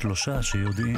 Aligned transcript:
שלושה 0.00 0.42
שיודעים. 0.42 0.96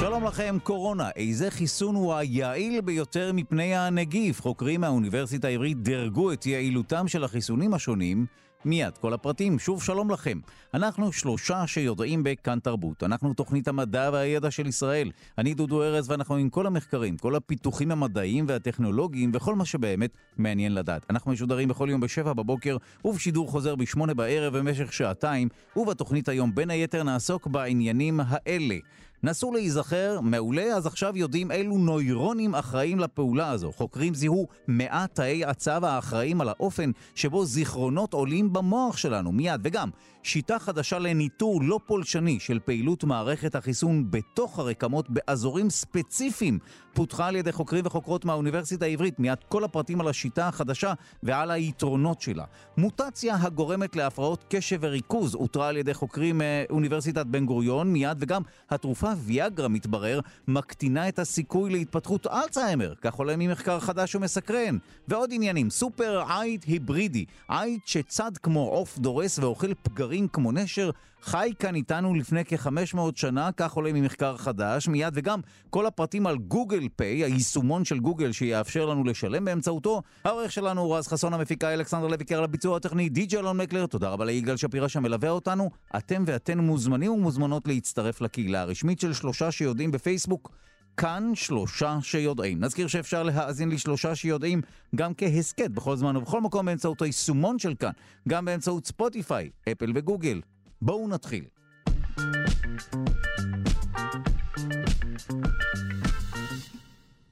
שלום 0.00 0.24
לכם, 0.24 0.56
קורונה. 0.62 1.10
איזה 1.16 1.50
חיסון 1.50 1.94
הוא 1.94 2.14
היעיל 2.14 2.80
ביותר 2.80 3.32
מפני 3.32 3.76
הנגיף? 3.76 4.40
חוקרים 4.40 4.80
מהאוניברסיטה 4.80 5.48
העברית 5.48 5.82
דירגו 5.82 6.32
את 6.32 6.46
יעילותם 6.46 7.08
של 7.08 7.24
החיסונים 7.24 7.74
השונים. 7.74 8.26
מיד, 8.64 8.98
כל 8.98 9.14
הפרטים, 9.14 9.58
שוב 9.58 9.82
שלום 9.82 10.10
לכם. 10.10 10.38
אנחנו 10.74 11.12
שלושה 11.12 11.66
שיודעים 11.66 12.22
בכאן 12.22 12.58
תרבות. 12.58 13.02
אנחנו 13.02 13.34
תוכנית 13.34 13.68
המדע 13.68 14.10
והידע 14.12 14.50
של 14.50 14.66
ישראל. 14.66 15.10
אני 15.38 15.54
דודו 15.54 15.82
ארז 15.82 16.10
ואנחנו 16.10 16.34
עם 16.36 16.48
כל 16.48 16.66
המחקרים, 16.66 17.16
כל 17.16 17.34
הפיתוחים 17.34 17.90
המדעיים 17.90 18.44
והטכנולוגיים 18.48 19.30
וכל 19.34 19.54
מה 19.54 19.64
שבאמת 19.64 20.10
מעניין 20.38 20.74
לדעת. 20.74 21.06
אנחנו 21.10 21.32
משודרים 21.32 21.68
בכל 21.68 21.88
יום 21.90 22.00
בשבע 22.00 22.32
בבוקר 22.32 22.76
ובשידור 23.04 23.48
חוזר 23.48 23.74
בשמונה 23.74 24.14
בערב 24.14 24.58
במשך 24.58 24.92
שעתיים, 24.92 25.48
ובתוכנית 25.76 26.28
היום 26.28 26.54
בין 26.54 26.70
היתר 26.70 27.02
נעסוק 27.02 27.46
בעניינים 27.46 28.20
האלה. 28.26 28.76
נסו 29.22 29.52
להיזכר, 29.52 30.20
מעולה, 30.20 30.62
אז 30.62 30.86
עכשיו 30.86 31.16
יודעים 31.16 31.50
אילו 31.52 31.78
נוירונים 31.78 32.54
אחראים 32.54 32.98
לפעולה 32.98 33.50
הזו. 33.50 33.72
חוקרים 33.72 34.14
זיהו 34.14 34.46
מעט 34.66 35.14
תאי 35.14 35.44
הצו 35.44 35.70
האחראים 35.70 36.40
על 36.40 36.48
האופן 36.48 36.90
שבו 37.14 37.44
זיכרונות 37.44 38.14
עולים 38.14 38.52
במוח 38.52 38.96
שלנו 38.96 39.32
מיד, 39.32 39.60
וגם 39.64 39.90
שיטה 40.22 40.58
חדשה 40.58 40.98
לניטור 40.98 41.62
לא 41.62 41.80
פולשני 41.86 42.40
של 42.40 42.58
פעילות 42.64 43.04
מערכת 43.04 43.54
החיסון 43.54 44.10
בתוך 44.10 44.58
הרקמות 44.58 45.10
באזורים 45.10 45.70
ספציפיים 45.70 46.58
פותחה 46.94 47.26
על 47.26 47.36
ידי 47.36 47.52
חוקרים 47.52 47.86
וחוקרות 47.86 48.24
מהאוניברסיטה 48.24 48.84
העברית. 48.84 49.18
מיד 49.18 49.38
כל 49.48 49.64
הפרטים 49.64 50.00
על 50.00 50.08
השיטה 50.08 50.48
החדשה 50.48 50.92
ועל 51.22 51.50
היתרונות 51.50 52.20
שלה. 52.20 52.44
מוטציה 52.76 53.36
הגורמת 53.40 53.96
להפרעות 53.96 54.44
קשב 54.48 54.78
וריכוז 54.80 55.34
אותרה 55.34 55.68
על 55.68 55.76
ידי 55.76 55.94
חוקרים 55.94 56.40
מאוניברסיטת 56.44 57.26
בן 57.26 57.46
גוריון 57.46 57.92
מיד, 57.92 58.16
וגם 58.20 58.42
התרופה 58.70 59.12
ויאגרה, 59.24 59.68
מתברר, 59.68 60.20
מקטינה 60.48 61.08
את 61.08 61.18
הסיכוי 61.18 61.70
להתפתחות 61.70 62.26
אלצהיימר, 62.26 62.94
כך 63.00 63.14
עולה 63.14 63.36
ממחקר 63.36 63.80
חדש 63.80 64.14
ומסקרן. 64.14 64.78
ועוד 65.08 65.30
עניינים, 65.32 65.70
סופר 65.70 66.22
עיט 66.28 66.64
היברידי, 66.64 67.24
עיט 67.48 67.86
שצד 67.86 68.36
כמו 68.42 68.60
עוף 68.60 68.98
דורס 68.98 69.38
ואוכל 69.38 69.74
פגרים 69.74 70.09
כמו 70.32 70.52
נשר, 70.52 70.90
חי 71.22 71.52
כאן 71.58 71.74
איתנו 71.74 72.14
לפני 72.14 72.44
כ-500 72.44 72.98
שנה, 73.14 73.50
כך 73.56 73.72
עולה 73.72 73.92
ממחקר 73.92 74.36
חדש, 74.36 74.88
מיד 74.88 75.12
וגם 75.16 75.40
כל 75.70 75.86
הפרטים 75.86 76.26
על 76.26 76.38
גוגל 76.38 76.88
פיי, 76.96 77.24
היישומון 77.24 77.84
של 77.84 77.98
גוגל 77.98 78.32
שיאפשר 78.32 78.86
לנו 78.86 79.04
לשלם 79.04 79.44
באמצעותו. 79.44 80.02
העורך 80.24 80.52
שלנו 80.52 80.80
הוא 80.80 80.96
רז 80.96 81.08
חסון, 81.08 81.34
המפיקה 81.34 81.74
אלכסנדר 81.74 82.06
לוי 82.06 82.24
קרל 82.24 82.44
הביצוע 82.44 82.76
הטכני, 82.76 83.08
די.ג'י 83.08 83.38
אלון 83.38 83.56
מקלר, 83.56 83.86
תודה 83.86 84.08
רבה 84.08 84.24
ליגאל 84.24 84.56
שפירא 84.56 84.88
שמלווה 84.88 85.30
אותנו. 85.30 85.70
אתם 85.96 86.24
ואתן 86.26 86.58
מוזמנים 86.58 87.12
ומוזמנות 87.12 87.68
להצטרף 87.68 88.20
לקהילה 88.20 88.60
הרשמית 88.60 89.00
של 89.00 89.12
שלושה 89.12 89.50
שיודעים 89.52 89.90
בפייסבוק. 89.90 90.50
כאן 91.00 91.30
שלושה 91.34 91.98
שיודעים. 92.02 92.60
נזכיר 92.64 92.86
שאפשר 92.86 93.22
להאזין 93.22 93.68
לשלושה 93.68 94.14
שיודעים 94.14 94.60
גם 94.94 95.12
כהסכת 95.14 95.70
בכל 95.70 95.96
זמן 95.96 96.16
ובכל 96.16 96.40
מקום 96.40 96.66
באמצעות 96.66 97.02
היישומון 97.02 97.58
של 97.58 97.74
כאן, 97.74 97.90
גם 98.28 98.44
באמצעות 98.44 98.86
ספוטיפיי, 98.86 99.50
אפל 99.72 99.92
וגוגל. 99.94 100.40
בואו 100.82 101.08
נתחיל. 101.08 101.44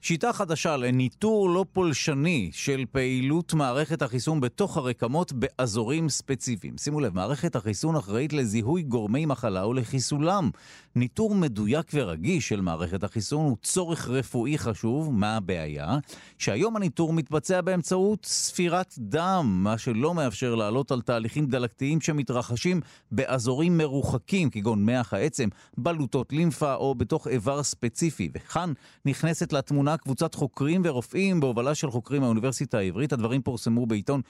שיטה 0.09 0.33
חדשה 0.33 0.77
לניטור 0.77 1.49
לא 1.49 1.65
פולשני 1.73 2.49
של 2.53 2.85
פעילות 2.91 3.53
מערכת 3.53 4.01
החיסון 4.01 4.41
בתוך 4.41 4.77
הרקמות 4.77 5.33
באזורים 5.33 6.09
ספציפיים. 6.09 6.77
שימו 6.77 6.99
לב, 6.99 7.15
מערכת 7.15 7.55
החיסון 7.55 7.95
אחראית 7.95 8.33
לזיהוי 8.33 8.81
גורמי 8.81 9.25
מחלה 9.25 9.67
ולחיסולם. 9.67 10.49
ניטור 10.95 11.35
מדויק 11.35 11.91
ורגיש 11.93 12.49
של 12.49 12.61
מערכת 12.61 13.03
החיסון 13.03 13.45
הוא 13.45 13.57
צורך 13.63 14.07
רפואי 14.07 14.57
חשוב. 14.57 15.13
מה 15.13 15.37
הבעיה? 15.37 15.97
שהיום 16.37 16.75
הניטור 16.75 17.13
מתבצע 17.13 17.61
באמצעות 17.61 18.25
ספירת 18.25 18.95
דם, 18.97 19.59
מה 19.63 19.77
שלא 19.77 20.13
מאפשר 20.13 20.55
לעלות 20.55 20.91
על 20.91 21.01
תהליכים 21.01 21.45
דלקתיים 21.45 22.01
שמתרחשים 22.01 22.81
באזורים 23.11 23.77
מרוחקים, 23.77 24.49
כגון 24.49 24.85
מח 24.85 25.13
העצם, 25.13 25.49
בלוטות 25.77 26.33
לימפה 26.33 26.73
או 26.73 26.95
בתוך 26.95 27.27
איבר 27.27 27.63
ספציפי. 27.63 28.29
וכאן 28.33 28.73
נכנסת 29.05 29.53
לתמונה 29.53 29.98
קבוצת 29.99 30.35
חוקרים 30.35 30.81
ורופאים 30.85 31.39
בהובלה 31.39 31.75
של 31.75 31.91
חוקרים 31.91 32.21
מהאוניברסיטה 32.21 32.77
העברית. 32.77 33.13
הדברים 33.13 33.41
פורסמו 33.41 33.85
בעיתון 33.85 34.21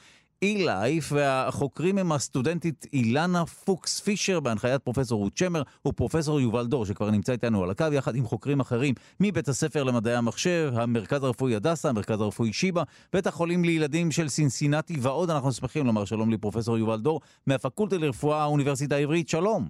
אי-לייף, 0.41 1.11
והחוקרים 1.11 1.97
הם 1.97 2.11
הסטודנטית 2.11 2.85
אילנה 2.93 3.45
פוקס 3.45 3.99
פישר 3.99 4.39
בהנחיית 4.39 4.81
פרופסור 4.81 5.19
רות 5.19 5.37
שמר 5.37 5.61
ופרופסור 5.87 6.39
יובל 6.39 6.67
דור 6.67 6.85
שכבר 6.85 7.11
נמצא 7.11 7.31
איתנו 7.31 7.63
על 7.63 7.69
הקו 7.69 7.85
יחד 7.91 8.15
עם 8.15 8.25
חוקרים 8.25 8.59
אחרים 8.59 8.95
מבית 9.19 9.47
הספר 9.47 9.83
למדעי 9.83 10.15
המחשב, 10.15 10.71
המרכז 10.75 11.23
הרפואי 11.23 11.55
הדסה, 11.55 11.89
המרכז 11.89 12.21
הרפואי 12.21 12.53
שיבא, 12.53 12.83
בית 13.13 13.27
החולים 13.27 13.63
לילדים 13.63 14.11
של 14.11 14.29
סינסינטי 14.29 14.97
ועוד. 15.01 15.29
אנחנו 15.29 15.51
שמחים 15.51 15.85
לומר 15.85 16.05
שלום 16.05 16.31
לפרופסור 16.31 16.77
יובל 16.77 16.99
דור 16.99 17.21
מהפקולטה 17.47 17.97
לרפואה 17.97 18.41
האוניברסיטה 18.41 18.95
העברית. 18.95 19.29
שלום. 19.29 19.67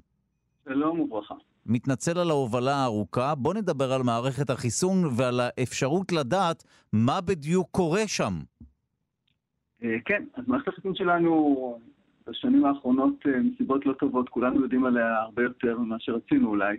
שלום 0.70 1.00
וברכה. 1.00 1.36
מתנצל 1.70 2.20
על 2.20 2.30
ההובלה 2.30 2.76
הארוכה, 2.76 3.36
בוא 3.36 3.54
נדבר 3.54 3.94
על 3.94 4.04
מערכת 4.04 4.50
החיסון 4.50 5.06
ועל 5.18 5.40
האפשרות 5.40 6.12
לדעת 6.12 6.64
מה 6.94 7.22
בדיוק 7.22 7.68
קורה 7.72 8.08
שם. 8.08 8.34
כן, 10.06 10.24
אז 10.34 10.44
מערכת 10.48 10.68
החיסון 10.68 10.96
שלנו 10.96 11.80
בשנים 12.28 12.66
האחרונות, 12.66 13.26
מסיבות 13.44 13.86
לא 13.86 13.94
טובות, 13.94 14.30
כולנו 14.30 14.62
יודעים 14.62 14.86
עליה 14.86 15.22
הרבה 15.22 15.44
יותר 15.44 15.78
ממה 15.78 15.96
שרצינו 16.00 16.48
אולי. 16.48 16.78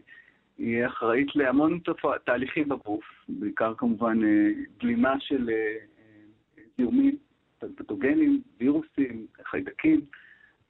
היא 0.59 0.87
אחראית 0.87 1.37
להמון 1.37 1.79
תהליכים 2.27 2.69
בגוף, 2.69 3.05
בעיקר 3.29 3.75
כמובן 3.77 4.19
בלימה 4.83 5.15
של 5.21 5.51
זיהומים, 6.77 7.17
פתוגנים, 7.59 8.43
וירוסים, 8.61 9.27
חיידקים. 9.51 10.01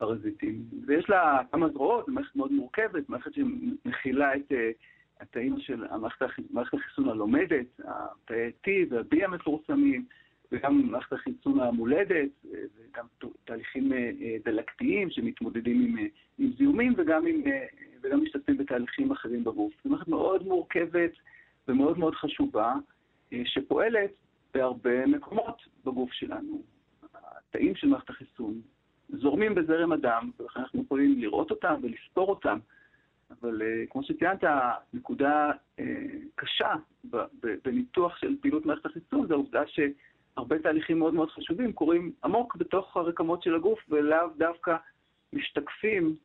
פרזיטים, 0.01 0.65
ויש 0.87 1.11
לה 1.11 1.41
כמה 1.53 1.69
זרועות, 1.69 2.09
מערכת 2.09 2.37
מאוד 2.37 2.53
מורכבת, 2.53 3.09
מערכת 3.09 3.31
שמכילה 3.35 4.37
את 4.37 4.53
התאים 5.21 5.61
של 5.61 5.85
המערכת, 5.91 6.27
מערכת 6.51 6.75
החיסון 6.75 7.09
הלומדת, 7.09 7.81
התאי 7.85 8.51
T 8.67 8.69
וה-B 8.91 9.25
המפורסמים, 9.25 10.05
וגם 10.53 10.91
מערכת 10.91 11.13
החיסון 11.13 11.61
המולדת, 11.61 12.31
וגם 12.45 13.07
תהליכים 13.45 13.93
דלקתיים 14.45 15.11
שמתמודדים 15.11 15.81
עם, 15.81 16.07
עם 16.39 16.53
זיהומים 16.59 16.95
וגם, 16.97 17.27
עם, 17.27 17.43
וגם 18.03 18.23
משתתפים 18.23 18.57
בתהליכים 18.57 19.11
אחרים 19.11 19.45
בגוף. 19.45 19.73
זו 19.85 19.91
מערכת 19.91 20.09
מאוד 20.09 20.47
מורכבת 20.47 21.11
ומאוד 21.69 21.99
מאוד 21.99 22.15
חשובה, 22.15 22.75
שפועלת 23.45 24.11
בהרבה 24.55 25.07
מקומות 25.07 25.63
בגוף 25.85 26.13
שלנו. 26.13 26.63
התאים 27.13 27.75
של 27.75 27.89
מערכת 27.89 28.11
החיסון 28.11 28.61
זורמים 29.13 29.55
בזרם 29.55 29.93
הדם, 29.93 30.31
ולכן 30.41 30.61
אנחנו 30.61 30.83
יכולים 30.83 31.19
לראות 31.19 31.51
אותם 31.51 31.75
ולספור 31.83 32.29
אותם. 32.29 32.59
אבל 33.31 33.63
uh, 33.63 33.91
כמו 33.91 34.03
שציינת, 34.03 34.45
נקודה 34.95 35.51
uh, 35.51 35.83
קשה 36.35 36.75
בניתוח 37.65 38.17
של 38.17 38.37
פעילות 38.41 38.67
מערכת 38.67 38.87
החיסון 38.87 39.27
זה 39.27 39.35
העובדה 39.35 39.63
שהרבה 39.67 40.59
תהליכים 40.59 40.99
מאוד 40.99 41.15
מאוד 41.15 41.31
חשובים 41.31 41.73
קורים 41.73 42.13
עמוק 42.25 42.57
בתוך 42.57 42.97
הרקמות 42.97 43.43
של 43.43 43.55
הגוף, 43.55 43.79
ולאו 43.89 44.27
דווקא 44.37 44.77
משתקפים 45.33 46.17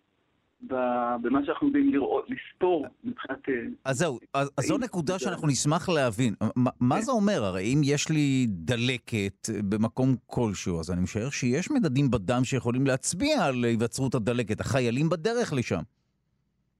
במה 1.21 1.45
שאנחנו 1.45 1.67
יודעים 1.67 1.93
לראות, 1.93 2.27
לספור 2.29 2.85
מבחינת... 3.03 3.39
אז 3.85 3.97
זהו, 3.97 4.19
אז, 4.33 4.49
זו 4.59 4.77
נקודה 4.77 5.19
שאנחנו 5.19 5.47
נשמח 5.47 5.89
להבין. 5.89 6.33
מה, 6.55 6.71
מה 6.79 7.01
זה 7.01 7.11
אומר? 7.11 7.43
הרי 7.43 7.63
אם 7.63 7.81
יש 7.83 8.09
לי 8.09 8.45
דלקת 8.49 9.49
במקום 9.69 10.15
כלשהו, 10.25 10.79
אז 10.79 10.91
אני 10.91 11.01
משער 11.01 11.29
שיש 11.29 11.71
מדדים 11.71 12.11
בדם 12.11 12.41
שיכולים 12.43 12.87
להצביע 12.87 13.45
על 13.45 13.63
היווצרות 13.63 14.15
הדלקת. 14.15 14.59
החיילים 14.59 15.09
בדרך 15.09 15.53
לשם. 15.53 15.81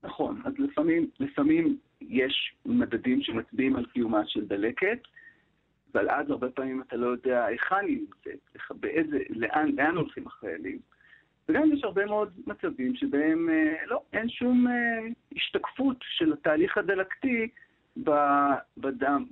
נכון, 0.03 0.41
אז 0.45 0.53
לפעמים, 0.57 1.09
לפעמים 1.19 1.77
יש 2.01 2.53
מדדים 2.65 3.21
שמצביעים 3.21 3.75
על 3.75 3.85
קיומה 3.85 4.21
של 4.27 4.45
דלקת, 4.45 4.99
אבל 5.93 6.09
אז 6.09 6.29
הרבה 6.29 6.49
פעמים 6.49 6.81
אתה 6.81 6.95
לא 6.95 7.07
יודע 7.07 7.45
היכן 7.45 7.85
היא 7.87 7.99
נמצאת, 7.99 8.39
באיזה, 8.79 9.17
לאן, 9.29 9.71
לאן 9.75 9.95
הולכים 9.95 10.27
החיילים. 10.27 10.79
וגם 11.49 11.73
יש 11.73 11.83
הרבה 11.83 12.05
מאוד 12.05 12.33
מצבים 12.47 12.95
שבהם 12.95 13.49
אה, 13.49 13.85
לא, 13.85 14.01
אין 14.13 14.29
שום 14.29 14.67
אה, 14.67 15.07
השתקפות 15.35 15.97
של 16.01 16.33
התהליך 16.33 16.77
הדלקתי 16.77 17.47
בדם, 18.77 19.25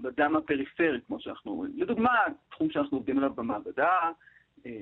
בדם 0.00 0.36
הפריפרי, 0.36 1.00
כמו 1.06 1.20
שאנחנו 1.20 1.50
אומרים. 1.50 1.72
לדוגמה, 1.76 2.10
תחום 2.50 2.70
שאנחנו 2.70 2.96
עובדים 2.96 3.18
עליו 3.18 3.34
במעבדה, 3.34 4.10
אה, 4.66 4.80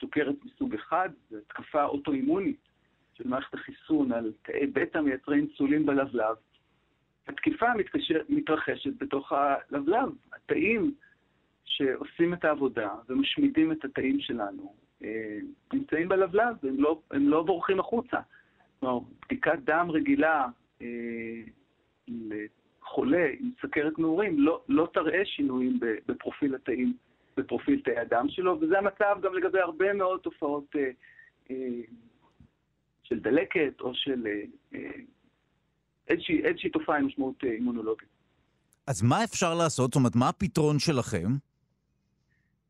סוכרת 0.00 0.34
מסוג 0.44 0.74
אחד, 0.74 1.08
זו 1.30 1.36
התקפה 1.38 1.84
אוטואימונית 1.84 2.68
של 3.14 3.28
מערכת 3.28 3.54
החיסון 3.54 4.12
על 4.12 4.32
תאי 4.42 4.66
בטא 4.66 4.98
מייצרי 4.98 5.36
אינסולין 5.36 5.86
בלבלב. 5.86 6.36
התקיפה 7.28 7.74
מתקשר, 7.74 8.20
מתרחשת 8.28 9.02
בתוך 9.02 9.32
הלבלב. 9.32 10.08
התאים 10.32 10.94
שעושים 11.64 12.34
את 12.34 12.44
העבודה 12.44 12.90
ומשמידים 13.08 13.72
את 13.72 13.84
התאים 13.84 14.20
שלנו, 14.20 14.74
נמצאים 15.72 16.08
בלבלב, 16.08 16.56
הם 16.62 16.80
לא, 16.80 17.00
הם 17.10 17.28
לא 17.28 17.42
בורחים 17.42 17.80
החוצה. 17.80 18.16
כלומר, 18.80 18.98
בדיקת 19.26 19.58
דם 19.64 19.88
רגילה 19.90 20.46
אה, 20.82 20.86
לחולה 22.08 23.26
עם 23.40 23.50
סכרת 23.62 23.98
נעורים 23.98 24.38
לא, 24.38 24.62
לא 24.68 24.88
תראה 24.94 25.24
שינויים 25.24 25.80
בפרופיל 26.08 26.54
התאים, 26.54 26.96
בפרופיל 27.36 27.80
תאי 27.84 27.98
הדם 27.98 28.26
שלו, 28.28 28.58
וזה 28.60 28.78
המצב 28.78 29.16
גם 29.22 29.34
לגבי 29.34 29.60
הרבה 29.60 29.92
מאוד 29.92 30.20
תופעות 30.20 30.76
אה, 30.76 30.90
אה, 31.50 31.80
של 33.02 33.20
דלקת 33.20 33.80
או 33.80 33.94
של 33.94 34.26
אה, 34.26 34.42
אה 34.74 34.90
איזושהי, 36.08 36.44
איזושהי 36.44 36.70
תופעה 36.70 36.98
עם 36.98 37.06
משמעות 37.06 37.44
אה, 37.44 37.50
אימונולוגית. 37.50 38.08
אז 38.86 39.02
מה 39.02 39.24
אפשר 39.24 39.54
לעשות? 39.54 39.86
זאת 39.86 39.94
אומרת, 39.96 40.16
מה 40.16 40.28
הפתרון 40.28 40.78
שלכם? 40.78 41.28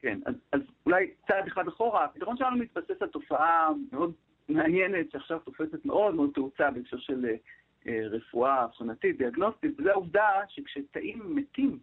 כן, 0.03 0.19
אז, 0.27 0.35
אז 0.53 0.61
אולי 0.87 1.11
צעד 1.29 1.47
אחד 1.47 1.69
אחורה, 1.69 2.05
הפתרון 2.05 2.37
שלנו 2.37 2.57
מתבסס 2.57 3.03
על 3.03 3.09
תופעה 3.09 3.69
מאוד 3.93 4.13
מעניינת 4.49 5.11
שעכשיו 5.11 5.39
תופסת 5.39 5.85
מאוד 5.85 6.15
מאוד 6.15 6.31
תאוצה 6.35 6.71
בהקשר 6.71 6.99
של 6.99 7.27
אה, 7.87 8.07
רפואה 8.11 8.65
אבחנתית, 8.65 9.19
דיאגנוסטית, 9.19 9.81
וזו 9.81 9.91
העובדה 9.91 10.29
שכשתאים 10.49 11.37
מתים 11.37 11.79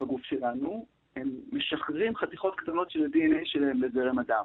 בגוף 0.00 0.22
שלנו, 0.22 0.86
הם 1.16 1.30
משחררים 1.52 2.16
חתיכות 2.16 2.54
קטנות 2.56 2.90
של 2.90 3.04
ה-DNA 3.04 3.44
שלהם 3.44 3.82
לזרם 3.82 4.18
הדם. 4.18 4.44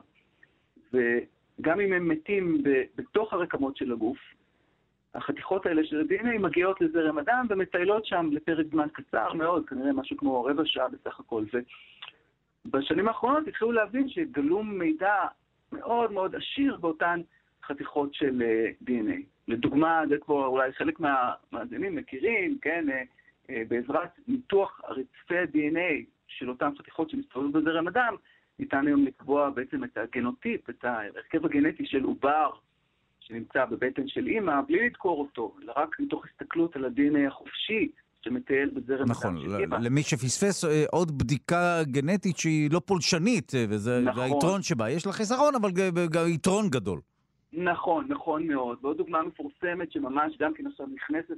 וגם 0.94 1.80
אם 1.80 1.94
הם 1.94 2.08
מתים 2.08 2.64
ב- 2.64 2.84
בתוך 2.96 3.34
הרקמות 3.34 3.78
של 3.78 3.92
הגוף, 3.92 4.18
החתיכות 5.16 5.66
האלה 5.66 5.86
של 5.86 6.00
ה-DNA 6.00 6.40
מגיעות 6.40 6.82
לזרם 6.82 7.18
הדם 7.18 7.46
ומטיילות 7.50 8.06
שם 8.06 8.30
לפרק 8.32 8.66
זמן 8.72 8.88
קצר 8.94 9.34
מאוד, 9.34 9.70
כנראה 9.70 9.94
משהו 9.94 10.18
כמו 10.18 10.44
רבע 10.44 10.64
שעה 10.66 10.88
בסך 10.90 11.20
הכל. 11.20 11.44
ובשנים 12.66 13.08
האחרונות 13.08 13.48
התחילו 13.48 13.72
להבין 13.72 14.10
שגלום 14.10 14.78
מידע 14.78 15.16
מאוד 15.72 16.12
מאוד 16.12 16.36
עשיר 16.36 16.78
באותן 16.78 17.22
חתיכות 17.64 18.14
של 18.14 18.42
אה, 18.42 18.72
DNA. 18.86 19.22
לדוגמה, 19.48 20.02
זה 20.10 20.18
כבר 20.18 20.46
אולי 20.46 20.74
חלק 20.74 21.00
מהמאזינים 21.00 21.96
מכירים, 21.96 22.58
כן, 22.62 22.90
אה, 22.90 23.04
אה, 23.50 23.64
בעזרת 23.68 24.10
ניתוח 24.28 24.82
רצפי 24.88 25.38
ה-DNA 25.38 26.06
של 26.28 26.50
אותן 26.50 26.70
חתיכות 26.80 27.10
שמסתובבות 27.10 27.64
בזרם 27.64 27.88
הדם, 27.88 28.16
ניתן 28.60 28.88
היום 28.88 29.06
לקבוע 29.06 29.50
בעצם 29.50 29.84
את 29.84 29.98
הגנוטיפ, 29.98 30.70
את 30.70 30.86
ההרכב 30.86 31.46
הגנטי 31.46 31.86
של 31.86 32.04
עובר 32.04 32.50
שנמצא 33.20 33.66
בבטן 33.66 34.08
של 34.08 34.28
אימא, 34.28 34.62
בלי 34.62 34.86
לדקור 34.86 35.20
אותו, 35.20 35.56
אלא 35.64 35.74
רק 35.76 36.00
מתוך 36.00 36.26
הסתכלות 36.26 36.76
על 36.76 36.86
ה-DNA 36.86 37.28
החופשי 37.28 37.92
שמטייל 38.24 38.70
בזרם 38.70 39.06
נכון, 39.10 39.38
הדם 39.38 39.46
של 39.46 39.56
אימא. 39.56 39.66
נכון, 39.66 39.86
למי 39.86 40.04
שפספס 40.04 40.64
עוד 40.92 41.18
בדיקה 41.18 41.84
גנטית 41.84 42.38
שהיא 42.38 42.70
לא 42.72 42.82
פולשנית, 42.86 43.52
וזה 43.70 44.02
נכון. 44.02 44.24
היתרון 44.24 44.62
שבה. 44.62 44.90
יש 44.90 45.06
לה 45.06 45.12
חיסרון, 45.12 45.56
אבל 45.56 45.72
גם 46.12 46.28
יתרון 46.28 46.70
גדול. 46.70 47.00
נכון, 47.54 48.06
נכון 48.10 48.48
מאוד. 48.48 48.78
ועוד 48.82 48.98
דוגמה 48.98 49.24
מפורסמת 49.24 49.92
שממש 49.92 50.38
גם 50.40 50.54
כן 50.54 50.68
עכשיו 50.68 50.88
נכנסת 50.94 51.36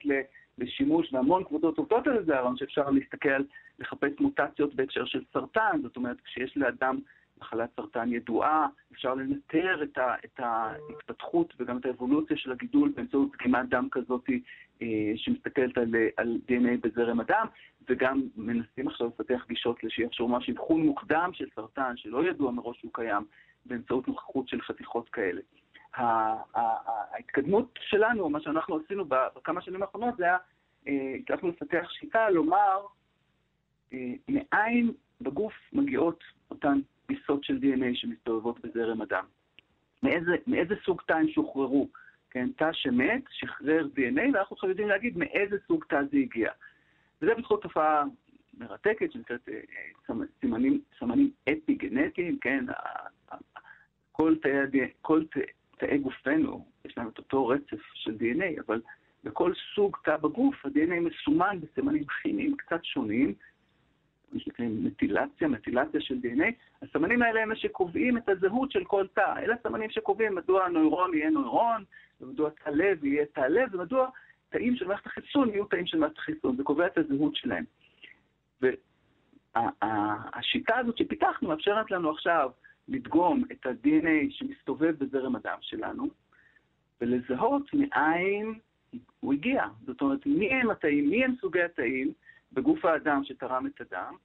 לשימוש, 0.57 1.13
והמון 1.13 1.43
קבוצות 1.43 1.77
עובדות 1.77 2.07
על 2.07 2.25
זה, 2.25 2.35
הרעיון 2.35 2.57
שאפשר 2.57 2.89
להסתכל, 2.89 3.43
לחפש 3.79 4.11
מוטציות 4.19 4.75
בהקשר 4.75 5.05
של 5.05 5.23
סרטן, 5.33 5.79
זאת 5.83 5.95
אומרת, 5.95 6.17
כשיש 6.25 6.57
לאדם 6.57 6.99
מחלת 7.41 7.69
סרטן 7.75 8.13
ידועה, 8.13 8.67
אפשר 8.91 9.13
לנטר 9.13 9.83
את, 9.83 9.97
ה, 9.97 10.15
את 10.25 10.39
ההתפתחות 10.39 11.53
וגם 11.59 11.77
את 11.77 11.85
האבולוציה 11.85 12.37
של 12.37 12.51
הגידול 12.51 12.91
באמצעות 12.95 13.31
דגימת 13.37 13.69
דם 13.69 13.87
כזאת 13.91 14.23
אה, 14.29 14.35
שמסתכלת 15.15 15.77
על, 15.77 15.95
על 16.17 16.37
DNA 16.47 16.77
בזרם 16.81 17.19
הדם, 17.19 17.47
וגם 17.89 18.21
מנסים 18.35 18.87
עכשיו 18.87 19.07
לפתח 19.07 19.45
גישות 19.47 19.77
שיאפשרו 19.89 20.27
ממש 20.27 20.49
אבחון 20.49 20.81
מוקדם 20.81 21.29
של 21.33 21.45
סרטן, 21.55 21.93
שלא 21.95 22.29
ידוע 22.29 22.51
מראש 22.51 22.79
שהוא 22.79 22.91
קיים, 22.93 23.25
באמצעות 23.65 24.07
נוכחות 24.07 24.47
של 24.47 24.61
חתיכות 24.61 25.09
כאלה. 25.09 25.41
ההתקדמות 25.95 27.79
שלנו, 27.81 28.29
מה 28.29 28.41
שאנחנו 28.41 28.79
עשינו 28.85 29.05
בכמה 29.07 29.61
שנים 29.61 29.81
האחרונות, 29.81 30.17
זה 30.17 30.23
היה, 30.23 30.37
אה, 30.87 31.15
הצלחנו 31.19 31.49
לפתח 31.49 31.89
שיטה 31.89 32.29
לומר 32.29 32.85
אה, 33.93 34.13
מאין 34.29 34.91
בגוף 35.21 35.53
מגיעות 35.73 36.23
אותן 36.51 36.79
פיסות 37.05 37.43
של 37.43 37.57
DNA 37.61 37.85
שמסתובבות 37.93 38.65
בזרם 38.65 39.01
הדם. 39.01 39.25
מאיזה, 40.03 40.31
מאיזה 40.47 40.75
סוג 40.85 41.01
תא 41.07 41.13
הם 41.13 41.27
שוחררו, 41.27 41.89
כן? 42.35 42.49
תא 42.57 42.69
שמת, 42.73 43.23
שחרר 43.29 43.87
DNA, 43.95 44.21
ואנחנו 44.33 44.53
עכשיו 44.53 44.69
יודעים 44.69 44.87
להגיד 44.87 45.17
מאיזה 45.17 45.57
סוג 45.67 45.85
תא 45.89 46.01
זה 46.11 46.17
הגיע. 46.17 46.51
וזה 47.21 47.35
בזכות 47.35 47.61
תופעה 47.61 48.03
מרתקת 48.57 49.11
שנקראת 49.11 49.49
אה, 49.49 50.15
סימנים, 50.39 50.81
סמנים 50.99 51.31
אפי-גנטיים, 51.49 52.39
כן? 52.39 52.65
כל 54.11 54.35
תאי, 54.41 54.51
כל 55.01 55.23
תאי 55.77 55.97
גופנו, 55.97 56.65
יש 56.85 56.97
להם 56.97 57.07
את 57.07 57.17
אותו 57.17 57.47
רצף 57.47 57.81
של 57.93 58.17
DNA, 58.19 58.61
אבל 58.67 58.81
בכל 59.23 59.53
סוג 59.75 59.97
תא 60.03 60.17
בגוף 60.17 60.65
ה-DNA 60.65 60.99
מסומן 60.99 61.59
בסימנים 61.61 62.03
כימיים 62.21 62.57
קצת 62.57 62.85
שונים, 62.85 63.33
שנקראים 64.39 64.83
מטילציה, 64.83 65.47
מטילציה 65.47 66.01
של 66.01 66.15
DNA. 66.15 66.51
הסמנים 66.81 67.21
האלה 67.21 67.41
הם 67.41 67.55
שקובעים 67.55 68.17
את 68.17 68.29
הזהות 68.29 68.71
של 68.71 68.83
כל 68.83 69.07
תא. 69.13 69.33
אלה 69.37 69.55
הסמנים 69.55 69.89
שקובעים 69.89 70.35
מדוע 70.35 70.65
הנוירון 70.65 71.13
יהיה 71.13 71.29
נוירון, 71.29 71.83
ומדוע 72.21 72.49
תא 72.49 72.69
לב 72.69 73.05
יהיה 73.05 73.25
תא 73.25 73.39
לב, 73.39 73.69
ומדוע 73.75 74.09
תאים 74.49 74.75
של 74.75 74.87
מערכת 74.87 75.05
החיסון 75.05 75.49
יהיו 75.49 75.65
תאים 75.65 75.85
של 75.85 75.97
מערכת 75.97 76.17
החיסון. 76.17 76.55
זה 76.55 76.63
קובע 76.63 76.87
את 76.87 76.97
הזהות 76.97 77.35
שלהם. 77.35 77.63
והשיטה 79.51 80.77
הזאת 80.77 80.97
שפיתחנו 80.97 81.47
מאפשרת 81.49 81.91
לנו 81.91 82.09
עכשיו 82.09 82.51
לדגום 82.87 83.43
את 83.51 83.65
ה-DNA 83.65 84.29
שמסתובב 84.29 84.95
בזרם 84.97 85.35
הדם 85.35 85.57
שלנו, 85.61 86.09
ולזהות 87.01 87.73
מאין 87.73 88.53
הוא 89.19 89.33
הגיע. 89.33 89.63
זאת 89.85 90.01
אומרת, 90.01 90.25
מי 90.25 90.53
הם 90.53 90.69
התאים, 90.69 91.09
מי 91.09 91.25
הם 91.25 91.35
סוגי 91.41 91.61
התאים 91.61 92.13
בגוף 92.53 92.85
האדם 92.85 93.23
שתרם 93.23 93.67
את 93.67 93.81
הדם, 93.81 94.15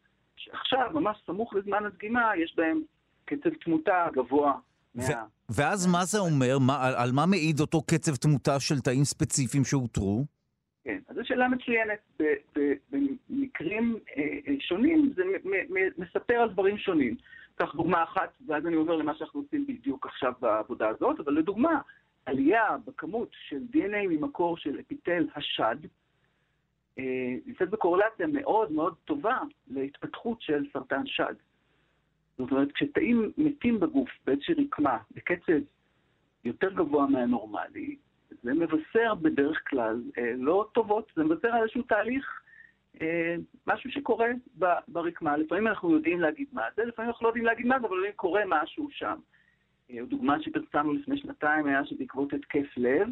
שעכשיו, 0.44 0.90
ממש 0.94 1.16
סמוך 1.26 1.54
לזמן 1.54 1.84
הדגימה, 1.86 2.32
יש 2.36 2.54
בהם 2.56 2.80
קצב 3.24 3.50
תמותה 3.64 4.06
גבוה. 4.12 4.52
מה... 4.94 5.04
ואז 5.48 5.86
מה 5.86 6.04
זה 6.04 6.18
אומר? 6.18 6.58
מה, 6.58 6.86
על, 6.86 6.94
על 6.94 7.12
מה 7.12 7.26
מעיד 7.26 7.60
אותו 7.60 7.82
קצב 7.82 8.16
תמותה 8.16 8.60
של 8.60 8.80
תאים 8.80 9.04
ספציפיים 9.04 9.64
שאותרו? 9.64 10.24
כן, 10.84 10.98
אז 11.08 11.16
זו 11.16 11.20
שאלה 11.24 11.48
מצוינת. 11.48 12.20
במקרים 13.30 13.98
אה, 14.16 14.22
אה, 14.22 14.54
שונים 14.60 15.12
זה 15.16 15.22
מספר 15.98 16.34
על 16.34 16.48
דברים 16.48 16.78
שונים. 16.78 17.16
קח 17.54 17.74
דוגמה 17.74 18.02
אחת, 18.02 18.32
ואז 18.46 18.66
אני 18.66 18.76
עובר 18.76 18.96
למה 18.96 19.14
שאנחנו 19.14 19.40
עושים 19.40 19.66
בדיוק 19.66 20.06
עכשיו 20.06 20.32
בעבודה 20.40 20.88
הזאת, 20.88 21.20
אבל 21.20 21.32
לדוגמה, 21.32 21.80
עלייה 22.26 22.76
בכמות 22.86 23.28
של 23.48 23.60
DNA 23.72 24.08
ממקור 24.08 24.56
של 24.56 24.80
אפיטל 24.80 25.26
השד, 25.36 25.76
נמצאת 27.46 27.70
בקורלציה 27.70 28.26
מאוד 28.26 28.72
מאוד 28.72 28.94
טובה 29.04 29.38
להתפתחות 29.70 30.42
של 30.42 30.64
סרטן 30.72 31.06
שד. 31.06 31.34
זאת 32.38 32.50
אומרת, 32.50 32.72
כשתאים 32.72 33.32
מתים 33.38 33.80
בגוף 33.80 34.08
באיזושהי 34.26 34.54
רקמה, 34.54 34.98
בקצב 35.10 35.52
יותר 36.44 36.72
גבוה 36.72 37.06
מהנורמלי, 37.06 37.96
זה 38.42 38.54
מבשר 38.54 39.14
בדרך 39.14 39.62
כלל 39.68 40.02
אה, 40.18 40.32
לא 40.36 40.68
טובות, 40.72 41.12
זה 41.16 41.24
מבשר 41.24 41.48
על 41.48 41.62
איזשהו 41.62 41.82
תהליך 41.82 42.40
אה, 43.00 43.34
משהו 43.66 43.90
שקורה 43.90 44.28
ברקמה. 44.88 45.36
לפעמים 45.36 45.66
אנחנו 45.66 45.90
יודעים 45.90 46.20
להגיד 46.20 46.46
מה 46.52 46.62
זה, 46.76 46.84
לפעמים 46.84 47.10
אנחנו 47.10 47.24
לא 47.24 47.28
יודעים 47.28 47.44
להגיד 47.44 47.66
מה 47.66 47.80
זה, 47.80 47.86
אבל 47.86 47.96
לפעמים 47.96 48.12
קורה 48.16 48.42
משהו 48.46 48.88
שם. 48.90 49.18
אה, 49.90 50.04
דוגמה 50.08 50.42
שפרסמנו 50.42 50.92
לפני 50.92 51.18
שנתיים 51.18 51.66
היה 51.66 51.84
שבעקבות 51.84 52.32
התקף 52.32 52.76
לב, 52.76 53.08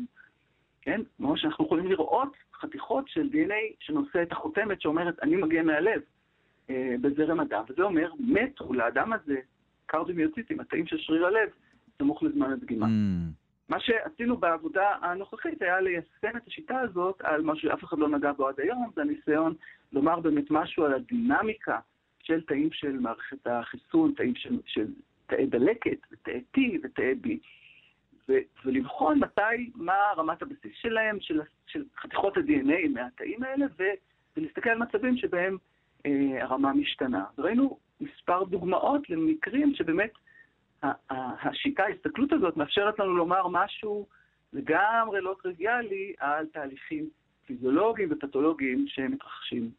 כן, 0.82 1.00
כמו 1.16 1.36
שאנחנו 1.36 1.64
יכולים 1.64 1.86
לראות 1.86 2.36
חתיכות 2.60 3.08
של 3.08 3.28
DNA 3.32 3.76
שנושא 3.80 4.22
את 4.22 4.32
החותמת 4.32 4.80
שאומרת, 4.80 5.22
אני 5.22 5.36
מגיע 5.36 5.62
מהלב 5.62 6.00
אה, 6.70 6.94
בזרם 7.00 7.40
הדם, 7.40 7.62
וזה 7.68 7.82
אומר, 7.82 8.10
מתו 8.18 8.72
לאדם 8.72 9.12
הזה 9.12 9.40
קרדיומיוציטים, 9.86 10.60
התאים 10.60 10.86
של 10.86 10.98
שריר 10.98 11.26
הלב, 11.26 11.48
סמוך 11.98 12.22
לזמן 12.22 12.52
הדגימה. 12.52 12.86
Mm. 12.86 13.38
מה 13.68 13.80
שעשינו 13.80 14.36
בעבודה 14.36 14.96
הנוכחית 15.02 15.62
היה 15.62 15.80
ליישם 15.80 16.36
את 16.36 16.46
השיטה 16.46 16.80
הזאת 16.80 17.20
על 17.20 17.42
מה 17.42 17.56
שאף 17.56 17.84
אחד 17.84 17.98
לא 17.98 18.08
נגע 18.08 18.32
בו 18.32 18.48
עד 18.48 18.60
היום, 18.60 18.90
זה 18.94 19.00
הניסיון 19.00 19.54
לומר 19.92 20.20
באמת 20.20 20.50
משהו 20.50 20.84
על 20.84 20.94
הדינמיקה 20.94 21.78
של 22.22 22.40
תאים 22.40 22.68
של 22.72 22.98
מערכת 23.00 23.46
החיסון, 23.46 24.12
תאים 24.16 24.34
של, 24.34 24.60
של 24.66 24.86
תאי 25.26 25.46
דלקת, 25.46 25.98
ותאי 26.12 26.42
T 26.56 26.60
ותאי 26.82 27.14
B, 27.24 27.28
ו, 28.28 28.32
ולבחון 28.64 29.18
מתי, 29.18 29.70
מה 29.74 29.94
רמת 30.16 30.42
הבסיס 30.42 30.72
שלהם, 30.74 31.18
של, 31.20 31.40
של 31.66 31.84
חתיכות 31.96 32.36
ה-DNA 32.36 32.88
מהתאים 32.94 33.42
האלה, 33.42 33.66
ו, 33.78 33.82
ולהסתכל 34.36 34.70
על 34.70 34.78
מצבים 34.78 35.16
שבהם 35.16 35.56
אה, 36.06 36.42
הרמה 36.42 36.72
משתנה. 36.72 37.24
וראינו 37.38 37.78
מספר 38.00 38.44
דוגמאות 38.44 39.10
למקרים 39.10 39.74
שבאמת 39.74 40.10
השיטה, 41.10 41.82
ההסתכלות 41.82 42.32
הזאת, 42.32 42.56
מאפשרת 42.56 42.98
לנו 42.98 43.16
לומר 43.16 43.48
משהו 43.48 44.06
לגמרי 44.52 45.20
לא 45.20 45.36
טריוויאלי 45.42 46.14
על 46.18 46.46
תהליכים 46.46 47.08
פיזיולוגיים 47.46 48.08
ופתולוגיים 48.12 48.84
שמתרחשים 48.88 49.70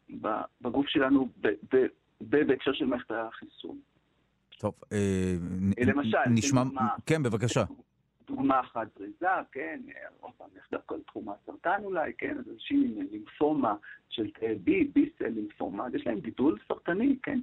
בגוף 0.60 0.86
שלנו 0.88 1.28
בהקשר 2.20 2.72
של 2.72 2.84
מערכת 2.86 3.10
החיסון. 3.10 3.78
טוב, 4.58 4.74
אה, 4.92 5.34
למשל, 5.86 6.18
נשמע... 6.30 6.62
כן, 7.06 7.22
בבקשה. 7.22 7.64
דוגמה 8.30 8.60
אחת 8.60 8.88
זריזה, 8.98 9.26
כן, 9.52 9.80
עוד 10.20 10.32
פעם, 10.38 10.48
יש 10.56 10.70
דווקא 10.72 10.94
לתחום 10.94 11.28
הסרטן 11.28 11.84
אולי, 11.84 12.12
כן, 12.18 12.36
אז 12.38 12.44
אנשים 12.54 12.94
עם 12.96 13.06
לימפומה 13.12 13.74
של 14.08 14.30
תאי 14.30 14.58
B, 14.66 14.98
B-סל 14.98 15.28
לימפומה, 15.28 15.86
יש 15.94 16.06
להם 16.06 16.20
גידול 16.20 16.58
סרטני, 16.68 17.16
כן, 17.22 17.38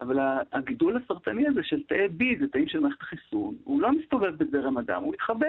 אבל 0.00 0.18
הגידול 0.52 0.96
הסרטני 0.96 1.48
הזה 1.48 1.62
של 1.62 1.82
תאי 1.82 2.06
B, 2.06 2.40
זה 2.40 2.48
תאים 2.48 2.68
של 2.68 2.80
מערכת 2.80 3.02
החיסון, 3.02 3.54
הוא 3.64 3.80
לא 3.80 3.92
מסתובב 3.92 4.36
בזרם 4.36 4.78
הדם, 4.78 5.02
הוא 5.02 5.12
מתחבא, 5.12 5.46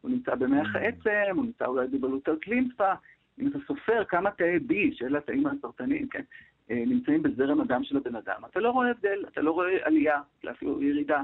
הוא 0.00 0.10
נמצא 0.10 0.34
במח 0.34 0.76
העצם, 0.76 1.36
הוא 1.36 1.44
נמצא 1.44 1.66
אולי 1.66 1.86
בבלוטת 1.88 2.46
לימפה, 2.46 2.92
אם 3.38 3.48
אתה 3.48 3.58
סופר 3.66 4.04
כמה 4.04 4.30
תאי 4.30 4.56
B, 4.56 4.72
שאלה 4.92 5.18
התאים 5.18 5.46
הסרטניים, 5.46 6.08
כן, 6.08 6.22
אה, 6.70 6.82
נמצאים 6.86 7.22
בזרם 7.22 7.60
הדם 7.60 7.84
של 7.84 7.96
הבן 7.96 8.16
אדם, 8.16 8.42
אתה 8.50 8.60
לא 8.60 8.70
רואה 8.70 8.90
הבדל, 8.90 9.24
אתה 9.28 9.40
לא 9.40 9.50
רואה 9.50 9.76
עלייה, 9.82 10.20
אפילו 10.50 10.82
ירידה. 10.82 11.22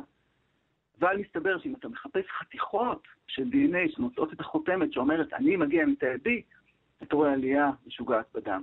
אבל 1.01 1.17
מסתבר 1.17 1.59
שאם 1.59 1.75
אתה 1.75 1.89
מחפש 1.89 2.25
חתיכות 2.39 3.09
של 3.27 3.43
DNA 3.43 3.93
שנוצאות 3.97 4.33
את 4.33 4.41
החותמת 4.41 4.93
שאומרת, 4.93 5.33
אני 5.33 5.57
מגיע 5.57 5.87
מתאי 5.87 6.15
B, 6.15 6.29
אתה 7.03 7.17
רואה 7.17 7.33
עלייה 7.33 7.71
משוגעת 7.87 8.27
בדם. 8.35 8.63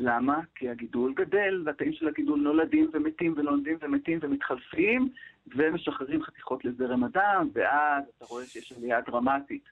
למה? 0.00 0.40
כי 0.54 0.68
הגידול 0.68 1.14
גדל, 1.14 1.62
והתאים 1.66 1.92
של 1.92 2.08
הגידול 2.08 2.40
נולדים 2.40 2.90
ומתים 2.92 3.34
ונולדים 3.36 3.76
ומתים 3.80 4.18
ומתחלפים, 4.22 5.08
ומשחררים 5.56 6.22
חתיכות 6.22 6.64
לזרם 6.64 7.04
הדם, 7.04 7.48
ואז 7.52 8.04
אתה 8.16 8.24
רואה 8.24 8.44
שיש 8.44 8.72
עלייה 8.72 9.00
דרמטית 9.00 9.64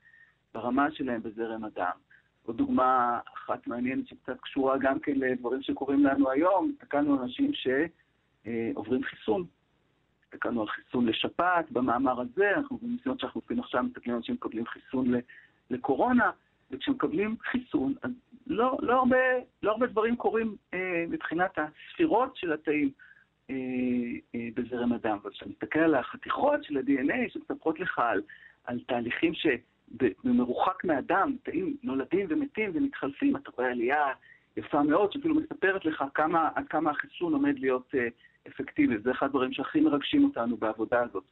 ברמה 0.54 0.90
שלהם 0.90 1.22
בזרם 1.22 1.64
הדם. 1.64 1.96
עוד 2.42 2.56
דוגמה 2.56 3.20
אחת 3.34 3.66
מעניינת 3.66 4.08
שקצת 4.08 4.40
קשורה 4.40 4.78
גם 4.78 4.98
כן 4.98 5.12
לדברים 5.16 5.62
שקורים 5.62 6.04
לנו 6.04 6.30
היום, 6.30 6.72
הסתכלנו 6.74 7.14
על 7.14 7.20
אנשים 7.22 7.50
שעוברים 7.52 9.02
חיסון. 9.04 9.44
הסתכלנו 10.36 10.60
על 10.60 10.68
חיסון 10.68 11.06
לשפעת 11.06 11.72
במאמר 11.72 12.20
הזה, 12.20 12.50
אנחנו 12.56 12.78
בניסיונות 12.78 13.20
שאנחנו 13.20 13.40
עושים 13.40 13.60
עכשיו 13.60 13.82
מסתכלים 13.82 14.14
על 14.14 14.16
אנשים 14.16 14.34
שמקבלים 14.34 14.66
חיסון 14.66 15.14
לקורונה, 15.70 16.30
וכשמקבלים 16.70 17.36
חיסון, 17.50 17.94
אז 18.02 18.10
לא, 18.46 18.78
לא, 18.82 18.92
הרבה, 18.98 19.16
לא 19.62 19.70
הרבה 19.70 19.86
דברים 19.86 20.16
קורים 20.16 20.56
אה, 20.74 21.04
מבחינת 21.08 21.58
הספירות 21.58 22.36
של 22.36 22.52
התאים 22.52 22.90
אה, 23.50 23.54
אה, 24.34 24.48
בזרם 24.54 24.92
הדם. 24.92 25.18
אבל 25.22 25.30
כשאתה 25.30 25.50
מסתכל 25.50 25.78
על 25.78 25.94
החתיכות 25.94 26.64
של 26.64 26.76
ה-DNA 26.76 27.32
שמספרות 27.32 27.80
לך 27.80 27.98
על, 27.98 28.22
על 28.64 28.80
תהליכים 28.86 29.32
שבמרוחק 29.34 30.84
מהדם, 30.84 31.36
תאים 31.42 31.76
נולדים 31.82 32.26
ומתים 32.30 32.70
ומתחלפים, 32.74 33.36
אתה 33.36 33.50
רואה 33.56 33.70
עלייה 33.70 34.06
יפה 34.56 34.82
מאוד, 34.82 35.12
שאפילו 35.12 35.34
מספרת 35.34 35.84
לך 35.84 36.04
כמה, 36.14 36.48
עד 36.54 36.68
כמה 36.68 36.90
החיסון 36.90 37.32
עומד 37.32 37.58
להיות 37.58 37.94
אה, 37.94 38.08
אפקטיבי. 38.48 38.98
זה 38.98 39.10
אחד 39.10 39.26
הדברים 39.26 39.52
שהכי 39.52 39.80
מרגשים 39.80 40.24
אותנו 40.24 40.56
בעבודה 40.56 41.02
הזאת. 41.02 41.24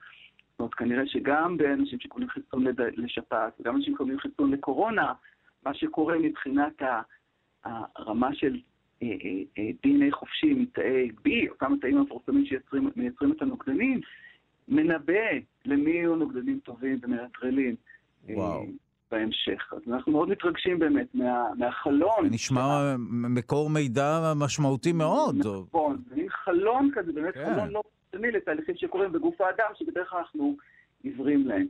זאת 0.50 0.60
אומרת, 0.60 0.74
כנראה 0.74 1.06
שגם 1.06 1.56
באנשים 1.56 2.00
שקוראים 2.00 2.28
חיסון 2.28 2.64
לשפעת, 2.96 3.60
וגם 3.60 3.76
אנשים 3.76 3.94
שקוראים 3.94 4.18
חיסון 4.18 4.50
לקורונה, 4.50 5.12
מה 5.66 5.74
שקורה 5.74 6.18
מבחינת 6.18 6.82
הרמה 7.64 8.34
של 8.34 8.60
אה, 9.02 9.08
אה, 9.08 9.42
אה, 9.58 9.70
DNA 9.86 10.12
חופשי 10.12 10.54
מתאי 10.54 11.08
B, 11.08 11.30
או 11.50 11.58
כמה 11.58 11.76
תאים 11.80 11.98
המפורסמים 11.98 12.44
שמייצרים 12.46 13.32
את 13.32 13.42
הנוגדנים, 13.42 14.00
מנבא 14.68 15.30
למי 15.64 15.90
יהיו 15.90 16.16
נוגדנים 16.16 16.60
טובים 16.64 16.98
ומנטרלים. 17.02 17.76
וואו. 18.28 18.66
בהמשך. 19.10 19.72
אז 19.72 19.92
אנחנו 19.92 20.12
מאוד 20.12 20.28
מתרגשים 20.28 20.78
באמת 20.78 21.14
מה, 21.14 21.44
מהחלון. 21.58 22.26
נשמע 22.30 22.94
מקור 23.08 23.70
מידע 23.70 24.32
משמעותי 24.36 24.92
מאוד. 24.92 25.36
נכון, 25.36 26.02
זה 26.08 26.16
מין 26.16 26.28
חלון 26.28 26.90
כזה, 26.94 27.12
באמת 27.12 27.34
כן. 27.34 27.54
חלון 27.54 27.68
לא 27.70 27.82
פרסמי 28.10 28.30
לתהליכים 28.30 28.74
שקורים 28.78 29.12
בגוף 29.12 29.40
האדם, 29.40 29.66
שבדרך 29.78 30.10
כלל 30.10 30.18
אנחנו 30.18 30.56
עיוורים 31.02 31.46
להם. 31.46 31.66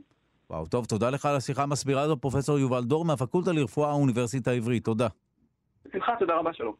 וואו, 0.49 0.65
טוב, 0.65 0.85
תודה 0.85 1.09
לך 1.09 1.25
על 1.25 1.35
השיחה 1.35 1.63
המסבירה 1.63 2.01
הזו, 2.01 2.17
פרופ' 2.17 2.35
יובל 2.59 2.83
דור 2.83 3.05
מהפקולטה 3.05 3.51
לרפואה 3.51 3.89
האוניברסיטה 3.89 4.51
העברית. 4.51 4.85
תודה. 4.85 5.07
בשמחה, 5.85 6.11
תודה 6.19 6.35
רבה, 6.35 6.53
שלום. 6.53 6.75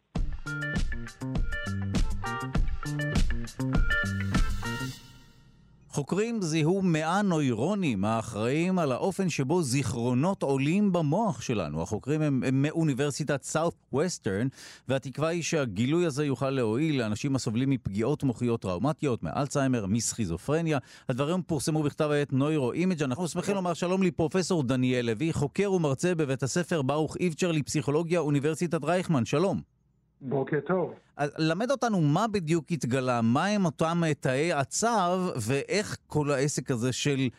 חוקרים 5.95 6.41
זיהו 6.41 6.81
מאה 6.81 7.21
נוירונים 7.21 8.05
האחראים 8.05 8.79
על 8.79 8.91
האופן 8.91 9.29
שבו 9.29 9.63
זיכרונות 9.63 10.43
עולים 10.43 10.91
במוח 10.91 11.41
שלנו. 11.41 11.81
החוקרים 11.81 12.21
הם, 12.21 12.43
הם 12.47 12.61
מאוניברסיטת 12.61 13.43
סאות' 13.43 13.75
ווסטרן, 13.93 14.47
והתקווה 14.87 15.27
היא 15.27 15.43
שהגילוי 15.43 16.05
הזה 16.05 16.25
יוכל 16.25 16.49
להועיל 16.49 16.99
לאנשים 16.99 17.35
הסובלים 17.35 17.69
מפגיעות 17.69 18.23
מוחיות 18.23 18.61
טראומטיות, 18.61 19.23
מאלצהיימר, 19.23 19.85
מסכיזופרניה. 19.85 20.77
הדברים 21.09 21.41
פורסמו 21.41 21.83
בכתב 21.83 22.09
העת 22.11 22.33
נוירו 22.33 22.71
אימג'. 22.71 23.03
אנחנו 23.03 23.27
שמחים 23.27 23.55
לומר 23.55 23.73
שלום 23.73 24.03
לפרופסור 24.03 24.63
דניאל 24.63 25.05
לוי, 25.05 25.33
חוקר 25.33 25.71
ומרצה 25.71 26.15
בבית 26.15 26.43
הספר 26.43 26.81
ברוך 26.81 27.17
איבצ'ר 27.19 27.51
לפסיכולוגיה, 27.51 28.19
אוניברסיטת 28.19 28.83
רייכמן. 28.83 29.25
שלום. 29.25 29.74
בוקר 30.21 30.59
טוב. 30.59 30.93
אז 31.17 31.35
למד 31.37 31.71
אותנו 31.71 32.01
מה 32.01 32.27
בדיוק 32.27 32.71
התגלה, 32.71 33.21
מה 33.21 33.45
הם 33.45 33.65
אותם 33.65 34.01
תאי 34.19 34.53
הצופן, 34.53 35.31
ואיך 35.47 35.97
כל 36.07 36.31
העסק 36.31 36.71
הזה 36.71 36.93
של 36.93 37.29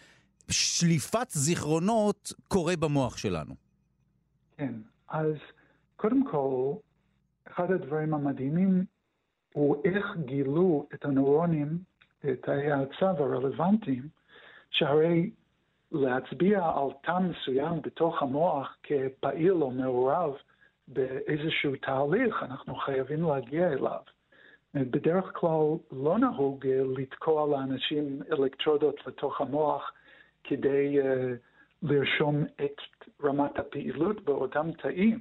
שליפת 0.50 1.30
זיכרונות 1.30 2.32
קורה 2.48 2.76
במוח 2.76 3.16
שלנו. 3.16 3.54
כן, 4.56 4.74
אז 5.08 5.34
קודם 5.96 6.30
כל, 6.30 6.72
אחד 7.48 7.70
הדברים 7.70 8.14
המדהימים 8.14 8.84
הוא 9.52 9.76
איך 9.84 10.06
גילו 10.26 10.88
את 10.94 11.04
הנוירונים, 11.04 11.78
תאי 12.20 12.72
הצו 12.72 13.06
הרלוונטיים, 13.06 14.08
שהרי 14.70 15.30
להצביע 15.92 16.58
על 16.58 16.88
תא 17.02 17.18
מסוים 17.18 17.82
בתוך 17.82 18.22
המוח 18.22 18.76
כפעיל 18.82 19.52
או 19.52 19.70
מעורב, 19.70 20.32
באיזשהו 20.88 21.72
תהליך, 21.82 22.42
אנחנו 22.42 22.74
חייבים 22.74 23.24
להגיע 23.24 23.72
אליו. 23.72 24.00
בדרך 24.74 25.30
כלל 25.34 25.76
לא 25.92 26.18
נהוג 26.18 26.66
אה, 26.66 26.80
לתקוע 26.96 27.46
לאנשים 27.46 28.22
אלקטרודות 28.32 29.06
לתוך 29.06 29.40
המוח 29.40 29.92
כדי 30.44 30.98
uh, 31.00 31.04
לרשום 31.82 32.44
את 32.64 32.76
רמת 33.22 33.58
הפעילות 33.58 34.24
באותם 34.24 34.72
תאים, 34.72 35.18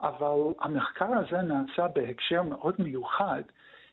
אבל 0.00 0.54
המחקר 0.60 1.08
הזה 1.12 1.42
נעשה 1.42 1.88
בהקשר 1.88 2.42
מאוד 2.42 2.74
מיוחד. 2.78 3.42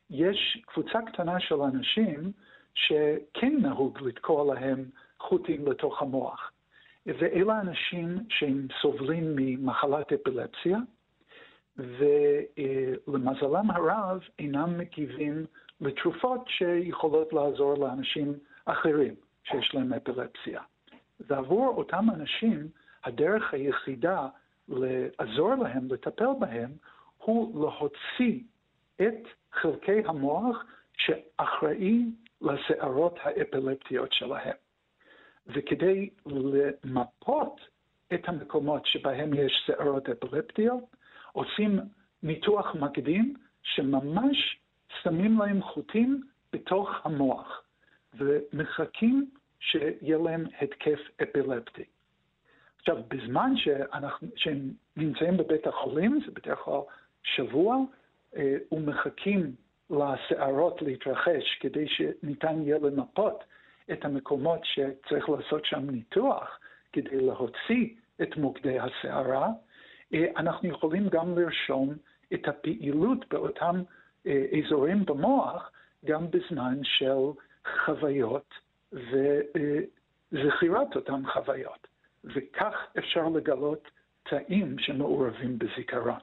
יש 0.10 0.64
קבוצה 0.66 1.00
קטנה 1.06 1.40
של 1.40 1.62
אנשים 1.62 2.32
שכן 2.76 3.58
נהוג 3.62 4.00
לתקוע 4.02 4.54
להם 4.54 4.86
חוטים 5.20 5.68
לתוך 5.68 6.02
המוח. 6.02 6.52
ואלה 7.06 7.62
אנשים 7.62 8.18
שהם 8.30 8.68
סובלים 8.82 9.36
ממחלת 9.36 10.14
אפילפסיה, 10.14 10.78
ולמזלם 11.78 13.72
הרב 13.72 14.20
אינם 14.40 14.78
מגיבים 14.78 15.46
לתרופות 15.82 16.48
שיכולות 16.48 17.34
לעזור 17.34 17.78
לאנשים 17.78 18.34
אחרים 18.66 19.16
שיש 19.44 19.76
להם 19.76 19.94
אפילפסיה. 19.94 20.62
ועבור 21.20 21.74
אותם 21.78 22.06
אנשים, 22.14 22.68
הדרך 23.04 23.54
היחידה 23.54 24.28
לעזור 24.68 25.56
להם, 25.56 25.88
לטפל 25.92 26.30
בהם, 26.40 26.72
הוא 27.18 27.66
להוציא 27.66 28.40
את 29.02 29.28
חלקי 29.52 30.02
המוח 30.06 30.66
שאחראי 30.98 32.06
לסערות 32.42 33.20
האפילפטיות 33.24 34.14
שלהם. 34.14 34.63
וכדי 35.48 36.10
למפות 36.26 37.62
את 38.14 38.30
המקומות 38.30 38.86
שבהם 38.86 39.34
יש 39.34 39.54
סערות 39.68 40.10
אפילפטיות, 40.10 40.84
עושים 41.32 41.80
ניתוח 42.24 42.76
מקדים 42.76 43.34
שממש 43.64 44.60
שמים 45.04 45.40
להם 45.40 45.62
חוטים 45.62 46.24
בתוך 46.54 46.90
המוח 47.04 47.64
ומחכים 48.14 49.30
שיהיה 49.60 50.18
להם 50.18 50.46
התקף 50.62 51.00
אפילפטי. 51.24 51.84
עכשיו, 52.80 52.98
בזמן 53.08 53.54
שאנחנו, 53.56 54.28
שהם 54.36 54.60
נמצאים 54.98 55.38
בבית 55.38 55.68
החולים, 55.68 56.20
זה 56.26 56.32
בדרך 56.32 56.60
כלל 56.60 56.80
שבוע, 57.24 57.78
אה, 58.36 58.56
ומחכים 58.72 59.56
לסערות 59.90 60.82
להתרחש 60.82 61.58
כדי 61.60 61.88
שניתן 61.88 62.62
יהיה 62.62 62.78
למפות 62.80 63.44
את 63.92 64.06
המקומות 64.06 64.60
שצריך 64.64 65.30
לעשות 65.30 65.66
שם 65.66 65.90
ניתוח 65.90 66.60
כדי 66.94 67.22
להוציא 67.22 67.90
את 68.22 68.38
מוקדי 68.38 68.80
הסערה, 68.80 69.50
אה, 70.14 70.26
אנחנו 70.38 70.70
יכולים 70.70 71.10
גם 71.10 71.38
לרשום 71.38 71.94
את 72.34 72.48
הפעילות 72.48 73.34
באותם 73.34 73.82
אה, 74.28 74.46
אזורים 74.60 75.06
במוח 75.06 75.72
גם 76.06 76.26
בזמן 76.32 76.80
של 76.84 77.40
חוויות 77.86 78.54
וזכירת 80.32 80.96
אותן 80.96 81.22
חוויות. 81.34 81.88
וכך 82.24 82.74
אפשר 82.98 83.30
לגלות 83.30 83.92
תאים 84.24 84.80
שמעורבים 84.80 85.60
בזיכרון. 85.60 86.20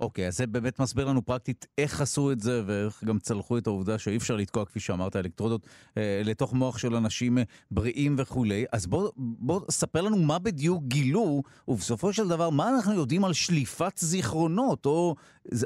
אוקיי, 0.00 0.24
okay, 0.24 0.28
אז 0.28 0.36
זה 0.36 0.46
באמת 0.46 0.80
מסביר 0.80 1.06
לנו 1.06 1.22
פרקטית 1.22 1.66
איך 1.78 2.00
עשו 2.00 2.32
את 2.32 2.40
זה 2.40 2.62
ואיך 2.66 3.04
גם 3.04 3.18
צלחו 3.18 3.58
את 3.58 3.66
העובדה 3.66 3.98
שאי 3.98 4.16
אפשר 4.16 4.36
לתקוע, 4.36 4.64
כפי 4.64 4.80
שאמרת, 4.80 5.16
אלקטרודות 5.16 5.66
אה, 5.96 6.22
לתוך 6.24 6.54
מוח 6.54 6.78
של 6.78 6.94
אנשים 6.94 7.38
אה, 7.38 7.42
בריאים 7.70 8.16
וכולי. 8.18 8.64
אז 8.72 8.86
בוא, 8.86 9.10
בוא 9.16 9.60
ספר 9.70 10.00
לנו 10.00 10.16
מה 10.16 10.38
בדיוק 10.38 10.82
גילו, 10.84 11.42
ובסופו 11.68 12.12
של 12.12 12.28
דבר, 12.28 12.50
מה 12.50 12.68
אנחנו 12.68 12.94
יודעים 12.94 13.24
על 13.24 13.32
שליפת 13.32 13.96
זיכרונות, 13.96 14.86
או 14.86 15.14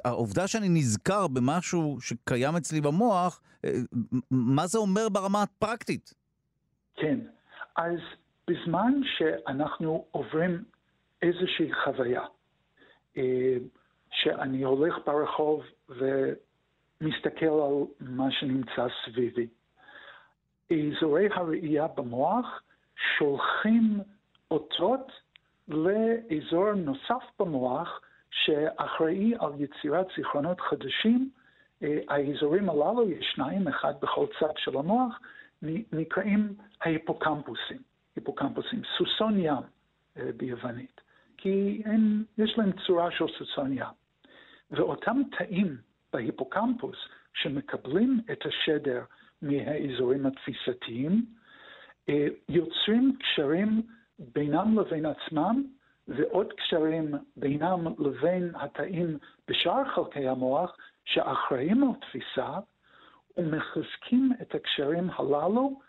העובדה 0.05 0.47
שאני 0.47 0.69
נזכר 0.69 1.29
במשהו 1.29 1.99
שקיים 2.01 2.57
אצלי 2.57 2.81
במוח, 2.81 3.41
אה, 3.65 3.71
מה 4.31 4.67
זה 4.67 4.79
אומר 4.79 5.09
ברמה 5.09 5.43
הפרקטית? 5.43 6.15
כן, 6.97 7.19
אז 7.77 7.99
בזמן 8.49 8.93
שאנחנו 9.05 10.05
עוברים 10.11 10.65
איזושהי 11.23 11.71
חוויה, 11.85 12.23
אה, 13.17 13.57
שאני 14.13 14.63
הולך 14.63 14.95
ברחוב 15.07 15.65
ומסתכל 15.89 17.47
על 17.47 17.85
מה 18.01 18.31
שנמצא 18.31 18.87
סביבי. 19.05 19.47
אזורי 20.71 21.29
הראייה 21.35 21.87
במוח 21.87 22.63
שולחים 23.19 24.01
אותות 24.51 25.13
לאזור 25.69 26.73
נוסף 26.73 27.25
במוח 27.39 28.01
שאחראי 28.31 29.35
על 29.39 29.53
יצירת 29.59 30.07
זיכרונות 30.17 30.61
חדשים. 30.61 31.31
אה, 31.83 31.99
האזורים 32.09 32.71
הללו, 32.71 33.11
יש 33.11 33.33
שניים, 33.35 33.69
אחד 33.69 33.95
בכל 34.03 34.27
צד 34.41 34.57
של 34.57 34.77
המוח, 34.77 35.21
נקראים 35.93 36.55
ההיפוקמפוסים, 36.81 37.79
היפוקמפוסים, 38.17 38.83
סוסון 38.99 39.39
ים 39.39 39.55
אה, 40.17 40.31
ביוונית, 40.37 41.01
כי 41.37 41.83
הם, 41.85 42.25
יש 42.39 42.59
להם 42.59 42.71
צורה 42.87 43.11
של 43.11 43.25
סוסון 43.39 43.73
ים. 43.73 44.02
ואותם 44.73 45.23
תאים 45.39 45.77
בהיפוקמפוס 46.13 46.97
שמקבלים 47.35 48.21
את 48.33 48.47
השדר 48.47 49.05
מהאזורים 49.43 50.27
התפיסתיים, 50.27 51.27
אה, 52.09 52.27
יוצרים 52.49 53.17
קשרים 53.21 53.83
בינם 54.19 54.79
לבין 54.79 55.07
עצמם 55.07 55.63
ועוד 56.09 56.53
קשרים 56.53 57.15
בינם 57.37 57.87
לבין 57.99 58.53
התאים 58.55 59.19
בשאר 59.49 59.85
חלקי 59.95 60.29
המוח 60.29 60.77
שאחראים 61.05 61.83
על 61.83 61.91
תפיסה 62.01 62.59
ומחזקים 63.37 64.33
את 64.43 64.55
הקשרים 64.55 65.11
הללו 65.11 65.81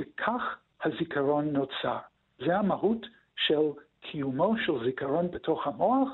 וכך 0.00 0.58
הזיכרון 0.84 1.52
נוצר. 1.52 1.98
זה 2.38 2.56
המהות 2.56 3.06
של 3.36 3.80
קיומו 4.00 4.54
של 4.66 4.84
זיכרון 4.84 5.30
בתוך 5.30 5.66
המוח, 5.66 6.08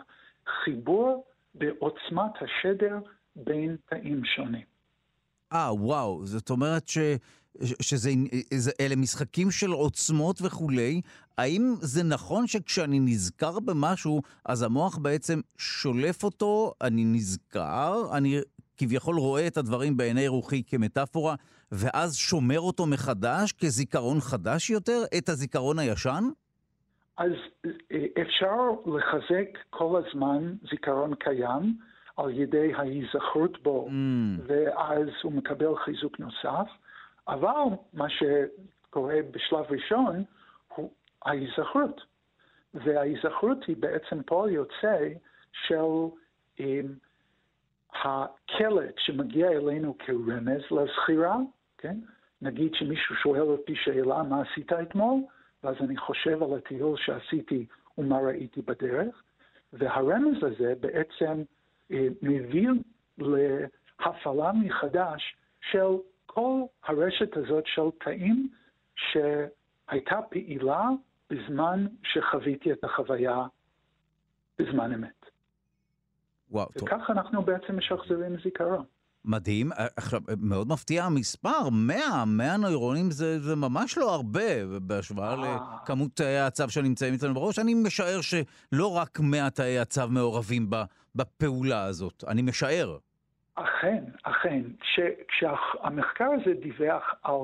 חיבור 0.47 1.25
בעוצמת 1.59 2.33
השדר 2.41 2.99
בין 3.37 3.77
תאים 3.89 4.23
שונים. 4.25 4.65
אה, 5.53 5.75
וואו, 5.75 6.27
זאת 6.27 6.51
אומרת 6.51 6.89
ש... 6.89 6.99
שזה 7.83 8.11
זה, 8.55 8.71
אלה 8.81 8.97
משחקים 8.97 9.51
של 9.51 9.71
עוצמות 9.71 10.43
וכולי, 10.43 11.01
האם 11.39 11.75
זה 11.81 12.03
נכון 12.03 12.47
שכשאני 12.47 13.01
נזכר 13.01 13.61
במשהו, 13.61 14.23
אז 14.45 14.63
המוח 14.63 14.99
בעצם 14.99 15.41
שולף 15.59 16.25
אותו, 16.25 16.73
אני 16.81 17.05
נזכר, 17.05 18.17
אני 18.17 18.41
כביכול 18.77 19.19
רואה 19.19 19.47
את 19.47 19.57
הדברים 19.57 19.97
בעיני 19.97 20.29
רוחי 20.29 20.63
כמטאפורה, 20.67 21.35
ואז 21.73 22.17
שומר 22.17 22.61
אותו 22.61 22.87
מחדש 22.87 23.53
כזיכרון 23.53 24.21
חדש 24.21 24.71
יותר, 24.71 25.05
את 25.19 25.29
הזיכרון 25.29 25.79
הישן? 25.79 26.25
אז 27.17 27.33
אה, 27.67 28.23
אפשר 28.23 28.57
לחזק 28.87 29.59
כל 29.71 30.03
הזמן 30.07 30.55
זיכרון 30.71 31.15
קיים 31.15 31.77
על 32.17 32.31
ידי 32.31 32.75
ההיזכרות 32.75 33.63
בו, 33.63 33.89
mm. 33.89 33.93
ואז 34.47 35.09
הוא 35.23 35.33
מקבל 35.33 35.77
חיזוק 35.77 36.21
נוסף, 36.21 36.69
אבל 37.29 37.65
מה 37.93 38.07
שקורה 38.09 39.19
בשלב 39.31 39.65
ראשון 39.71 40.25
הוא 40.75 40.91
ההיזכרות. 41.25 42.01
וההיזכרות 42.75 43.65
היא 43.65 43.77
בעצם 43.77 44.23
פועל 44.23 44.51
יוצא 44.51 45.09
של 45.53 45.75
um, 46.59 46.63
הקלט 47.93 48.95
שמגיע 48.99 49.51
אלינו 49.51 49.97
כרמז 49.99 50.63
לזכירה, 50.71 51.37
כן? 51.79 51.97
נגיד 52.43 52.75
שמישהו 52.75 53.15
שואל 53.17 53.41
אותי 53.41 53.75
שאלה, 53.77 54.23
מה 54.23 54.43
עשית 54.43 54.73
אתמול? 54.73 55.21
ואז 55.65 55.77
אני 55.81 55.97
חושב 55.97 56.43
על 56.43 56.59
הטיול 56.59 56.97
שעשיתי 56.97 57.67
ומה 57.99 58.19
ראיתי 58.19 58.63
בדרך, 58.63 59.23
והרמז 59.73 60.37
הזה 60.43 60.75
בעצם 60.81 61.43
אה, 61.91 62.07
מביא 62.23 62.69
להפעלה 63.19 64.53
מחדש 64.53 65.37
של 65.71 65.97
כל 66.27 66.63
הרשת 66.85 67.37
הזאת 67.37 67.65
של 67.67 67.91
תאים 68.05 68.49
שהייתה 68.97 70.21
פעילה 70.31 70.89
בזמן 71.31 71.87
שחוויתי 72.03 72.73
את 72.73 72.85
החוויה 72.85 73.47
בזמן 74.59 74.93
אמת. 74.93 75.27
וואו, 76.51 76.69
וכך 76.77 77.07
טוב. 77.07 77.17
אנחנו 77.17 77.43
בעצם 77.43 77.77
משחזרים 77.77 78.37
זיכרון. 78.45 78.85
מדהים. 79.27 79.73
אה, 79.73 79.87
עכשיו, 79.97 80.21
מאוד 80.41 80.69
מפתיע 80.69 81.05
המספר, 81.05 81.69
100, 81.73 82.25
100 82.27 82.57
נוירונים 82.57 83.11
זה, 83.11 83.41
זה 83.41 83.57
ממש 83.57 83.99
לא 83.99 84.15
הרבה 84.15 84.79
בהשוואה 84.83 85.35
אה. 85.35 85.59
לכמות 85.83 86.11
תאי 86.15 86.39
הצו 86.39 86.69
שנמצאים 86.69 87.15
אצלנו 87.15 87.35
בראש. 87.35 87.59
אני 87.59 87.75
משער 87.75 88.21
שלא 88.21 88.97
רק 88.97 89.21
100 89.21 89.51
תאי 89.51 89.79
הצו 89.79 90.09
מעורבים 90.09 90.71
בפעולה 91.15 91.85
הזאת, 91.85 92.25
אני 92.29 92.43
משער. 92.43 92.99
אכן, 93.55 94.05
אכן. 94.23 94.63
כשהמחקר 95.29 96.29
הזה 96.41 96.55
דיווח 96.61 97.15
על 97.23 97.41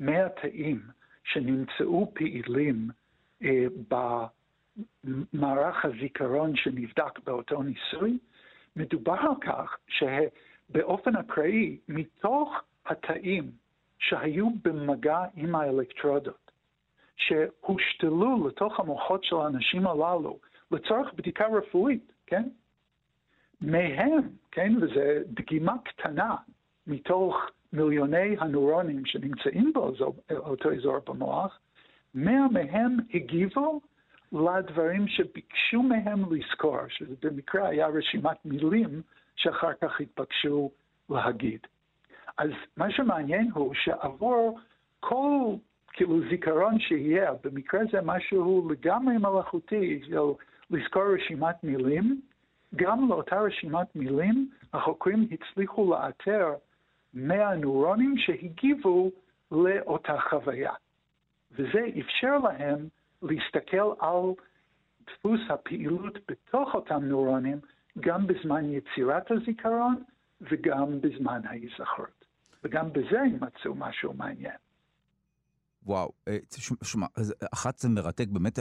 100 0.00 0.28
תאים 0.28 0.82
שנמצאו 1.24 2.12
פעילים 2.14 2.90
אה, 3.42 3.64
במערך 5.04 5.84
הזיכרון 5.84 6.56
שנבדק 6.56 7.18
באותו 7.24 7.62
ניסוי, 7.62 8.18
מדובר 8.76 9.12
על 9.20 9.40
כך 9.40 9.76
שה... 9.88 10.18
באופן 10.68 11.16
אקראי 11.16 11.78
מתוך 11.88 12.62
התאים 12.86 13.50
שהיו 13.98 14.48
במגע 14.64 15.24
עם 15.36 15.54
האלקטרודות, 15.54 16.50
שהושתלו 17.16 18.48
לתוך 18.48 18.80
המוחות 18.80 19.24
של 19.24 19.36
האנשים 19.36 19.86
הללו 19.86 20.38
לצורך 20.70 21.14
בדיקה 21.14 21.46
רפואית, 21.46 22.12
כן? 22.26 22.48
מהם, 23.60 24.20
כן, 24.50 24.72
וזו 24.80 25.00
דגימה 25.26 25.74
קטנה 25.84 26.36
מתוך 26.86 27.36
מיליוני 27.72 28.36
הנוירונים 28.38 29.06
שנמצאים 29.06 29.72
באותו 30.28 30.72
אזור 30.72 30.98
במוח, 31.06 31.60
מאה 32.14 32.48
מהם 32.48 32.96
הגיבו 33.14 33.80
לדברים 34.32 35.08
שביקשו 35.08 35.82
מהם 35.82 36.34
לזכור, 36.34 36.78
שזה 36.88 37.14
במקרה 37.22 37.68
היה 37.68 37.86
רשימת 37.86 38.36
מילים 38.44 39.02
שאחר 39.36 39.72
כך 39.80 40.00
התבקשו 40.00 40.70
להגיד. 41.10 41.60
אז 42.38 42.50
מה 42.76 42.90
שמעניין 42.90 43.50
הוא 43.54 43.74
שעבור 43.74 44.58
כל 45.00 45.54
כאילו 45.92 46.20
זיכרון 46.30 46.80
שיהיה, 46.80 47.32
במקרה 47.44 47.80
זה 47.92 48.00
משהו 48.02 48.68
לגמרי 48.70 49.18
מלאכותי, 49.18 50.02
של 50.06 50.18
לזכור 50.70 51.02
רשימת 51.14 51.64
מילים, 51.64 52.20
גם 52.76 53.08
לאותה 53.08 53.40
רשימת 53.40 53.96
מילים 53.96 54.50
החוקרים 54.72 55.28
הצליחו 55.30 55.90
לאתר 55.90 56.54
100 57.14 57.54
נוירונים 57.54 58.14
שהגיבו 58.18 59.10
לאותה 59.52 60.16
חוויה. 60.30 60.72
וזה 61.52 61.80
אפשר 62.00 62.38
להם 62.38 62.88
להסתכל 63.22 63.92
על 63.98 64.22
דפוס 65.06 65.40
הפעילות 65.48 66.18
בתוך 66.28 66.74
אותם 66.74 67.04
נוירונים 67.04 67.58
גם 68.00 68.26
בזמן 68.26 68.72
יצירת 68.72 69.30
הזיכרון 69.30 70.02
וגם 70.40 71.00
בזמן 71.00 71.40
ההיזכרות. 71.44 72.24
וגם 72.64 72.92
בזה 72.92 73.20
הם 73.20 73.38
מצאו 73.40 73.74
משהו 73.74 74.12
מעניין. 74.12 74.56
וואו, 75.86 76.12
אה, 76.28 76.36
שמע, 76.82 77.06
אחת 77.52 77.78
זה 77.78 77.88
מרתק, 77.88 78.28
באמת, 78.28 78.58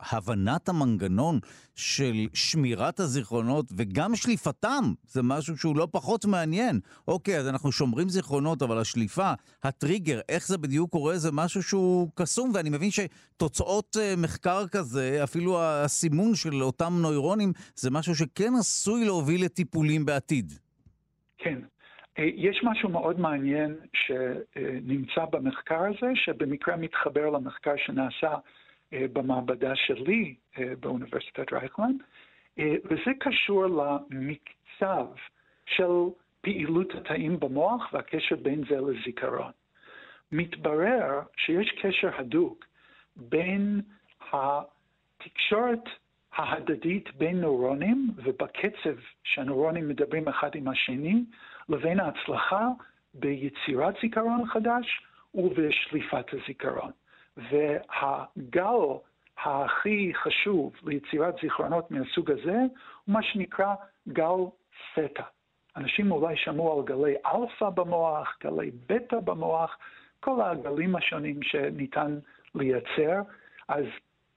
הבנת 0.00 0.68
המנגנון 0.68 1.38
של 1.74 2.26
שמירת 2.34 3.00
הזיכרונות 3.00 3.66
וגם 3.76 4.16
שליפתם, 4.16 4.92
זה 5.06 5.22
משהו 5.22 5.58
שהוא 5.58 5.76
לא 5.76 5.88
פחות 5.90 6.24
מעניין. 6.24 6.80
אוקיי, 7.08 7.38
אז 7.38 7.48
אנחנו 7.48 7.72
שומרים 7.72 8.08
זיכרונות, 8.08 8.62
אבל 8.62 8.78
השליפה, 8.78 9.32
הטריגר, 9.62 10.20
איך 10.28 10.46
זה 10.46 10.58
בדיוק 10.58 10.90
קורה, 10.90 11.18
זה 11.18 11.32
משהו 11.32 11.62
שהוא 11.62 12.08
קסום, 12.14 12.50
ואני 12.54 12.70
מבין 12.70 12.90
שתוצאות 12.90 13.96
אה, 14.00 14.14
מחקר 14.16 14.68
כזה, 14.68 15.20
אפילו 15.24 15.62
הסימון 15.62 16.34
של 16.34 16.62
אותם 16.62 16.98
נוירונים, 17.02 17.52
זה 17.76 17.90
משהו 17.90 18.14
שכן 18.14 18.52
עשוי 18.58 19.04
להוביל 19.04 19.44
לטיפולים 19.44 20.04
בעתיד. 20.04 20.52
כן, 21.38 21.58
אה, 21.62 21.77
יש 22.18 22.60
משהו 22.64 22.88
מאוד 22.88 23.20
מעניין 23.20 23.76
שנמצא 23.92 25.24
במחקר 25.24 25.80
הזה, 25.84 26.12
שבמקרה 26.14 26.76
מתחבר 26.76 27.30
למחקר 27.30 27.74
שנעשה 27.76 28.34
אה, 28.92 29.06
במעבדה 29.12 29.76
שלי 29.76 30.34
אה, 30.58 30.72
באוניברסיטת 30.80 31.52
רייכלנד. 31.52 32.02
וזה 32.58 33.12
קשור 33.20 33.66
למקצב 33.66 35.06
של 35.66 35.90
פעילות 36.40 36.94
התאים 36.94 37.40
במוח 37.40 37.92
והקשר 37.92 38.36
בין 38.36 38.64
זה 38.68 38.80
לזיכרון. 38.80 39.52
מתברר 40.32 41.20
שיש 41.36 41.70
קשר 41.82 42.10
הדוק 42.18 42.64
בין 43.16 43.80
התקשורת 44.32 45.84
ההדדית 46.32 47.14
בין 47.14 47.40
נוירונים 47.40 48.10
ובקצב 48.16 48.94
שהנוירונים 49.24 49.88
מדברים 49.88 50.28
אחד 50.28 50.54
עם 50.54 50.68
השני, 50.68 51.24
לבין 51.68 52.00
ההצלחה 52.00 52.68
ביצירת 53.14 53.94
זיכרון 54.02 54.46
חדש 54.46 55.02
ובשליפת 55.34 56.26
הזיכרון. 56.32 56.90
והגל 57.36 58.98
הכי 59.44 60.12
חשוב 60.14 60.72
ליצירת 60.82 61.34
זיכרונות 61.42 61.90
מהסוג 61.90 62.30
הזה 62.30 62.58
הוא 63.04 63.14
מה 63.14 63.22
שנקרא 63.22 63.74
גל 64.08 64.40
תטא. 64.92 65.22
אנשים 65.76 66.10
אולי 66.10 66.36
שמעו 66.36 66.78
על 66.78 66.84
גלי 66.84 67.14
אלפא 67.26 67.70
במוח, 67.70 68.36
גלי 68.44 68.70
בטא 68.86 69.20
במוח, 69.20 69.78
כל 70.20 70.40
הגלים 70.40 70.96
השונים 70.96 71.42
שניתן 71.42 72.18
לייצר, 72.54 73.20
אז 73.68 73.84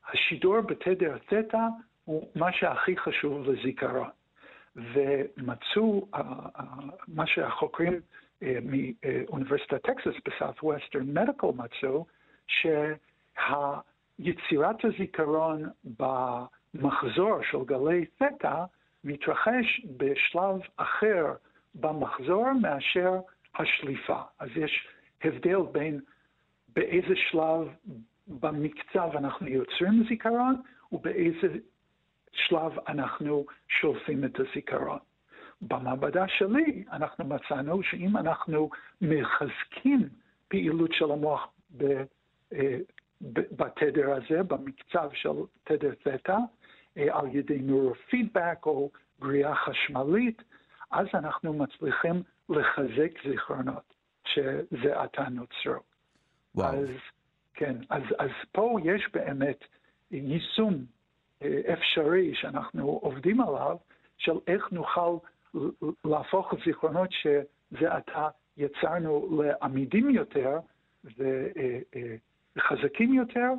השידור 0.10 0.62
בתדר 0.62 1.18
תטא 1.18 1.68
הוא 2.06 2.30
מה 2.36 2.52
שהכי 2.52 2.98
חשוב 2.98 3.50
לזיכרון. 3.50 4.10
ומצאו, 4.76 6.08
uh, 6.16 6.18
uh, 6.18 6.62
מה 7.08 7.28
שהחוקרים 7.28 7.94
uh, 7.94 8.46
מאוניברסיטת 8.64 9.82
טקסס 9.84 10.16
ב 10.26 10.64
Southwestern 10.64 11.14
Medical 11.14 11.48
מצאו, 11.56 12.06
שיצירת 14.18 14.86
הזיכרון 14.86 15.70
במחזור 15.84 17.40
של 17.52 17.64
גלי 17.66 18.06
תטא 18.06 18.64
מתרחש 19.04 19.82
בשלב 19.98 20.62
אחר 20.78 21.26
במחזור 21.76 22.54
מאשר 22.62 23.20
השליפה. 23.56 24.22
אז 24.40 24.50
יש 24.56 24.88
הבדל 25.24 25.62
בין 25.72 26.00
באיזה 26.76 27.16
שלב 27.16 27.68
במקצב 28.28 29.10
אנחנו 29.16 29.48
יוצרים 29.48 30.04
זיכרון 30.10 30.62
ובאיזה 30.92 31.48
שלב 32.32 32.72
אנחנו 32.88 33.46
שולפים 33.68 34.26
את 34.26 34.40
הזיכרון. 34.40 35.00
במעבדה 35.62 36.28
שלי 36.28 36.84
אנחנו 36.92 37.26
מצאנו 37.26 37.84
שאם 37.84 38.18
אנחנו 38.18 38.70
מחזקים 39.02 40.10
פעילות 40.48 40.90
של 40.94 41.12
המוח 41.12 41.48
ב, 41.78 42.04
אה, 42.54 42.78
בתדר 43.52 44.14
הזה, 44.14 44.44
במקצב 44.44 45.10
של 45.14 45.30
תדר 45.64 45.94
תטא, 46.04 46.38
אה, 46.98 47.20
על 47.20 47.36
ידי 47.36 47.60
נורופידבק 47.60 48.66
או 48.66 48.90
גריעה 49.22 49.56
חשמלית, 49.56 50.42
אז 50.92 51.08
אנחנו 51.14 51.54
מצליחים 51.54 52.24
לחזק 52.50 53.12
זיכרונות 53.30 53.94
שזה 54.26 55.02
עתה 55.02 55.30
נוצרו. 55.30 55.82
וואו. 56.56 56.76
אז 56.76 56.90
כן, 57.54 57.76
אז, 57.90 58.04
אז 58.20 58.30
פה 58.52 58.78
יש 58.84 59.08
באמת 59.14 59.64
יישום 60.12 60.86
אפשרי 61.74 62.36
שאנחנו 62.36 63.00
עובדים 63.02 63.42
עליו, 63.42 63.78
של 64.18 64.40
איך 64.48 64.72
נוכל 64.72 65.18
להפוך 66.06 66.54
זיכרונות 66.66 67.10
שזה 67.12 67.94
עתה 67.94 68.28
יצרנו 68.58 69.42
לעמידים 69.42 70.10
יותר 70.10 70.60
וחזקים 72.56 73.14
יותר, 73.14 73.50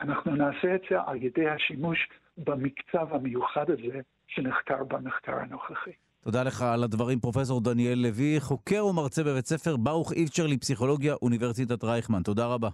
אנחנו 0.00 0.36
נעשה 0.36 0.74
את 0.74 0.80
זה 0.90 0.96
על 1.06 1.22
ידי 1.22 1.48
השימוש 1.48 2.08
במקצב 2.38 3.06
המיוחד 3.10 3.70
הזה 3.70 4.00
שנחקר 4.26 4.84
במחקר 4.84 5.36
הנוכחי. 5.36 5.90
תודה 6.24 6.42
לך 6.42 6.62
על 6.62 6.84
הדברים, 6.84 7.20
פרופסור 7.20 7.60
דניאל 7.60 7.98
לוי, 7.98 8.40
חוקר 8.40 8.86
ומרצה 8.86 9.24
בבית 9.24 9.46
ספר 9.46 9.76
ברוך 9.76 10.12
איפצ'ר 10.12 10.46
לפסיכולוגיה, 10.46 11.14
אוניברסיטת 11.22 11.84
רייכמן. 11.84 12.22
תודה 12.22 12.46
רבה. 12.46 12.68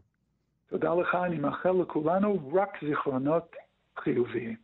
תודה 0.67 0.95
לך, 0.95 1.15
אני 1.15 1.39
מאחל 1.39 1.71
לכולנו 1.71 2.53
רק 2.55 2.79
זיכרונות 2.89 3.57
חיוביים. 3.99 4.57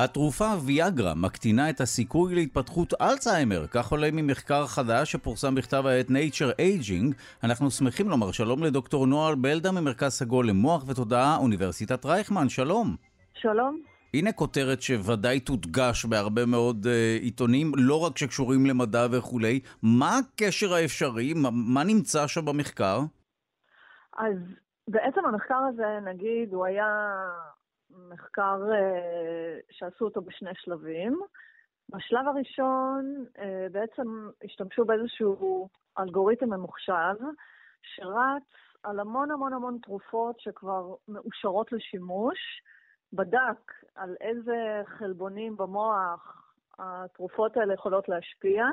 התרופה 0.00 0.54
ויאגרה 0.64 1.14
מקטינה 1.14 1.70
את 1.70 1.80
הסיכוי 1.80 2.34
להתפתחות 2.34 2.94
אלצהיימר, 3.00 3.66
כך 3.70 3.90
עולה 3.90 4.10
ממחקר 4.12 4.66
חדש 4.66 5.12
שפורסם 5.12 5.54
בכתב 5.54 5.86
העת 5.86 6.08
Nature 6.08 6.60
Aging. 6.60 7.14
אנחנו 7.44 7.70
שמחים 7.70 8.08
לומר 8.08 8.32
שלום 8.32 8.64
לדוקטור 8.64 9.06
נועל 9.06 9.34
בלדה 9.34 9.72
ממרכז 9.72 10.12
סגול 10.12 10.48
למוח 10.48 10.84
ותודעה, 10.86 11.36
אוניברסיטת 11.36 12.06
רייכמן, 12.06 12.48
שלום. 12.48 12.96
שלום. 13.34 13.91
הנה 14.14 14.32
כותרת 14.32 14.82
שוודאי 14.82 15.40
תודגש 15.40 16.04
בהרבה 16.04 16.46
מאוד 16.46 16.84
uh, 16.84 17.22
עיתונים, 17.22 17.72
לא 17.76 18.04
רק 18.06 18.18
שקשורים 18.18 18.66
למדע 18.66 19.06
וכולי. 19.12 19.60
מה 19.82 20.18
הקשר 20.18 20.74
האפשרי? 20.74 21.32
מה, 21.34 21.48
מה 21.52 21.84
נמצא 21.84 22.26
שם 22.26 22.44
במחקר? 22.44 22.98
אז 24.16 24.36
בעצם 24.88 25.20
המחקר 25.24 25.58
הזה, 25.68 25.98
נגיד, 26.04 26.52
הוא 26.52 26.64
היה 26.64 26.86
מחקר 27.90 28.60
uh, 28.70 29.62
שעשו 29.70 30.04
אותו 30.04 30.20
בשני 30.22 30.50
שלבים. 30.54 31.20
בשלב 31.88 32.28
הראשון 32.28 33.24
uh, 33.36 33.40
בעצם 33.72 34.28
השתמשו 34.44 34.84
באיזשהו 34.84 35.68
אלגוריתם 35.98 36.50
ממוחשב 36.50 37.14
שרץ 37.82 38.42
על 38.82 39.00
המון 39.00 39.30
המון 39.30 39.52
המון 39.52 39.78
תרופות 39.82 40.40
שכבר 40.40 40.94
מאושרות 41.08 41.72
לשימוש. 41.72 42.38
בדק 43.12 43.72
על 43.94 44.16
איזה 44.20 44.82
חלבונים 44.98 45.56
במוח 45.56 46.52
התרופות 46.78 47.56
האלה 47.56 47.74
יכולות 47.74 48.08
להשפיע, 48.08 48.64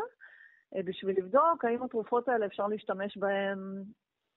אה, 0.76 0.84
בשביל 0.84 1.18
לבדוק 1.18 1.66
האם 1.66 1.84
התרופות 1.84 2.28
האלה 2.30 2.46
אפשר 2.46 2.68
להשתמש 2.68 3.18
בהן 3.18 3.84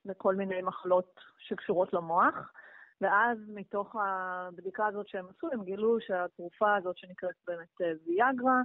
לכל 0.05 0.35
מיני 0.35 0.63
מחלות 0.63 1.21
שקשורות 1.39 1.93
למוח. 1.93 2.53
ואז 3.01 3.39
מתוך 3.49 3.97
הבדיקה 3.99 4.87
הזאת 4.87 5.09
שהם 5.09 5.27
עשו, 5.29 5.49
הם 5.53 5.65
גילו 5.65 6.01
שהתרופה 6.01 6.77
הזאת 6.77 6.99
שנקראת 6.99 7.35
באמת 7.47 7.81
אה, 7.81 7.93
ויאגרה, 8.07 8.61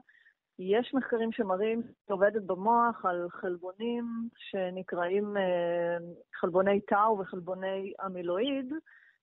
יש 0.59 0.93
מחקרים 0.93 1.31
שמראים 1.31 1.81
שהיא 1.81 2.13
עובדת 2.13 2.43
במוח 2.43 3.05
על 3.05 3.29
חלבונים 3.29 4.05
שנקראים 4.37 5.37
אה, 5.37 5.97
חלבוני 6.35 6.81
טאו 6.81 7.19
וחלבוני 7.19 7.93
אמילואיד, 8.05 8.73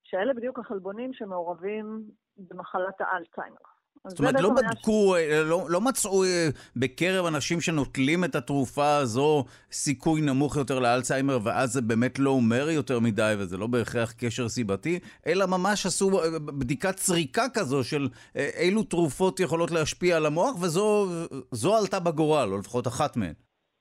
שאלה 0.05 0.35
בדיוק 0.35 0.59
החלבונים 0.59 1.13
שמעורבים 1.13 2.03
במחלת 2.37 2.95
האלצהיימר. 3.01 3.75
זאת 4.09 4.19
אומרת, 4.19 4.41
לא 4.41 4.51
בדקו, 4.51 5.15
ש... 5.17 5.33
לא, 5.51 5.67
לא 5.69 5.81
מצאו 5.81 6.25
אה, 6.25 6.49
בקרב 6.77 7.27
אנשים 7.27 7.61
שנוטלים 7.61 8.25
את 8.25 8.35
התרופה 8.35 8.97
הזו 8.97 9.45
סיכוי 9.73 10.21
נמוך 10.21 10.57
יותר 10.57 10.79
לאלצהיימר, 10.79 11.39
ואז 11.45 11.73
זה 11.73 11.83
באמת 11.83 12.19
לא 12.19 12.31
אומר 12.31 12.71
יותר 12.71 13.01
מדי, 13.01 13.35
וזה 13.39 13.57
לא 13.57 13.67
בהכרח 13.67 14.13
קשר 14.13 14.49
סיבתי, 14.49 14.99
אלא 15.27 15.47
ממש 15.47 15.87
עשו 15.87 16.21
אה, 16.21 16.39
בדיקת 16.39 16.95
צריקה 16.97 17.45
כזו 17.55 17.85
של 17.85 18.09
אה, 18.37 18.49
אילו 18.59 18.83
תרופות 18.83 19.41
יכולות 19.41 19.71
להשפיע 19.71 20.17
על 20.17 20.27
המוח, 20.27 20.55
וזו 20.63 21.77
עלתה 21.79 22.01
בגורל, 22.01 22.49
או 22.53 22.59
לפחות 22.59 22.87
אחת 22.87 23.17
מהן. 23.17 23.35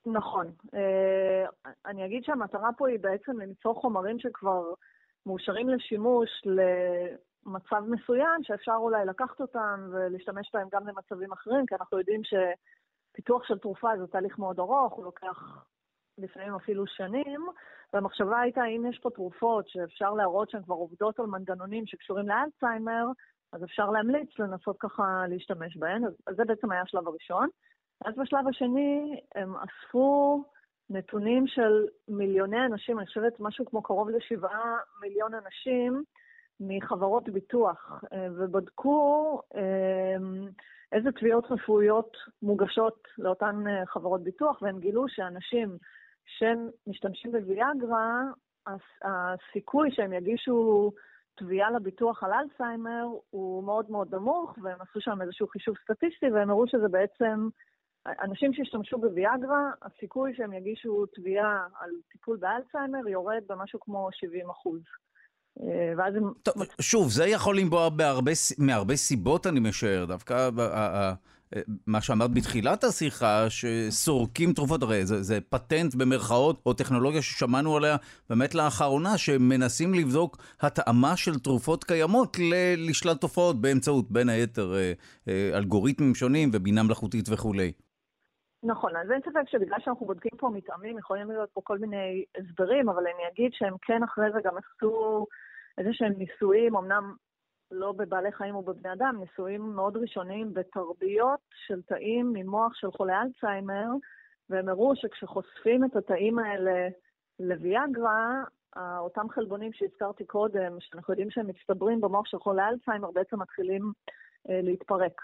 נכון. 0.05 0.51
אני 1.85 2.05
אגיד 2.05 2.23
שהמטרה 2.23 2.69
פה 2.77 2.87
היא 2.87 2.99
בעצם 2.99 3.39
למצוא 3.39 3.73
חומרים 3.73 4.19
שכבר... 4.19 4.63
מאושרים 5.25 5.69
לשימוש 5.69 6.29
למצב 6.45 7.83
מסוים, 7.87 8.43
שאפשר 8.43 8.75
אולי 8.75 9.05
לקחת 9.05 9.41
אותם 9.41 9.89
ולהשתמש 9.91 10.51
בהם 10.53 10.67
גם 10.71 10.87
למצבים 10.87 11.31
אחרים, 11.31 11.65
כי 11.65 11.75
אנחנו 11.75 11.97
יודעים 11.99 12.21
שפיתוח 12.23 13.43
של 13.43 13.57
תרופה 13.57 13.97
זה 13.97 14.07
תהליך 14.07 14.39
מאוד 14.39 14.59
ארוך, 14.59 14.93
הוא 14.93 15.05
לוקח 15.05 15.65
לפעמים 16.17 16.55
אפילו 16.55 16.87
שנים, 16.87 17.45
והמחשבה 17.93 18.39
הייתה, 18.39 18.65
אם 18.65 18.85
יש 18.89 18.99
פה 18.99 19.09
תרופות 19.09 19.67
שאפשר 19.67 20.13
להראות 20.13 20.49
שהן 20.49 20.63
כבר 20.63 20.75
עובדות 20.75 21.19
על 21.19 21.25
מנגנונים 21.25 21.85
שקשורים 21.85 22.27
לאלצהיימר, 22.27 23.05
אז 23.53 23.63
אפשר 23.63 23.89
להמליץ 23.89 24.39
לנסות 24.39 24.75
ככה 24.79 25.23
להשתמש 25.29 25.77
בהן. 25.77 26.05
אז, 26.05 26.35
זה 26.35 26.45
בעצם 26.45 26.71
היה 26.71 26.81
השלב 26.81 27.07
הראשון. 27.07 27.49
אז 28.05 28.13
בשלב 28.17 28.47
השני 28.47 29.21
הם 29.35 29.55
אספו 29.55 30.43
נתונים 30.89 31.47
של 31.47 31.85
מיליוני 32.07 32.65
אנשים, 32.65 32.99
אני 32.99 33.07
חושבת 33.07 33.39
משהו 33.39 33.65
כמו 33.65 33.81
קרוב 33.81 34.09
לשבעה 34.09 34.77
מיליון 35.01 35.31
אנשים 35.33 36.03
מחברות 36.59 37.29
ביטוח, 37.29 38.03
אה, 38.13 38.27
ובדקו 38.37 39.41
אה, 39.55 40.15
איזה 40.91 41.11
תביעות 41.11 41.51
רפואיות 41.51 42.17
מוגשות 42.41 43.03
לאותן 43.17 43.67
אה, 43.67 43.85
חברות 43.85 44.23
ביטוח, 44.23 44.61
והם 44.61 44.79
גילו 44.79 45.05
שאנשים 45.07 45.77
שמשתמשים 46.25 47.31
בוויאגרה, 47.31 48.21
הסיכוי 49.03 49.91
שהם 49.91 50.13
יגישו 50.13 50.91
תביעה 51.35 51.71
לביטוח 51.71 52.23
על 52.23 52.31
אלצהיימר 52.33 53.05
הוא 53.29 53.63
מאוד 53.63 53.91
מאוד 53.91 54.15
נמוך, 54.15 54.57
והם 54.61 54.77
עשו 54.81 55.01
שם 55.01 55.21
איזשהו 55.21 55.47
חישוב 55.47 55.75
סטטיסטי, 55.83 56.31
והם 56.31 56.49
הראו 56.49 56.67
שזה 56.67 56.87
בעצם 56.87 57.47
אנשים 58.07 58.53
שהשתמשו 58.53 58.97
בוויאגרה, 58.97 59.71
הסיכוי 59.81 60.33
שהם 60.37 60.53
יגישו 60.53 61.05
תביעה 61.05 61.67
על 61.79 61.89
טיפול 62.11 62.37
באלצהיימר 62.37 63.07
יורד 63.07 63.41
במשהו 63.49 63.79
כמו 63.79 64.09
70 64.11 64.49
אחוז. 64.49 64.81
אה, 65.61 65.93
ואז 65.97 66.15
הם... 66.15 66.23
טוב, 66.43 66.55
שוב, 66.81 67.09
זה 67.09 67.27
יכול 67.27 67.57
לנבוע 67.57 67.89
בהרבה, 67.89 68.31
מהרבה 68.57 68.95
סיבות, 68.95 69.47
אני 69.47 69.59
משער. 69.59 70.05
דווקא 70.05 70.49
מה 71.87 72.01
שאמרת 72.01 72.33
בתחילת 72.33 72.83
השיחה, 72.83 73.49
שסורקים 73.49 74.53
תרופות, 74.53 74.83
הרי 74.83 75.05
זה, 75.05 75.23
זה 75.23 75.39
פטנט 75.49 75.95
במרכאות, 75.95 76.61
או 76.65 76.73
טכנולוגיה 76.73 77.21
ששמענו 77.21 77.77
עליה 77.77 77.95
באמת 78.29 78.55
לאחרונה, 78.55 79.17
שמנסים 79.17 79.93
לבדוק 79.93 80.37
התאמה 80.61 81.17
של 81.17 81.39
תרופות 81.39 81.83
קיימות 81.83 82.37
לשלל 82.77 83.13
תופעות 83.13 83.61
באמצעות, 83.61 84.11
בין 84.11 84.29
היתר, 84.29 84.75
אה, 84.75 84.93
אה, 85.27 85.57
אלגוריתמים 85.57 86.15
שונים 86.15 86.49
ובינה 86.53 86.83
מלאכותית 86.83 87.29
וכולי. 87.29 87.71
נכון, 88.63 88.95
אז 88.95 89.11
אין 89.11 89.21
ספק 89.21 89.47
שבגלל 89.47 89.79
שאנחנו 89.79 90.05
בודקים 90.05 90.31
פה 90.37 90.49
מתאמים, 90.49 90.97
יכולים 90.97 91.27
להיות 91.31 91.49
פה 91.53 91.61
כל 91.63 91.77
מיני 91.77 92.25
הסברים, 92.37 92.89
אבל 92.89 93.03
אני 93.07 93.27
אגיד 93.27 93.51
שהם 93.53 93.73
כן 93.81 94.03
אחרי 94.03 94.31
זה 94.31 94.39
גם 94.43 94.53
עשו 94.57 95.25
איזה 95.77 95.89
שהם 95.93 96.13
ניסויים, 96.17 96.75
אמנם 96.75 97.13
לא 97.71 97.91
בבעלי 97.91 98.31
חיים 98.31 98.55
או 98.55 98.61
בבני 98.61 98.93
אדם, 98.93 99.15
ניסויים 99.19 99.61
מאוד 99.61 99.97
ראשוניים 99.97 100.53
בתרביות 100.53 101.39
של 101.67 101.81
תאים 101.81 102.33
ממוח 102.33 102.73
של 102.75 102.91
חולי 102.91 103.13
אלצהיימר, 103.13 103.87
והם 104.49 104.69
הראו 104.69 104.95
שכשחושפים 104.95 105.85
את 105.85 105.95
התאים 105.95 106.39
האלה 106.39 106.87
לוויאגרה, 107.39 108.43
אותם 108.77 109.29
חלבונים 109.29 109.73
שהזכרתי 109.73 110.25
קודם, 110.25 110.77
שאנחנו 110.79 111.13
יודעים 111.13 111.31
שהם 111.31 111.47
מצטברים 111.47 112.01
במוח 112.01 112.25
של 112.25 112.39
חולי 112.39 112.63
אלצהיימר, 112.63 113.11
בעצם 113.11 113.41
מתחילים 113.41 113.91
אה, 114.49 114.59
להתפרק. 114.63 115.21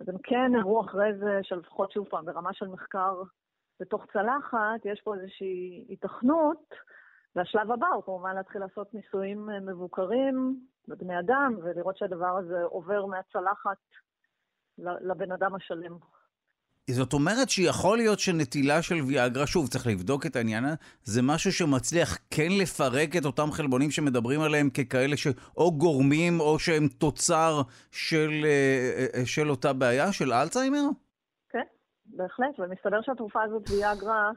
אז 0.00 0.08
הם 0.08 0.18
כן 0.22 0.52
הראו 0.60 0.80
אחרי 0.80 1.18
זה, 1.18 1.40
שלפחות 1.42 1.92
שוב 1.92 2.08
פעם, 2.08 2.24
ברמה 2.24 2.52
של 2.52 2.68
מחקר 2.68 3.22
בתוך 3.80 4.06
צלחת, 4.12 4.84
יש 4.84 5.00
פה 5.00 5.14
איזושהי 5.14 5.86
התכנות, 5.90 6.74
והשלב 7.36 7.72
הבא 7.72 7.86
הוא 7.86 8.02
כמובן 8.02 8.34
להתחיל 8.34 8.60
לעשות 8.60 8.94
ניסויים 8.94 9.50
אה, 9.50 9.60
מבוקרים 9.60 10.60
בבני 10.88 11.18
אדם, 11.18 11.54
ולראות 11.62 11.96
שהדבר 11.96 12.36
הזה 12.38 12.62
עובר 12.62 13.06
מהצלחת 13.06 13.78
לבן 14.78 15.32
אדם 15.32 15.54
השלם. 15.54 15.96
זאת 16.92 17.12
אומרת 17.12 17.48
שיכול 17.50 17.96
להיות 17.98 18.18
שנטילה 18.18 18.82
של 18.82 18.94
ויאגרה, 18.94 19.46
שוב, 19.46 19.68
צריך 19.68 19.86
לבדוק 19.86 20.26
את 20.26 20.36
העניין, 20.36 20.64
זה 21.02 21.22
משהו 21.22 21.52
שמצליח 21.52 22.18
כן 22.30 22.52
לפרק 22.60 23.16
את 23.18 23.24
אותם 23.24 23.50
חלבונים 23.52 23.90
שמדברים 23.90 24.40
עליהם 24.40 24.70
ככאלה 24.70 25.16
שאו 25.16 25.72
גורמים 25.78 26.40
או 26.40 26.58
שהם 26.58 26.88
תוצר 26.98 27.52
של, 27.90 28.30
אה, 28.44 29.06
אה, 29.14 29.26
של 29.26 29.50
אותה 29.50 29.72
בעיה, 29.72 30.12
של 30.12 30.32
אלצהיימר? 30.32 30.84
כן, 31.48 31.66
בהחלט, 32.06 32.54
ומסתבר 32.58 33.02
שהתרופה 33.02 33.42
הזאת, 33.42 33.70
ויאגרה, 33.70 34.30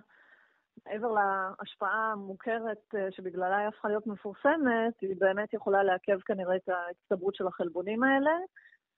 מעבר 0.86 1.08
להשפעה 1.08 2.12
המוכרת 2.12 2.96
אה, 2.96 3.08
שבגללה 3.12 3.58
היא 3.58 3.68
הפכה 3.68 3.88
להיות 3.88 4.08
מפורסמת, 4.08 4.96
היא 5.02 5.16
באמת 5.20 5.54
יכולה 5.54 5.84
לעכב 5.84 6.20
כנראה 6.26 6.56
את 6.56 6.70
ההצטברות 6.70 7.36
של 7.36 7.48
החלבונים 7.48 8.04
האלה. 8.04 8.32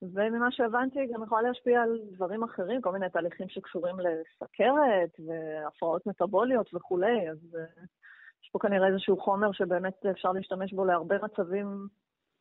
וממה 0.01 0.51
שהבנתי, 0.51 0.99
גם 1.13 1.23
יכולה 1.23 1.41
להשפיע 1.41 1.81
על 1.81 1.99
דברים 2.11 2.43
אחרים, 2.43 2.81
כל 2.81 2.91
מיני 2.91 3.09
תהליכים 3.09 3.49
שקשורים 3.49 3.95
לסכרת 3.99 5.19
והפרעות 5.27 6.05
מטבוליות 6.05 6.73
וכולי, 6.73 7.29
אז 7.29 7.37
uh, 7.53 7.81
יש 8.43 8.49
פה 8.51 8.59
כנראה 8.59 8.87
איזשהו 8.87 9.17
חומר 9.17 9.51
שבאמת 9.51 10.05
אפשר 10.11 10.31
להשתמש 10.31 10.73
בו 10.73 10.85
להרבה 10.85 11.15
מצבים 11.23 11.87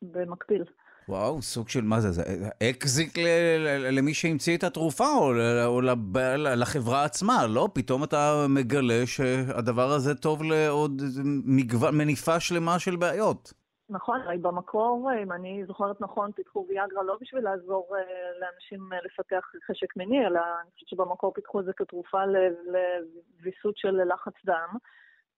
במקביל. 0.01 0.63
וואו, 1.09 1.41
סוג 1.41 1.69
של 1.69 1.81
מה 1.81 2.01
זה, 2.01 2.11
זה 2.11 2.23
אקזיט 2.69 3.17
למי 3.91 4.13
שהמציא 4.13 4.57
את 4.57 4.63
התרופה 4.63 5.07
או, 5.07 5.31
או 5.65 5.81
לחברה 6.37 7.03
עצמה, 7.03 7.47
לא? 7.47 7.69
פתאום 7.73 8.03
אתה 8.03 8.45
מגלה 8.49 9.05
שהדבר 9.05 9.91
הזה 9.91 10.15
טוב 10.15 10.43
לעוד 10.43 11.01
מניפה 11.93 12.39
שלמה 12.39 12.79
של 12.79 12.95
בעיות. 12.95 13.53
נכון, 13.89 14.21
הרי 14.21 14.37
במקור, 14.37 15.11
אם 15.23 15.31
אני 15.31 15.63
זוכרת 15.67 16.01
נכון, 16.01 16.31
פיתחו 16.31 16.65
ויאגרה 16.69 17.03
לא 17.03 17.17
בשביל 17.21 17.43
לעזור 17.43 17.87
uh, 17.89 17.99
לאנשים 18.41 18.93
uh, 18.93 19.05
לפתח 19.05 19.51
חשק 19.67 19.97
מיני, 19.97 20.27
אלא 20.27 20.39
אני 20.61 20.71
חושבת 20.71 20.89
שבמקור 20.89 21.33
פיתחו 21.33 21.59
את 21.59 21.65
זה 21.65 21.71
כתרופה 21.73 22.19
לוויסות 22.25 23.77
של 23.77 24.03
לחץ 24.13 24.33
דם, 24.45 24.77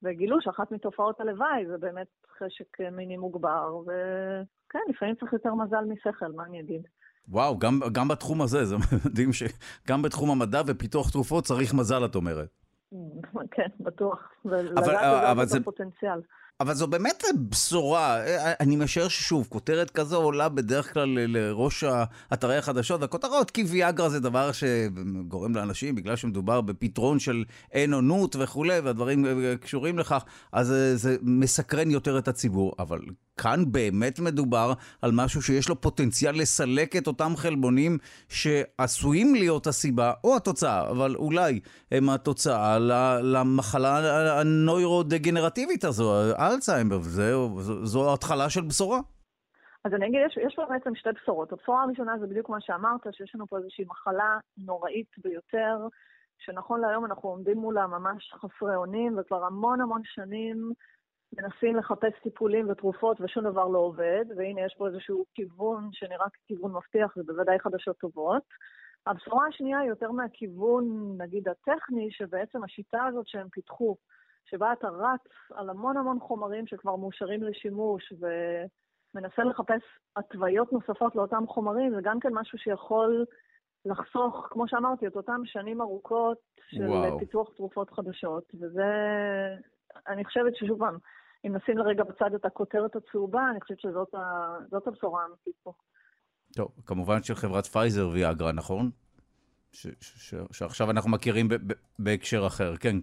וגילו 0.04 0.42
שאחת 0.42 0.72
מתופעות 0.72 1.20
הלוואי 1.20 1.66
זה 1.68 1.78
באמת 1.78 2.08
חשק 2.38 2.80
מיני 2.92 3.18
מוגבר, 3.18 3.78
וכן, 3.82 4.80
לפעמים 4.90 5.16
צריך 5.16 5.34
יותר 5.34 5.54
מזל 5.54 5.84
משכל, 5.86 6.32
מה 6.36 6.46
אני 6.46 6.60
אגיד. 6.60 6.88
וואו, 7.30 7.60
גם, 7.60 7.80
גם 7.92 8.08
בתחום 8.08 8.42
הזה, 8.42 8.66
זה 8.66 8.76
מדהים 9.06 9.30
שגם 9.34 10.02
בתחום 10.02 10.32
המדע 10.32 10.62
ופיתוח 10.68 11.12
תרופות 11.12 11.44
צריך 11.44 11.74
מזל, 11.74 12.06
את 12.06 12.16
אומרת. 12.16 12.50
כן, 13.56 13.70
בטוח. 13.80 14.32
אבל, 14.46 15.46
זה 15.46 15.64
פוטנציאל. 15.64 16.22
אבל 16.60 16.74
זו 16.74 16.88
באמת 16.88 17.24
בשורה, 17.50 18.20
אני 18.60 18.76
משער 18.76 19.08
ששוב, 19.08 19.48
כותרת 19.50 19.90
כזו 19.90 20.18
עולה 20.18 20.50
בדרך 20.50 20.94
כלל 20.94 21.10
לראש 21.28 21.84
אתרי 22.34 22.58
החדשות, 22.58 23.02
והכותרות 23.02 23.52
כי 23.52 23.64
ויאגרה 23.64 24.10
זה 24.10 24.20
דבר 24.20 24.52
שגורם 24.52 25.56
לאנשים, 25.56 25.96
בגלל 25.96 26.16
שמדובר 26.16 26.62
בפתרון 26.62 27.20
של 27.20 27.44
אין 27.72 27.94
עונות 27.94 28.36
וכולי, 28.40 28.80
והדברים 28.80 29.26
קשורים 29.62 30.00
לכך, 30.00 30.24
אז 30.52 30.74
זה 30.96 31.18
מסקרן 31.22 31.92
יותר 31.92 32.18
את 32.18 32.28
הציבור. 32.28 32.74
אבל 32.80 33.00
כאן 33.38 33.72
באמת 33.72 34.20
מדובר 34.20 34.74
על 35.02 35.12
משהו 35.14 35.42
שיש 35.42 35.70
לו 35.70 35.82
פוטנציאל 35.82 36.36
לסלק 36.36 36.96
את 36.96 37.08
אותם 37.08 37.32
חלבונים 37.36 37.98
שעשויים 38.30 39.36
להיות 39.36 39.68
הסיבה 39.68 40.14
או 40.24 40.36
התוצאה, 40.36 40.90
אבל 40.92 41.16
אולי 41.16 41.60
הם 41.92 42.10
התוצאה 42.10 42.78
למחלה 43.22 44.00
הנוירו-דגנרטיבית 44.40 45.84
הזו, 45.84 46.14
האלצהיימר, 46.38 46.98
וזו 46.98 48.14
התחלה 48.14 48.50
של 48.50 48.62
בשורה. 48.62 49.00
אז 49.86 49.94
אני 49.94 50.08
אגיד, 50.08 50.20
יש, 50.28 50.38
יש 50.48 50.56
פה 50.56 50.66
בעצם 50.70 50.96
שתי 50.96 51.10
בשורות. 51.22 51.54
הבשורה 51.54 51.84
הראשונה 51.84 52.18
זה 52.20 52.28
בדיוק 52.28 52.50
מה 52.50 52.58
שאמרת, 52.62 53.02
שיש 53.12 53.36
לנו 53.36 53.48
פה 53.48 53.58
איזושהי 53.58 53.86
מחלה 53.88 54.40
נוראית 54.58 55.12
ביותר, 55.24 55.88
שנכון 56.38 56.82
להיום 56.82 57.06
אנחנו 57.06 57.30
עומדים 57.30 57.58
מולה 57.58 57.88
ממש 57.88 58.34
חסרי 58.34 58.76
אונים, 58.76 59.18
וכבר 59.20 59.44
המון 59.44 59.82
המון 59.82 60.02
שנים 60.04 60.72
מנסים 61.34 61.76
לחפש 61.76 62.14
טיפולים 62.24 62.70
ותרופות 62.70 63.22
ושום 63.22 63.44
דבר 63.44 63.68
לא 63.68 63.80
עובד, 63.80 64.26
והנה 64.38 64.62
יש 64.62 64.76
פה 64.78 64.88
איזשהו 64.88 65.26
כיוון 65.34 65.90
שנראה 65.92 66.30
ככיוון 66.30 66.72
מבטיח, 66.72 67.16
זה 67.16 67.24
בוודאי 67.24 67.60
חדשות 67.60 67.98
טובות. 67.98 68.44
הבשורה 69.08 69.48
השנייה 69.48 69.80
היא 69.80 69.90
יותר 69.90 70.12
מהכיוון, 70.12 71.16
נגיד, 71.18 71.48
הטכני, 71.48 72.12
שבעצם 72.12 72.64
השיטה 72.64 73.06
הזאת 73.06 73.28
שהם 73.28 73.50
פיתחו, 73.50 73.96
שבה 74.46 74.74
אתה 74.74 74.88
רץ 74.88 75.22
על 75.54 75.70
המון 75.70 75.98
המון 75.98 76.20
חומרים 76.20 76.68
שכבר 76.68 76.96
מאושרים 76.96 77.44
לשימוש, 77.44 78.14
ומנסה 78.14 79.44
לחפש 79.44 79.82
התוויות 80.16 80.74
נוספות 80.74 81.16
לאותם 81.16 81.44
חומרים, 81.48 81.96
זה 81.96 82.02
גם 82.04 82.20
כן 82.20 82.30
משהו 82.34 82.58
שיכול 82.58 83.26
לחסוך, 83.86 84.48
כמו 84.52 84.68
שאמרתי, 84.68 85.08
את 85.08 85.16
אותם 85.16 85.42
שנים 85.46 85.82
ארוכות 85.82 86.38
של 86.68 86.88
וואו. 86.88 87.20
פיתוח 87.20 87.50
תרופות 87.56 87.90
חדשות, 87.90 88.44
וזה, 88.60 88.86
אני 90.08 90.26
חושבת 90.26 90.56
ששוב 90.56 90.80
פעם, 90.80 90.98
אם 91.46 91.56
נשים 91.56 91.78
לרגע 91.78 92.04
בצד 92.04 92.34
את 92.36 92.46
הכותרת 92.46 92.96
הצהובה, 92.96 93.42
אני 93.52 93.62
חושבת 93.62 93.80
שזאת. 93.80 94.14
הבשורה 94.88 95.24
האמיתית 95.24 95.54
פה. 95.64 95.74
טוב, 96.56 96.72
כמובן 96.86 97.24
של 97.24 97.36
חברת 97.36 97.66
פייזר 97.66 98.10
ויאגרה, 98.10 98.52
נכון? 98.52 98.90
ש- 99.72 99.88
ש- 100.02 100.36
שעכשיו 100.52 100.92
אנחנו 100.92 101.10
מכירים 101.10 101.50
ב- 101.50 101.54
ב- 101.54 101.74
בהקשר 102.00 102.48
אחר, 102.48 102.76
כן. 102.78 102.96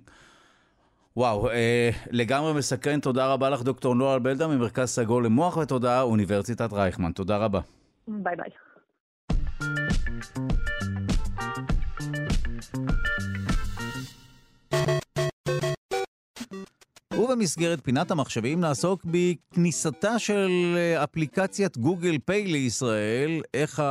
וואו, 1.17 1.51
אה, 1.51 1.91
לגמרי 2.11 2.53
מסקרן, 2.59 3.01
תודה 3.01 3.33
רבה 3.33 3.51
לך, 3.51 3.63
דוקטור 3.63 3.95
נועה 3.95 4.19
בלדה 4.19 4.49
ממרכז 4.49 4.89
סגול 4.89 5.25
למוח 5.27 5.57
ותודעה, 5.57 6.03
אוניברסיטת 6.03 6.73
רייכמן. 6.73 7.13
תודה 7.13 7.37
רבה. 7.37 7.61
ביי 8.09 8.37
ביי. 8.37 8.51
ובמסגרת 17.35 17.85
פינת 17.85 18.11
המחשבים 18.11 18.61
נעסוק 18.61 19.03
בכניסתה 19.05 20.19
של 20.19 20.49
אה, 20.77 21.05
אפליקציית 21.05 21.79
גוגל 21.79 22.19
פיי 22.25 22.47
לישראל, 22.47 23.31
איך 23.55 23.83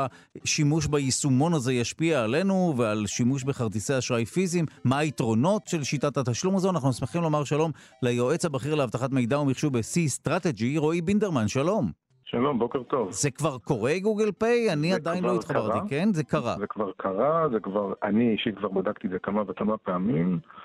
השימוש 0.43 0.87
ביישומון 0.87 1.53
הזה 1.53 1.73
ישפיע 1.73 2.23
עלינו 2.23 2.73
ועל 2.77 3.05
שימוש 3.05 3.43
בכרטיסי 3.43 3.97
אשראי 3.97 4.25
פיזיים, 4.25 4.65
מה 4.85 4.97
היתרונות 4.97 5.67
של 5.67 5.83
שיטת 5.83 6.17
התשלום 6.17 6.55
הזו. 6.55 6.69
אנחנו 6.69 6.93
שמחים 6.93 7.21
לומר 7.21 7.43
שלום 7.43 7.71
ליועץ 8.01 8.45
הבכיר 8.45 8.75
לאבטחת 8.75 9.11
מידע 9.11 9.39
ומחשוב 9.39 9.73
ב-C 9.73 10.27
Strategy, 10.27 10.77
רועי 10.79 11.01
בינדרמן, 11.01 11.47
שלום. 11.47 11.91
שלום, 12.23 12.59
בוקר 12.59 12.83
טוב. 12.83 13.11
זה 13.11 13.31
כבר 13.31 13.57
קורה 13.57 13.99
גוגל 14.01 14.31
פיי? 14.31 14.73
אני 14.73 14.93
עדיין 14.93 15.23
לא 15.23 15.35
התחברתי, 15.35 15.89
כן? 15.89 16.13
זה 16.13 16.23
קרה. 16.23 16.55
זה 16.59 16.67
כבר 16.67 16.91
קרה, 16.97 17.49
זה 17.51 17.59
כבר, 17.59 17.93
אני 18.03 18.31
אישית 18.31 18.57
כבר 18.57 18.69
בדקתי 18.69 19.07
את 19.07 19.11
זה 19.11 19.19
כמה 19.19 19.41
וכמה 19.47 19.77
פעמים. 19.77 20.39
אה, 20.43 20.63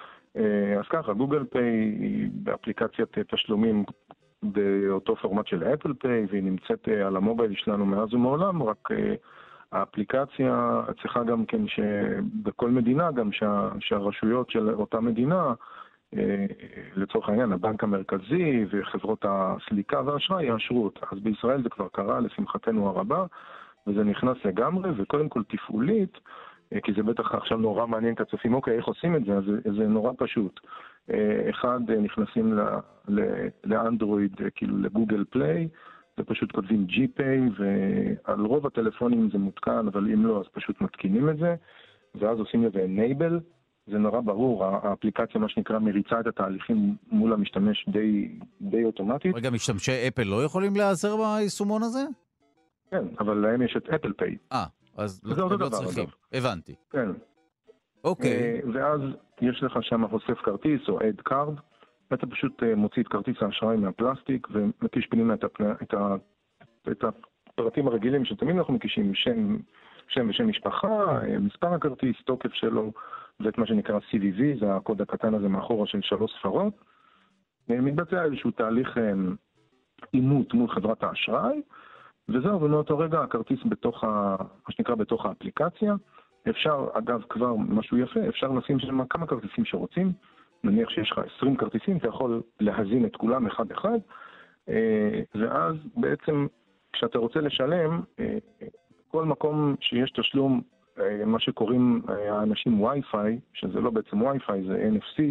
אז 0.79 0.85
ככה, 0.89 1.13
גוגל 1.13 1.45
פיי 1.45 1.97
היא 2.01 2.29
באפליקציית 2.33 3.19
תשלומים 3.19 3.85
באותו 4.43 5.17
פורמט 5.17 5.47
של 5.47 5.65
אפל 5.65 5.93
פיי, 5.95 6.27
והיא 6.31 6.43
נמצאת 6.43 6.89
אה, 6.89 7.07
על 7.07 7.17
המובייל 7.17 7.55
שלנו 7.55 7.87
מאז 7.87 8.15
ומעולם, 8.15 8.63
רק 8.63 8.89
אה, 8.91 9.15
האפליקציה 9.73 10.81
צריכה 11.03 11.25
גם 11.25 11.45
כן 11.47 11.69
שבכל 11.69 12.71
מדינה, 12.71 13.11
גם 13.11 13.33
שה, 13.33 13.69
שהרשויות 13.81 14.51
של 14.51 14.71
אותה 14.75 15.01
מדינה, 15.01 15.55
אה, 16.17 16.47
לצורך 16.97 17.29
העניין 17.29 17.53
הבנק 17.53 17.85
המרכזי 17.85 18.65
וחברות 18.71 19.25
הסליקה 19.29 20.01
והאשראי 20.05 20.45
יאשרו 20.45 20.85
אותה. 20.85 21.07
אז 21.13 21.19
בישראל 21.21 21.63
זה 21.63 21.69
כבר 21.69 21.89
קרה, 21.93 22.21
לשמחתנו 22.21 22.89
הרבה, 22.89 23.25
וזה 23.87 24.05
נכנס 24.05 24.37
לגמרי, 24.45 24.91
וקודם 24.97 25.29
כל 25.29 25.43
תפעולית, 25.49 26.15
אה, 26.15 26.21
כי 26.83 26.93
זה 26.97 27.03
בטח 27.03 27.35
עכשיו 27.35 27.57
נורא 27.57 27.87
מעניין 27.87 28.15
את 28.15 28.21
הצופים, 28.21 28.55
אוקיי, 28.55 28.77
איך 28.77 28.87
עושים 28.87 29.17
את 29.17 29.25
זה? 29.25 29.37
אז 29.37 29.45
זה 29.65 29.87
נורא 29.89 30.13
פשוט. 30.19 30.61
אה, 31.11 31.51
אחד, 31.51 31.91
נכנסים 31.91 32.59
לאנדרואיד, 33.65 34.37
כאילו 34.55 34.79
לגוגל 34.79 35.25
פליי, 35.31 35.69
ופשוט 36.19 36.53
כותבים 36.53 36.87
GPay, 36.89 37.53
ועל 37.59 38.47
רוב 38.47 38.67
הטלפונים 38.67 39.31
זה 39.33 39.39
מותקן, 39.39 39.87
אבל 39.93 40.13
אם 40.13 40.27
לא, 40.27 40.41
אז 40.41 40.47
פשוט 40.53 40.81
מתקינים 40.81 41.29
את 41.29 41.37
זה, 41.37 41.55
ואז 42.15 42.39
עושים 42.39 42.65
לזה 42.65 42.87
Enable. 42.87 43.41
זה 43.91 43.99
נורא 43.99 44.21
ברור, 44.21 44.65
האפליקציה, 44.65 45.41
מה 45.41 45.49
שנקרא, 45.49 45.79
מריצה 45.79 46.21
את 46.21 46.27
התהליכים 46.27 46.97
מול 47.11 47.33
המשתמש 47.33 47.89
די, 47.89 48.29
די 48.61 48.85
אוטומטית. 48.85 49.37
רגע, 49.37 49.51
משתמשי 49.51 50.09
אפל 50.09 50.23
לא 50.23 50.45
יכולים 50.45 50.77
להיעזר 50.77 51.17
ביישומון 51.17 51.83
הזה? 51.83 52.05
כן, 52.91 53.05
אבל 53.21 53.35
להם 53.35 53.63
יש 53.63 53.77
את 53.77 53.89
אפל 53.89 54.13
פיי. 54.13 54.37
אה, 54.53 54.65
אז 54.99 55.21
לא, 55.25 55.51
לא 55.51 55.57
דבר, 55.57 55.69
צריכים. 55.69 56.05
אגב. 56.05 56.13
הבנתי. 56.33 56.75
כן. 56.91 57.09
אוקיי. 58.05 58.31
אה, 58.31 58.61
ואז 58.75 59.01
יש 59.41 59.63
לך 59.63 59.79
שם 59.81 60.09
הוסף 60.09 60.39
כרטיס 60.45 60.81
או 60.89 61.01
add 61.01 61.21
card, 61.21 61.55
ואתה 62.11 62.27
פשוט 62.27 62.63
אה, 62.63 62.75
מוציא 62.75 63.03
את 63.03 63.09
כרטיס 63.09 63.37
האשראי 63.41 63.77
מהפלסטיק 63.77 64.49
ומקיש 64.51 65.07
פנימה 65.07 65.35
את, 65.35 65.45
הפני, 65.45 65.67
את, 65.83 65.95
ה, 65.95 66.17
את 66.91 67.05
הפרטים 67.05 67.89
הרגילים 67.89 68.25
שתמיד 68.25 68.57
אנחנו 68.57 68.75
מקישים, 68.75 69.15
שם, 69.15 69.57
שם 70.09 70.29
ושם 70.31 70.49
משפחה, 70.49 71.21
אה, 71.23 71.39
מספר 71.39 71.75
הכרטיס, 71.75 72.17
תוקף 72.25 72.53
שלו, 72.53 72.93
ואת 73.41 73.59
מה 73.59 73.67
שנקרא 73.67 73.99
CVV, 73.99 74.61
זה 74.61 74.75
הקוד 74.75 75.03
הקטן 75.03 75.35
הזה 75.35 75.49
מאחורה 75.49 75.87
של 75.87 76.01
שלוש 76.03 76.31
ספרות. 76.39 76.75
מתבצע 77.69 78.25
איזשהו 78.25 78.51
תהליך 78.51 78.99
אימות 80.15 80.55
מול 80.55 80.71
חברת 80.71 81.03
האשראי, 81.03 81.61
וזהו, 82.29 82.63
ומאותו 82.63 82.99
רגע 82.99 83.21
הכרטיס 83.21 83.59
בתוך, 83.65 84.05
ה, 84.05 84.37
מה 84.39 84.73
שנקרא, 84.75 84.95
בתוך 84.95 85.27
האפליקציה. 85.27 85.95
אפשר, 86.51 86.89
אגב, 86.93 87.23
כבר 87.29 87.55
משהו 87.57 87.99
יפה, 87.99 88.21
אפשר 88.29 88.53
לשים 88.53 88.79
שם 88.79 89.05
כמה 89.05 89.27
כרטיסים 89.27 89.65
שרוצים. 89.65 90.13
נניח 90.65 90.91
שיש 90.91 91.11
לך 91.13 91.21
20 91.37 91.57
כרטיסים, 91.57 91.97
אתה 91.97 92.09
יכול 92.09 92.43
להזין 92.61 93.07
את 93.07 93.17
כולם 93.17 93.47
אחד-אחד, 93.47 93.99
אה, 94.69 95.21
ואז 95.35 95.75
בעצם 95.97 96.47
כשאתה 96.93 97.19
רוצה 97.19 97.41
לשלם, 97.41 98.01
אה, 98.21 98.39
כל 99.09 99.25
מקום 99.25 99.75
שיש 99.81 100.11
תשלום, 100.11 100.61
אה, 101.01 101.25
מה 101.27 101.41
שקוראים 101.41 102.03
האנשים 102.09 102.81
וי-פיי, 102.81 103.39
שזה 103.55 103.81
לא 103.81 103.91
בעצם 103.91 104.23
וי-פיי, 104.23 104.65
זה 104.65 104.91
NFC, 104.93 105.23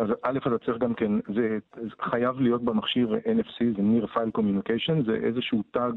אז 0.00 0.08
א', 0.22 0.38
אתה 0.38 0.58
צריך 0.58 0.78
גם 0.78 0.94
כן, 0.94 1.12
זה 1.34 1.58
חייב 2.00 2.40
להיות 2.40 2.62
במכשיר 2.62 3.14
NFC, 3.14 3.64
זה 3.76 3.82
Near 3.82 4.16
File 4.16 4.38
Communication, 4.38 5.06
זה 5.06 5.14
איזשהו 5.14 5.62
תג 5.70 5.92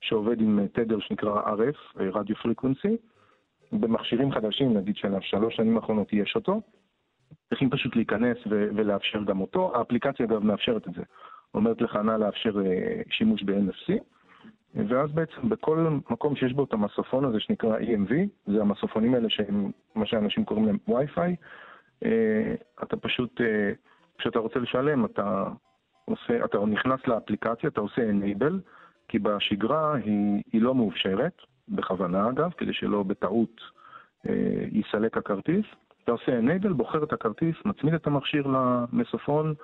שעובד 0.00 0.40
עם 0.40 0.66
תדר 0.72 0.98
שנקרא 1.00 1.42
RF, 1.42 2.00
רדיו 2.12 2.36
פריקוונסי. 2.36 2.96
במכשירים 3.72 4.32
חדשים, 4.32 4.76
נגיד 4.76 4.96
של 4.96 5.14
השלוש 5.14 5.56
שנים 5.56 5.76
האחרונות 5.76 6.12
יש 6.12 6.32
אותו, 6.36 6.60
צריכים 7.48 7.70
פשוט 7.70 7.96
להיכנס 7.96 8.38
ו- 8.50 8.68
ולאפשר 8.76 9.22
גם 9.22 9.40
אותו. 9.40 9.76
האפליקציה 9.76 10.26
אגב 10.26 10.44
מאפשרת 10.44 10.88
את 10.88 10.94
זה. 10.94 11.02
אומרת 11.54 11.80
לך 11.80 11.96
נא 11.96 12.12
לאפשר 12.12 12.50
uh, 12.50 13.12
שימוש 13.12 13.42
ב-NFC, 13.42 13.92
ואז 14.88 15.12
בעצם 15.12 15.48
בכל 15.48 15.86
מקום 16.10 16.36
שיש 16.36 16.52
בו 16.52 16.64
את 16.64 16.72
המסופון 16.72 17.24
הזה 17.24 17.40
שנקרא 17.40 17.78
EMV, 17.78 18.12
זה 18.46 18.60
המסופונים 18.60 19.14
האלה 19.14 19.30
שהם 19.30 19.70
מה 19.94 20.06
שאנשים 20.06 20.44
קוראים 20.44 20.66
להם 20.66 20.78
Wi-Fi, 20.88 21.30
אתה 22.82 22.96
פשוט, 22.96 23.40
uh, 23.40 23.44
כשאתה 24.18 24.38
רוצה 24.38 24.58
לשלם, 24.58 25.04
אתה 25.04 25.44
עושה, 26.04 26.44
אתה 26.44 26.58
נכנס 26.58 27.00
לאפליקציה, 27.06 27.68
אתה 27.68 27.80
עושה 27.80 28.10
Enable, 28.10 28.54
כי 29.08 29.18
בשגרה 29.18 29.94
היא, 29.94 30.42
היא 30.52 30.62
לא 30.62 30.74
מאופשרת, 30.74 31.36
בכוונה 31.68 32.28
אגב, 32.28 32.50
כדי 32.56 32.72
שלא 32.72 33.02
בטעות 33.02 33.60
uh, 34.26 34.30
ייסלק 34.72 35.16
הכרטיס. 35.16 35.66
אתה 36.04 36.12
עושה 36.12 36.38
enable, 36.40 36.72
בוחר 36.72 37.04
את 37.04 37.12
הכרטיס, 37.12 37.56
מצמיד 37.64 37.94
את 37.94 38.06
המכשיר 38.06 38.46
למסופון, 38.46 39.54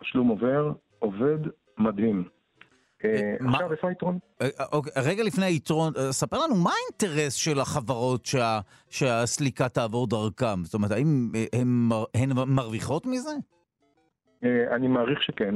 תשלום 0.00 0.28
עובר, 0.28 0.72
עובד, 0.98 1.38
מדהים. 1.78 2.24
אה, 3.04 3.34
אה, 3.40 3.48
עכשיו, 3.48 3.72
איפה 3.72 3.88
היתרון? 3.88 4.18
אה, 4.42 4.48
אוקיי, 4.72 4.92
רגע 5.06 5.22
לפני 5.22 5.44
היתרון, 5.44 5.92
ספר 6.10 6.36
לנו 6.44 6.54
מה 6.54 6.70
האינטרס 6.70 7.34
של 7.34 7.60
החברות 7.60 8.26
שה, 8.26 8.60
שהסליקה 8.90 9.68
תעבור 9.68 10.06
דרכם? 10.06 10.64
זאת 10.64 10.74
אומרת, 10.74 10.90
האם 10.90 11.30
הן 12.14 12.32
מרוויחות 12.46 13.06
מזה? 13.06 13.30
אני 14.44 14.88
מעריך 14.88 15.22
שכן. 15.22 15.54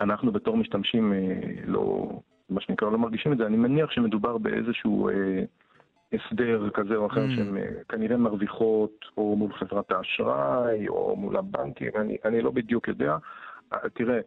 אנחנו 0.00 0.32
בתור 0.32 0.56
משתמשים 0.56 1.12
לא, 1.66 2.08
מה 2.50 2.60
שנקרא, 2.60 2.90
לא 2.90 2.98
מרגישים 2.98 3.32
את 3.32 3.38
זה. 3.38 3.46
אני 3.46 3.56
מניח 3.56 3.90
שמדובר 3.90 4.38
באיזשהו 4.38 5.10
הסדר 6.12 6.70
כזה 6.70 6.96
או 6.96 7.06
אחר 7.06 7.26
mm. 7.26 7.36
שהן 7.36 7.56
אה, 7.56 7.62
כנראה 7.88 8.16
מרוויחות, 8.16 9.04
או 9.16 9.36
מול 9.36 9.52
חברת 9.52 9.90
האשראי, 9.90 10.88
או 10.88 11.16
מול 11.16 11.36
הבנקים, 11.36 11.90
אני, 11.96 12.16
אני 12.24 12.40
לא 12.40 12.50
בדיוק 12.50 12.88
יודע. 12.88 13.16
אה, 13.72 13.78
תראה, 13.94 14.20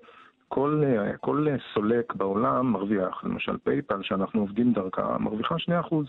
כל, 0.53 0.83
אה, 0.85 1.17
כל 1.17 1.47
סולק 1.73 2.15
בעולם 2.15 2.71
מרוויח, 2.71 3.23
למשל 3.23 3.57
פייפל, 3.57 4.03
שאנחנו 4.03 4.41
עובדים 4.41 4.73
דרכה, 4.73 5.17
מרוויחה 5.19 5.55
2%. 5.59 6.07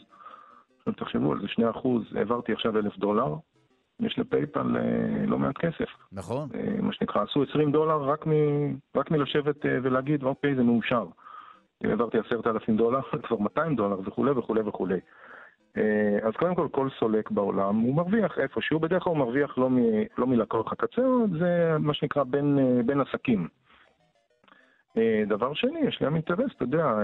עכשיו 0.78 0.92
תחשבו 0.96 1.32
על 1.32 1.40
זה, 1.40 1.48
2%, 1.48 2.16
העברתי 2.16 2.52
עכשיו 2.52 2.78
אלף 2.78 2.98
דולר, 2.98 3.34
יש 4.00 4.18
לפייפל 4.18 4.76
לא 5.26 5.38
מעט 5.38 5.58
כסף. 5.58 5.90
נכון. 6.12 6.48
מה 6.82 6.92
שנקרא, 6.92 7.22
עשו 7.22 7.42
20 7.42 7.72
דולר 7.72 8.02
רק, 8.02 8.26
מ, 8.26 8.32
רק 8.96 9.10
מלשבת 9.10 9.56
ולהגיד, 9.64 10.22
אוקיי, 10.22 10.54
זה 10.54 10.62
מאושר. 10.62 11.06
אם 11.84 11.90
העברתי 11.90 12.18
עשרת 12.18 12.46
אלפים 12.46 12.76
דולר, 12.76 13.00
כבר 13.26 13.38
200 13.38 13.76
דולר 13.76 14.00
וכולי 14.04 14.30
וכולי 14.30 14.60
וכולי. 14.60 15.00
אה, 15.76 16.28
אז 16.28 16.34
קודם 16.34 16.54
כל, 16.54 16.68
כל 16.70 16.88
סולק 16.98 17.30
בעולם 17.30 17.76
הוא 17.76 17.94
מרוויח 17.94 18.38
איפשהו, 18.38 18.80
בדרך 18.80 19.02
כלל 19.02 19.10
הוא 19.10 19.18
מרוויח 19.18 19.58
לא, 19.58 19.70
מ, 19.70 19.78
לא 20.18 20.26
מלקוח 20.26 20.72
הקצה, 20.72 21.02
זה 21.38 21.76
מה 21.78 21.94
שנקרא 21.94 22.24
בין, 22.24 22.58
אה, 22.58 22.82
בין 22.82 23.00
עסקים. 23.00 23.48
אה, 24.98 25.22
דבר 25.28 25.54
שני, 25.54 25.80
יש 25.88 25.98
להם 26.00 26.14
אינטרס, 26.14 26.50
אתה 26.56 26.64
יודע, 26.64 26.94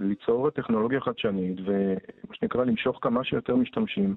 ליצור 0.00 0.50
טכנולוגיה 0.50 1.00
חדשנית 1.00 1.58
ומה 1.64 2.34
שנקרא 2.34 2.64
למשוך 2.64 2.98
כמה 3.02 3.24
שיותר 3.24 3.56
משתמשים 3.56 4.16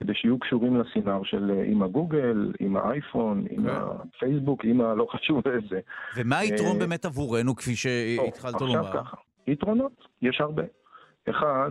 כדי 0.00 0.14
שיהיו 0.14 0.38
קשורים 0.38 0.80
לסינר 0.80 1.20
של 1.24 1.62
עם 1.64 1.82
הגוגל, 1.82 2.52
עם 2.60 2.76
האייפון, 2.76 3.44
עם 3.50 3.62
כן. 3.62 3.74
הפייסבוק, 3.74 4.64
עם 4.64 4.80
הלא 4.80 5.06
חשוב 5.10 5.48
איזה. 5.48 5.80
ומה 6.16 6.38
היתרון 6.38 6.78
באמת 6.78 7.04
עבורנו, 7.04 7.56
כפי 7.56 7.76
שהתחלת 7.76 8.60
לומר? 8.60 8.80
עכשיו 8.80 9.02
ככה, 9.02 9.16
יתרונות, 9.46 10.08
יש 10.22 10.40
הרבה. 10.40 10.62
אחד, 11.30 11.70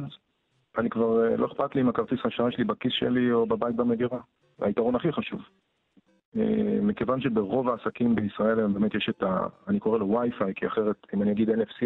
אני 0.78 0.90
כבר, 0.90 1.24
אה, 1.24 1.38
לא 1.38 1.46
אכפת 1.46 1.76
לי 1.76 1.82
אם 1.82 1.90
הכרטיס 1.90 2.20
האשראי 2.24 2.52
שלי 2.52 2.64
בכיס 2.64 2.92
שלי 2.94 3.32
או 3.32 3.46
בבית 3.46 3.76
במגירה. 3.76 4.20
היתרון 4.62 4.96
הכי 4.96 5.12
חשוב. 5.12 5.40
אה, 6.38 6.80
מכיוון 6.82 7.22
שברוב 7.22 7.70
העסקים 7.70 8.16
בישראל 8.16 8.60
היום 8.60 8.74
באמת 8.74 8.96
יש 8.96 9.10
את 9.10 9.24
ה... 9.24 9.48
אני 9.68 9.80
קורא 9.80 9.98
לו 9.98 10.10
וי-פיי, 10.10 10.54
כי 10.56 10.68
אחרת, 10.68 10.96
אם 11.14 11.22
אני 11.22 11.32
אגיד 11.32 11.50
NFC, 11.50 11.84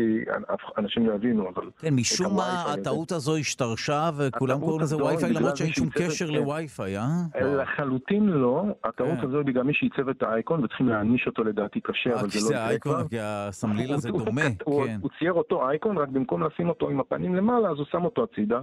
אנשים 0.78 1.08
לא 1.08 1.14
יבינו, 1.14 1.50
אבל... 1.50 1.64
כן, 1.80 1.94
משום 1.94 2.36
מה 2.36 2.64
הטעות 2.74 3.12
הזו 3.12 3.36
השתרשה 3.38 4.10
וכולם 4.18 4.60
קוראים 4.60 4.82
לזה 4.82 4.98
וי-פיי, 4.98 5.34
למרות 5.34 5.58
שאין 5.58 5.72
שום 5.72 5.90
קשר 5.90 6.28
כן. 6.28 6.34
לווי-פיי, 6.34 6.98
אה? 6.98 7.04
לחלוטין 7.42 8.28
לא. 8.28 8.64
הטעות 8.84 9.20
כן. 9.22 9.28
הזו 9.28 9.38
היא 9.38 9.46
בגלל 9.46 9.64
מי 9.64 9.74
שעיצב 9.74 10.10
את 10.10 10.24
האייקון, 10.24 10.64
וצריכים 10.64 10.90
להעניש 10.90 11.28
אותו 11.28 11.44
לדעתי 11.44 11.82
קשה, 11.82 12.20
אבל 12.20 12.30
זה 12.30 12.40
לא... 12.40 12.46
זה 12.46 12.62
האייקון, 12.62 13.08
כי 13.08 13.18
הסמליל 13.20 13.94
הזה 13.94 14.10
דומה, 14.10 14.42
כן. 14.42 14.98
הוא 15.02 15.10
צייר 15.20 15.34
אותו 15.34 15.70
אייקון, 15.70 15.98
רק 15.98 16.10
במקום 16.10 16.44
לשים 16.44 16.70
אותו 16.70 16.90
עם 16.90 17.00
הפנים 17.00 17.36
למעלה, 17.36 17.70
אז 17.70 17.78
הוא 17.78 17.86
שם 17.92 18.06
אותו 18.06 18.24
הצידה. 18.24 18.62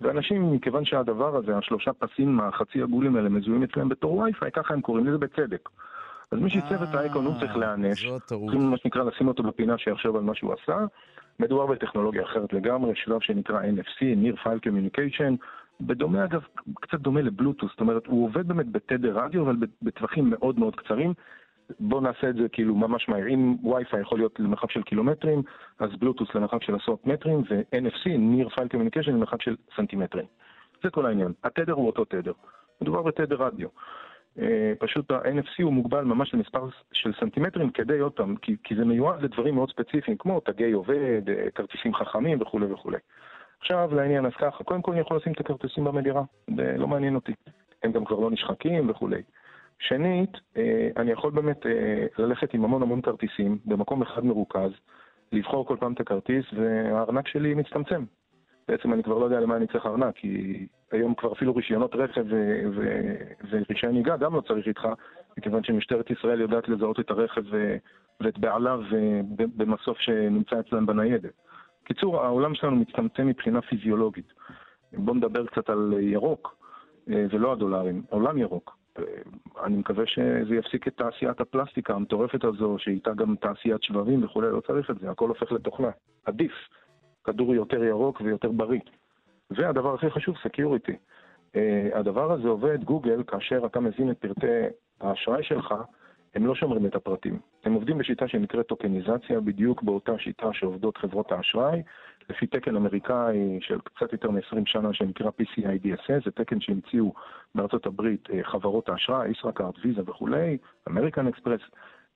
ואנשים, 0.00 0.52
מכיוון 0.52 0.84
שהדבר 0.84 1.36
הזה, 1.36 1.56
השלושה 1.56 1.92
פסים 1.92 2.40
החצי 2.40 2.82
עגולים 2.82 3.16
האלה, 3.16 3.28
מזוהים 3.28 3.62
אצלם 3.62 3.88
בתור 3.88 4.16
וי-פיי, 4.18 4.50
ככה 4.50 4.74
הם 4.74 4.80
קוראים 4.80 5.06
לזה 5.06 5.18
בצדק. 5.18 5.68
אז 6.32 6.38
מי 6.38 6.50
שעיצב 6.50 6.82
את 6.82 6.94
האייקון 6.94 7.26
הוא 7.26 7.34
צריך 7.38 7.56
להיענש, 7.56 8.06
צריכים 8.24 8.70
מה 8.70 8.76
שנקרא 8.76 9.04
לשים 9.04 9.28
אותו 9.28 9.42
בפינה 9.42 9.78
שיחשוב 9.78 10.16
על 10.16 10.22
מה 10.22 10.34
שהוא 10.34 10.52
עשה. 10.52 10.78
מדובר 11.40 11.66
בטכנולוגיה 11.66 12.22
אחרת 12.22 12.52
לגמרי, 12.52 12.92
שלב 12.94 13.20
שנקרא 13.20 13.60
NFC, 13.62 14.00
Near 14.00 14.44
File 14.44 14.68
Communication, 14.68 15.36
בדומה 15.80 16.24
אגב, 16.24 16.42
קצת 16.80 17.00
דומה 17.00 17.20
לבלוטוס, 17.22 17.70
זאת 17.70 17.80
אומרת, 17.80 18.06
הוא 18.06 18.24
עובד 18.24 18.48
באמת 18.48 18.72
בתדר 18.72 19.18
רדיו, 19.18 19.42
אבל 19.42 19.56
בטווחים 19.82 20.30
מאוד 20.30 20.58
מאוד 20.58 20.76
קצרים, 20.76 21.14
בואו 21.80 22.00
נעשה 22.00 22.28
את 22.28 22.34
זה 22.34 22.48
כאילו 22.48 22.74
ממש 22.74 23.08
מהר. 23.08 23.28
אם 23.28 23.56
וי-פיי 23.64 24.00
יכול 24.00 24.18
להיות 24.18 24.40
למרחק 24.40 24.70
של 24.70 24.82
קילומטרים, 24.82 25.42
אז 25.78 25.90
בלוטוס 25.98 26.28
למרחק 26.34 26.62
של 26.62 26.74
עשרות 26.74 27.06
מטרים, 27.06 27.42
ו-NFC, 27.50 28.06
Near 28.06 28.48
File 28.54 28.74
Communication, 28.74 29.10
למרחק 29.10 29.42
של 29.42 29.56
סנטימטרים. 29.76 30.26
זה 30.82 30.90
כל 30.90 31.06
העניין. 31.06 31.32
התדר 31.44 31.72
הוא 31.72 31.86
אותו 31.86 32.04
תדר. 32.04 32.32
מדובר 32.80 33.02
בתדר 33.02 33.36
רדיו. 33.36 33.68
Uh, 34.36 34.40
פשוט 34.78 35.10
ה-NFC 35.10 35.62
הוא 35.62 35.72
מוגבל 35.72 36.04
ממש 36.04 36.34
למספר 36.34 36.68
של 36.92 37.12
סנטימטרים 37.20 37.70
כדי, 37.70 37.98
עוד 37.98 38.12
פעם, 38.12 38.36
כי, 38.36 38.56
כי 38.64 38.76
זה 38.76 38.84
מיועד 38.84 39.22
לדברים 39.22 39.54
מאוד 39.54 39.70
ספציפיים, 39.70 40.16
כמו 40.16 40.40
תגי 40.40 40.72
עובד, 40.72 41.22
uh, 41.26 41.50
כרטיסים 41.54 41.94
חכמים 41.94 42.40
וכולי 42.40 42.72
וכולי. 42.72 42.98
עכשיו 43.60 43.94
לעניין, 43.94 44.26
אז 44.26 44.32
ככה, 44.38 44.64
קודם 44.64 44.82
כל 44.82 44.92
אני 44.92 45.00
יכול 45.00 45.16
לשים 45.16 45.32
את 45.32 45.40
הכרטיסים 45.40 45.84
במגירה, 45.84 46.22
זה 46.56 46.74
לא 46.78 46.88
מעניין 46.88 47.14
אותי. 47.14 47.32
הם 47.82 47.92
גם 47.92 48.04
כבר 48.04 48.20
לא 48.20 48.30
נשחקים 48.30 48.90
וכולי. 48.90 49.22
שנית, 49.78 50.30
אה, 50.56 50.88
אני 50.96 51.10
יכול 51.10 51.30
באמת 51.30 51.66
אה, 51.66 52.06
ללכת 52.18 52.54
עם 52.54 52.64
המון 52.64 52.82
המון 52.82 53.00
כרטיסים 53.00 53.58
במקום 53.64 54.02
אחד 54.02 54.24
מרוכז, 54.24 54.70
לבחור 55.32 55.66
כל 55.66 55.76
פעם 55.80 55.92
את 55.92 56.00
הכרטיס, 56.00 56.44
והארנק 56.52 57.28
שלי 57.28 57.54
מצטמצם. 57.54 58.04
בעצם 58.68 58.92
אני 58.92 59.02
כבר 59.02 59.18
לא 59.18 59.24
יודע 59.24 59.40
למה 59.40 59.56
אני 59.56 59.66
צריך 59.66 59.86
ארנק, 59.86 60.14
כי 60.16 60.66
היום 60.92 61.14
כבר 61.14 61.32
אפילו 61.32 61.56
רישיונות 61.56 61.94
רכב 61.94 62.24
ורישיון 63.50 63.92
נהיגה 63.92 64.16
גם 64.16 64.34
לא 64.34 64.40
צריך 64.40 64.66
איתך, 64.66 64.88
מכיוון 65.38 65.64
שמשטרת 65.64 66.10
ישראל 66.10 66.40
יודעת 66.40 66.68
לזהות 66.68 67.00
את 67.00 67.10
הרכב 67.10 67.42
ואת 68.20 68.38
בעליו 68.38 68.80
במסוף 69.36 69.98
שנמצא 69.98 70.60
אצלם 70.60 70.86
בניידת. 70.86 71.32
קיצור, 71.84 72.22
העולם 72.22 72.54
שלנו 72.54 72.76
מצטמצם 72.76 73.26
מבחינה 73.26 73.62
פיזיולוגית. 73.62 74.32
בואו 74.92 75.16
נדבר 75.16 75.46
קצת 75.46 75.70
על 75.70 75.94
ירוק, 76.00 76.56
אה, 77.10 77.26
ולא 77.30 77.52
הדולרים, 77.52 78.02
עולם 78.10 78.38
ירוק. 78.38 78.76
אה, 78.98 79.64
אני 79.64 79.76
מקווה 79.76 80.06
שזה 80.06 80.54
יפסיק 80.54 80.88
את 80.88 80.96
תעשיית 80.96 81.40
הפלסטיקה 81.40 81.94
המטורפת 81.94 82.44
הזו, 82.44 82.76
שאיתה 82.78 83.14
גם 83.14 83.36
תעשיית 83.36 83.82
שבבים 83.82 84.24
וכולי, 84.24 84.50
לא 84.50 84.60
צריך 84.60 84.90
את 84.90 84.98
זה, 84.98 85.10
הכל 85.10 85.28
הופך 85.28 85.52
לתוכנה. 85.52 85.90
עדיף. 86.24 86.52
כדור 87.24 87.54
יותר 87.54 87.84
ירוק 87.84 88.20
ויותר 88.20 88.50
בריא. 88.50 88.80
והדבר 89.50 89.94
הכי 89.94 90.10
חשוב, 90.10 90.36
security. 90.42 90.92
אה, 90.92 91.58
הדבר 91.98 92.32
הזה 92.32 92.48
עובד, 92.48 92.84
גוגל, 92.84 93.22
כאשר 93.22 93.66
אתה 93.66 93.80
מזין 93.80 94.10
את 94.10 94.18
פרטי 94.18 94.46
האשראי 95.00 95.42
שלך, 95.42 95.74
הם 96.34 96.46
לא 96.46 96.54
שומרים 96.54 96.86
את 96.86 96.94
הפרטים. 96.94 97.38
הם 97.64 97.72
עובדים 97.72 97.98
בשיטה 97.98 98.28
שנקראת 98.28 98.66
טוקניזציה, 98.66 99.40
בדיוק 99.40 99.82
באותה 99.82 100.18
שיטה 100.18 100.52
שעובדות 100.52 100.96
חברות 100.96 101.32
האשראי, 101.32 101.82
לפי 102.30 102.46
תקן 102.46 102.76
אמריקאי 102.76 103.58
של 103.60 103.78
קצת 103.80 104.12
יותר 104.12 104.30
מ-20 104.30 104.62
שנה 104.66 104.92
שנקרא 104.92 105.30
PCI 105.40 105.86
DSS, 105.86 106.24
זה 106.24 106.30
תקן 106.30 106.60
שהמציאו 106.60 107.12
בארצות 107.54 107.86
הברית 107.86 108.28
אה, 108.30 108.44
חברות 108.44 108.88
האשראי, 108.88 109.30
ישראכרט, 109.30 109.74
ויזה 109.84 110.02
וכולי, 110.06 110.58
אמריקן 110.88 111.26
אקספרס, 111.26 111.60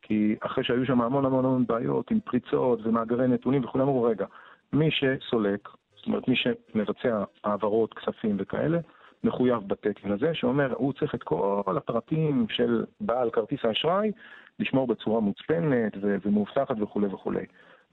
כי 0.03 0.37
אחרי 0.41 0.65
שהיו 0.65 0.87
שם 0.87 1.01
המון 1.01 1.25
המון 1.25 1.45
המון 1.45 1.67
בעיות 1.67 2.11
עם 2.11 2.21
פריצות 2.21 2.81
ומאגרי 2.83 3.29
נתונים 3.29 3.65
וכולם 3.65 3.89
אמרו, 3.89 4.03
רגע, 4.03 4.27
מי 4.73 4.89
שסולק, 4.91 5.69
זאת 5.97 6.07
אומרת 6.07 6.29
מי 6.29 6.37
שמבצע 6.37 7.25
העברות, 7.45 7.95
כספים 7.95 8.37
וכאלה, 8.39 8.79
מחויב 9.25 9.59
בתקן 9.67 10.13
הזה, 10.13 10.35
שאומר, 10.35 10.75
הוא 10.77 10.93
צריך 10.93 11.15
את 11.15 11.23
כל 11.23 11.77
הפרטים 11.77 12.47
של 12.51 12.85
בעל 13.01 13.31
כרטיס 13.31 13.65
האשראי 13.65 14.13
לשמור 14.59 14.87
בצורה 14.87 15.21
מוצפנת 15.21 15.93
ומאובטחת 16.03 16.77
וכולי 16.81 17.07
וכולי. 17.07 17.45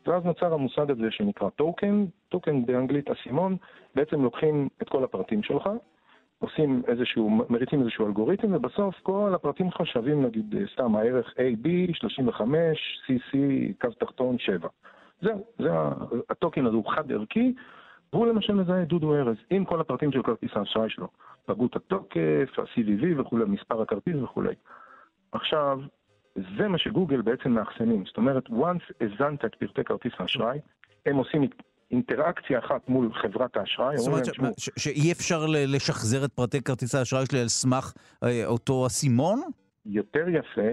ואז 0.08 0.24
נוצר 0.26 0.54
המושג 0.54 0.92
הזה 0.92 1.12
שנקרא 1.12 1.50
טוקן, 1.50 2.06
טוקן 2.30 2.66
באנגלית 2.66 3.10
אסימון, 3.10 3.58
בעצם 3.96 4.24
לוקחים 4.24 4.70
את 4.82 4.90
כל 4.90 5.04
הפרטים 5.04 5.44
שלך, 5.44 5.70
עושים 6.40 6.82
איזשהו, 6.88 7.30
מריצים 7.50 7.82
איזשהו 7.82 8.08
אלגוריתם, 8.08 8.54
ובסוף 8.56 8.96
כל 9.04 9.32
הפרטים 9.36 9.72
שלך 9.72 9.88
שווים 9.88 10.26
נגיד 10.26 10.56
סתם 10.74 10.96
הערך 10.96 11.34
AB, 11.34 11.94
35, 11.94 13.02
CC, 13.08 13.38
קו 13.82 13.90
תחתון 14.00 14.38
7. 14.40 14.68
זהו, 15.22 15.46
זה 15.60 15.70
הטוקן 16.30 16.66
הזה 16.66 16.76
הוא 16.76 16.92
חד 16.92 17.12
ערכי, 17.12 17.54
והוא 18.14 18.28
למשל 18.28 18.54
מזהה 18.54 18.82
את 18.82 18.88
דודו 18.88 19.16
ארז 19.16 19.36
עם 19.50 19.66
כל 19.66 19.82
הפרטים 19.82 20.12
של 20.12 20.24
כרטיס 20.24 20.52
האשראי 20.56 20.90
שלו, 20.90 21.08
פגות 21.46 21.76
התוקף, 21.76 22.50
ה-CVV 22.58 23.22
וכולי, 23.22 23.46
מספר 23.46 23.82
הכרטיס 23.82 24.16
וכולי. 24.24 24.54
עכשיו, 25.32 25.80
זה 26.36 26.68
מה 26.68 26.78
שגוגל 26.78 27.22
בעצם 27.22 27.52
מאחסנים, 27.52 28.04
זאת 28.06 28.18
אומרת, 28.18 28.48
once 28.48 28.94
הזנת 29.02 29.46
את 29.46 29.56
פרטי 29.56 29.84
כרטיס 29.84 30.14
האשראי, 30.20 30.60
הם 31.06 31.16
עושים 31.16 31.48
אינטראקציה 31.92 32.60
אחת 32.60 32.90
מול 32.90 33.14
חברת 33.14 33.58
האשראי. 33.58 33.98
זאת 33.98 34.08
אומרת 34.08 34.26
שאי 34.78 35.12
אפשר 35.12 35.46
לשחזר 35.50 36.26
את 36.26 36.34
פרטי 36.34 36.62
כרטיס 36.62 36.96
האשראי 36.96 37.26
שלי 37.26 37.40
על 37.40 37.48
סמך 37.48 37.94
אה, 38.24 38.46
אותו 38.46 38.88
אסימון? 38.88 39.42
יותר 39.86 40.26
יפה, 40.30 40.72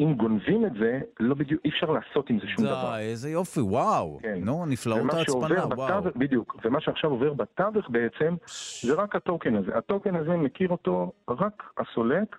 אם 0.00 0.14
גונבים 0.14 0.66
את 0.66 0.72
זה, 0.80 1.00
לא 1.20 1.34
בדיוק, 1.34 1.60
אי 1.64 1.70
אפשר 1.70 1.90
לעשות 1.90 2.30
עם 2.30 2.40
זה 2.40 2.46
שום 2.46 2.64
דבר. 2.64 2.92
די, 2.96 3.02
איזה 3.02 3.30
יופי, 3.30 3.60
וואו. 3.60 4.18
כן. 4.22 4.38
נו, 4.44 4.66
נפלאות 4.66 5.14
ההצפנה, 5.14 5.66
וואו. 5.66 6.02
בדיוק, 6.16 6.56
ומה 6.64 6.80
שעכשיו 6.80 7.10
עובר 7.10 7.32
בתווך 7.32 7.90
בעצם, 7.90 8.34
זה 8.82 8.94
רק 8.94 9.16
הטוקן 9.16 9.56
הזה. 9.56 9.76
הטוקן 9.78 10.16
הזה 10.16 10.36
מכיר 10.36 10.68
אותו 10.68 11.12
רק 11.28 11.62
הסולק, 11.78 12.36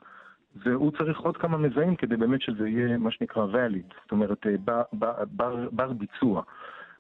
והוא 0.55 0.91
צריך 0.97 1.20
עוד 1.20 1.38
כמה 1.38 1.58
מזהים 1.58 1.95
כדי 1.95 2.18
באמת 2.18 2.41
שזה 2.41 2.70
יהיה 2.70 2.97
מה 2.97 3.12
שנקרא 3.12 3.45
valid, 3.45 3.93
זאת 4.03 4.12
אומרת, 4.12 4.47
אה, 4.47 4.55
בר, 4.66 4.82
בר, 4.93 5.14
בר, 5.32 5.70
בר 5.72 5.93
ביצוע. 5.93 6.41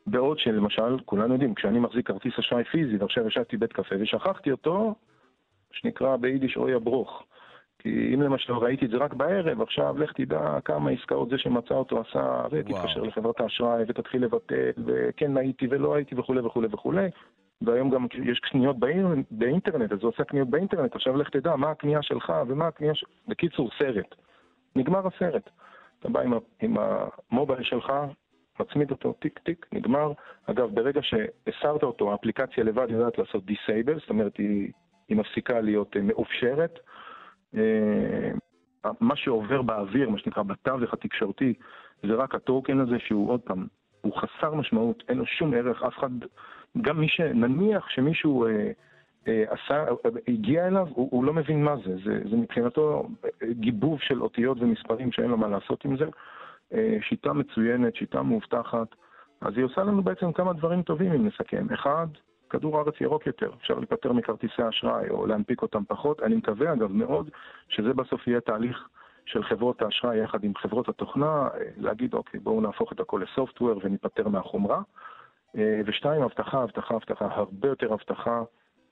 בעוד 0.07 0.39
שלמשל, 0.39 0.99
כולנו 1.05 1.33
יודעים, 1.33 1.55
כשאני 1.55 1.79
מחזיק 1.79 2.07
כרטיס 2.07 2.33
אשראי 2.39 2.63
פיזי 2.63 2.97
ועכשיו 2.97 3.27
ישבתי 3.27 3.57
בית 3.57 3.73
קפה 3.73 3.95
ושכחתי 3.99 4.51
אותו, 4.51 4.95
שנקרא 5.71 6.15
ביידיש 6.15 6.57
אוי 6.57 6.73
אַ 6.73 6.84
בראָך. 6.84 7.23
כי 7.87 8.13
אם 8.13 8.21
למשל 8.21 8.53
ראיתי 8.53 8.85
את 8.85 8.89
זה 8.89 8.97
רק 8.97 9.13
בערב, 9.13 9.61
עכשיו 9.61 9.97
לך 9.97 10.13
תדע 10.13 10.57
כמה 10.65 10.91
עסקאות 10.91 11.29
זה 11.29 11.37
שמצא 11.37 11.73
אותו 11.73 12.01
עשה, 12.01 12.45
ותתקשר 12.51 13.01
לחברת 13.01 13.39
האשראי 13.39 13.83
ותתחיל 13.87 14.23
לבטל, 14.23 14.71
וכן 14.85 15.37
הייתי 15.37 15.67
ולא 15.69 15.95
הייתי 15.95 16.15
וכולי 16.15 16.41
וכולי 16.41 16.67
וכולי. 16.71 17.09
והיום 17.61 17.89
גם 17.89 18.05
יש 18.23 18.39
קניות 18.39 18.79
באינ... 18.79 19.23
באינטרנט, 19.31 19.91
אז 19.91 19.97
הוא 20.01 20.09
עושה 20.09 20.23
קניות 20.23 20.49
באינטרנט, 20.49 20.95
עכשיו 20.95 21.17
לך 21.17 21.29
תדע 21.29 21.55
מה 21.55 21.71
הקנייה 21.71 22.01
שלך 22.01 22.33
ומה 22.47 22.67
הקנייה 22.67 22.95
ש... 22.95 23.05
בקיצור, 23.27 23.69
סרט. 23.79 24.15
נגמר 24.75 25.07
הסרט. 25.07 25.49
אתה 25.99 26.09
בא 26.09 26.21
עם, 26.21 26.33
ה... 26.33 26.37
עם 26.61 26.77
ה 27.31 27.36
mobile 27.36 27.63
שלך, 27.63 27.93
מצמיד 28.59 28.91
אותו, 28.91 29.13
טיק 29.13 29.39
טיק, 29.39 29.65
נגמר. 29.71 30.11
אגב, 30.45 30.75
ברגע 30.75 31.01
שהסרת 31.03 31.83
אותו, 31.83 32.11
האפליקציה 32.11 32.63
לבד 32.63 32.87
יודעת 32.89 33.17
לעשות 33.17 33.45
disable, 33.45 33.99
זאת 33.99 34.09
אומרת, 34.09 34.37
היא, 34.37 34.71
היא 35.07 35.17
מפסיקה 35.17 35.61
להיות 35.61 35.97
אה, 35.97 36.01
מאופשרת. 36.01 36.79
אה, 37.57 38.31
מה 38.99 39.15
שעובר 39.15 39.61
באוויר, 39.61 40.09
מה 40.09 40.17
שנקרא 40.17 40.43
בתווך 40.43 40.93
התקשורתי, 40.93 41.53
זה 42.03 42.13
רק 42.13 42.35
הטוקן 42.35 42.79
הזה 42.79 42.99
שהוא 42.99 43.29
עוד 43.29 43.41
פעם, 43.41 43.67
הוא 44.01 44.13
חסר 44.15 44.53
משמעות, 44.53 45.03
אין 45.09 45.17
לו 45.17 45.25
שום 45.25 45.53
ערך, 45.53 45.83
אף 45.83 45.97
אחד, 45.97 46.09
גם 46.81 46.99
מי 46.99 47.07
שנניח 47.09 47.89
שמישהו 47.89 48.45
אה, 48.45 48.71
אה, 49.27 49.43
עשה, 49.49 49.85
הגיע 50.27 50.67
אליו, 50.67 50.87
הוא, 50.89 51.07
הוא 51.11 51.23
לא 51.23 51.33
מבין 51.33 51.63
מה 51.63 51.75
זה. 51.85 51.95
זה, 52.05 52.29
זה 52.29 52.37
מבחינתו 52.37 53.07
גיבוב 53.51 53.99
של 54.01 54.21
אותיות 54.21 54.57
ומספרים 54.61 55.11
שאין 55.11 55.29
לו 55.29 55.37
מה 55.37 55.47
לעשות 55.47 55.85
עם 55.85 55.97
זה. 55.97 56.05
אה, 56.73 56.97
שיטה 57.01 57.33
מצוינת, 57.33 57.95
שיטה 57.95 58.23
מאובטחת, 58.23 58.87
אז 59.41 59.53
היא 59.55 59.65
עושה 59.65 59.83
לנו 59.83 60.03
בעצם 60.03 60.31
כמה 60.31 60.53
דברים 60.53 60.81
טובים 60.81 61.13
אם 61.13 61.27
נסכם. 61.27 61.67
אחד, 61.73 62.07
כדור 62.49 62.77
הארץ 62.77 63.01
ירוק 63.01 63.27
יותר, 63.27 63.49
אפשר 63.61 63.73
להיפטר 63.73 64.13
מכרטיסי 64.13 64.69
אשראי 64.69 65.09
או 65.09 65.27
להנפיק 65.27 65.61
אותם 65.61 65.83
פחות. 65.87 66.23
אני 66.23 66.35
מקווה 66.35 66.73
אגב 66.73 66.91
מאוד 66.91 67.29
שזה 67.69 67.93
בסוף 67.93 68.27
יהיה 68.27 68.41
תהליך 68.41 68.87
של 69.25 69.43
חברות 69.43 69.81
האשראי 69.81 70.17
יחד 70.17 70.43
עם 70.43 70.55
חברות 70.55 70.89
התוכנה, 70.89 71.47
להגיד 71.77 72.13
אוקיי 72.13 72.39
בואו 72.39 72.61
נהפוך 72.61 72.93
את 72.93 72.99
הכל 72.99 73.21
לסופטוור 73.23 73.79
וניפטר 73.83 74.27
מהחומרה. 74.27 74.81
אה, 75.57 75.81
ושתיים, 75.85 76.21
אבטחה, 76.21 76.63
אבטחה, 76.63 76.95
אבטחה, 76.95 77.27
הרבה 77.31 77.67
יותר 77.67 77.93
אבטחה, 77.93 78.43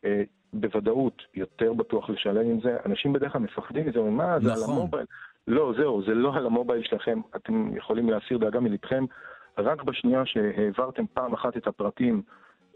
אה, 0.05 0.23
בוודאות 0.53 1.21
יותר 1.33 1.73
בטוח 1.73 2.09
לשלם 2.09 2.49
עם 2.49 2.59
זה. 2.61 2.77
אנשים 2.85 3.13
בדרך 3.13 3.31
כלל 3.31 3.41
מפחדים 3.41 3.87
מזה, 3.87 3.99
אומרים 3.99 4.17
מה, 4.17 4.39
זה 4.39 4.51
נכון. 4.51 4.63
על 4.63 4.69
המובייל. 4.69 5.05
לא, 5.47 5.73
זהו, 5.77 6.03
זה 6.03 6.13
לא 6.13 6.35
על 6.35 6.45
המובייל 6.45 6.83
שלכם, 6.83 7.21
אתם 7.35 7.77
יכולים 7.77 8.09
להסיר 8.09 8.37
דאגה 8.37 8.59
מלבכם. 8.59 9.05
רק 9.57 9.83
בשנייה 9.83 10.25
שהעברתם 10.25 11.03
פעם 11.13 11.33
אחת 11.33 11.57
את 11.57 11.67
הפרטים 11.67 12.21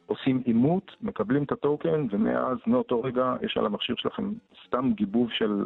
עושים 0.09 0.41
אימות, 0.45 0.95
מקבלים 1.01 1.43
את 1.43 1.51
הטוקן, 1.51 2.07
ומאז, 2.11 2.57
מאותו 2.67 3.01
רגע, 3.01 3.35
יש 3.41 3.57
על 3.57 3.65
המכשיר 3.65 3.95
שלכם 3.95 4.31
סתם 4.65 4.91
גיבוב 4.95 5.29
של 5.31 5.65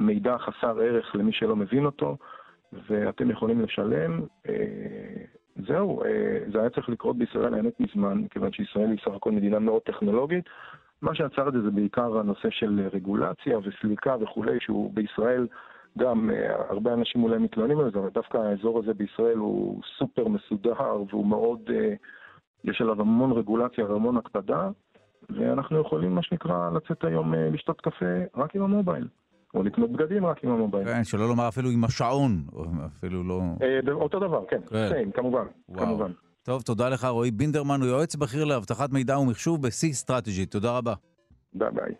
מידע 0.00 0.38
חסר 0.38 0.80
ערך 0.80 1.16
למי 1.16 1.32
שלא 1.32 1.56
מבין 1.56 1.84
אותו, 1.86 2.16
ואתם 2.72 3.30
יכולים 3.30 3.60
לשלם. 3.60 4.20
אה, 4.48 4.54
זהו, 5.66 6.04
אה, 6.04 6.38
זה 6.52 6.60
היה 6.60 6.70
צריך 6.70 6.88
לקרות 6.88 7.18
בישראל 7.18 7.54
האמת 7.54 7.80
מזמן, 7.80 8.18
מכיוון 8.18 8.52
שישראל 8.52 8.90
היא 8.90 8.98
סך 9.04 9.14
הכל 9.16 9.32
מדינה 9.32 9.58
מאוד 9.58 9.82
טכנולוגית. 9.82 10.44
מה 11.02 11.14
שעצר 11.14 11.48
את 11.48 11.52
זה 11.52 11.62
זה 11.62 11.70
בעיקר 11.70 12.18
הנושא 12.18 12.50
של 12.50 12.88
רגולציה 12.92 13.58
וסליקה 13.58 14.16
וכולי, 14.20 14.60
שהוא 14.60 14.90
בישראל 14.94 15.46
גם, 15.98 16.30
אה, 16.30 16.54
הרבה 16.68 16.92
אנשים 16.92 17.22
אולי 17.22 17.38
מתלוננים 17.38 17.78
על 17.78 17.90
זה, 17.92 17.98
אבל 17.98 18.08
דווקא 18.08 18.36
האזור 18.38 18.78
הזה 18.78 18.94
בישראל 18.94 19.38
הוא 19.38 19.82
סופר 19.98 20.28
מסודר 20.28 21.02
והוא 21.10 21.26
מאוד... 21.26 21.70
יש 22.64 22.80
עליו 22.80 23.00
המון 23.00 23.32
רגולציה 23.32 23.84
והמון 23.84 24.16
הקפדה, 24.16 24.70
ואנחנו 25.30 25.80
יכולים, 25.80 26.14
מה 26.14 26.22
שנקרא, 26.22 26.70
לצאת 26.70 27.04
היום 27.04 27.34
אה, 27.34 27.50
לשתות 27.52 27.80
קפה 27.80 28.06
רק 28.36 28.56
עם 28.56 28.62
המובייל. 28.62 29.08
או 29.54 29.62
לקנות 29.62 29.92
בגדים 29.92 30.26
רק 30.26 30.44
עם 30.44 30.50
המובייל. 30.50 30.84
כן, 30.84 31.04
שלא 31.04 31.28
לומר 31.28 31.48
אפילו 31.48 31.70
עם 31.70 31.84
השעון, 31.84 32.44
אפילו 32.86 33.24
לא... 33.24 33.40
אה, 33.62 33.92
אותו 33.92 34.20
דבר, 34.20 34.44
כן, 34.48 34.60
כן, 34.70 35.10
כמובן, 35.14 35.44
כמובן. 35.76 36.12
טוב, 36.42 36.62
תודה 36.62 36.88
לך, 36.88 37.04
רועי 37.04 37.30
בינדרמן, 37.30 37.80
הוא 37.80 37.88
יועץ 37.88 38.16
בכיר 38.16 38.44
לאבטחת 38.44 38.92
מידע 38.92 39.18
ומחשוב 39.18 39.62
ב-C 39.62 40.04
Strategy. 40.04 40.46
תודה 40.50 40.78
רבה. 40.78 40.94
ביי 41.54 41.68
ביי. 41.70 41.94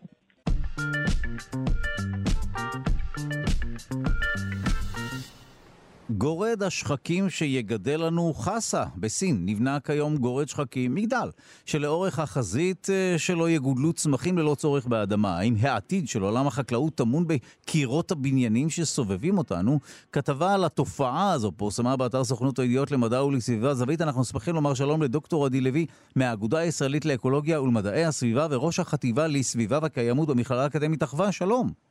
גורד 6.11 6.63
השחקים 6.63 7.31
שיגדל 7.31 8.01
לנו 8.01 8.35
חסה 8.35 8.85
בסין. 8.97 9.43
נבנה 9.47 9.81
כיום 9.81 10.17
גורד 10.17 10.49
שחקים, 10.49 10.95
מגדל, 10.95 11.31
שלאורך 11.65 12.19
החזית 12.19 12.89
אה, 12.91 13.19
שלו 13.19 13.49
יגודלו 13.49 13.93
צמחים 13.93 14.39
ללא 14.39 14.55
צורך 14.55 14.87
באדמה. 14.87 15.39
האם 15.39 15.55
העתיד 15.61 16.09
של 16.09 16.23
עולם 16.23 16.47
החקלאות 16.47 16.95
טמון 16.95 17.25
בקירות 17.27 18.11
הבניינים 18.11 18.71
שסובבים 18.71 19.39
אותנו? 19.39 19.79
כתבה 20.13 20.55
על 20.55 20.65
התופעה 20.65 21.33
הזו 21.33 21.53
פורסמה 21.57 21.97
באתר 21.97 22.25
סוכנות 22.25 22.59
הידיעות 22.59 22.91
למדע 22.91 23.25
ולסביבה 23.25 23.75
זווית. 23.75 24.01
אנחנו 24.01 24.25
שמחים 24.25 24.55
לומר 24.55 24.75
שלום 24.75 25.03
לדוקטור 25.03 25.47
עדי 25.47 25.61
לוי 25.61 25.87
מהאגודה 26.17 26.59
הישראלית 26.59 27.05
לאקולוגיה 27.05 27.63
ולמדעי 27.63 28.05
הסביבה 28.05 28.47
וראש 28.51 28.81
החטיבה 28.81 29.27
לסביבה 29.27 29.79
וקיימות 29.83 30.29
במכללה 30.29 30.63
האקדמית 30.63 31.03
אחווה. 31.03 31.33
שלום. 31.33 31.88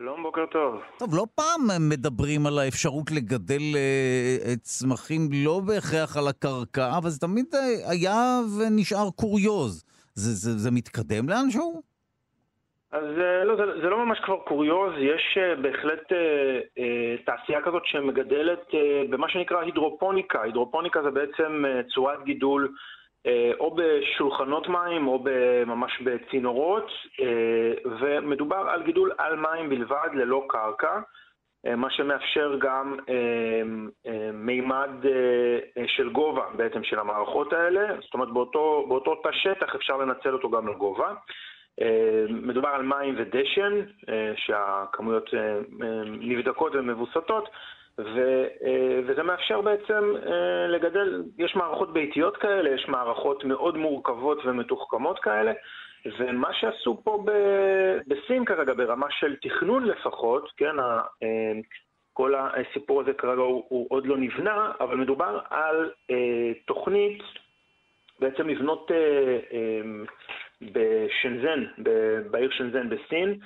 שלום, 0.00 0.22
בוקר 0.22 0.46
טוב. 0.46 0.82
טוב, 0.98 1.08
לא 1.14 1.24
פעם 1.34 1.88
מדברים 1.90 2.46
על 2.46 2.58
האפשרות 2.58 3.10
לגדל 3.10 3.66
אה, 3.76 4.56
צמחים 4.56 5.22
לא 5.44 5.60
בהכרח 5.66 6.16
על 6.16 6.28
הקרקע, 6.28 6.98
אבל 6.98 7.08
זה 7.08 7.20
תמיד 7.20 7.46
אה, 7.54 7.90
היה 7.90 8.40
ונשאר 8.58 9.10
קוריוז. 9.20 9.84
זה, 10.14 10.30
זה, 10.32 10.58
זה 10.58 10.70
מתקדם 10.70 11.28
לאנשהו? 11.28 11.82
אז 12.92 13.04
אה, 13.18 13.44
לא, 13.44 13.56
זה, 13.56 13.62
זה 13.82 13.88
לא 13.88 14.04
ממש 14.04 14.18
כבר 14.24 14.36
קוריוז, 14.36 14.92
יש 14.98 15.38
אה, 15.40 15.54
בהחלט 15.62 16.12
אה, 16.12 16.18
אה, 16.78 17.16
תעשייה 17.26 17.62
כזאת 17.62 17.82
שמגדלת 17.86 18.64
אה, 18.74 19.02
במה 19.10 19.28
שנקרא 19.28 19.60
הידרופוניקה. 19.60 20.42
הידרופוניקה 20.42 21.02
זה 21.02 21.10
בעצם 21.10 21.64
אה, 21.66 21.80
צורת 21.94 22.24
גידול 22.24 22.62
אה, 22.64 22.70
או 23.60 23.76
בשולחנות 23.76 24.68
מים 24.68 25.08
או 25.08 25.24
ממש 25.66 26.00
בצינורות, 26.00 26.90
אה, 27.20 27.92
ומדובר 28.00 28.68
על 28.68 28.82
גידול 28.82 29.12
על 29.18 29.36
מים 29.36 29.68
בלבד, 29.68 30.08
ללא 30.14 30.44
קרקע, 30.48 31.00
אה, 31.66 31.76
מה 31.76 31.90
שמאפשר 31.90 32.56
גם 32.60 32.96
מימד 34.32 34.90
של 35.86 36.08
גובה 36.08 36.44
בעצם 36.56 36.84
של 36.84 36.98
המערכות 36.98 37.52
האלה, 37.52 37.86
זאת 38.00 38.14
אומרת 38.14 38.28
באותו, 38.28 38.84
באותו 38.88 39.14
תא 39.14 39.32
שטח 39.32 39.74
אפשר 39.74 39.96
לנצל 39.96 40.32
אותו 40.32 40.50
גם 40.50 40.68
לגובה. 40.68 41.14
מדובר 42.28 42.68
על 42.68 42.82
מים 42.82 43.14
ודשן, 43.18 43.80
שהכמויות 44.36 45.30
נבדקות 46.06 46.72
ומבוסתות. 46.74 47.48
ו, 47.98 48.44
אה, 48.64 49.00
וזה 49.06 49.22
מאפשר 49.22 49.60
בעצם 49.60 50.12
אה, 50.26 50.66
לגדל, 50.66 51.22
יש 51.38 51.56
מערכות 51.56 51.92
ביתיות 51.92 52.36
כאלה, 52.36 52.70
יש 52.70 52.88
מערכות 52.88 53.44
מאוד 53.44 53.76
מורכבות 53.76 54.38
ומתוחכמות 54.44 55.18
כאלה, 55.18 55.52
ומה 56.18 56.54
שעשו 56.54 57.00
פה 57.04 57.22
ב, 57.24 57.30
בסין 58.06 58.44
כרגע, 58.44 58.74
ברמה 58.74 59.06
של 59.10 59.36
תכנון 59.36 59.84
לפחות, 59.84 60.50
כן, 60.56 60.78
ה, 60.78 61.00
אה, 61.22 61.60
כל 62.16 62.34
הסיפור 62.34 63.00
הזה 63.00 63.12
כרגע 63.12 63.40
הוא, 63.40 63.64
הוא 63.68 63.86
עוד 63.90 64.06
לא 64.06 64.16
נבנה, 64.16 64.72
אבל 64.80 64.96
מדובר 64.96 65.40
על 65.50 65.90
אה, 66.10 66.52
תוכנית 66.66 67.22
בעצם 68.20 68.48
לבנות 68.48 68.90
אה, 68.90 69.38
אה, 69.52 69.80
בשנזן, 70.62 71.64
בעיר 72.30 72.50
שנזן 72.50 72.88
בסין, 72.88 73.38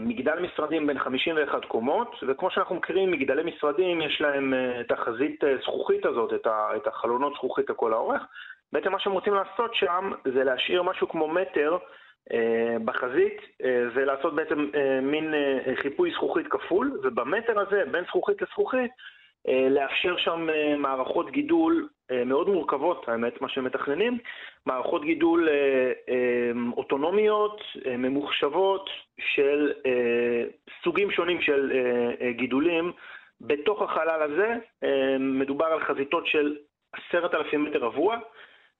מגדל 0.00 0.38
משרדים 0.40 0.86
בין 0.86 0.98
51 0.98 1.64
קומות, 1.64 2.16
וכמו 2.28 2.50
שאנחנו 2.50 2.74
מכירים, 2.74 3.10
מגדלי 3.10 3.42
משרדים 3.42 4.00
יש 4.00 4.20
להם 4.20 4.54
אה, 4.54 4.80
את 4.80 4.92
החזית 4.92 5.44
אה, 5.44 5.56
זכוכית 5.62 6.06
הזאת, 6.06 6.32
את 6.76 6.86
החלונות 6.86 7.32
זכוכית 7.34 7.70
לכל 7.70 7.92
האורך. 7.92 8.22
בעצם 8.72 8.92
מה 8.92 9.00
שהם 9.00 9.12
רוצים 9.12 9.34
לעשות 9.34 9.74
שם 9.74 10.12
זה 10.34 10.44
להשאיר 10.44 10.82
משהו 10.82 11.08
כמו 11.08 11.28
מטר 11.28 11.76
בחזית 12.84 13.40
ולעשות 13.94 14.34
בעצם 14.34 14.70
מין 15.02 15.34
חיפוי 15.82 16.10
זכוכית 16.10 16.46
כפול, 16.46 17.00
ובמטר 17.02 17.60
הזה, 17.60 17.82
בין 17.90 18.04
זכוכית 18.04 18.42
לזכוכית, 18.42 18.90
לאפשר 19.70 20.16
שם 20.16 20.48
מערכות 20.78 21.30
גידול 21.30 21.88
מאוד 22.26 22.48
מורכבות, 22.48 23.08
האמת, 23.08 23.40
מה 23.40 23.48
שהם 23.48 23.64
מתכננים, 23.64 24.18
מערכות 24.66 25.04
גידול 25.04 25.48
אוטונומיות, 26.76 27.60
ממוחשבות, 27.98 28.90
של 29.18 29.72
סוגים 30.84 31.10
שונים 31.10 31.40
של 31.40 31.72
גידולים. 32.30 32.92
בתוך 33.40 33.82
החלל 33.82 34.22
הזה 34.22 34.54
מדובר 35.20 35.64
על 35.66 35.80
חזיתות 35.80 36.26
של 36.26 36.56
עשרת 36.92 37.34
אלפים 37.34 37.64
מטר 37.64 37.78
רבוע, 37.78 38.16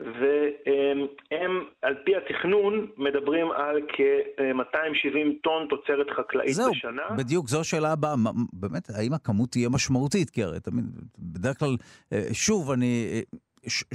והם, 0.01 1.65
על 1.83 1.95
פי 2.05 2.17
התכנון, 2.17 2.87
מדברים 2.97 3.51
על 3.51 3.81
כ-270 3.89 5.43
טון 5.43 5.67
תוצרת 5.71 6.07
חקלאית 6.17 6.55
זהו, 6.55 6.71
בשנה. 6.71 7.03
זהו, 7.09 7.17
בדיוק, 7.17 7.49
זו 7.49 7.61
השאלה 7.61 7.93
הבאה. 7.93 8.15
באמת, 8.53 8.91
האם 8.99 9.13
הכמות 9.13 9.51
תהיה 9.51 9.69
משמעותית? 9.69 10.31
כי 10.31 10.43
הרי 10.43 10.61
תמיד, 10.61 10.85
בדרך 11.19 11.59
כלל, 11.59 11.77
אה, 12.13 12.23
שוב, 12.33 12.71
אני... 12.71 13.09
אה, 13.13 13.21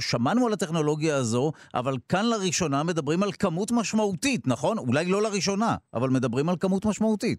שמענו 0.00 0.46
על 0.46 0.52
הטכנולוגיה 0.52 1.16
הזו, 1.16 1.52
אבל 1.74 1.92
כאן 2.08 2.24
לראשונה 2.30 2.82
מדברים 2.82 3.22
על 3.22 3.28
כמות 3.32 3.68
משמעותית, 3.72 4.40
נכון? 4.46 4.78
אולי 4.78 5.04
לא 5.10 5.22
לראשונה, 5.22 5.76
אבל 5.94 6.08
מדברים 6.08 6.48
על 6.48 6.54
כמות 6.60 6.86
משמעותית. 6.86 7.38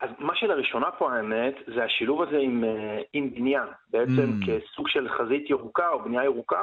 אז 0.00 0.10
מה 0.18 0.32
שלראשונה 0.36 0.86
פה 0.98 1.12
האמת, 1.12 1.54
זה 1.74 1.84
השילוב 1.84 2.22
הזה 2.22 2.36
עם, 2.36 2.64
אה, 2.64 3.00
עם 3.12 3.34
בניין. 3.34 3.68
בעצם 3.90 4.32
mm. 4.40 4.46
כסוג 4.46 4.88
של 4.88 5.08
חזית 5.08 5.50
ירוקה 5.50 5.88
או 5.88 6.04
בנייה 6.04 6.24
ירוקה, 6.24 6.62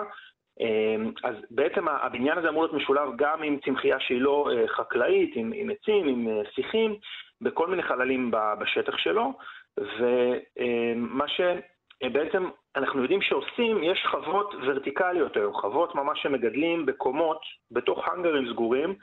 אז 1.24 1.36
בעצם 1.52 1.88
הבניין 1.88 2.38
הזה 2.38 2.50
אמור 2.50 2.64
להיות 2.64 2.76
משולב 2.76 3.10
גם 3.16 3.44
עם 3.44 3.60
צמחייה 3.66 4.00
שהיא 4.00 4.22
לא 4.22 4.50
אה, 4.52 4.68
חקלאית, 4.68 5.32
עם, 5.36 5.52
עם 5.56 5.70
עצים, 5.70 6.08
עם 6.08 6.28
אה, 6.28 6.42
שיחים, 6.52 6.96
בכל 7.42 7.68
מיני 7.68 7.84
חללים 7.84 8.32
בשטח 8.60 8.98
שלו, 8.98 9.34
ומה 9.78 11.26
שבעצם 11.28 12.50
אנחנו 12.76 13.02
יודעים 13.02 13.22
שעושים, 13.22 13.84
יש 13.84 14.06
חוות 14.12 14.54
ורטיקליות 14.66 15.38
היום, 15.38 15.54
חוות 15.54 15.96
ממש 15.96 16.24
שמגדלים 16.24 16.86
בקומות, 16.86 17.42
בתוך 17.72 18.08
האנגרים 18.08 18.50
סגורים, 18.50 18.96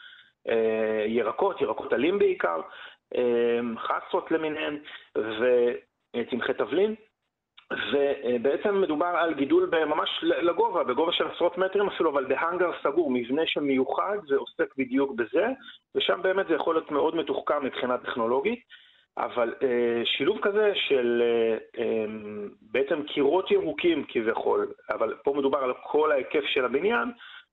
אה, 0.49 1.05
ירקות, 1.07 1.61
ירקות 1.61 1.93
עלים 1.93 2.19
בעיקר, 2.19 2.61
חסות 3.79 4.31
למיניהן, 4.31 4.79
וצמחי 5.17 6.55
תבלין. 6.55 6.95
ובעצם 7.93 8.81
מדובר 8.81 9.07
על 9.07 9.35
גידול 9.35 9.71
ממש 9.87 10.09
לגובה, 10.23 10.85
בגובה 10.85 11.13
של 11.13 11.27
עשרות 11.27 11.59
מטרים 11.59 11.87
אפילו, 11.87 12.11
אבל 12.11 12.25
בהאנגר 12.25 12.71
סגור, 12.83 13.11
מבנה 13.11 13.43
שמיוחד 13.47 14.19
ועוסק 14.29 14.77
בדיוק 14.79 15.13
בזה, 15.13 15.47
ושם 15.95 16.23
באמת 16.23 16.47
זה 16.47 16.55
יכול 16.55 16.75
להיות 16.75 16.91
מאוד 16.91 17.17
מתוחכם 17.17 17.65
מבחינה 17.65 17.99
טכנולוגית, 17.99 18.61
אבל 19.19 19.55
אה, 19.63 20.03
שילוב 20.05 20.39
כזה 20.43 20.73
של 20.75 21.23
אה, 21.23 21.83
אה, 21.83 22.05
בעצם 22.63 23.03
קירות 23.03 23.51
ירוקים 23.51 24.05
כביכול, 24.09 24.73
אבל 24.91 25.15
פה 25.25 25.35
מדובר 25.37 25.59
על 25.59 25.73
כל 25.83 26.13
ההיקף 26.13 26.45
של 26.45 26.65
הבניין, 26.65 27.13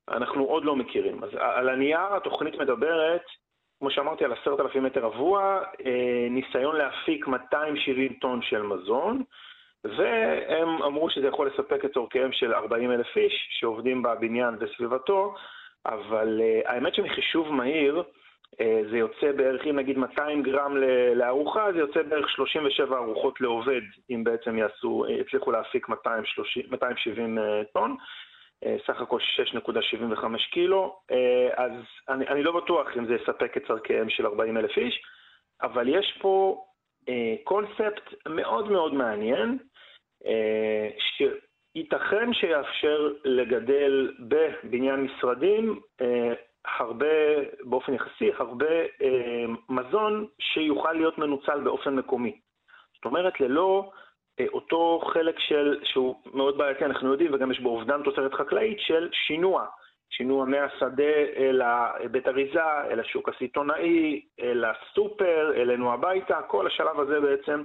אנחנו 0.10 0.44
עוד 0.44 0.66
לא 0.66 0.76
מכירים. 0.76 1.24
אז 1.24 1.30
על 1.40 1.70
הנייר 1.70 2.16
התוכנית 2.16 2.56
מדברת, 2.56 3.24
כמו 3.80 3.92
שאמרתי, 3.92 4.26
על 4.26 4.34
עשרת 4.34 4.60
אלפים 4.60 4.84
מטר 4.84 5.02
רבוע, 5.02 5.62
אה, 5.86 6.28
ניסיון 6.30 6.76
להפיק 6.76 7.28
270 7.28 8.14
טון 8.14 8.42
של 8.42 8.62
מזון, 8.62 9.24
והם 9.84 10.84
אמרו 10.84 11.10
שזה 11.10 11.28
יכול 11.28 11.48
לספק 11.48 11.86
את 11.86 11.94
צורכיהם 11.94 12.32
של 12.32 12.54
40 12.54 12.92
אלף 12.92 13.18
איש 13.18 13.48
שעובדים 13.60 14.02
בבניין 14.02 14.56
וסביבתו, 14.60 15.36
אבל 15.86 16.42
uh, 16.42 16.70
האמת 16.72 16.96
שמחישוב 16.96 17.54
מהיר, 17.54 18.04
uh, 18.54 18.64
זה 18.92 18.98
יוצא 18.98 19.32
בערך, 19.32 19.68
אם 19.68 19.76
נגיד 19.76 19.98
200 19.98 20.44
גרם 20.44 20.78
לארוחה, 21.16 21.72
זה 21.74 21.80
יוצא 21.80 22.02
בערך 22.02 22.30
37 22.30 22.98
ארוחות 22.98 23.42
לעובד, 23.42 23.82
אם 24.10 24.24
בעצם 24.24 24.58
יעשו, 24.58 25.06
יצליחו 25.10 25.52
להפיק 25.52 25.90
230, 25.90 26.64
270 26.72 27.38
uh, 27.38 27.42
טון. 27.74 27.96
סך 28.88 29.02
הכל 29.02 29.20
6.75 29.54 30.26
קילו, 30.52 31.00
אז 31.58 31.72
אני, 32.10 32.28
אני 32.28 32.44
לא 32.44 32.52
בטוח 32.52 32.88
אם 32.98 33.06
זה 33.06 33.16
יספק 33.16 33.58
את 33.58 33.68
צורכיהם 33.68 34.10
של 34.10 34.26
40 34.26 34.58
אלף 34.58 34.78
איש, 34.78 35.02
אבל 35.62 35.88
יש 35.88 36.18
פה 36.22 36.64
קונספט 37.44 38.14
מאוד 38.28 38.72
מאוד 38.72 38.94
מעניין, 38.94 39.58
אה, 40.26 40.90
שייתכן 41.00 42.34
שיאפשר 42.34 43.14
לגדל 43.26 44.14
בבניין 44.20 45.00
משרדים 45.04 45.80
אה, 46.02 46.34
הרבה, 46.78 47.06
באופן 47.64 47.94
יחסי, 47.94 48.32
הרבה 48.38 48.82
אה, 49.02 49.46
מזון 49.70 50.28
שיוכל 50.40 50.94
להיות 50.94 51.18
מנוצל 51.18 51.60
באופן 51.60 51.96
מקומי. 51.96 52.40
זאת 52.96 53.06
אומרת, 53.06 53.40
ללא 53.40 53.92
אותו 54.54 55.02
חלק 55.14 55.40
של, 55.40 55.80
שהוא 55.84 56.16
מאוד 56.34 56.58
בעייתי, 56.58 56.86
אנחנו 56.86 57.12
יודעים, 57.12 57.34
וגם 57.34 57.52
יש 57.52 57.60
בו 57.60 57.70
אובדן 57.70 58.04
תוצרת 58.04 58.34
חקלאית, 58.34 58.80
של 58.80 59.10
שינוע. 59.14 59.66
שינוע 60.10 60.46
מהשדה 60.46 61.14
אל 61.38 61.62
בית 62.12 62.28
אריזה, 62.28 62.64
אל 62.92 63.00
השוק 63.00 63.30
הסיטונאי, 63.30 64.22
אל 64.40 64.66
הסופר, 64.66 65.54
אלינו 65.56 65.94
הביתה, 65.94 66.42
כל 66.48 66.68
השלב 66.68 67.00
הזה 67.00 67.20
בעצם 67.20 67.64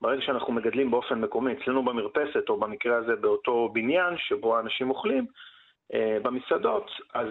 ברגע 0.00 0.22
שאנחנו 0.22 0.52
מגדלים 0.52 0.90
באופן 0.90 1.20
מקומי, 1.20 1.52
אצלנו 1.52 1.84
במרפסת, 1.84 2.48
או 2.48 2.60
במקרה 2.60 2.96
הזה 2.96 3.16
באותו 3.16 3.70
בניין 3.72 4.14
שבו 4.18 4.56
האנשים 4.56 4.90
אוכלים, 4.90 5.26
במסעדות, 6.22 6.90
אז, 7.14 7.28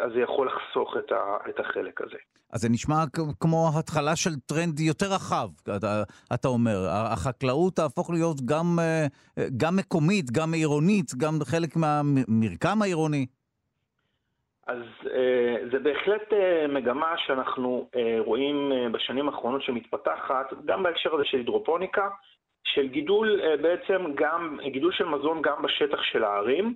אז 0.00 0.12
זה 0.14 0.20
יכול 0.20 0.46
לחסוך 0.46 0.96
את, 0.98 1.12
ה, 1.12 1.36
את 1.48 1.60
החלק 1.60 2.00
הזה. 2.00 2.16
אז 2.52 2.60
זה 2.60 2.68
נשמע 2.68 2.96
כמו 3.40 3.70
התחלה 3.78 4.16
של 4.16 4.30
טרנד 4.46 4.80
יותר 4.80 5.06
רחב, 5.06 5.48
אתה, 5.76 6.02
אתה 6.34 6.48
אומר. 6.48 6.76
החקלאות 6.88 7.76
תהפוך 7.76 8.10
להיות 8.10 8.36
גם, 8.44 8.78
גם 9.56 9.76
מקומית, 9.76 10.30
גם 10.30 10.54
עירונית, 10.54 11.14
גם 11.14 11.38
חלק 11.44 11.76
מהמרקם 11.76 12.82
העירוני. 12.82 13.26
אז 14.68 14.82
אה, 15.14 15.56
זה 15.70 15.78
בהחלט 15.78 16.32
אה, 16.32 16.66
מגמה 16.68 17.14
שאנחנו 17.18 17.88
אה, 17.96 18.16
רואים 18.18 18.72
בשנים 18.92 19.28
האחרונות 19.28 19.62
שמתפתחת, 19.62 20.52
גם 20.64 20.82
בהקשר 20.82 21.14
הזה 21.14 21.24
של 21.24 21.36
הידרופוניקה, 21.36 22.08
של 22.64 22.88
גידול 22.88 23.40
בעצם 23.62 24.14
גם, 24.14 24.58
גידול 24.66 24.92
של 24.92 25.04
מזון 25.04 25.42
גם 25.42 25.62
בשטח 25.62 26.02
של 26.02 26.24
הערים. 26.24 26.74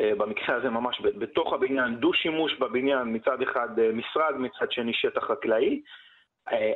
במקרה 0.00 0.56
הזה 0.56 0.70
ממש 0.70 1.00
בתוך 1.00 1.52
הבניין, 1.52 1.96
דו-שימוש 1.96 2.58
בבניין, 2.58 3.02
מצד 3.12 3.42
אחד 3.42 3.68
משרד, 3.92 4.34
מצד 4.38 4.72
שני 4.72 4.92
שטח 4.94 5.24
חקלאי. 5.24 5.82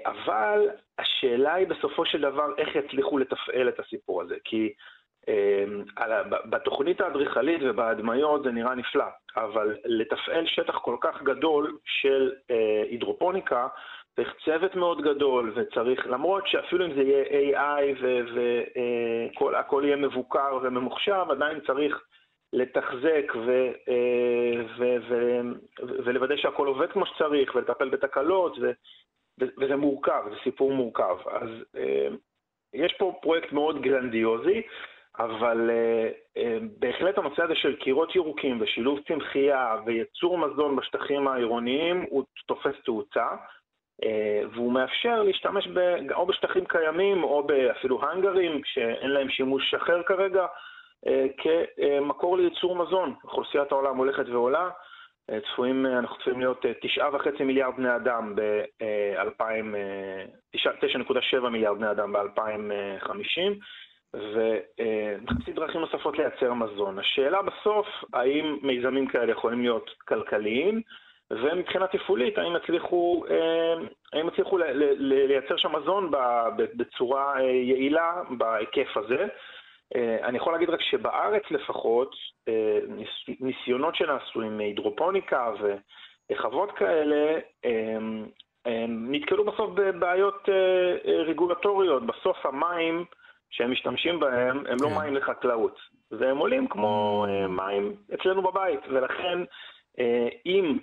אבל 0.07 0.69
השאלה 0.99 1.55
היא 1.55 1.67
בסופו 1.67 2.07
של 2.07 2.21
דבר 2.21 2.47
איך 2.59 2.77
יצליחו 2.77 3.19
לתפעל 3.19 3.69
את 3.69 3.81
הסיפור 3.81 4.23
הזה. 4.23 4.37
כי 4.45 4.73
בתוכנית 6.45 7.01
האדריכלית 7.01 7.61
ובהדמיות 7.65 8.43
זה 8.43 8.51
נראה 8.51 8.75
נפלא, 8.75 9.05
אבל 9.37 9.77
לתפעל 9.85 10.47
שטח 10.47 10.79
כל 10.79 10.97
כך 11.01 11.23
גדול 11.23 11.79
של 11.85 12.33
אה, 12.51 12.83
הידרופוניקה, 12.91 13.69
צריך 14.17 14.35
צוות 14.45 14.75
מאוד 14.75 15.03
גדול, 15.03 15.53
וצריך, 15.57 16.07
למרות 16.07 16.47
שאפילו 16.47 16.87
אם 16.87 16.95
זה 16.95 17.03
יהיה 17.03 17.59
AI 17.59 18.05
והכל 19.49 19.83
אה, 19.83 19.87
יהיה 19.87 19.97
מבוקר 19.97 20.59
וממוחשב, 20.63 21.25
עדיין 21.31 21.61
צריך 21.67 22.03
לתחזק 22.53 23.33
אה, 23.89 24.93
ולוודא 26.05 26.37
שהכל 26.37 26.67
עובד 26.67 26.93
כמו 26.93 27.07
שצריך, 27.07 27.55
ולטפל 27.55 27.89
בתקלות, 27.89 28.57
וזה 29.39 29.77
מורכב, 29.77 30.23
זה 30.31 30.37
סיפור 30.45 30.73
מורכב. 30.73 31.17
אז 31.31 31.49
יש 32.75 32.93
פה 32.99 33.19
פרויקט 33.23 33.53
מאוד 33.53 33.83
גרנדיוזי. 33.83 34.63
אבל 35.19 35.71
uh, 35.71 36.39
uh, 36.39 36.41
בהחלט 36.79 37.19
הנושא 37.19 37.43
הזה 37.43 37.55
של 37.55 37.77
קירות 37.77 38.17
ירוקים 38.17 38.61
ושילוב 38.61 39.01
צמחייה 39.09 39.77
וייצור 39.87 40.39
מזון 40.39 40.77
בשטחים 40.77 41.29
העירוניים 41.29 42.05
הוא 42.11 42.25
תופס 42.47 42.75
תאוצה. 42.85 43.27
uh, 44.03 44.07
והוא 44.55 44.73
מאפשר 44.73 45.23
להשתמש 45.23 45.69
ב, 45.69 45.79
או 46.13 46.27
בשטחים 46.27 46.65
קיימים 46.65 47.25
או 47.25 47.47
אפילו 47.71 48.03
האנגרים 48.03 48.61
שאין 48.65 49.11
להם 49.11 49.29
שימוש 49.29 49.75
אחר 49.75 50.03
כרגע 50.03 50.47
כמקור 51.37 52.37
לייצור 52.37 52.77
מזון. 52.77 53.15
אוכלוסיית 53.25 53.73
העולם 53.73 53.97
הולכת 53.97 54.29
ועולה, 54.29 54.71
צפויים, 55.53 55.87
אנחנו 55.87 56.17
צפויים 56.19 56.41
להיות 56.41 56.65
תשעה 56.81 57.15
וחצי 57.15 57.45
מיליארד 57.45 57.77
בני 57.77 57.97
אדם 57.97 58.35
ב-2000, 58.35 59.43
9.7 60.57 61.49
מיליארד 61.49 61.77
בני 61.77 61.91
אדם 61.91 62.13
ב-2050. 62.13 63.65
ומחפשים 64.15 65.55
דרכים 65.55 65.81
נוספות 65.81 66.19
לייצר 66.19 66.55
מזון. 66.55 66.99
השאלה 66.99 67.43
בסוף, 67.43 67.87
האם 68.13 68.59
מיזמים 68.63 69.07
כאלה 69.07 69.33
יכולים 69.33 69.61
להיות 69.61 69.91
כלכליים, 70.09 70.83
ומבחינה 71.31 71.87
תפעולית, 71.87 72.39
האם 72.39 72.57
יצליחו, 72.57 73.25
אה, 73.31 73.75
האם 74.13 74.29
יצליחו 74.29 74.59
לייצר 74.99 75.57
שם 75.57 75.77
מזון 75.77 76.11
בצורה 76.57 77.41
אה, 77.41 77.43
יעילה 77.43 78.23
בהיקף 78.31 78.97
הזה. 78.97 79.27
אה, 79.97 80.17
אני 80.23 80.37
יכול 80.37 80.53
להגיד 80.53 80.71
רק 80.71 80.81
שבארץ 80.81 81.43
לפחות, 81.51 82.15
ניסיונות 83.41 83.95
שנעשו 83.97 84.43
עם 84.43 84.59
הידרופוניקה 84.59 85.53
וחוות 86.31 86.73
כאלה, 86.73 87.39
נתקלו 88.89 89.45
בסוף 89.45 89.71
בבעיות 89.75 90.49
רגולטוריות. 91.27 92.07
בסוף 92.07 92.47
המים, 92.47 93.05
שהם 93.57 93.71
משתמשים 93.73 94.21
בהם 94.21 94.67
הם 94.67 94.77
לא 94.81 94.89
כן. 94.89 94.95
מים 94.95 95.15
לחקלאות, 95.15 95.79
והם 96.11 96.39
עולים 96.39 96.69
כמו 96.69 97.27
mm. 97.27 97.49
מים 97.49 97.95
אצלנו 98.15 98.43
בבית, 98.43 98.81
ולכן 98.89 99.39
אה, 99.99 100.29
אם 100.47 100.79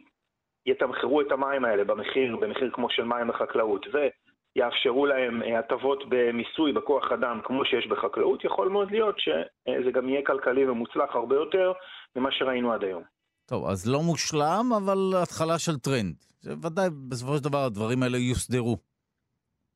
יתמחרו 0.65 1.21
את 1.21 1.31
המים 1.31 1.65
האלה 1.65 1.83
במחיר, 1.83 2.35
במחיר 2.35 2.69
כמו 2.73 2.87
של 2.89 3.03
מים 3.03 3.29
לחקלאות, 3.29 3.85
ויאפשרו 3.93 5.05
להם 5.05 5.43
אה, 5.43 5.59
הטבות 5.59 6.03
במיסוי, 6.09 6.73
בכוח 6.73 7.11
אדם, 7.11 7.39
כמו 7.43 7.65
שיש 7.65 7.87
בחקלאות, 7.87 8.43
יכול 8.43 8.69
מאוד 8.69 8.91
להיות 8.91 9.15
שזה 9.19 9.91
גם 9.91 10.09
יהיה 10.09 10.21
כלכלי 10.25 10.69
ומוצלח 10.69 11.15
הרבה 11.15 11.35
יותר 11.35 11.71
ממה 12.15 12.31
שראינו 12.31 12.73
עד 12.73 12.83
היום. 12.83 13.03
טוב, 13.45 13.65
אז 13.65 13.89
לא 13.89 13.99
מושלם, 14.01 14.65
אבל 14.77 15.21
התחלה 15.23 15.59
של 15.59 15.77
טרנד. 15.77 16.15
ודאי, 16.63 16.89
בסופו 17.09 17.37
של 17.37 17.43
דבר 17.43 17.63
הדברים 17.65 18.03
האלה 18.03 18.17
יוסדרו. 18.17 18.90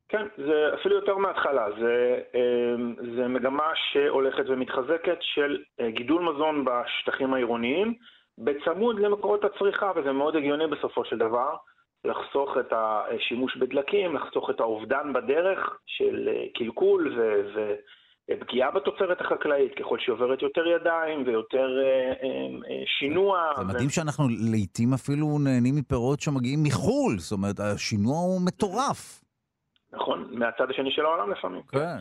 כן, 0.10 0.26
זה 0.38 0.70
אפילו 0.74 0.96
יותר 0.96 1.18
מההתחלה, 1.18 1.68
זה, 1.80 2.20
אמ, 2.36 2.96
זה 3.16 3.28
מגמה 3.28 3.72
שהולכת 3.92 4.44
ומתחזקת 4.48 5.18
של 5.22 5.58
אה, 5.80 5.92
גידול 5.92 6.22
מזון 6.22 6.66
בשטחים 6.66 7.34
העירוניים 7.34 7.94
בצמוד 8.38 9.00
למקורות 9.00 9.44
הצריכה, 9.44 9.92
וזה 9.96 10.12
מאוד 10.12 10.36
הגיוני 10.36 10.68
בסופו 10.68 11.06
של 11.06 11.18
דבר, 11.18 11.56
לחסוך 12.06 12.58
את 12.60 12.74
השימוש 12.74 13.58
בדלקים, 13.58 14.16
לחסוך 14.16 14.50
את 14.50 14.60
האובדן 14.60 15.14
בדרך 15.14 15.78
של 15.86 16.30
אה, 16.32 16.46
קלקול 16.56 17.20
ופגיעה 18.32 18.72
בתוצרת 18.72 19.22
החקלאית, 19.22 19.72
ככל 19.80 20.00
שהיא 20.00 20.14
עוברת 20.14 20.42
יותר 20.42 20.68
ידיים 20.68 21.24
ויותר 21.26 21.68
אה, 21.84 22.84
שינוע. 23.00 23.40
זה 23.58 23.64
מדהים 23.64 23.90
שאנחנו 23.90 24.24
לעיתים 24.52 24.94
אפילו 24.94 25.40
נהנים 25.40 25.76
מפירות 25.76 26.20
שמגיעים 26.20 26.64
מחו"ל, 26.64 27.20
זאת 27.20 27.32
אומרת, 27.32 27.60
השינוע 27.60 28.18
הוא 28.18 28.42
מטורף. 28.46 29.25
נכון? 29.96 30.28
מהצד 30.32 30.70
השני 30.70 30.92
של 30.92 31.06
העולם 31.06 31.32
לפעמים. 31.32 31.62
כן. 31.72 31.98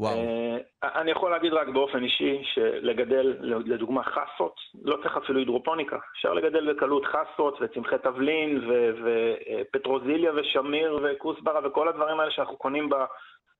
וואו. 0.00 0.14
Uh, 0.14 0.86
אני 0.86 1.10
יכול 1.10 1.30
להגיד 1.30 1.52
רק 1.52 1.68
באופן 1.68 2.02
אישי 2.02 2.42
שלגדל, 2.44 3.36
לדוגמה 3.40 4.02
חסות, 4.02 4.54
לא 4.84 4.96
צריך 5.02 5.16
אפילו 5.16 5.38
הידרופוניקה. 5.38 5.98
אפשר 6.12 6.32
לגדל 6.32 6.72
בקלות 6.74 7.02
חסות 7.06 7.58
וצמחי 7.60 7.96
תבלין 8.02 8.70
ופטרוזיליה 9.04 10.32
ושמיר 10.34 10.98
וכוסברה 11.02 11.60
וכל 11.64 11.88
הדברים 11.88 12.20
האלה 12.20 12.30
שאנחנו 12.30 12.56
קונים 12.56 12.88
ב, 12.88 12.94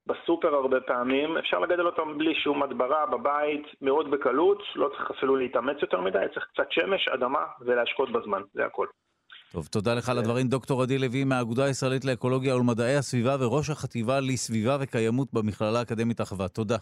בסופר 0.07 0.55
הרבה 0.55 0.81
פעמים. 0.81 1.37
אפשר 1.37 1.59
לגדל 1.59 1.85
אותם 1.85 2.17
בלי 2.17 2.35
שום 2.35 2.63
הדברה 2.63 3.05
בבית, 3.05 3.67
מאוד 3.81 4.11
בקלות, 4.11 4.63
לא 4.75 4.89
צריך 4.97 5.11
אפילו 5.11 5.35
להתאמץ 5.35 5.77
יותר 5.81 6.01
מדי, 6.01 6.25
צריך 6.33 6.45
קצת 6.53 6.71
שמש, 6.71 7.07
אדמה 7.07 7.45
ולהשקות 7.61 8.11
בזמן, 8.11 8.41
זה 8.53 8.65
הכל. 8.65 8.87
טוב, 9.51 9.67
תודה 9.67 9.93
לך 9.93 10.09
על 10.09 10.17
הדברים. 10.17 10.47
דוקטור 10.47 10.83
עדי 10.83 10.97
לוי 10.97 11.23
מהאגודה 11.23 11.65
הישראלית 11.65 12.05
לאקולוגיה 12.05 12.55
ולמדעי 12.55 12.95
הסביבה 12.95 13.35
וראש 13.39 13.69
החטיבה 13.69 14.19
לסביבה 14.19 14.77
וקיימות 14.79 15.33
במכללה 15.33 15.79
האקדמית 15.79 16.21
אחווה. 16.21 16.47
תודה. 16.47 16.77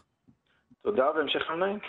תודה 0.82 1.04
והמשך 1.16 1.42
יום. 1.50 1.80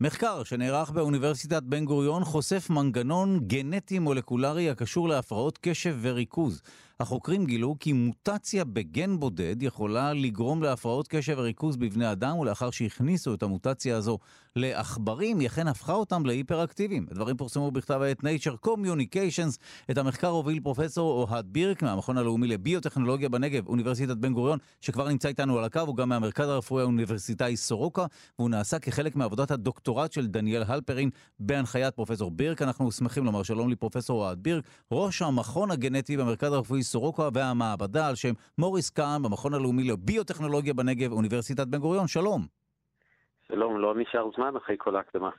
מחקר 0.00 0.44
שנערך 0.44 0.90
באוניברסיטת 0.90 1.62
בן 1.62 1.84
גוריון 1.84 2.24
חושף 2.24 2.70
מנגנון 2.70 3.40
גנטי 3.46 3.98
מולקולרי 3.98 4.70
הקשור 4.70 5.08
להפרעות 5.08 5.58
קשב 5.62 5.96
וריכוז. 6.02 6.62
החוקרים 7.00 7.46
גילו 7.46 7.76
כי 7.80 7.92
מוטציה 7.92 8.64
בגן 8.64 9.20
בודד 9.20 9.62
יכולה 9.62 10.12
לגרום 10.12 10.62
להפרעות 10.62 11.08
קשב 11.08 11.34
וריכוז 11.38 11.76
בבני 11.76 12.12
אדם, 12.12 12.38
ולאחר 12.38 12.70
שהכניסו 12.70 13.34
את 13.34 13.42
המוטציה 13.42 13.96
הזו 13.96 14.18
לעכברים, 14.56 15.38
היא 15.38 15.46
אכן 15.46 15.68
הפכה 15.68 15.92
אותם 15.92 16.26
להיפראקטיביים. 16.26 17.06
הדברים 17.10 17.36
פורסמו 17.36 17.70
בכתב 17.70 18.00
העת 18.02 18.20
Nature 18.20 18.66
Communications. 18.66 19.56
את 19.90 19.98
המחקר 19.98 20.28
הוביל 20.28 20.60
פרופסור 20.60 21.26
אוהד 21.28 21.46
בירק 21.48 21.82
מהמכון 21.82 22.18
הלאומי 22.18 22.46
לביוטכנולוגיה 22.46 23.28
בנגב, 23.28 23.68
אוניברסיטת 23.68 24.16
בן 24.16 24.32
גוריון, 24.32 24.58
שכבר 24.80 25.08
נמצא 25.08 25.28
איתנו 25.28 25.58
על 25.58 25.64
הקו, 25.64 25.80
הוא 25.80 25.96
גם 25.96 26.08
מהמרכז 26.08 26.48
הרפואי 26.48 26.82
האוניברסיטאי 26.82 27.56
סורוקה, 27.56 28.06
והוא 28.38 28.50
נעשה 28.50 28.78
כחלק 28.78 29.16
מעבודת 29.16 29.50
הדוקטורט 29.50 30.12
של 30.12 30.26
דניאל 30.26 30.62
הלפרין 30.66 31.10
בהנחיית 31.40 31.94
פרופסור 31.94 32.30
בירק. 32.30 32.62
אנחנו 32.62 32.92
שמחים 32.92 33.24
לומר 33.24 33.42
שלום 33.42 33.70
לפרופסור 33.70 34.20
אוהד 34.20 34.38
בירק, 34.42 34.64
ראש 34.92 35.22
המכון 35.22 35.70
הגנטי 35.70 36.16
במרכז 36.16 36.52
הרפואי 36.52 36.82
סורוקה 36.90 37.28
והמעבדה 37.34 38.08
על 38.08 38.14
שם 38.14 38.32
מוריס 38.58 38.90
קאן 38.90 39.22
במכון 39.22 39.54
הלאומי 39.54 39.84
לביוטכנולוגיה 39.84 40.74
בנגב, 40.74 41.12
אוניברסיטת 41.12 41.66
בן 41.66 41.78
גוריון. 41.78 42.08
שלום. 42.08 42.46
שלום, 43.48 43.80
לא 43.80 43.94
נשאר 43.96 44.30
זמן 44.36 44.56
אחרי 44.56 44.76
כל 44.78 44.96
ההקדמה. 44.96 45.30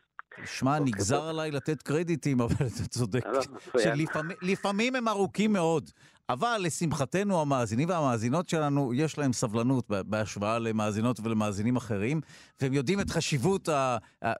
שמע, 0.45 0.79
נגזר 0.79 1.23
עליי 1.23 1.51
לתת 1.51 1.81
קרדיטים, 1.81 2.41
אבל 2.41 2.55
אתה 2.55 2.87
צודק. 2.89 3.25
לא, 3.25 3.41
שלפעמים 3.79 4.95
הם 4.95 5.07
ארוכים 5.07 5.53
מאוד. 5.53 5.89
אבל 6.33 6.57
לשמחתנו 6.65 7.41
המאזינים 7.41 7.89
והמאזינות 7.89 8.49
שלנו, 8.49 8.93
יש 8.93 9.19
להם 9.19 9.33
סבלנות 9.33 9.85
בהשוואה 9.89 10.59
למאזינות 10.59 11.17
ולמאזינים 11.23 11.75
אחרים, 11.75 12.21
והם 12.61 12.73
יודעים 12.73 12.99
את 12.99 13.09
חשיבות 13.09 13.69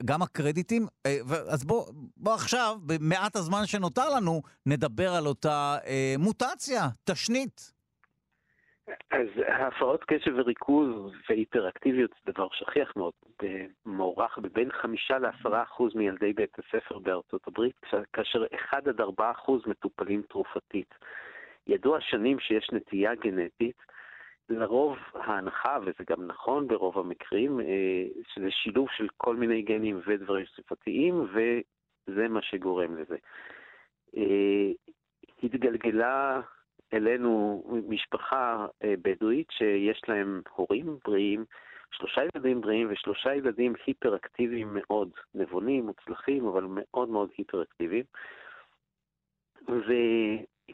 גם 0.06 0.22
הקרדיטים. 0.22 0.88
אה, 1.06 1.18
אז 1.54 1.66
בוא, 1.66 1.86
בוא 2.18 2.34
עכשיו, 2.34 2.76
במעט 2.86 3.36
הזמן 3.36 3.66
שנותר 3.66 4.10
לנו, 4.16 4.42
נדבר 4.66 5.10
על 5.18 5.26
אותה 5.28 5.78
אה, 5.88 6.16
מוטציה, 6.20 6.82
תשנית. 7.06 7.82
אז 9.12 9.28
הפרעות 9.48 10.04
קשב 10.04 10.32
וריכוז 10.36 10.89
והיפראקטיביות 11.30 12.12
זה 12.26 12.32
דבר 12.32 12.48
שכיח 12.52 12.94
מאוד, 12.96 13.14
מוערך 13.86 14.38
בבין 14.38 14.72
חמישה 14.72 15.20
לעשרה 15.20 15.64
אחוז 15.64 15.96
מילדי 15.96 16.34
בית 16.34 16.58
הספר 16.60 17.00
בארצות 17.00 17.48
הברית, 17.48 17.76
כאשר 18.14 18.46
אחד 18.56 18.88
עד 18.88 19.02
ארבעה 19.02 19.32
אחוז 19.32 19.62
מטופלים 19.66 20.22
תרופתית. 20.30 20.96
ידוע 21.68 22.01
שנים 22.01 22.39
שיש 22.39 22.70
נטייה 22.72 23.16
גנטית, 23.16 23.76
לרוב 24.49 24.97
ההנחה, 25.14 25.78
וזה 25.82 26.03
גם 26.09 26.28
נכון 26.28 26.68
ברוב 26.68 26.97
המקרים, 26.97 27.59
אה, 27.59 28.05
שזה 28.34 28.51
שילוב 28.51 28.88
של 28.97 29.07
כל 29.18 29.36
מיני 29.36 29.62
גנים 29.62 29.99
ודברים 30.05 30.45
ספרתיים, 30.55 31.22
וזה 31.22 32.28
מה 32.28 32.41
שגורם 32.41 32.97
לזה. 32.97 33.16
אה, 34.18 34.72
התגלגלה 35.43 36.41
אלינו 36.93 37.64
משפחה 37.88 38.66
אה, 38.84 38.93
בדואית 39.01 39.51
שיש 39.51 40.01
להם 40.07 40.41
הורים 40.55 40.97
בריאים, 41.05 41.45
שלושה 41.91 42.22
ילדים 42.36 42.62
בריאים 42.62 42.88
ושלושה 42.91 43.36
ילדים 43.36 43.74
היפראקטיביים 43.86 44.68
מאוד, 44.72 45.09
נבונים, 45.36 45.86
מוצלחים, 45.86 46.47
אבל 46.47 46.66
מאוד 46.70 47.09
מאוד 47.09 47.30
היפראקטיביים. 47.38 48.03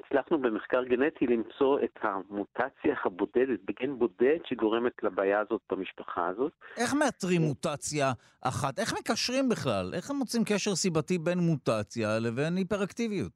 והצלחנו 0.04 0.42
במחקר 0.42 0.84
גנטי 0.84 1.28
למצוא 1.28 1.80
את 1.84 2.00
המוטציה 2.02 2.96
הבודדת, 3.06 3.60
בגן 3.66 4.00
בודד 4.00 4.38
שגורמת 4.46 5.04
לבעיה 5.04 5.40
הזאת 5.40 5.62
במשפחה 5.72 6.28
הזאת. 6.28 6.52
איך 6.78 6.94
מאתרים 6.94 7.42
מוטציה 7.42 8.12
אחת? 8.42 8.80
איך 8.80 8.94
מקשרים 9.00 9.50
בכלל? 9.50 9.92
איך 9.94 10.10
הם 10.10 10.16
מוצאים 10.16 10.44
קשר 10.46 10.76
סיבתי 10.76 11.18
בין 11.18 11.40
מוטציה 11.40 12.20
לבין 12.20 12.56
היפראקטיביות? 12.56 13.32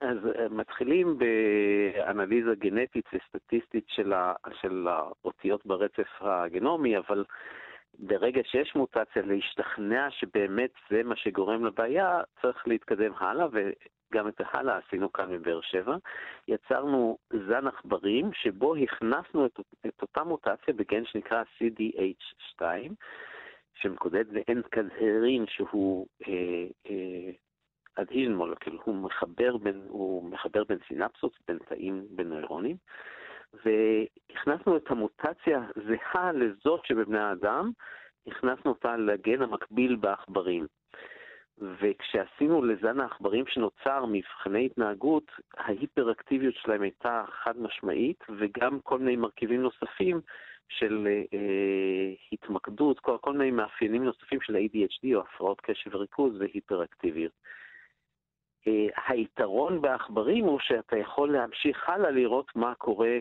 אז 0.00 0.16
אה, 0.38 0.48
מתחילים 0.48 1.18
באנליזה 1.18 2.50
גנטית 2.58 3.04
וסטטיסטית 3.14 3.84
של, 3.88 4.12
ה, 4.12 4.32
של 4.60 4.86
האותיות 4.88 5.66
ברצף 5.66 6.08
הגנומי, 6.20 6.98
אבל 6.98 7.24
ברגע 7.98 8.40
שיש 8.44 8.74
מוטציה, 8.74 9.22
להשתכנע 9.22 10.10
שבאמת 10.10 10.70
זה 10.90 11.02
מה 11.02 11.16
שגורם 11.16 11.66
לבעיה, 11.66 12.20
צריך 12.42 12.68
להתקדם 12.68 13.12
הלאה, 13.18 13.46
וגם 13.52 14.28
את 14.28 14.40
ההלאה 14.40 14.78
עשינו 14.86 15.12
כאן 15.12 15.38
בבאר 15.38 15.60
שבע. 15.60 15.96
יצרנו 16.48 17.18
זן 17.48 17.66
עכברים, 17.66 18.30
שבו 18.32 18.76
הכנסנו 18.76 19.46
את, 19.46 19.60
את 19.86 20.02
אותה 20.02 20.24
מוטציה 20.24 20.74
בגן 20.74 21.04
שנקרא 21.04 21.42
CDH2, 21.42 22.62
שמקודד 23.74 24.24
לאנקזהרין 24.32 25.44
שהוא 25.48 26.06
אה, 26.28 26.66
אה, 26.90 27.30
adhesion 27.98 28.40
molecule, 28.40 28.82
הוא 28.84 28.94
מחבר 28.94 29.56
בין, 29.56 29.88
בין 30.68 30.78
סינפסות, 30.88 31.38
בין 31.48 31.58
תאים, 31.68 32.06
בין 32.10 32.28
נוירונים, 32.28 32.76
והכנסנו 33.54 34.76
את 34.76 34.90
המוטציה 34.90 35.60
זהה 35.74 36.32
לזאת 36.32 36.86
שבבני 36.86 37.18
האדם, 37.18 37.70
הכנסנו 38.26 38.70
אותה 38.70 38.96
לגן 38.96 39.42
המקביל 39.42 39.96
בעכברים. 39.96 40.66
וכשעשינו 41.60 42.64
לזן 42.64 43.00
העכברים 43.00 43.44
שנוצר 43.46 44.04
מבחני 44.08 44.66
התנהגות, 44.66 45.30
ההיפראקטיביות 45.56 46.54
שלהם 46.54 46.82
הייתה 46.82 47.24
חד 47.28 47.58
משמעית, 47.58 48.24
וגם 48.38 48.80
כל 48.80 48.98
מיני 48.98 49.16
מרכיבים 49.16 49.62
נוספים 49.62 50.20
של 50.68 51.08
אה, 51.32 52.14
התמקדות, 52.32 53.00
כל, 53.00 53.16
כל 53.20 53.32
מיני 53.32 53.50
מאפיינים 53.50 54.04
נוספים 54.04 54.40
של 54.40 54.56
ADHD 54.56 55.14
או 55.14 55.20
הפרעות 55.20 55.60
קשב 55.60 55.94
וריכוז 55.94 56.40
והיפראקטיביות. 56.40 57.32
אה, 58.66 58.86
היתרון 59.06 59.80
בעכברים 59.80 60.44
הוא 60.44 60.58
שאתה 60.60 60.96
יכול 60.96 61.32
להמשיך 61.32 61.88
הלאה 61.88 62.10
לראות 62.10 62.56
מה 62.56 62.74
קורה 62.74 63.18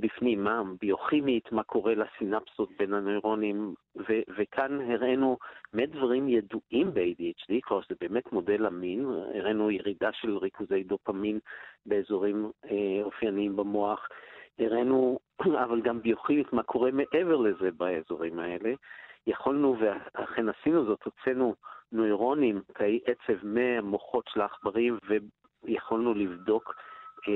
בפנים, 0.00 0.44
מה 0.44 0.62
ביוכימית, 0.80 1.52
מה 1.52 1.62
קורה 1.62 1.94
לסינפסות 1.94 2.68
בין 2.78 2.94
הנוירונים, 2.94 3.74
ו- 3.96 4.22
וכאן 4.36 4.92
הראינו 4.92 5.38
באמת 5.72 5.90
דברים 5.90 6.28
ידועים 6.28 6.94
ב-ADHD, 6.94 7.52
כלומר 7.64 7.82
זה 7.88 7.94
באמת 8.00 8.32
מודל 8.32 8.66
אמין, 8.66 9.06
הראינו 9.34 9.70
ירידה 9.70 10.12
של 10.12 10.36
ריכוזי 10.36 10.82
דופמין 10.82 11.38
באזורים 11.86 12.50
אה, 12.64 13.02
אופייניים 13.02 13.56
במוח, 13.56 14.08
הראינו 14.58 15.18
אבל 15.64 15.80
גם 15.80 16.02
ביוכימית 16.02 16.52
מה 16.52 16.62
קורה 16.62 16.90
מעבר 16.90 17.36
לזה 17.36 17.70
באזורים 17.70 18.38
האלה. 18.38 18.72
יכולנו, 19.26 19.76
ואכן 19.80 20.48
עשינו 20.48 20.84
זאת, 20.84 21.02
הוצאנו 21.04 21.54
נוירונים, 21.92 22.62
תאי 22.74 23.00
עצב 23.06 23.46
מהמוחות 23.46 24.24
של 24.28 24.40
העכברים, 24.40 24.98
ויכולנו 25.64 26.14
לבדוק 26.14 26.74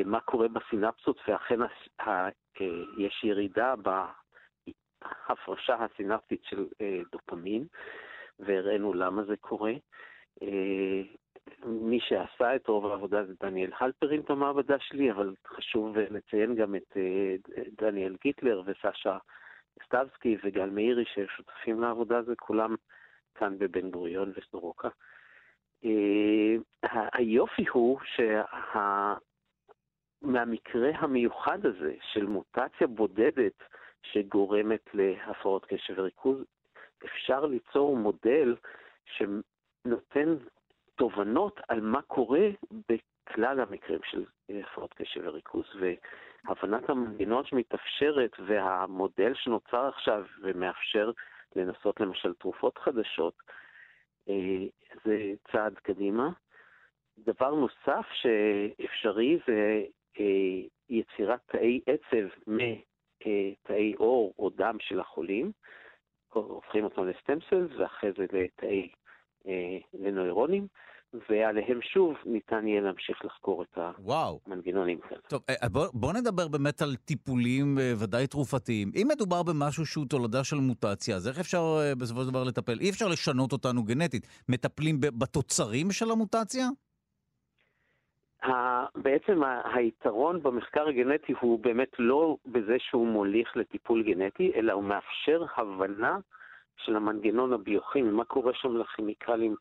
מה 0.04 0.20
קורה 0.20 0.48
בסינפסות, 0.48 1.20
ואכן 1.28 1.62
אה, 2.00 2.28
יש 2.98 3.24
ירידה 3.24 3.74
בהפרשה 3.76 5.74
הסינפטית 5.74 6.44
של 6.44 6.66
אה, 6.80 7.00
דופמין, 7.12 7.66
והראינו 8.38 8.94
למה 8.94 9.24
זה 9.24 9.36
קורה. 9.36 9.72
מי 11.64 12.00
שעשה 12.00 12.56
את 12.56 12.68
רוב 12.68 12.86
העבודה 12.86 13.24
זה 13.24 13.32
דניאל 13.40 13.70
הלפרין 13.78 14.22
במעבדה 14.28 14.78
שלי, 14.78 15.10
אבל 15.10 15.34
חשוב 15.46 15.98
לציין 15.98 16.54
גם 16.54 16.74
את 16.74 16.96
דניאל 17.78 18.16
גיטלר 18.22 18.62
וסשה 18.66 19.18
סטבסקי 19.86 20.36
וגל 20.44 20.70
מאירי 20.70 21.04
ששותפים 21.04 21.80
לעבודה 21.80 22.18
הזו, 22.18 22.32
כולם 22.40 22.74
כאן 23.34 23.58
בבן 23.58 23.90
גוריון 23.90 24.32
וסורוקה. 24.36 24.88
אה, 25.84 26.56
היופי 27.12 27.64
הוא 27.72 27.98
שמהמקרה 28.04 29.14
שה... 30.72 30.90
המיוחד 30.94 31.66
הזה 31.66 31.94
של 32.12 32.26
מוטציה 32.26 32.86
בודדת 32.86 33.62
שגורמת 34.02 34.94
להפרעות 34.94 35.64
קשב 35.64 35.94
וריכוז, 35.96 36.44
אפשר 37.04 37.46
ליצור 37.46 37.96
מודל 37.96 38.56
שנותן 39.06 40.36
תובנות 40.94 41.60
על 41.68 41.80
מה 41.80 42.02
קורה 42.02 42.48
בכלל 42.88 43.60
המקרים 43.60 44.00
של 44.04 44.24
הפרעות 44.48 44.94
קשב 44.94 45.20
וריכוז. 45.24 45.66
והבנת 45.80 46.90
המנגנון 46.90 47.44
שמתאפשרת 47.44 48.36
והמודל 48.46 49.34
שנוצר 49.34 49.86
עכשיו 49.86 50.24
ומאפשר 50.42 51.10
לנסות 51.56 52.00
למשל 52.00 52.34
תרופות 52.34 52.78
חדשות, 52.78 53.34
אה, 54.28 54.64
זה 55.04 55.32
צעד 55.52 55.78
קדימה. 55.78 56.28
דבר 57.18 57.54
נוסף 57.54 58.06
שאפשרי 58.12 59.38
זה 59.46 59.52
אה, 59.52 59.84
יצירת 60.88 61.40
תאי 61.46 61.80
עצב 61.86 62.28
מתאי 62.46 63.94
עור 63.96 64.34
או 64.38 64.50
דם 64.50 64.76
של 64.80 65.00
החולים, 65.00 65.52
הופכים 66.32 66.84
אותם 66.84 67.08
לסטמסלס 67.08 67.70
ואחרי 67.78 68.10
זה 68.16 68.24
לתאי, 68.32 68.88
אה, 69.46 69.78
לנוירונים, 69.94 70.66
ועליהם 71.28 71.80
שוב 71.82 72.14
ניתן 72.26 72.66
יהיה 72.66 72.80
להמשיך 72.80 73.24
לחקור 73.24 73.62
את 73.62 73.78
המנגנונים 73.78 75.00
כאלה. 75.00 75.20
טוב, 75.28 75.42
אה, 75.48 75.68
בוא, 75.68 75.86
בוא 75.94 76.12
נדבר 76.12 76.48
באמת 76.48 76.82
על 76.82 76.96
טיפולים 76.96 77.78
אה, 77.78 77.92
ודאי 77.98 78.26
תרופתיים. 78.26 78.92
אם 78.94 79.08
מדובר 79.12 79.42
במשהו 79.42 79.86
שהוא 79.86 80.06
תולדה 80.06 80.44
של 80.44 80.56
מוטציה, 80.56 81.16
אז 81.16 81.28
איך 81.28 81.38
אפשר 81.38 81.62
אה, 81.80 81.94
בסופו 81.94 82.22
של 82.22 82.30
דבר 82.30 82.44
לטפל? 82.44 82.80
אי 82.80 82.90
אפשר 82.90 83.08
לשנות 83.08 83.52
אותנו 83.52 83.82
גנטית. 83.82 84.26
מטפלים 84.48 85.00
בתוצרים 85.00 85.90
של 85.90 86.10
המוטציה? 86.10 86.68
בעצם 88.94 89.42
היתרון 89.64 90.42
במחקר 90.42 90.88
הגנטי 90.88 91.32
הוא 91.40 91.58
באמת 91.58 91.90
לא 91.98 92.36
בזה 92.46 92.76
שהוא 92.78 93.06
מוליך 93.06 93.56
לטיפול 93.56 94.02
גנטי, 94.02 94.52
אלא 94.54 94.72
הוא 94.72 94.84
מאפשר 94.84 95.44
הבנה 95.56 96.18
של 96.76 96.96
המנגנון 96.96 97.52
הביוכימי, 97.52 98.10
מה 98.10 98.24
קורה 98.24 98.54
שם 98.54 98.76
לכימיקלים. 98.76 99.56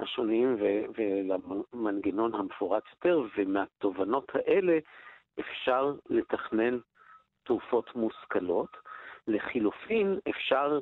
השונים 0.00 0.56
ולמנגנון 0.96 2.34
המפורט 2.34 2.82
יותר, 2.90 3.22
ומהתובנות 3.36 4.32
האלה 4.34 4.78
אפשר 5.40 5.94
לתכנן 6.10 6.78
תרופות 7.42 7.94
מושכלות. 7.96 8.76
לחילופין, 9.28 10.18
אפשר 10.28 10.78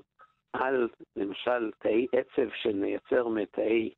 על, 0.53 0.88
למשל, 1.16 1.70
תאי 1.78 2.07
עצב 2.12 2.51
שנייצר 2.55 3.28
מתאי 3.28 3.90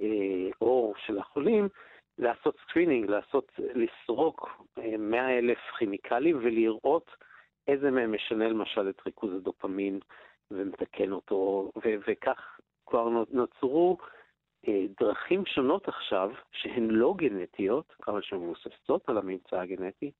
אה, 0.00 0.48
עור 0.58 0.94
של 1.06 1.18
החולים, 1.18 1.68
לעשות 2.20 2.56
screening, 2.62 3.10
לעשות, 3.10 3.52
לסרוק 3.58 4.48
אה, 4.78 4.96
100 4.98 5.38
אלף 5.38 5.58
כימיקלים 5.78 6.38
ולראות 6.42 7.10
איזה 7.68 7.90
מהם 7.90 8.12
משנה 8.12 8.48
למשל 8.48 8.88
את 8.88 9.06
ריכוז 9.06 9.34
הדופמין 9.34 10.00
ומתקן 10.50 11.12
אותו, 11.12 11.70
ו- 11.76 11.94
וכך 12.08 12.60
כבר 12.86 13.08
נוצרו 13.30 13.98
אה, 14.68 14.84
דרכים 15.00 15.46
שונות 15.46 15.88
עכשיו, 15.88 16.30
שהן 16.52 16.90
לא 16.90 17.14
גנטיות, 17.16 17.94
אבל 18.08 18.22
שמבוססות 18.22 19.08
על 19.08 19.18
הממצא 19.18 19.60
הגנטי, 19.60 20.10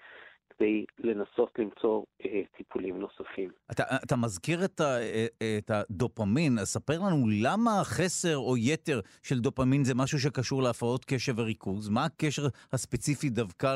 כדי 0.61 0.85
לנסות 0.99 1.59
למצוא 1.59 2.03
אה, 2.25 2.43
טיפולים 2.57 2.99
נוספים. 2.99 3.51
אתה, 3.71 3.83
אתה 4.05 4.17
מזכיר 4.17 4.65
את, 4.65 4.81
ה, 4.81 4.85
אה, 4.85 5.27
את 5.59 5.71
הדופמין, 5.71 6.59
אז 6.59 6.69
ספר 6.69 6.99
לנו 6.99 7.27
למה 7.45 7.71
חסר 7.85 8.37
או 8.37 8.57
יתר 8.57 9.01
של 9.23 9.39
דופמין 9.39 9.85
זה 9.85 9.95
משהו 9.95 10.19
שקשור 10.19 10.63
להפרעות 10.63 11.05
קשב 11.05 11.39
וריכוז? 11.39 11.89
מה 11.89 12.05
הקשר 12.05 12.43
הספציפי 12.73 13.31
דווקא 13.31 13.75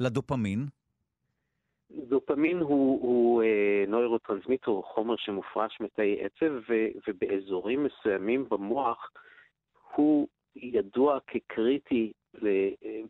לדופמין? 0.00 0.66
דופמין 1.90 2.58
הוא, 2.58 3.02
הוא 3.02 3.42
אה, 3.42 3.84
נוירוטרנסמיטר, 3.88 4.80
חומר 4.84 5.14
שמופרש 5.16 5.80
מתאי 5.80 6.16
עצב, 6.20 6.52
ו, 6.68 6.72
ובאזורים 7.08 7.84
מסוימים 7.84 8.48
במוח 8.50 9.10
הוא 9.94 10.28
ידוע 10.56 11.18
כקריטי 11.26 12.12
ל, 12.34 12.48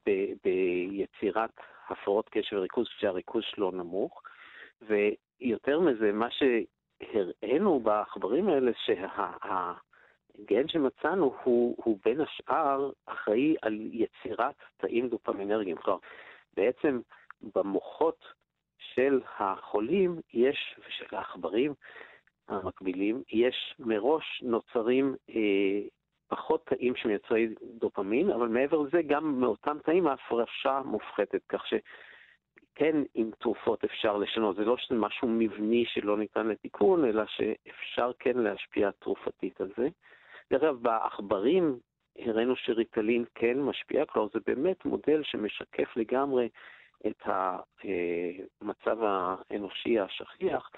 ב, 0.06 0.10
ביצירת 0.44 1.50
הפרעות 1.90 2.28
קשב 2.28 2.56
וריכוז 2.56 2.88
כשהריכוז 2.88 3.44
שלו 3.44 3.70
נמוך, 3.70 4.22
ויותר 4.82 5.80
מזה, 5.80 6.12
מה 6.12 6.28
שהראינו 6.30 7.80
בעכברים 7.80 8.48
האלה, 8.48 8.72
שהגן 8.84 10.68
שמצאנו 10.68 11.34
הוא, 11.42 11.76
הוא 11.84 11.98
בין 12.04 12.20
השאר 12.20 12.90
אחראי 13.06 13.56
על 13.62 13.78
יצירת 13.92 14.54
תאים 14.76 15.08
דופמינרגיים. 15.08 15.76
כלומר, 15.76 15.98
בעצם 16.56 17.00
במוחות 17.54 18.24
של 18.78 19.20
החולים 19.38 20.20
יש, 20.34 20.74
ושל 20.86 21.16
העכברים 21.16 21.74
המקבילים, 22.48 23.22
יש 23.32 23.74
מראש 23.78 24.42
נוצרים 24.42 25.16
אה, 25.30 25.80
תאים 26.68 26.96
שמייצרי 26.96 27.54
דופמין, 27.62 28.30
אבל 28.30 28.48
מעבר 28.48 28.78
לזה 28.78 29.02
גם 29.02 29.40
מאותם 29.40 29.76
תאים 29.84 30.06
ההפרשה 30.06 30.80
מופחתת, 30.84 31.40
כך 31.48 31.64
שכן 31.66 32.96
עם 33.14 33.30
תרופות 33.38 33.84
אפשר 33.84 34.16
לשנות. 34.16 34.56
זה 34.56 34.64
לא 34.64 34.76
שזה 34.76 34.94
משהו 34.94 35.28
מבני 35.28 35.84
שלא 35.86 36.18
ניתן 36.18 36.46
לתיקון, 36.46 37.04
אלא 37.04 37.22
שאפשר 37.26 38.10
כן 38.18 38.38
להשפיע 38.38 38.90
תרופתית 38.90 39.60
על 39.60 39.70
זה. 39.76 39.88
דרך 40.50 40.62
אגב, 40.62 40.76
בעכברים 40.82 41.78
הראינו 42.18 42.56
שריטלין 42.56 43.24
כן 43.34 43.60
משפיע, 43.60 44.04
כלומר 44.04 44.28
זה 44.34 44.40
באמת 44.46 44.84
מודל 44.84 45.22
שמשקף 45.22 45.96
לגמרי 45.96 46.48
את 47.06 47.22
המצב 48.60 48.98
האנושי 49.02 49.98
השכיח, 49.98 50.70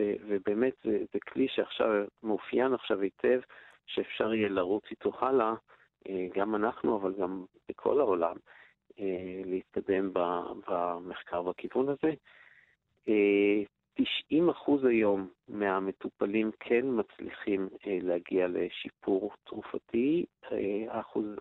ובאמת 0.00 0.74
זה, 0.84 0.98
זה 1.12 1.18
כלי 1.20 1.48
שעכשיו 1.48 2.04
מאופיין 2.22 2.74
עכשיו 2.74 3.00
היטב, 3.00 3.40
שאפשר 3.86 4.34
יהיה 4.34 4.48
לרוץ 4.48 4.84
איתו 4.90 5.12
הלאה, 5.18 5.54
אה, 6.08 6.26
גם 6.34 6.54
אנחנו, 6.54 6.96
אבל 6.96 7.14
גם 7.14 7.44
בכל 7.68 8.00
העולם, 8.00 8.36
אה, 9.00 9.42
להתקדם 9.44 10.10
במחקר 10.68 11.42
בכיוון 11.42 11.88
הזה. 11.88 12.14
90 13.94 14.48
אה, 14.48 14.50
אחוז 14.50 14.84
היום 14.84 15.28
מהמטופלים 15.48 16.50
כן 16.60 16.84
מצליחים 16.86 17.68
להגיע 17.86 18.46
לשיפור 18.48 19.30
תרופתי, 19.44 20.24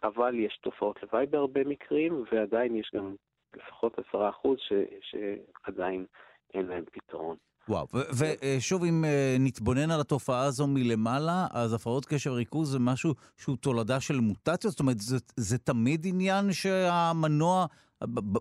אבל 0.03 0.39
יש 0.39 0.57
תופעות 0.57 1.03
לוואי 1.03 1.25
בהרבה 1.25 1.63
מקרים, 1.63 2.23
ועדיין 2.31 2.75
יש 2.75 2.91
גם 2.95 3.15
לפחות 3.55 3.99
עשרה 3.99 4.29
אחוז 4.29 4.57
שעדיין 5.01 6.05
אין 6.53 6.65
להם 6.65 6.83
פתרון. 6.91 7.37
וואו, 7.69 7.87
ושוב, 8.19 8.83
אם 8.83 9.05
אה, 9.05 9.35
נתבונן 9.39 9.91
על 9.91 10.01
התופעה 10.01 10.43
הזו 10.43 10.67
מלמעלה, 10.67 11.47
אז 11.53 11.73
הפרעות 11.73 12.05
קשב 12.05 12.31
ריכוז 12.31 12.71
זה 12.71 12.79
משהו 12.79 13.13
שהוא 13.37 13.57
תולדה 13.57 13.99
של 13.99 14.13
מוטציות? 14.13 14.71
זאת 14.71 14.79
אומרת, 14.79 14.99
זה, 14.99 15.17
זה 15.35 15.57
תמיד 15.57 16.05
עניין 16.05 16.51
שהמנוע 16.51 17.65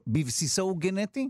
בבסיסו 0.07 0.63
הוא 0.63 0.79
גנטי? 0.79 1.29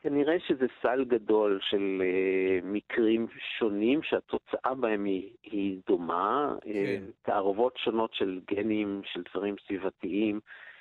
כנראה 0.00 0.36
שזה 0.48 0.66
סל 0.82 1.04
גדול 1.04 1.58
של 1.62 2.02
uh, 2.02 2.66
מקרים 2.66 3.26
שונים 3.58 4.00
שהתוצאה 4.02 4.74
בהם 4.74 5.04
היא, 5.04 5.30
היא 5.42 5.80
דומה, 5.86 6.54
כן. 6.60 6.70
uh, 6.70 7.26
תערובות 7.26 7.76
שונות 7.76 8.14
של 8.14 8.40
גנים, 8.50 9.00
של 9.04 9.22
דברים 9.30 9.54
סביבתיים. 9.66 10.36
אה, 10.36 10.71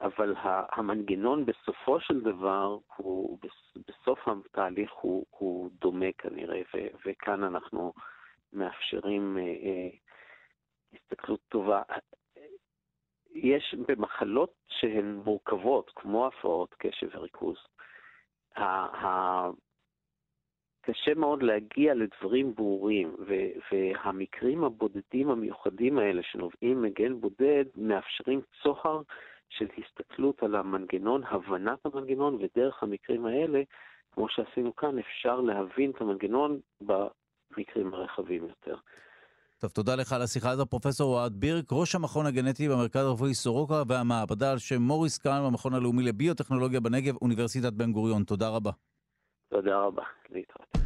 אבל 0.00 0.34
המנגנון 0.72 1.46
בסופו 1.46 2.00
של 2.00 2.20
דבר, 2.20 2.78
הוא, 2.96 3.38
בסוף 3.88 4.18
התהליך 4.28 4.92
הוא, 4.92 5.26
הוא 5.30 5.70
דומה 5.80 6.12
כנראה, 6.18 6.62
ו, 6.74 6.78
וכאן 7.06 7.44
אנחנו 7.44 7.92
מאפשרים 8.52 9.38
אה, 9.38 9.42
אה, 9.42 9.88
הסתכלות 10.92 11.40
טובה. 11.48 11.82
יש 13.34 13.74
במחלות 13.88 14.52
שהן 14.68 15.20
מורכבות, 15.24 15.90
כמו 15.94 16.26
הפרעות 16.26 16.74
קשב 16.78 17.08
וריכוז, 17.14 17.56
קשה 20.86 21.14
מאוד 21.16 21.42
להגיע 21.42 21.94
לדברים 21.94 22.54
ברורים, 22.54 23.16
והמקרים 23.72 24.64
הבודדים 24.64 25.30
המיוחדים 25.30 25.98
האלה 25.98 26.22
שנובעים 26.22 26.82
מגן 26.82 27.20
בודד 27.20 27.64
מאפשרים 27.76 28.40
צוהר 28.62 29.00
של 29.48 29.66
הסתכלות 29.78 30.42
על 30.42 30.54
המנגנון, 30.54 31.22
הבנת 31.24 31.78
המנגנון, 31.84 32.34
ודרך 32.34 32.82
המקרים 32.82 33.26
האלה, 33.26 33.62
כמו 34.12 34.28
שעשינו 34.28 34.76
כאן, 34.76 34.98
אפשר 34.98 35.40
להבין 35.40 35.90
את 35.90 36.00
המנגנון 36.00 36.60
במקרים 36.80 37.94
הרחבים 37.94 38.42
יותר. 38.42 38.76
טוב, 39.58 39.70
תודה 39.70 39.94
לך 39.94 40.12
על 40.12 40.22
השיחה 40.22 40.50
הזאת, 40.50 40.70
פרופ' 40.70 41.00
אוהד 41.00 41.32
בירק, 41.32 41.64
ראש 41.72 41.94
המכון 41.94 42.26
הגנטי 42.26 42.68
במרכז 42.68 43.06
הרפואי 43.06 43.34
סורוקה 43.34 43.82
והמעבדה 43.88 44.52
על 44.52 44.58
שם 44.58 44.82
מוריס 44.82 45.18
קאן 45.18 45.40
במכון 45.46 45.74
הלאומי 45.74 46.02
לביוטכנולוגיה 46.02 46.80
בנגב, 46.80 47.14
אוניברסיטת 47.22 47.72
בן 47.72 47.92
גוריון. 47.92 48.24
תודה 48.24 48.48
רבה. 48.48 48.70
תודה 49.48 49.78
רבה, 49.78 50.02
להתראות. 50.30 50.76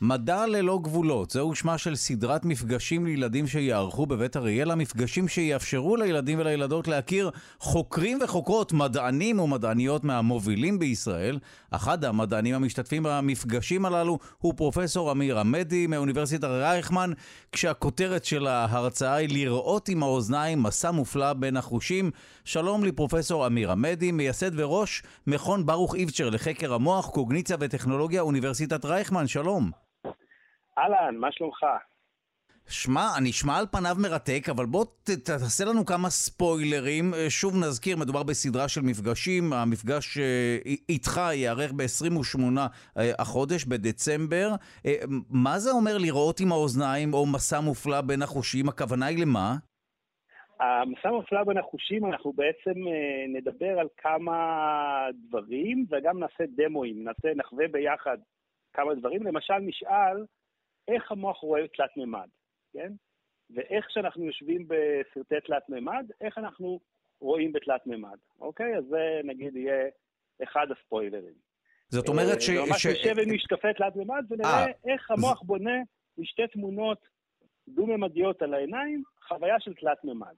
מדע 0.00 0.46
ללא 0.46 0.78
גבולות, 0.82 1.30
זהו 1.30 1.54
שמה 1.54 1.78
של 1.78 1.96
סדרת 1.96 2.44
מפגשים 2.44 3.06
לילדים 3.06 3.46
שיערכו 3.46 4.06
בבית 4.06 4.36
אריאלה, 4.36 4.74
מפגשים 4.74 5.28
שיאפשרו 5.28 5.96
לילדים 5.96 6.38
ולילדות 6.38 6.88
להכיר 6.88 7.30
חוקרים 7.60 8.18
וחוקרות, 8.24 8.72
מדענים 8.72 9.40
ומדעניות 9.40 10.04
מהמובילים 10.04 10.78
בישראל. 10.78 11.38
אחד 11.70 12.04
המדענים 12.04 12.54
המשתתפים 12.54 13.02
במפגשים 13.02 13.84
הללו 13.84 14.18
הוא 14.38 14.54
פרופסור 14.56 15.12
אמיר 15.12 15.38
עמדי 15.38 15.86
מאוניברסיטת 15.86 16.44
רייכמן, 16.44 17.10
כשהכותרת 17.52 18.24
של 18.24 18.46
ההרצאה 18.46 19.14
היא 19.14 19.28
לראות 19.28 19.88
עם 19.88 20.02
האוזניים 20.02 20.62
מסע 20.62 20.90
מופלא 20.90 21.32
בין 21.32 21.56
החושים. 21.56 22.10
שלום 22.44 22.84
לפרופסור 22.84 23.46
אמיר 23.46 23.72
עמדי, 23.72 24.12
מייסד 24.12 24.50
וראש 24.54 25.02
מכון 25.26 25.66
ברוך 25.66 25.94
איבצ'ר 25.94 26.30
לחקר 26.30 26.74
המוח, 26.74 27.06
קוגניציה 27.10 27.56
וטכנולוגיה, 27.60 28.20
אוניברסיטת 28.20 28.84
רייכמן, 28.84 29.26
שלום. 29.26 29.85
אהלן, 30.78 31.16
מה 31.16 31.32
שלומך? 31.32 31.66
שמע, 32.68 33.06
נשמע 33.22 33.58
על 33.58 33.66
פניו 33.72 33.96
מרתק, 34.02 34.48
אבל 34.50 34.66
בוא 34.66 34.84
ת, 34.84 35.10
תעשה 35.10 35.64
לנו 35.64 35.86
כמה 35.86 36.08
ספוילרים. 36.08 37.14
אה, 37.14 37.30
שוב 37.30 37.54
נזכיר, 37.56 37.96
מדובר 37.96 38.22
בסדרה 38.22 38.68
של 38.68 38.80
מפגשים. 38.80 39.52
המפגש 39.52 40.18
אה, 40.18 40.58
איתך 40.88 41.20
ייערך 41.32 41.72
ב-28 41.72 42.40
אה, 42.98 43.12
החודש, 43.18 43.64
בדצמבר. 43.64 44.48
מה 45.30 45.58
זה 45.58 45.70
אומר 45.70 45.98
לראות 45.98 46.40
עם 46.40 46.52
האוזניים 46.52 47.14
או 47.14 47.26
מסע 47.26 47.60
מופלא 47.60 48.00
בין 48.00 48.22
החושים? 48.22 48.68
הכוונה 48.68 49.06
היא 49.06 49.18
למה? 49.22 49.54
המסע 50.60 51.10
מופלא 51.10 51.44
בין 51.44 51.58
החושים, 51.58 52.06
אנחנו 52.06 52.32
בעצם 52.32 52.80
נדבר 53.28 53.78
על 53.78 53.88
כמה 53.96 54.36
דברים 55.28 55.86
וגם 55.90 56.18
נעשה 56.18 56.44
דמואים, 56.56 57.04
נעשה, 57.04 57.28
נחווה 57.36 57.68
ביחד 57.68 58.16
כמה 58.72 58.94
דברים. 58.94 59.22
למשל, 59.22 59.58
נשאל 59.58 60.24
איך 60.88 61.12
המוח 61.12 61.38
רואה 61.38 61.68
תלת 61.68 61.96
מימד, 61.96 62.28
כן? 62.72 62.92
ואיך 63.50 63.86
כשאנחנו 63.86 64.24
יושבים 64.24 64.68
בסרטי 64.68 65.40
תלת 65.46 65.68
מימד, 65.68 66.06
איך 66.20 66.38
אנחנו 66.38 66.80
רואים 67.20 67.52
בתלת 67.52 67.86
מימד, 67.86 68.18
אוקיי? 68.40 68.76
אז 68.76 68.84
זה 68.84 69.20
נגיד 69.24 69.56
יהיה 69.56 69.88
אחד 70.42 70.66
הספוילרים. 70.70 71.34
זאת 71.88 72.08
אומרת 72.08 72.40
ש... 72.40 72.50
ממש. 72.50 72.86
נשב 72.86 73.14
עם 73.22 73.34
משקפי 73.34 73.68
תלת 73.76 73.96
מימד 73.96 74.24
ונראה 74.30 74.64
아, 74.64 74.68
אה, 74.68 74.92
איך 74.92 75.10
המוח. 75.10 75.42
בונה 75.42 75.80
משתי 76.18 76.42
תמונות 76.52 76.98
דו-ממדיות 77.68 78.42
על 78.42 78.54
העיניים, 78.54 79.02
חוויה 79.28 79.60
של 79.60 79.74
תלת 79.74 80.04
מימד. 80.04 80.34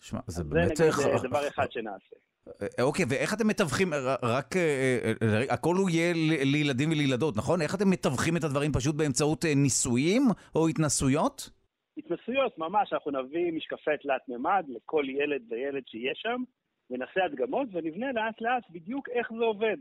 שמע, 0.00 0.20
זה 0.26 0.44
באמת... 0.44 0.76
זה 0.76 0.84
נגיד 0.84 1.22
דבר 1.22 1.48
אחד 1.48 1.70
שנעשה. 1.70 2.16
אה, 2.62 2.84
אוקיי, 2.84 3.04
ואיך 3.08 3.34
אתם 3.34 3.48
מתווכים, 3.48 3.88
רק, 4.22 4.56
אה, 4.56 5.12
אה, 5.22 5.54
הכל 5.54 5.74
הוא 5.74 5.90
יהיה 5.90 6.12
לילדים 6.44 6.90
ולילדות, 6.90 7.36
נכון? 7.36 7.62
איך 7.62 7.74
אתם 7.74 7.90
מתווכים 7.90 8.36
את 8.36 8.44
הדברים 8.44 8.72
פשוט 8.72 8.94
באמצעות 8.94 9.44
ניסויים 9.56 10.22
או 10.54 10.68
התנסויות? 10.68 11.50
התנסויות, 11.98 12.58
ממש, 12.58 12.92
אנחנו 12.92 13.10
נביא 13.10 13.52
משקפי 13.52 13.96
תלת 14.02 14.28
מימד 14.28 14.64
לכל 14.68 15.04
ילד 15.08 15.42
וילד 15.50 15.82
שיהיה 15.86 16.12
שם, 16.14 16.42
ונעשה 16.90 17.24
הדגמות 17.24 17.68
ונבנה 17.72 18.12
לאט 18.12 18.40
לאט 18.40 18.62
בדיוק 18.70 19.08
איך 19.08 19.28
זה 19.38 19.44
עובד. 19.44 19.76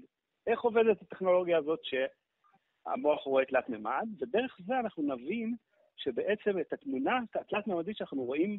איך 0.47 0.61
עובדת 0.61 1.01
הטכנולוגיה 1.01 1.57
הזאת 1.57 1.79
שהמוח 1.83 3.23
רואה 3.23 3.45
תלת 3.45 3.69
מימד, 3.69 4.07
ודרך 4.21 4.57
זה 4.65 4.79
אנחנו 4.79 5.03
נבין 5.03 5.55
שבעצם 5.97 6.59
את 6.59 6.73
התמונה 6.73 7.19
התלת 7.35 7.67
מימדית 7.67 7.97
שאנחנו 7.97 8.23
רואים, 8.23 8.57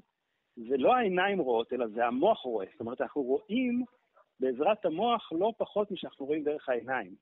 זה 0.57 0.77
לא 0.77 0.95
העיניים 0.97 1.39
רואות, 1.39 1.73
אלא 1.73 1.87
זה 1.87 2.07
המוח 2.07 2.41
רואה. 2.41 2.67
זאת 2.73 2.81
אומרת, 2.81 3.01
אנחנו 3.01 3.23
רואים 3.23 3.85
בעזרת 4.41 4.85
המוח 4.85 5.33
לא 5.33 5.53
פחות 5.57 5.91
משאנחנו 5.91 6.27
רואים 6.27 6.45
דרך 6.45 6.69
העיניים, 6.69 7.15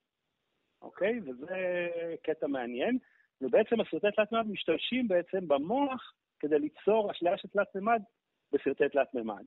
אוקיי? 0.81 1.19
וזה 1.25 1.87
קטע 2.23 2.47
מעניין. 2.47 2.97
ובעצם 3.41 3.81
הסרטי 3.81 4.07
תלת 4.15 4.31
מימד 4.31 4.47
משתמשים 4.47 5.07
בעצם 5.07 5.47
במוח 5.47 6.13
כדי 6.39 6.59
ליצור 6.59 7.11
אשליה 7.11 7.37
של 7.37 7.47
תלת 7.47 7.75
מימד 7.75 8.01
בסרטי 8.51 8.89
תלת 8.89 9.13
מימד. 9.13 9.43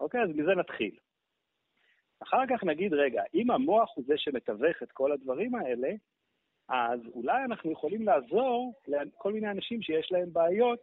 אוקיי? 0.00 0.22
אז 0.22 0.28
מזה 0.28 0.54
נתחיל. 0.54 0.96
אחר 2.22 2.42
כך 2.50 2.64
נגיד, 2.64 2.92
רגע, 2.94 3.22
אם 3.34 3.50
המוח 3.50 3.92
הוא 3.96 4.04
זה 4.06 4.14
שמתווך 4.16 4.82
את 4.82 4.92
כל 4.92 5.12
הדברים 5.12 5.54
האלה, 5.54 5.88
אז 6.68 7.00
אולי 7.14 7.44
אנחנו 7.44 7.72
יכולים 7.72 8.02
לעזור 8.02 8.74
לכל 8.86 9.32
מיני 9.32 9.50
אנשים 9.50 9.82
שיש 9.82 10.12
להם 10.12 10.32
בעיות 10.32 10.80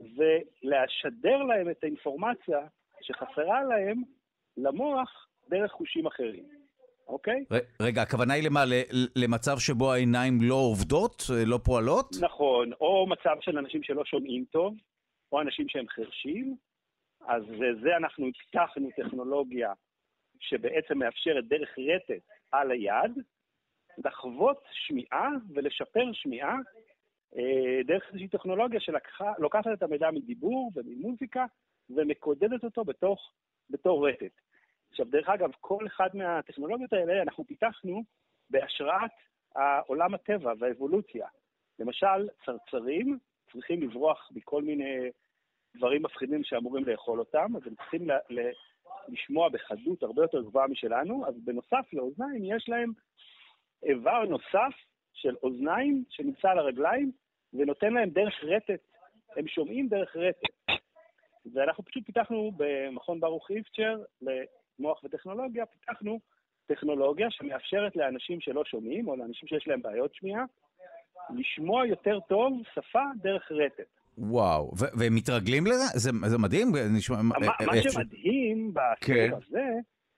ולשדר 0.00 1.42
להם 1.42 1.70
את 1.70 1.84
האינפורמציה 1.84 2.66
שחסרה 3.00 3.64
להם 3.64 4.02
למוח 4.56 5.26
דרך 5.48 5.72
חושים 5.72 6.06
אחרים, 6.06 6.44
אוקיי? 7.08 7.44
רגע, 7.82 8.02
הכוונה 8.02 8.34
היא 8.34 8.44
למה? 8.44 8.64
למצב 9.16 9.58
שבו 9.58 9.92
העיניים 9.92 10.38
לא 10.42 10.54
עובדות, 10.54 11.22
לא 11.46 11.58
פועלות? 11.64 12.16
נכון, 12.20 12.72
או 12.80 13.06
מצב 13.06 13.36
של 13.40 13.58
אנשים 13.58 13.82
שלא 13.82 14.04
שומעים 14.04 14.44
טוב, 14.50 14.74
או 15.32 15.40
אנשים 15.40 15.68
שהם 15.68 15.88
חרשים. 15.88 16.56
אז 17.26 17.42
זה 17.82 17.96
אנחנו 17.96 18.26
פיתחנו 18.38 18.88
טכנולוגיה 18.96 19.72
שבעצם 20.40 20.98
מאפשרת 20.98 21.48
דרך 21.48 21.68
רטט 21.78 22.24
על 22.52 22.70
היד 22.70 23.12
לחוות 24.04 24.62
שמיעה 24.72 25.28
ולשפר 25.54 26.12
שמיעה 26.12 26.56
אה, 27.36 27.82
דרך 27.84 28.02
איזושהי 28.08 28.28
טכנולוגיה 28.28 28.80
שלוקחת 28.80 29.66
את 29.72 29.82
המידע 29.82 30.10
מדיבור 30.10 30.70
וממוזיקה 30.74 31.46
ומקודדת 31.90 32.64
אותו 32.64 32.84
בתוך, 32.84 33.32
בתור 33.70 34.08
רטט. 34.08 34.40
עכשיו, 34.90 35.06
דרך 35.06 35.28
אגב, 35.28 35.50
כל 35.60 35.86
אחד 35.86 36.08
מהטכנולוגיות 36.14 36.92
האלה 36.92 37.22
אנחנו 37.22 37.44
פיתחנו 37.44 38.02
בהשראת 38.50 39.10
עולם 39.86 40.14
הטבע 40.14 40.52
והאבולוציה. 40.58 41.26
למשל, 41.78 42.28
צרצרים 42.44 43.18
צריכים 43.52 43.82
לברוח 43.82 44.30
מכל 44.34 44.62
מיני 44.62 45.10
דברים 45.76 46.02
מפחידים 46.02 46.44
שאמורים 46.44 46.84
לאכול 46.84 47.18
אותם, 47.18 47.56
אז 47.56 47.66
הם 47.66 47.74
צריכים 47.74 48.10
ל- 48.10 48.40
ל- 48.40 48.52
לשמוע 49.08 49.48
בחדות 49.48 50.02
הרבה 50.02 50.22
יותר 50.22 50.42
גבוהה 50.42 50.68
משלנו, 50.68 51.26
אז 51.26 51.34
בנוסף 51.44 51.92
לאוזניים 51.92 52.44
יש 52.44 52.68
להם 52.68 52.92
איבר 53.82 54.24
נוסף 54.24 54.74
של 55.12 55.36
אוזניים 55.42 56.04
שנמצא 56.08 56.50
על 56.50 56.58
הרגליים 56.58 57.12
ונותן 57.52 57.92
להם 57.92 58.10
דרך 58.10 58.44
רטט, 58.44 58.80
הם 59.36 59.48
שומעים 59.48 59.88
דרך 59.88 60.16
רטט. 60.16 60.48
ואנחנו 61.52 61.84
פשוט 61.84 62.06
פיתחנו 62.06 62.52
במכון 62.56 63.20
ברוך 63.20 63.50
איפצ'ר 63.50 64.02
למוח 64.22 65.04
וטכנולוגיה, 65.04 65.66
פיתחנו 65.66 66.20
טכנולוגיה 66.66 67.30
שמאפשרת 67.30 67.96
לאנשים 67.96 68.40
שלא 68.40 68.64
שומעים, 68.64 69.08
או 69.08 69.16
לאנשים 69.16 69.48
שיש 69.48 69.68
להם 69.68 69.82
בעיות 69.82 70.14
שמיעה, 70.14 70.44
לשמוע 71.30 71.86
יותר 71.86 72.20
טוב 72.28 72.62
שפה 72.74 73.02
דרך 73.22 73.52
רטט. 73.52 73.88
וואו, 74.18 74.72
והם 74.76 75.14
מתרגלים 75.14 75.66
לזה? 75.66 75.84
זה, 75.94 76.10
זה 76.26 76.38
מדהים. 76.38 76.68
נשמע, 76.96 77.22
מה, 77.22 77.34
מה 77.66 77.82
שמדהים 77.82 78.74
בסיפור 78.74 79.16
כן. 79.16 79.30
הזה, 79.32 79.70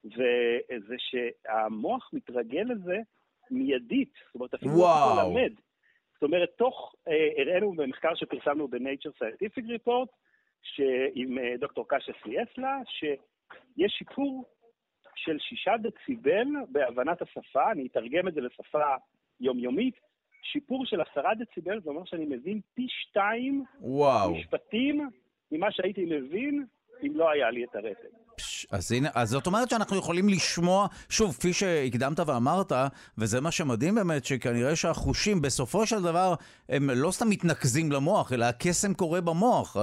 זה, 0.02 0.58
זה 0.88 0.94
שהמוח 0.98 2.10
מתרגל 2.12 2.64
לזה 2.68 2.96
מיידית. 3.50 4.12
זאת 4.26 4.34
אומרת, 4.34 4.54
אפילו 4.54 4.72
לא 4.76 5.22
ללמד. 5.22 5.52
זאת 6.14 6.22
אומרת, 6.22 6.48
תוך, 6.58 6.94
אה, 7.08 7.42
הראינו 7.42 7.72
במחקר 7.72 8.14
שפרסמנו 8.14 8.68
ב-Nature 8.68 9.22
Scientific 9.22 9.64
Report, 9.64 10.08
עם 11.14 11.38
אה, 11.38 11.54
דוקטור 11.58 11.84
קשה 11.88 12.12
סייסלה, 12.22 12.78
שיש 12.86 13.92
שיפור 13.98 14.44
של 15.16 15.38
שישה 15.38 15.72
דציבל 15.82 16.46
בהבנת 16.68 17.22
השפה, 17.22 17.72
אני 17.72 17.86
אתרגם 17.86 18.28
את 18.28 18.34
זה 18.34 18.40
לשפה 18.40 18.94
יומיומית, 19.40 19.94
שיפור 20.42 20.86
של 20.86 21.00
עשרה 21.00 21.34
דציבל, 21.34 21.80
זה 21.80 21.90
אומר 21.90 22.04
שאני 22.04 22.24
מבין 22.24 22.60
פי 22.74 22.86
שתיים 22.88 23.64
וואו. 23.80 24.34
משפטים 24.34 25.10
ממה 25.52 25.72
שהייתי 25.72 26.04
מבין 26.04 26.64
אם 27.02 27.16
לא 27.16 27.30
היה 27.30 27.50
לי 27.50 27.64
את 27.64 27.74
הרטב. 27.74 28.25
אז 28.72 28.92
הנה, 28.92 29.08
אז 29.14 29.28
זאת 29.28 29.46
אומרת 29.46 29.70
שאנחנו 29.70 29.96
יכולים 29.96 30.28
לשמוע, 30.28 30.86
שוב, 31.10 31.32
כפי 31.32 31.52
שהקדמת 31.52 32.20
ואמרת, 32.26 32.72
וזה 33.18 33.40
מה 33.40 33.50
שמדהים 33.50 33.94
באמת, 33.94 34.24
שכנראה 34.24 34.76
שהחושים 34.76 35.42
בסופו 35.42 35.86
של 35.86 36.02
דבר 36.02 36.34
הם 36.68 36.90
לא 36.94 37.10
סתם 37.10 37.28
מתנקזים 37.30 37.92
למוח, 37.92 38.32
אלא 38.32 38.44
הקסם 38.44 38.94
קורה 38.94 39.20
במוח. 39.20 39.76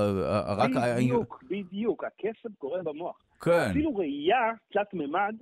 בדיוק, 0.95 1.43
בדיוק, 1.49 2.03
הקסם 2.03 2.53
קורה 2.57 2.83
במוח. 2.83 3.17
כן. 3.41 3.69
אפילו 3.69 3.95
ראייה 3.95 4.51
תלת 4.71 4.93
מימד, 4.93 5.35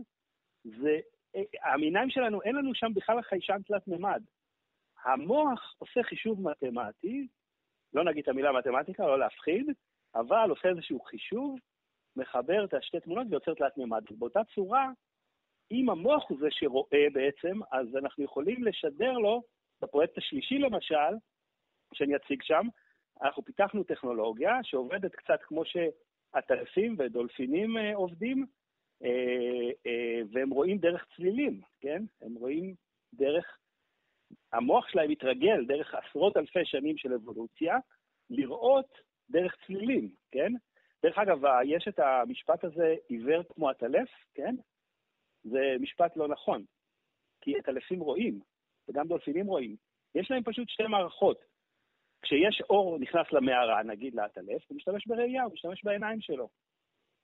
זה, 0.63 0.99
אה, 1.35 1.41
העיניים 1.63 2.09
שלנו, 2.09 2.41
אין 2.41 2.55
לנו 2.55 2.71
שם 2.75 2.91
בכלל 2.95 3.21
חיישן 3.21 3.61
תלת 3.67 3.87
מימד. 3.87 4.21
המוח 5.03 5.75
עושה 5.77 6.03
חישוב 6.03 6.41
מתמטי, 6.41 7.27
לא 7.93 8.03
נגיד 8.03 8.23
את 8.23 8.27
המילה 8.27 8.49
מתמטיקה, 8.51 9.03
לא 9.03 9.19
להפחיד, 9.19 9.65
אבל 10.15 10.49
עושה 10.49 10.69
איזשהו 10.69 10.99
חישוב, 10.99 11.55
מחבר 12.15 12.65
את 12.65 12.73
השתי 12.73 12.99
תמונות 12.99 13.27
ויוצר 13.29 13.53
תלת 13.53 13.77
מימד. 13.77 14.03
באותה 14.11 14.39
צורה, 14.55 14.89
אם 15.71 15.89
המוח 15.89 16.29
הוא 16.29 16.37
זה 16.39 16.47
שרואה 16.51 17.07
בעצם, 17.13 17.59
אז 17.71 17.95
אנחנו 17.95 18.23
יכולים 18.23 18.63
לשדר 18.63 19.11
לו, 19.11 19.43
בפרויקט 19.81 20.17
השלישי 20.17 20.57
למשל, 20.59 21.13
שאני 21.93 22.15
אציג 22.15 22.41
שם, 22.43 22.67
אנחנו 23.21 23.45
פיתחנו 23.45 23.83
טכנולוגיה 23.83 24.59
שעובדת 24.63 25.15
קצת 25.15 25.39
כמו 25.41 25.63
שעטלפים 25.65 26.95
ודולפינים 26.99 27.77
אה, 27.77 27.95
עובדים, 27.95 28.45
אה, 29.03 29.69
אה, 29.85 30.21
והם 30.31 30.49
רואים 30.49 30.77
דרך 30.77 31.05
צלילים, 31.15 31.61
כן? 31.79 32.03
הם 32.21 32.33
רואים 32.35 32.75
דרך 33.13 33.57
המוח 34.53 34.89
שלהם 34.89 35.11
מתרגל 35.11 35.65
דרך 35.65 35.95
עשרות 35.95 36.37
אלפי 36.37 36.65
שנים 36.65 36.97
של 36.97 37.13
אבולוציה, 37.13 37.77
לראות 38.29 38.97
דרך 39.29 39.55
צלילים, 39.65 40.11
כן? 40.31 40.53
דרך 41.03 41.17
אגב, 41.17 41.41
יש 41.65 41.87
את 41.87 41.99
המשפט 41.99 42.63
הזה, 42.63 42.95
עיוור 43.07 43.43
כמו 43.43 43.69
עטלף, 43.69 44.09
כן? 44.33 44.55
זה 45.43 45.75
משפט 45.79 46.17
לא 46.17 46.27
נכון, 46.27 46.63
כי 47.41 47.57
עטלפים 47.57 47.99
רואים, 47.99 48.39
וגם 48.89 49.07
דולפינים 49.07 49.47
רואים. 49.47 49.75
יש 50.15 50.31
להם 50.31 50.43
פשוט 50.43 50.69
שתי 50.69 50.83
מערכות. 50.83 51.45
כשיש 52.21 52.61
אור 52.69 52.97
נכנס 52.99 53.31
למערה, 53.31 53.83
נגיד 53.83 54.15
לעטלף, 54.15 54.61
הוא 54.67 54.77
משתמש 54.77 55.07
בראייה, 55.07 55.43
הוא 55.43 55.53
משתמש 55.53 55.83
בעיניים 55.83 56.21
שלו. 56.21 56.49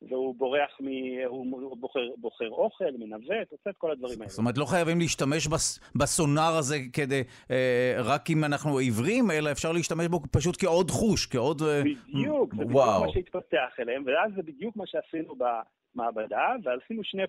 והוא 0.02 0.36
בורח, 0.36 0.82
מ... 0.82 0.88
הוא 1.26 1.78
בוחר, 1.78 2.10
בוחר 2.18 2.50
אוכל, 2.50 2.92
מנווט, 3.00 3.52
עושה 3.52 3.70
את 3.70 3.78
כל 3.78 3.92
הדברים 3.92 4.20
האלה. 4.20 4.30
זאת 4.30 4.40
אומרת, 4.40 4.58
לא 4.58 4.66
חייבים 4.66 5.00
להשתמש 5.00 5.48
בס... 5.48 5.80
בסונאר 5.96 6.58
הזה 6.60 6.78
כדי, 6.94 7.24
אה, 7.52 7.96
רק 8.04 8.30
אם 8.30 8.44
אנחנו 8.44 8.78
עיוורים, 8.78 9.32
אלא 9.32 9.52
אפשר 9.52 9.72
להשתמש 9.72 10.08
בו 10.08 10.20
פשוט 10.32 10.56
כעוד 10.60 10.92
חוש, 10.92 11.26
כעוד... 11.26 11.62
אה, 11.62 11.82
בדיוק, 11.82 12.56
זה 12.56 12.66
בדיוק 12.66 12.76
מה 12.76 13.12
שהתפתח 13.14 13.76
אליהם, 13.80 14.04
ואז 14.06 14.32
זה 14.36 14.44
בדיוק 14.44 14.76
מה 14.76 14.88
שעשינו 14.88 15.36
במעבדה, 15.36 16.56
ועשינו 16.64 17.04
שני, 17.04 17.24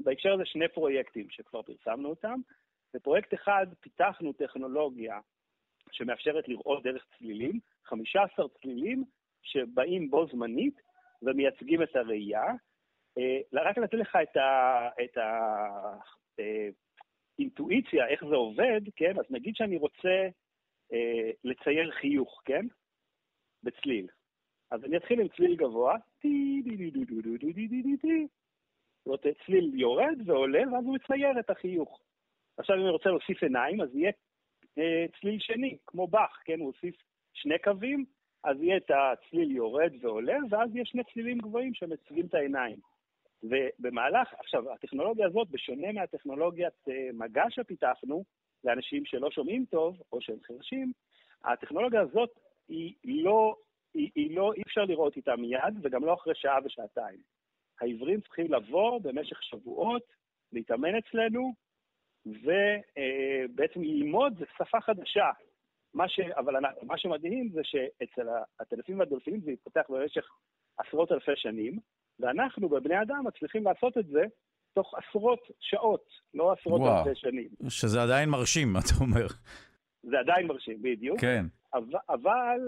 בהקשר 0.00 0.32
הזה 0.32 0.42
שני 0.46 0.68
פרויקטים 0.68 1.26
שכבר 1.30 1.62
פרסמנו 1.62 2.08
אותם. 2.08 2.40
בפרויקט 2.94 3.34
אחד 3.34 3.66
פיתחנו 3.80 4.32
טכנולוגיה 4.32 5.18
שמאפשרת 5.92 6.48
לראות 6.48 6.82
דרך 6.82 7.04
צלילים, 7.18 7.60
15 7.84 8.46
צלילים 8.60 9.04
שבאים 9.42 10.10
בו 10.10 10.26
זמנית, 10.32 10.80
ומייצגים 11.22 11.82
את 11.82 11.96
הראייה. 11.96 12.44
אה, 13.18 13.40
רק 13.52 13.78
לתת 13.78 13.94
לך 13.94 14.18
את, 14.22 14.36
ה, 14.36 14.88
את 15.04 15.18
האינטואיציה, 17.38 18.04
אה, 18.04 18.08
איך 18.08 18.24
זה 18.24 18.34
עובד, 18.34 18.80
כן? 18.96 19.18
אז 19.18 19.24
נגיד 19.30 19.56
שאני 19.56 19.76
רוצה 19.76 20.28
אה, 20.92 21.30
לצייר 21.44 21.90
חיוך, 21.90 22.42
כן? 22.44 22.66
בצליל. 23.62 24.06
אז 24.70 24.84
אני 24.84 24.96
אתחיל 24.96 25.20
עם 25.20 25.28
צליל 25.28 25.56
גבוה, 25.56 25.96
טי-די-די-די-די-די-די-די-די. 26.20 28.26
זאת 29.04 29.26
צליל 29.46 29.74
יורד 29.74 30.18
ועולה, 30.26 30.62
ואז 30.72 30.84
הוא 30.84 30.94
מצייר 30.94 31.40
את 31.40 31.50
החיוך. 31.50 32.00
עכשיו, 32.56 32.76
אם 32.76 32.82
אני 32.82 32.90
רוצה 32.90 33.08
להוסיף 33.08 33.42
עיניים, 33.42 33.80
אז 33.80 33.94
יהיה 33.94 34.12
אה, 34.78 35.06
צליל 35.20 35.40
שני, 35.40 35.76
כמו 35.86 36.06
באך, 36.06 36.42
כן? 36.44 36.60
הוא 36.60 36.66
הוסיף 36.66 36.96
שני 37.32 37.58
קווים, 37.64 38.04
אז 38.44 38.62
יהיה 38.62 38.76
את 38.76 38.90
הצליל 38.90 39.50
יורד 39.50 39.92
ועולה, 40.00 40.38
ואז 40.50 40.70
יש 40.74 40.88
שני 40.88 41.02
צלילים 41.12 41.38
גבוהים 41.38 41.74
שמציגים 41.74 42.26
את 42.26 42.34
העיניים. 42.34 42.76
ובמהלך, 43.42 44.34
עכשיו, 44.38 44.72
הטכנולוגיה 44.72 45.26
הזאת, 45.26 45.48
בשונה 45.50 45.92
מהטכנולוגיית 45.92 46.88
אה, 46.88 47.10
מגע 47.12 47.44
שפיתחנו, 47.50 48.24
לאנשים 48.64 49.04
שלא 49.04 49.30
שומעים 49.30 49.64
טוב, 49.70 50.02
או 50.12 50.20
שהם 50.20 50.38
חרשים, 50.46 50.92
הטכנולוגיה 51.44 52.00
הזאת 52.00 52.30
היא 52.68 52.94
לא, 53.04 53.56
היא, 53.94 54.10
היא 54.14 54.36
לא, 54.36 54.52
אי 54.56 54.62
אפשר 54.62 54.84
לראות 54.84 55.16
איתה 55.16 55.36
מיד, 55.36 55.74
וגם 55.82 56.04
לא 56.04 56.14
אחרי 56.14 56.34
שעה 56.34 56.58
ושעתיים. 56.64 57.18
העיוורים 57.80 58.20
צריכים 58.20 58.52
לבוא 58.52 59.00
במשך 59.02 59.42
שבועות, 59.42 60.02
להתאמן 60.52 60.94
אצלנו, 60.94 61.52
ובעצם 62.26 63.80
אה, 63.80 63.84
ללמוד 63.84 64.44
שפה 64.58 64.80
חדשה. 64.80 65.30
מה 65.94 66.08
ש... 66.08 66.20
אבל 66.20 66.54
מה 66.82 66.98
שמדהים 66.98 67.48
זה 67.52 67.60
שאצל 67.64 68.28
הטלפים 68.60 68.98
והדולפינים 68.98 69.40
זה 69.40 69.50
התפתח 69.50 69.82
במשך 69.88 70.24
עשרות 70.78 71.12
אלפי 71.12 71.36
שנים, 71.36 71.78
ואנחנו 72.20 72.68
בבני 72.68 73.02
אדם 73.02 73.26
מצליחים 73.26 73.64
לעשות 73.64 73.98
את 73.98 74.06
זה 74.06 74.22
תוך 74.74 74.94
עשרות 74.94 75.40
שעות, 75.60 76.08
לא 76.34 76.52
עשרות 76.52 76.80
וואו, 76.80 76.98
אלפי 76.98 77.20
שנים. 77.20 77.48
שזה 77.68 78.02
עדיין 78.02 78.28
מרשים, 78.28 78.76
אתה 78.76 79.04
אומר. 79.04 79.26
זה 80.02 80.18
עדיין 80.18 80.46
מרשים, 80.46 80.82
בדיוק. 80.82 81.20
כן. 81.20 81.44
אבל, 81.74 81.98
אבל 82.08 82.60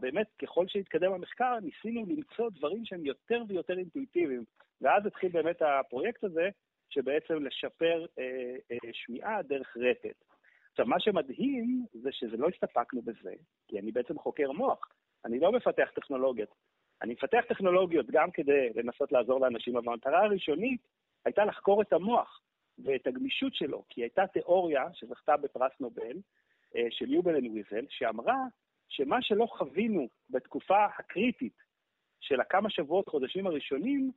באמת, 0.00 0.26
ככל 0.42 0.64
שהתקדם 0.68 1.12
המחקר, 1.12 1.58
ניסינו 1.62 2.06
למצוא 2.08 2.50
דברים 2.50 2.84
שהם 2.84 3.06
יותר 3.06 3.42
ויותר 3.48 3.78
אינטואיטיביים. 3.78 4.44
ואז 4.80 5.06
התחיל 5.06 5.32
באמת 5.32 5.62
הפרויקט 5.62 6.24
הזה, 6.24 6.48
שבעצם 6.90 7.34
לשפר 7.34 8.06
אה, 8.18 8.24
אה, 8.72 8.90
שמיעה 8.92 9.42
דרך 9.42 9.76
רטט. 9.76 10.24
עכשיו, 10.70 10.86
מה 10.86 11.00
שמדהים 11.00 11.86
זה 11.92 12.12
שזה 12.12 12.36
לא 12.36 12.48
הסתפקנו 12.48 13.02
בזה, 13.02 13.34
כי 13.68 13.78
אני 13.78 13.92
בעצם 13.92 14.18
חוקר 14.18 14.52
מוח. 14.52 14.88
אני 15.24 15.40
לא 15.40 15.52
מפתח 15.52 15.88
טכנולוגיות. 15.94 16.54
אני 17.02 17.12
מפתח 17.12 17.40
טכנולוגיות 17.48 18.06
גם 18.10 18.30
כדי 18.30 18.68
לנסות 18.74 19.12
לעזור 19.12 19.40
לאנשים, 19.40 19.76
אבל 19.76 19.92
המטרה 19.92 20.24
הראשונית 20.24 20.80
הייתה 21.24 21.44
לחקור 21.44 21.82
את 21.82 21.92
המוח 21.92 22.40
ואת 22.84 23.06
הגמישות 23.06 23.54
שלו, 23.54 23.84
כי 23.88 24.00
הייתה 24.00 24.26
תיאוריה 24.26 24.84
שזכתה 24.92 25.36
בפרס 25.36 25.72
נובל, 25.80 26.16
אה, 26.76 26.86
של 26.90 27.12
יובלן 27.12 27.46
ויזל, 27.46 27.86
שאמרה 27.88 28.36
שמה 28.88 29.22
שלא 29.22 29.46
חווינו 29.46 30.08
בתקופה 30.30 30.84
הקריטית 30.84 31.62
של 32.20 32.40
הכמה 32.40 32.70
שבועות, 32.70 33.08
חודשים 33.08 33.46
הראשונים, 33.46 34.12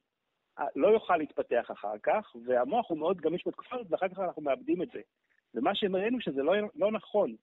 אה, 0.59 0.65
לא 0.75 0.87
יוכל 0.87 1.17
להתפתח 1.17 1.71
אחר 1.71 1.97
כך, 2.03 2.35
והמוח 2.45 2.89
הוא 2.89 2.97
מאוד 2.97 3.21
גמיש 3.21 3.47
בתקופה 3.47 3.75
הזאת, 3.75 3.87
ואחר 3.89 4.07
כך 4.07 4.19
אנחנו 4.19 4.41
מאבדים 4.41 4.81
את 4.81 4.87
זה. 4.93 5.01
ומה 5.55 5.75
שהם 5.75 5.95
ראינו 5.95 6.21
שזה 6.21 6.43
לא, 6.43 6.53
לא 6.75 6.91
נכון. 6.91 7.35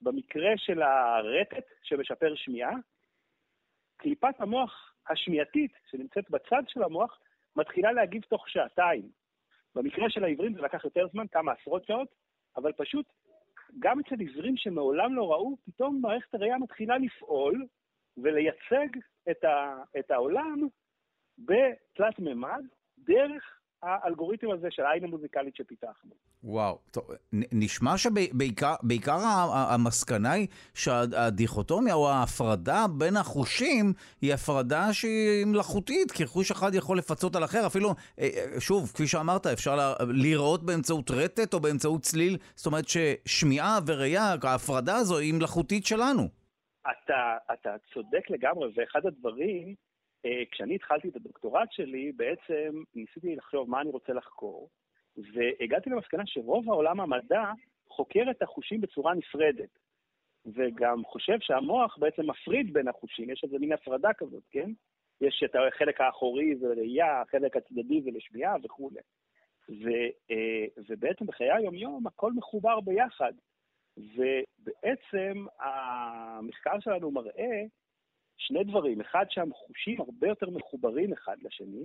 במקרה 0.00 0.50
של 0.56 0.82
הרטט 0.82 1.64
שמשפר 1.82 2.34
שמיעה, 2.34 2.74
קליפת 3.96 4.34
המוח 4.38 4.94
השמיעתית 5.08 5.72
שנמצאת 5.90 6.30
בצד 6.30 6.62
של 6.68 6.82
המוח 6.82 7.20
מתחילה 7.56 7.92
להגיב 7.92 8.22
תוך 8.22 8.48
שעתיים. 8.48 9.08
במקרה 9.74 10.10
של 10.10 10.24
העיוורים 10.24 10.54
זה 10.54 10.60
לקח 10.60 10.84
יותר 10.84 11.08
זמן, 11.12 11.26
כמה 11.26 11.52
עשרות 11.52 11.86
שעות, 11.86 12.08
אבל 12.56 12.72
פשוט 12.72 13.06
גם 13.78 14.00
אצל 14.00 14.20
עיוורים 14.20 14.56
שמעולם 14.56 15.14
לא 15.14 15.32
ראו, 15.32 15.56
פתאום 15.66 16.00
מערכת 16.02 16.34
הראייה 16.34 16.58
מתחילה 16.58 16.98
לפעול 16.98 17.66
ולייצג 18.16 18.88
את, 19.30 19.44
ה, 19.44 19.82
את 19.98 20.10
העולם 20.10 20.66
בתלת 21.38 22.18
מימד 22.18 22.64
דרך 22.98 23.60
האלגוריתם 23.82 24.50
הזה 24.50 24.70
של 24.70 24.82
העין 24.82 25.04
המוזיקלית 25.04 25.56
שפיתחנו. 25.56 26.14
וואו, 26.44 26.78
טוב, 26.90 27.04
נשמע 27.32 27.98
שבעיקר 27.98 29.18
המסקנה 29.52 30.32
היא 30.32 30.46
שהדיכוטומיה 30.74 31.94
או 31.94 32.10
ההפרדה 32.10 32.84
בין 32.98 33.16
החושים 33.16 33.92
היא 34.22 34.34
הפרדה 34.34 34.92
שהיא 34.92 35.46
מלאכותית, 35.46 36.10
כי 36.10 36.26
חוש 36.26 36.50
אחד 36.50 36.74
יכול 36.74 36.98
לפצות 36.98 37.36
על 37.36 37.44
אחר, 37.44 37.66
אפילו, 37.66 37.88
אה, 37.88 37.94
אה, 38.18 38.60
שוב, 38.60 38.92
כפי 38.94 39.06
שאמרת, 39.06 39.46
אפשר 39.46 39.76
לראות 40.22 40.62
באמצעות 40.66 41.10
רטט 41.10 41.54
או 41.54 41.60
באמצעות 41.60 42.00
צליל, 42.00 42.36
זאת 42.54 42.66
אומרת 42.66 42.84
ששמיעה 42.88 43.78
וראייה, 43.86 44.34
ההפרדה 44.42 44.96
הזו 44.96 45.18
היא 45.18 45.34
מלאכותית 45.34 45.86
שלנו. 45.86 46.22
אתה, 46.80 47.36
אתה 47.52 47.76
צודק 47.94 48.30
לגמרי, 48.30 48.70
ואחד 48.76 49.06
הדברים 49.06 49.74
אה, 50.26 50.42
כשאני 50.50 50.74
התחלתי 50.74 51.08
את 51.08 51.16
הדוקטורט 51.16 51.72
שלי, 51.72 52.12
בעצם 52.16 52.82
ניסיתי 52.94 53.36
לחשוב 53.36 53.70
מה 53.70 53.80
אני 53.80 53.90
רוצה 53.90 54.12
לחקור, 54.12 54.68
והגעתי 55.16 55.90
למסקנה 55.90 56.22
שרוב 56.26 56.70
העולם 56.70 57.00
המדע 57.00 57.44
חוקר 57.88 58.30
את 58.30 58.42
החושים 58.42 58.80
בצורה 58.80 59.14
נפרדת, 59.14 59.78
וגם 60.46 61.04
חושב 61.04 61.36
שהמוח 61.40 61.98
בעצם 61.98 62.30
מפריד 62.30 62.72
בין 62.72 62.88
החושים, 62.88 63.30
יש 63.30 63.44
איזה 63.44 63.58
מין 63.58 63.72
הפרדה 63.72 64.12
כזאת, 64.12 64.42
כן? 64.50 64.70
יש 65.20 65.42
את 65.44 65.54
החלק 65.54 66.00
האחורי 66.00 66.56
זה 66.56 66.68
לראייה, 66.68 67.20
החלק 67.20 67.56
הצדדי 67.56 68.02
זה 68.02 68.10
לשמיעה 68.10 68.54
וכולי. 68.62 69.00
ו, 69.68 69.88
אה, 70.30 70.82
ובעצם 70.88 71.26
בחיי 71.26 71.52
היום-יום 71.52 72.06
הכל 72.06 72.32
מחובר 72.32 72.80
ביחד. 72.80 73.32
ובעצם 73.96 75.46
המחקר 75.60 76.80
שלנו 76.80 77.10
מראה 77.10 77.62
שני 78.36 78.64
דברים. 78.64 79.00
אחד, 79.00 79.24
שהחושים 79.30 80.00
הרבה 80.00 80.28
יותר 80.28 80.50
מחוברים 80.50 81.12
אחד 81.12 81.36
לשני, 81.42 81.84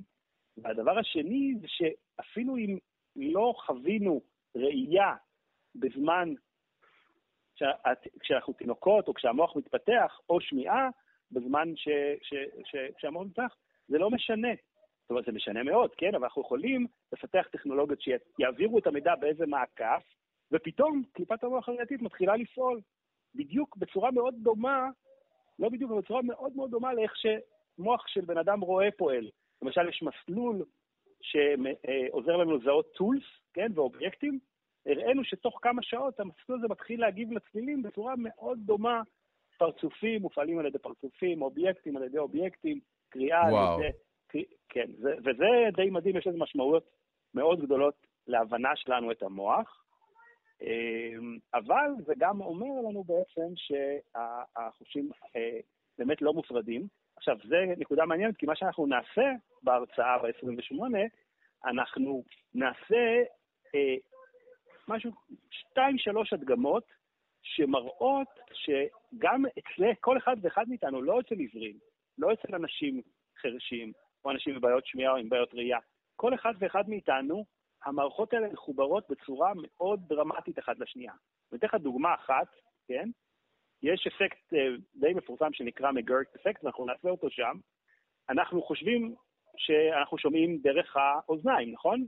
והדבר 0.58 1.00
השני 1.00 1.56
זה 1.62 1.68
שאפילו 1.68 2.58
אם 2.58 2.78
לא 3.18 3.54
חווינו 3.58 4.22
ראייה 4.56 5.16
בזמן 5.76 6.34
כשאנחנו 8.20 8.54
תינוקות 8.54 9.08
או 9.08 9.14
כשהמוח 9.14 9.56
מתפתח, 9.56 10.20
או 10.30 10.42
שמיעה 10.42 10.90
בזמן 11.32 11.76
ש, 11.76 11.88
ש, 12.22 12.34
ש, 12.64 12.76
כשהמוח 12.98 13.26
מתפתח, 13.26 13.56
זה 13.88 13.98
לא 13.98 14.12
משנה. 14.12 14.54
זאת 15.02 15.10
אומרת, 15.10 15.26
זה 15.26 15.32
משנה 15.32 15.64
מאוד, 15.64 15.96
כן? 15.96 16.16
אבל 16.16 16.24
אנחנו 16.24 16.42
יכולים 16.42 16.88
לפתח 17.14 17.48
טכנולוגיות 17.52 18.02
שיעבירו 18.02 18.80
את 18.80 18.88
המידע 18.88 19.16
באיזה 19.16 19.46
מעקף, 19.46 20.04
ופתאום 20.52 21.04
קליפת 21.12 21.44
המוח 21.44 21.70
הראייתית 21.70 22.02
מתחילה 22.02 22.36
לפעול. 22.36 22.82
בדיוק 23.36 23.78
בצורה 23.78 24.12
מאוד 24.12 24.36
דומה 24.38 24.90
לא 25.60 25.70
בדיוק, 25.70 25.92
אבל 25.92 26.02
בצורה 26.02 26.22
מאוד 26.22 26.56
מאוד 26.56 26.72
דומה 26.72 26.94
לאיך 26.94 27.14
שמוח 27.16 28.08
של 28.08 28.22
בן 28.22 28.38
אדם 28.38 28.60
רואה 28.60 28.92
פועל. 28.92 29.30
למשל, 29.62 29.90
יש 29.90 30.04
מסלול 30.04 30.66
שעוזר 31.22 32.38
לנו 32.38 32.58
לזהות 32.58 32.94
טולס, 32.94 33.24
כן, 33.54 33.72
ואובייקטים. 33.76 34.40
הראינו 34.86 35.24
שתוך 35.24 35.60
כמה 35.62 35.84
שעות 35.84 36.20
המסלול 36.20 36.58
הזה 36.60 36.68
מתחיל 36.68 37.02
להגיב 37.02 37.32
לצלילים 37.32 37.84
בצורה 37.84 38.14
מאוד 38.18 38.60
דומה. 38.66 39.02
פרצופים 39.58 40.22
מופעלים 40.22 40.60
על 40.60 40.66
ידי 40.66 40.78
פרצופים, 40.78 41.42
אובייקטים 41.42 41.98
על 41.98 42.04
ידי 42.04 42.18
אובייקטים, 42.18 42.80
קריאה 43.10 43.42
וואו. 43.52 43.76
על 43.76 43.80
ידי... 43.84 43.92
כן, 44.70 44.92
זה, 44.98 45.16
וזה 45.20 45.46
די 45.76 45.90
מדהים, 45.90 46.18
יש 46.18 46.28
לזה 46.28 46.38
משמעויות 46.38 46.90
מאוד 47.34 47.62
גדולות 47.62 48.08
להבנה 48.28 48.76
שלנו 48.76 49.12
את 49.12 49.24
המוח. 49.24 49.84
אמ, 50.62 51.38
אבל 51.54 51.92
זה 52.06 52.14
גם 52.18 52.42
אומר 52.42 52.90
לנו 52.90 53.04
בעצם 53.04 53.54
שהחושים 53.56 55.10
אה, 55.36 55.60
באמת 55.98 56.22
לא 56.22 56.34
מופרדים. 56.34 56.88
עכשיו, 57.18 57.38
זו 57.44 57.56
נקודה 57.78 58.06
מעניינת, 58.06 58.38
כי 58.38 58.46
מה 58.46 58.56
שאנחנו 58.56 58.86
נעשה 58.86 59.32
בהרצאה 59.64 60.18
ב-28, 60.18 60.96
אנחנו 61.66 62.24
נעשה 62.54 63.24
אה, 63.76 63.96
משהו, 64.88 65.12
שתיים, 65.52 65.98
שלוש 65.98 66.34
הדגמות 66.34 66.84
שמראות 67.42 68.28
שגם 68.54 69.46
אצל 69.46 69.94
כל 70.00 70.18
אחד 70.18 70.36
ואחד 70.42 70.66
מאיתנו, 70.70 71.02
לא 71.02 71.20
אצל 71.20 71.36
עיוורים, 71.36 71.78
לא 72.18 72.34
אצל 72.34 72.56
אנשים 72.56 73.02
חרשים, 73.42 73.92
או 74.26 74.32
אנשים 74.32 74.56
עם 74.56 74.62
בעיות 74.62 74.86
שמיעה 74.86 75.12
או 75.12 75.18
עם 75.18 75.30
בעיות 75.30 75.54
ראייה, 75.54 75.80
כל 76.16 76.34
אחד 76.34 76.54
ואחד 76.60 76.90
מאיתנו 76.90 77.46
המערכות 77.86 78.34
האלה 78.34 78.48
מחוברות 78.48 79.10
בצורה 79.10 79.54
מאוד 79.56 80.00
דרמטית 80.08 80.60
אחת 80.60 80.80
לשנייה. 80.80 81.14
אני 81.52 81.60
אתן 81.60 81.68
לך 81.68 81.76
דוגמה 81.76 82.14
אחת, 82.14 82.48
כן? 82.88 83.10
יש 83.84 84.08
אפקט 84.08 84.54
uh, 84.54 84.58
די 84.96 85.14
מפורסם 85.14 85.54
שנקרא 85.54 85.92
מגרט 85.92 86.36
אפקט, 86.36 86.64
ואנחנו 86.64 86.86
נעשה 86.86 87.10
אותו 87.10 87.30
שם. 87.30 87.58
אנחנו 88.30 88.62
חושבים 88.62 89.16
שאנחנו 89.58 90.18
שומעים 90.18 90.58
דרך 90.58 90.96
האוזניים, 90.96 91.74
נכון? 91.74 92.06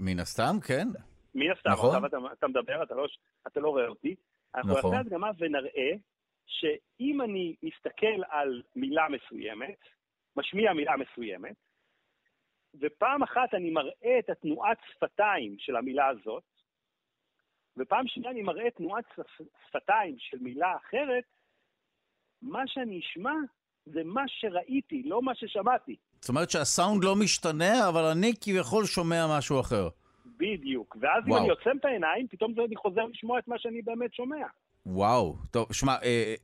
מן 0.00 0.20
הסתם, 0.20 0.56
כן. 0.66 0.88
מן 1.34 1.50
הסתם, 1.50 1.70
נכון. 1.70 2.04
עכשיו 2.04 2.06
אתה, 2.06 2.16
אתה 2.32 2.48
מדבר, 2.48 2.82
אתה 2.82 2.94
לא, 2.94 3.06
אתה 3.46 3.60
לא 3.60 3.68
רואה 3.68 3.88
אותי. 3.88 4.14
אנחנו 4.54 4.78
נכון. 4.78 4.90
נעשה 4.90 5.00
הדגמה 5.00 5.30
ונראה 5.38 5.92
שאם 6.46 7.22
אני 7.22 7.54
מסתכל 7.62 8.22
על 8.28 8.62
מילה 8.76 9.06
מסוימת, 9.08 9.78
משמיע 10.36 10.72
מילה 10.72 10.92
מסוימת, 10.96 11.56
ופעם 12.80 13.22
אחת 13.22 13.54
אני 13.54 13.70
מראה 13.70 14.18
את 14.18 14.30
התנועת 14.30 14.78
שפתיים 14.92 15.56
של 15.58 15.76
המילה 15.76 16.08
הזאת, 16.08 16.44
ופעם 17.78 18.06
שנייה 18.06 18.30
אני 18.30 18.42
מראה 18.42 18.70
תנועת 18.70 19.04
שפתיים 19.68 20.16
של 20.18 20.36
מילה 20.40 20.76
אחרת, 20.76 21.24
מה 22.42 22.62
שאני 22.66 23.00
אשמע 23.00 23.34
זה 23.86 24.00
מה 24.04 24.22
שראיתי, 24.26 25.02
לא 25.04 25.22
מה 25.22 25.34
ששמעתי. 25.34 25.96
זאת 26.20 26.28
אומרת 26.28 26.50
שהסאונד 26.50 27.04
לא 27.04 27.16
משתנה, 27.16 27.88
אבל 27.88 28.04
אני 28.04 28.32
כביכול 28.40 28.84
שומע 28.84 29.26
משהו 29.38 29.60
אחר. 29.60 29.88
בדיוק. 30.36 30.96
ואז 31.00 31.22
וואו. 31.26 31.38
אם 31.38 31.42
אני 31.42 31.50
עוצם 31.50 31.76
את 31.80 31.84
העיניים, 31.84 32.28
פתאום 32.28 32.54
אני 32.66 32.76
חוזר 32.76 33.04
לשמוע 33.04 33.38
את 33.38 33.48
מה 33.48 33.58
שאני 33.58 33.82
באמת 33.82 34.14
שומע. 34.14 34.46
וואו. 34.86 35.34
טוב, 35.50 35.72
שמע, 35.72 35.96
אה, 36.02 36.34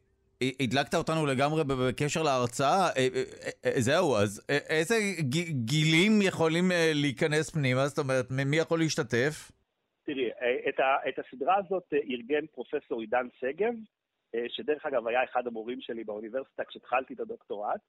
הדלקת 0.61 0.95
אותנו 0.95 1.27
לגמרי 1.27 1.65
בקשר 1.65 2.23
להרצאה. 2.23 2.89
אה, 2.89 3.09
אה, 3.15 3.23
אה, 3.65 3.81
זהו, 3.81 4.17
אז 4.17 4.47
איזה 4.49 4.95
גילים 5.51 6.23
יכולים 6.23 6.71
להיכנס 6.95 7.51
פנימה? 7.51 7.89
זאת 7.89 7.99
אומרת, 7.99 8.31
מי 8.31 8.57
יכול 8.57 8.79
להשתתף? 8.79 9.51
תראי, 10.05 10.31
את, 10.69 10.81
ה, 10.81 11.09
את 11.09 11.19
הסדרה 11.19 11.57
הזאת 11.57 11.93
ארגן 12.11 12.47
פרופסור 12.47 13.01
עידן 13.01 13.27
שגב, 13.39 13.75
שדרך 14.49 14.87
אגב 14.87 15.07
היה 15.07 15.25
אחד 15.25 15.47
המורים 15.47 15.81
שלי 15.81 16.05
באוניברסיטה 16.05 16.65
כשהתחלתי 16.65 17.15
את 17.15 17.21
הדוקטורט, 17.21 17.81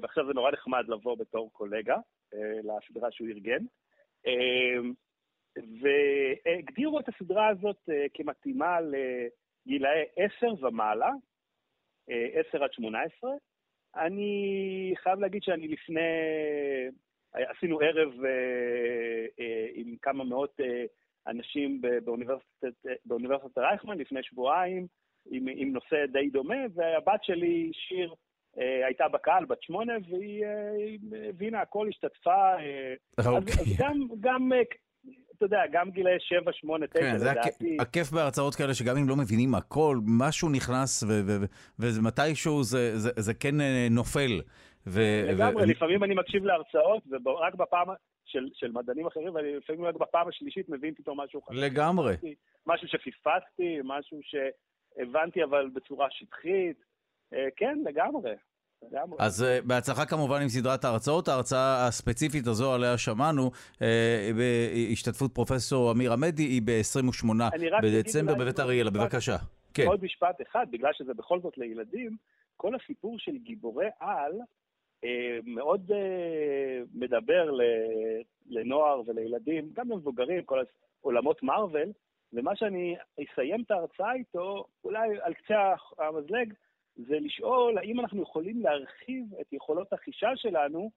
ועכשיו 0.00 0.26
זה 0.26 0.32
נורא 0.32 0.50
נחמד 0.50 0.88
לבוא 0.88 1.16
בתור 1.18 1.50
קולגה 1.52 1.96
לסדרה 2.62 3.10
שהוא 3.10 3.28
ארגן. 3.28 3.64
והגדירו 5.56 7.00
את 7.00 7.08
הסדרה 7.08 7.48
הזאת 7.48 7.88
כמתאימה 8.14 8.78
לגילאי 8.80 10.04
10 10.16 10.46
ומעלה, 10.66 11.10
10 12.08 12.64
עד 12.64 12.72
18. 12.72 13.30
אני 13.96 14.94
חייב 14.96 15.18
להגיד 15.20 15.42
שאני 15.42 15.68
לפני, 15.68 16.00
עשינו 17.32 17.80
ערב 17.80 18.24
אה, 18.24 19.26
אה, 19.40 19.66
עם 19.74 19.96
כמה 20.02 20.24
מאות 20.24 20.60
אה, 20.60 20.84
אנשים 21.26 21.80
באוניברסיטת, 22.04 22.72
באוניברסיטת 23.04 23.58
רייכמן 23.58 23.98
לפני 23.98 24.20
שבועיים, 24.22 24.86
עם, 25.30 25.46
עם 25.56 25.72
נושא 25.72 26.06
די 26.12 26.30
דומה, 26.32 26.54
והבת 26.74 27.24
שלי, 27.24 27.70
שיר, 27.74 28.14
אה, 28.58 28.86
הייתה 28.86 29.08
בקהל, 29.08 29.44
בת 29.44 29.62
שמונה, 29.62 29.92
והיא 30.10 30.44
אה, 30.44 30.48
הבינה 31.28 31.60
הכל, 31.60 31.86
השתתפה. 31.88 32.30
אה, 32.58 32.94
אז, 33.18 33.26
אוקיי. 33.26 33.52
אז 33.54 33.76
גם, 33.78 33.94
גם, 34.20 34.52
אה, 34.52 34.58
אתה 35.36 35.44
יודע, 35.44 35.60
גם 35.72 35.90
גילאי 35.90 36.12
7, 36.18 36.52
8, 36.52 36.86
9, 36.86 37.00
כן, 37.00 37.18
זה 37.18 37.30
הכ- 37.32 37.34
לדעתי. 37.34 37.76
הכיף 37.80 38.10
בהרצאות 38.10 38.54
כאלה 38.54 38.74
שגם 38.74 38.96
אם 38.96 39.08
לא 39.08 39.16
מבינים 39.16 39.54
הכל, 39.54 39.96
משהו 40.18 40.48
נכנס 40.50 41.04
ומתישהו 41.78 42.62
זה- 42.62 42.98
זה 42.98 43.10
זה 43.16 43.34
כן 43.34 43.60
אה, 43.60 43.86
נופל. 43.90 44.40
ו- 44.86 45.22
לגמרי, 45.28 45.62
ו- 45.64 45.66
לפעמים 45.66 46.04
אני 46.04 46.14
מקשיב 46.14 46.44
להרצאות, 46.44 47.02
ורק 47.24 47.54
בפעם, 47.54 47.86
של, 48.34 48.48
של 48.54 48.70
מדענים 48.72 49.06
אחרים, 49.06 49.34
ולפעמים 49.34 49.84
רק 49.84 49.94
בפעם 49.94 50.28
השלישית 50.28 50.68
מבין 50.68 50.94
פתאום 50.94 51.20
משהו 51.20 51.42
חדש. 51.42 51.56
לגמרי. 51.58 52.14
משהו 52.66 52.88
שפספסתי, 52.88 53.78
משהו 53.84 54.20
שהבנתי 54.22 55.44
אבל 55.44 55.70
בצורה 55.74 56.06
שטחית. 56.10 56.76
אה, 57.34 57.48
כן, 57.56 57.78
לגמרי. 57.84 58.34
לגמרי. 58.82 59.18
אז 59.20 59.44
אה, 59.44 59.58
בהצלחה 59.64 60.06
כמובן 60.06 60.42
עם 60.42 60.48
סדרת 60.48 60.84
ההרצאות. 60.84 61.28
ההרצאה 61.28 61.86
הספציפית 61.86 62.46
הזו 62.46 62.74
עליה 62.74 62.98
שמענו, 62.98 63.50
אה, 63.82 64.30
בהשתתפות 64.36 65.34
פרופסור 65.34 65.92
אמיר 65.92 66.12
עמדי, 66.12 66.42
היא 66.42 66.62
ב-28 66.64 67.26
אני 67.54 67.68
רק 67.68 67.84
אגיד 67.84 67.94
בדצמבר 67.94 68.34
בבית 68.34 68.60
אריאלה. 68.60 68.90
בבקשה. 68.90 69.36
כן. 69.74 69.86
עוד 69.86 70.04
משפט 70.04 70.42
אחד, 70.42 70.66
בגלל 70.70 70.90
שזה 70.92 71.14
בכל 71.14 71.40
זאת 71.40 71.58
לילדים, 71.58 72.16
כל 72.56 72.74
הסיפור 72.74 73.18
של 73.18 73.36
גיבורי 73.36 73.86
על 74.00 74.32
מאוד 75.44 75.90
אה, 75.92 76.82
מדבר 76.94 77.50
לנוער 78.46 79.02
ולילדים, 79.06 79.70
גם 79.72 79.90
למבוגרים, 79.90 80.44
כל 80.44 80.62
עולמות 81.00 81.42
מארוול, 81.42 81.92
ומה 82.32 82.56
שאני 82.56 82.96
אסיים 83.22 83.62
את 83.62 83.70
ההרצאה 83.70 84.14
איתו, 84.14 84.64
אולי 84.84 85.08
על 85.22 85.34
קצה 85.34 85.74
המזלג, 85.98 86.52
זה 86.96 87.16
לשאול 87.20 87.78
האם 87.78 88.00
אנחנו 88.00 88.22
יכולים 88.22 88.62
להרחיב 88.62 89.24
את 89.40 89.52
יכולות 89.52 89.92
החישה 89.92 90.36
שלנו 90.36 90.90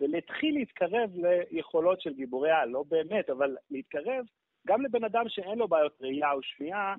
ולהתחיל 0.00 0.54
להתקרב 0.54 1.10
ליכולות 1.50 2.00
של 2.00 2.14
גיבורי 2.14 2.50
על, 2.50 2.68
לא 2.68 2.84
באמת, 2.88 3.30
אבל 3.30 3.56
להתקרב 3.70 4.24
גם 4.66 4.82
לבן 4.82 5.04
אדם 5.04 5.28
שאין 5.28 5.58
לו 5.58 5.68
בעיות 5.68 5.98
ראייה 6.00 6.32
או 6.32 6.42
שמיעה. 6.42 6.94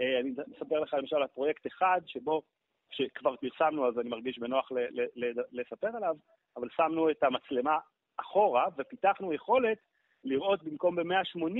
אה, 0.00 0.20
אני 0.20 0.30
אספר 0.56 0.80
לך 0.80 0.94
למשל 0.94 1.16
על 1.16 1.26
פרויקט 1.26 1.66
אחד 1.66 2.00
שבו, 2.06 2.42
שכבר 2.96 3.34
פרסמנו 3.36 3.88
אז 3.88 3.98
אני 3.98 4.08
מרגיש 4.08 4.38
בנוח 4.38 4.72
ל- 4.72 4.78
ל- 4.78 5.08
ל- 5.16 5.60
לספר 5.60 5.86
עליו, 5.96 6.14
אבל 6.56 6.68
שמנו 6.76 7.10
את 7.10 7.22
המצלמה 7.22 7.78
אחורה 8.16 8.64
ופיתחנו 8.78 9.32
יכולת 9.32 9.78
לראות 10.24 10.62
במקום 10.62 10.96
ב-180, 10.96 11.58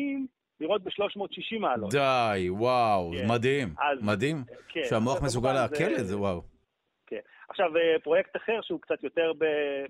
לראות 0.60 0.82
ב-360 0.82 1.58
מעלות. 1.60 1.90
די, 1.92 2.46
וואו, 2.50 3.12
כן. 3.18 3.26
מדהים. 3.28 3.68
אז- 3.78 3.98
מדהים. 4.02 4.36
כן, 4.68 4.80
שהמוח 4.88 5.22
מסוגל 5.22 5.52
לעכל 5.52 5.94
את 6.00 6.06
זה, 6.06 6.18
וואו. 6.18 6.42
כן. 7.06 7.20
עכשיו, 7.48 7.76
אה, 7.76 7.96
פרויקט 8.02 8.36
אחר 8.36 8.60
שהוא 8.62 8.80
קצת 8.80 9.02
יותר 9.04 9.32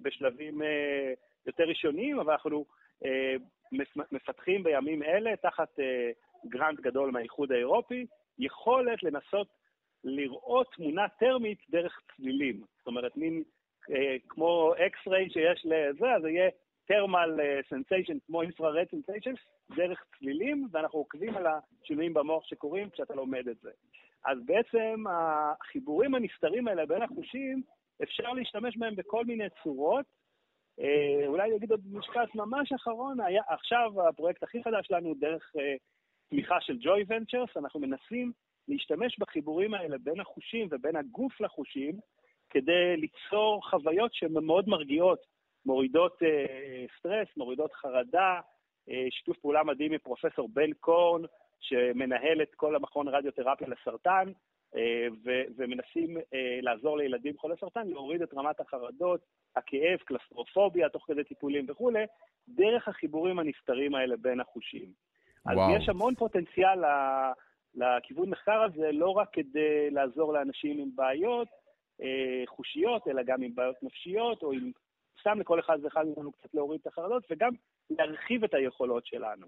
בשלבים 0.03 0.63
אה, 0.63 1.13
יותר 1.47 1.65
ראשוניים, 1.65 2.19
אבל 2.21 2.33
אנחנו 2.33 2.65
אה, 3.05 3.35
מפ- 3.73 4.13
מפתחים 4.13 4.63
בימים 4.63 5.03
אלה, 5.03 5.37
תחת 5.37 5.79
גרנט 6.49 6.81
גדול 6.81 7.11
מהאיחוד 7.11 7.53
האירופי, 7.53 8.07
יכולת 8.39 9.03
לנסות 9.03 9.47
לראות 10.05 10.67
תמונה 10.77 11.09
טרמית 11.09 11.59
דרך 11.71 12.01
צלילים. 12.17 12.61
זאת 12.79 12.87
אומרת, 12.87 13.17
מין 13.17 13.43
אה, 13.91 14.17
כמו 14.29 14.73
X-ray 14.87 15.31
שיש 15.31 15.67
לזה, 15.67 16.15
אז 16.15 16.23
זה 16.23 16.31
יהיה 16.31 16.51
thermal 16.91 17.41
אה, 17.41 17.61
sensation, 17.61 18.19
כמו 18.27 18.43
infrared 18.43 18.95
sensation, 18.95 19.37
דרך 19.77 20.05
צלילים, 20.19 20.69
ואנחנו 20.73 20.99
עוקבים 20.99 21.37
על 21.37 21.47
השינויים 21.47 22.15
במוח 22.15 22.45
שקורים 22.45 22.91
כשאתה 22.91 23.15
לומד 23.15 23.49
את 23.49 23.57
זה. 23.61 23.71
אז 24.25 24.39
בעצם 24.45 25.05
החיבורים 25.11 26.15
הנסתרים 26.15 26.69
האלה 26.69 26.87
בין 26.87 27.03
החושים, 27.03 27.63
אפשר 28.03 28.33
להשתמש 28.33 28.77
בהם 28.77 28.97
בכל 28.97 29.25
מיני 29.25 29.45
צורות. 29.63 30.07
אה, 30.81 31.27
אולי 31.27 31.49
אני 31.49 31.57
אגיד 31.57 31.71
עוד 31.71 31.81
משפט 31.93 32.35
ממש 32.35 32.73
אחרון, 32.73 33.21
היה, 33.21 33.43
עכשיו 33.49 34.09
הפרויקט 34.09 34.43
הכי 34.43 34.63
חדש 34.63 34.87
שלנו 34.87 35.15
דרך 35.15 35.53
אה, 35.59 35.75
תמיכה 36.31 36.61
של 36.61 36.79
Joy 36.81 37.05
Ventures, 37.09 37.57
אנחנו 37.57 37.81
מנסים 37.81 38.33
להשתמש 38.69 39.19
בחיבורים 39.19 39.75
האלה 39.75 39.97
בין 39.99 40.21
החושים 40.21 40.69
ובין 40.71 40.97
הגוף 40.97 41.41
לחושים, 41.41 41.99
כדי 42.51 42.97
ליצור 42.97 43.71
חוויות 43.71 44.15
שהן 44.15 44.33
מאוד 44.33 44.69
מרגיעות, 44.69 45.27
מורידות 45.67 46.23
אה, 46.23 46.85
סטרס, 46.99 47.29
מורידות 47.37 47.73
חרדה, 47.73 48.41
אה, 48.91 49.07
שיתוף 49.11 49.39
פעולה 49.39 49.63
מדהים 49.63 49.93
עם 49.93 49.99
פרופסור 49.99 50.49
בן 50.53 50.73
קורן, 50.73 51.23
שמנהל 51.61 52.43
את 52.43 52.55
כל 52.55 52.77
המכון 52.77 53.09
רדיותרפיה 53.09 53.69
לסרטן, 53.69 54.33
אה, 54.77 55.07
ו- 55.25 55.45
ומנסים 55.57 56.17
אה, 56.17 56.59
לעזור 56.63 56.99
לילדים 56.99 57.39
חולי 57.39 57.55
סרטן 57.61 57.87
להוריד 57.87 58.23
את 58.23 58.35
רמת 58.35 58.61
החרדות, 58.61 59.21
הכאב, 59.57 59.99
קלסטרופוביה 59.99 60.89
תוך 60.89 61.05
כדי 61.07 61.25
טיפולים 61.25 61.67
וכולי, 61.69 62.05
דרך 62.49 62.89
החיבורים 62.89 63.39
הנסתרים 63.39 63.95
האלה 63.95 64.17
בין 64.17 64.41
החושים. 64.41 64.89
אז 65.47 65.57
וואו. 65.57 65.77
יש 65.77 65.89
המון 65.89 66.15
פוטנציאל 66.15 66.79
ל- 66.87 67.33
לכיוון 67.75 68.31
מחקר 68.31 68.63
הזה, 68.63 68.93
לא 68.93 69.09
רק 69.09 69.29
כדי 69.33 69.91
לעזור 69.91 70.33
לאנשים 70.33 70.79
עם 70.79 70.89
בעיות 70.95 71.49
אה, 72.03 72.43
חושיות, 72.47 73.09
אלא 73.09 73.23
גם 73.23 73.43
עם 73.43 73.55
בעיות 73.55 73.77
נפשיות, 73.83 74.43
או 74.43 74.53
עם 74.53 74.71
סתם 75.21 75.41
לכל 75.41 75.61
אחד 75.61 75.79
ואחד 75.83 76.07
מאיתנו 76.07 76.33
קצת 76.33 76.55
להוריד 76.55 76.81
את 76.81 76.87
החרדות, 76.87 77.25
וגם 77.31 77.53
להרחיב 77.91 78.45
את 78.45 78.55
היכולות 78.55 79.07
שלנו. 79.07 79.47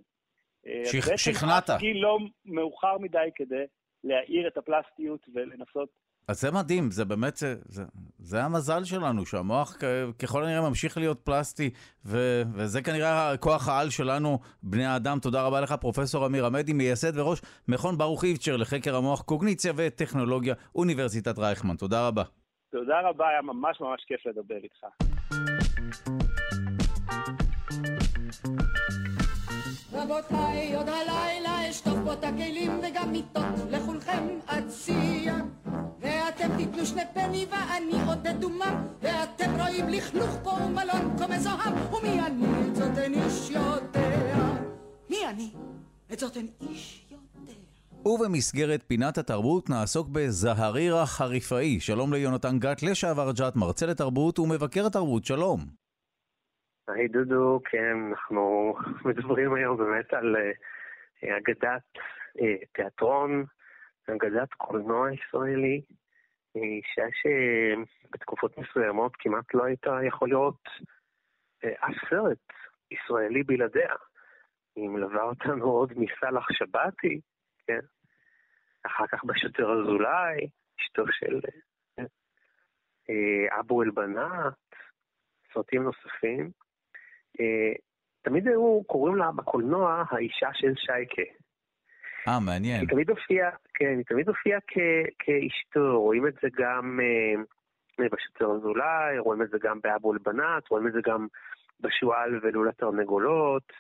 אה, 0.67 0.83
בעצם 0.93 1.17
שכנעת. 1.17 1.71
גיל 1.79 2.03
לא 2.03 2.19
מאוחר 2.45 2.99
מדי 2.99 3.29
כדי 3.35 3.65
להאיר 4.05 4.49
את 4.49 4.57
הפלסטיות 4.57 5.27
ולנסות 5.35 5.89
אז 6.29 6.41
זה 6.41 6.51
מדהים, 6.51 6.91
זה 6.91 7.05
באמת, 7.05 7.37
זה, 7.37 7.55
זה, 7.69 7.85
זה 8.19 8.45
המזל 8.45 8.85
שלנו, 8.85 9.27
שהמוח 9.27 9.77
כ- 9.81 9.85
ככל 10.23 10.45
הנראה 10.45 10.69
ממשיך 10.69 10.97
להיות 10.97 11.21
פלסטי, 11.25 11.71
ו, 12.05 12.43
וזה 12.55 12.83
כנראה 12.83 13.37
כוח 13.37 13.69
העל 13.69 13.91
שלנו, 13.91 14.39
בני 14.63 14.87
האדם. 14.87 15.19
תודה 15.21 15.43
רבה 15.43 15.61
לך, 15.61 15.73
פרופסור 15.73 16.27
אמיר 16.27 16.47
עמדי, 16.47 16.73
מייסד 16.73 17.19
וראש 17.19 17.43
מכון 17.69 17.99
ברוך 17.99 18.25
איבצ'ר 18.25 18.57
לחקר 18.57 18.97
המוח, 18.97 19.23
קוגניציה 19.23 19.73
וטכנולוגיה, 19.77 20.55
אוניברסיטת 20.75 21.39
רייכמן. 21.39 21.77
תודה 21.77 22.09
רבה. 22.09 22.23
תודה 22.73 23.01
רבה, 23.11 23.29
היה 23.29 23.43
ממש 23.43 23.81
ממש 23.81 24.05
כיף 24.07 24.27
לדבר 24.27 24.55
איתך. 24.63 24.87
רבותיי, 29.93 30.77
עוד 30.77 30.89
הלילה 30.89 31.71
אשטוף 31.71 31.96
את 32.13 32.25
הכלים 32.25 32.73
וגם 32.79 33.13
מיטות 33.13 33.71
לכולכם 33.71 34.23
אציע 34.47 35.35
ואתם 36.01 36.49
תיתנו 36.57 36.87
שני 36.87 37.03
פני 37.15 37.47
ואני 37.51 37.95
עוד 38.07 38.27
אדומה 38.27 38.83
ואתם 39.03 39.51
רואים 39.61 39.89
לכלוך 39.89 40.39
פה 40.43 40.51
ומלון 40.51 41.17
כה 41.19 41.27
מזוהם 41.27 41.75
ומי 41.93 42.21
אני? 42.27 42.69
את 42.69 42.77
זאת 42.77 42.99
אין 42.99 43.15
איש 43.15 43.51
יודע 43.51 44.37
מי 45.11 45.17
אני? 45.31 45.51
את 46.13 46.19
זאת 46.19 46.37
אין 46.37 46.47
איש 46.61 47.07
יודע 47.11 47.17
ובמסגרת 48.07 48.83
פינת 48.87 49.19
התרבות 49.19 49.71
נעסוק 49.71 50.09
בזהרירה 50.09 51.07
חריפאי. 51.07 51.81
שלום 51.81 52.13
ליונתן 52.13 52.59
גת, 52.59 52.83
לשעבר 52.83 53.31
ג'ת, 53.33 53.57
מרצה 53.57 53.87
לתרבות 53.87 54.39
ומבקר 54.39 54.87
התרבות. 54.87 55.25
שלום. 55.25 55.61
היי 56.89 57.09
דודו, 57.09 57.61
כן, 57.71 57.97
אנחנו 58.11 58.75
מדברים 59.05 59.55
היום 59.55 59.77
באמת 59.77 60.13
על 60.13 60.37
אה, 60.37 60.51
אגדת 61.25 61.83
אה, 62.41 62.67
תיאטרון, 62.73 63.45
אגדת 64.09 64.55
קולנוע 64.55 65.09
ישראלי, 65.13 65.83
אה, 66.57 66.63
אישה 66.63 67.07
שבתקופות 67.21 68.59
מסוימות 68.59 69.13
כמעט 69.19 69.55
לא 69.55 69.65
היית 69.65 69.87
יכול 70.07 70.31
לראות 70.31 70.63
אה, 71.65 71.71
אף 71.71 72.09
סרט 72.11 72.53
ישראלי 72.91 73.43
בלעדיה. 73.43 73.95
היא 74.77 74.89
מלווה 74.89 75.23
אותנו 75.23 75.65
עוד 75.65 75.93
מסלאח 75.97 76.47
שבתי, 76.53 77.21
כן? 77.67 77.81
אחר 78.87 79.07
כך 79.07 79.25
בשוטר 79.25 79.73
אזולאי, 79.73 80.49
אשתו 80.81 81.05
של 81.13 81.41
אה, 83.11 83.61
אבו 83.61 83.83
אלבנת, 83.83 84.55
סרטים 85.53 85.83
נוספים. 85.83 86.51
תמיד 88.27 88.49
היו 88.49 88.81
קוראים 88.87 89.17
לה 89.17 89.33
בקולנוע 89.33 90.05
האישה 90.11 90.49
של 90.55 90.73
שייקה. 90.77 91.23
אה, 92.29 92.41
מעניין. 92.41 92.81
היא 92.81 92.89
תמיד 92.89 93.11
הופיעה, 93.11 93.51
כן, 93.75 93.95
היא 93.97 94.05
תמיד 94.05 94.29
הופיעה 94.29 94.61
כ- 94.61 95.09
כאשתו, 95.19 96.01
רואים 96.03 96.27
את 96.27 96.35
זה 96.43 96.49
גם 96.57 97.01
אה, 97.03 98.09
בשוטר 98.09 98.53
אזולאי, 98.57 99.19
רואים 99.19 99.43
את 99.43 99.51
זה 99.51 99.59
גם 99.63 99.81
באבו 99.83 100.13
אלבנת, 100.13 100.69
רואים 100.71 100.87
את 100.87 100.93
זה 100.93 101.01
גם 101.05 101.27
בשועל 101.81 102.41
ולול 102.43 102.69
התרנגולות. 102.69 103.73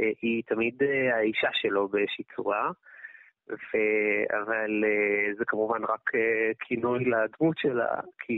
אה, 0.00 0.10
היא 0.22 0.42
תמיד 0.46 0.82
אה, 0.82 1.16
האישה 1.16 1.48
שלו 1.52 1.88
באיזושהי 1.88 2.24
צורה, 2.36 2.70
ו- 3.50 4.36
אבל 4.38 4.84
אה, 4.84 5.34
זה 5.38 5.44
כמובן 5.46 5.84
רק 5.84 6.14
אה, 6.14 6.50
כינוי 6.60 7.04
לדמות 7.04 7.58
שלה, 7.58 8.00
כי 8.18 8.34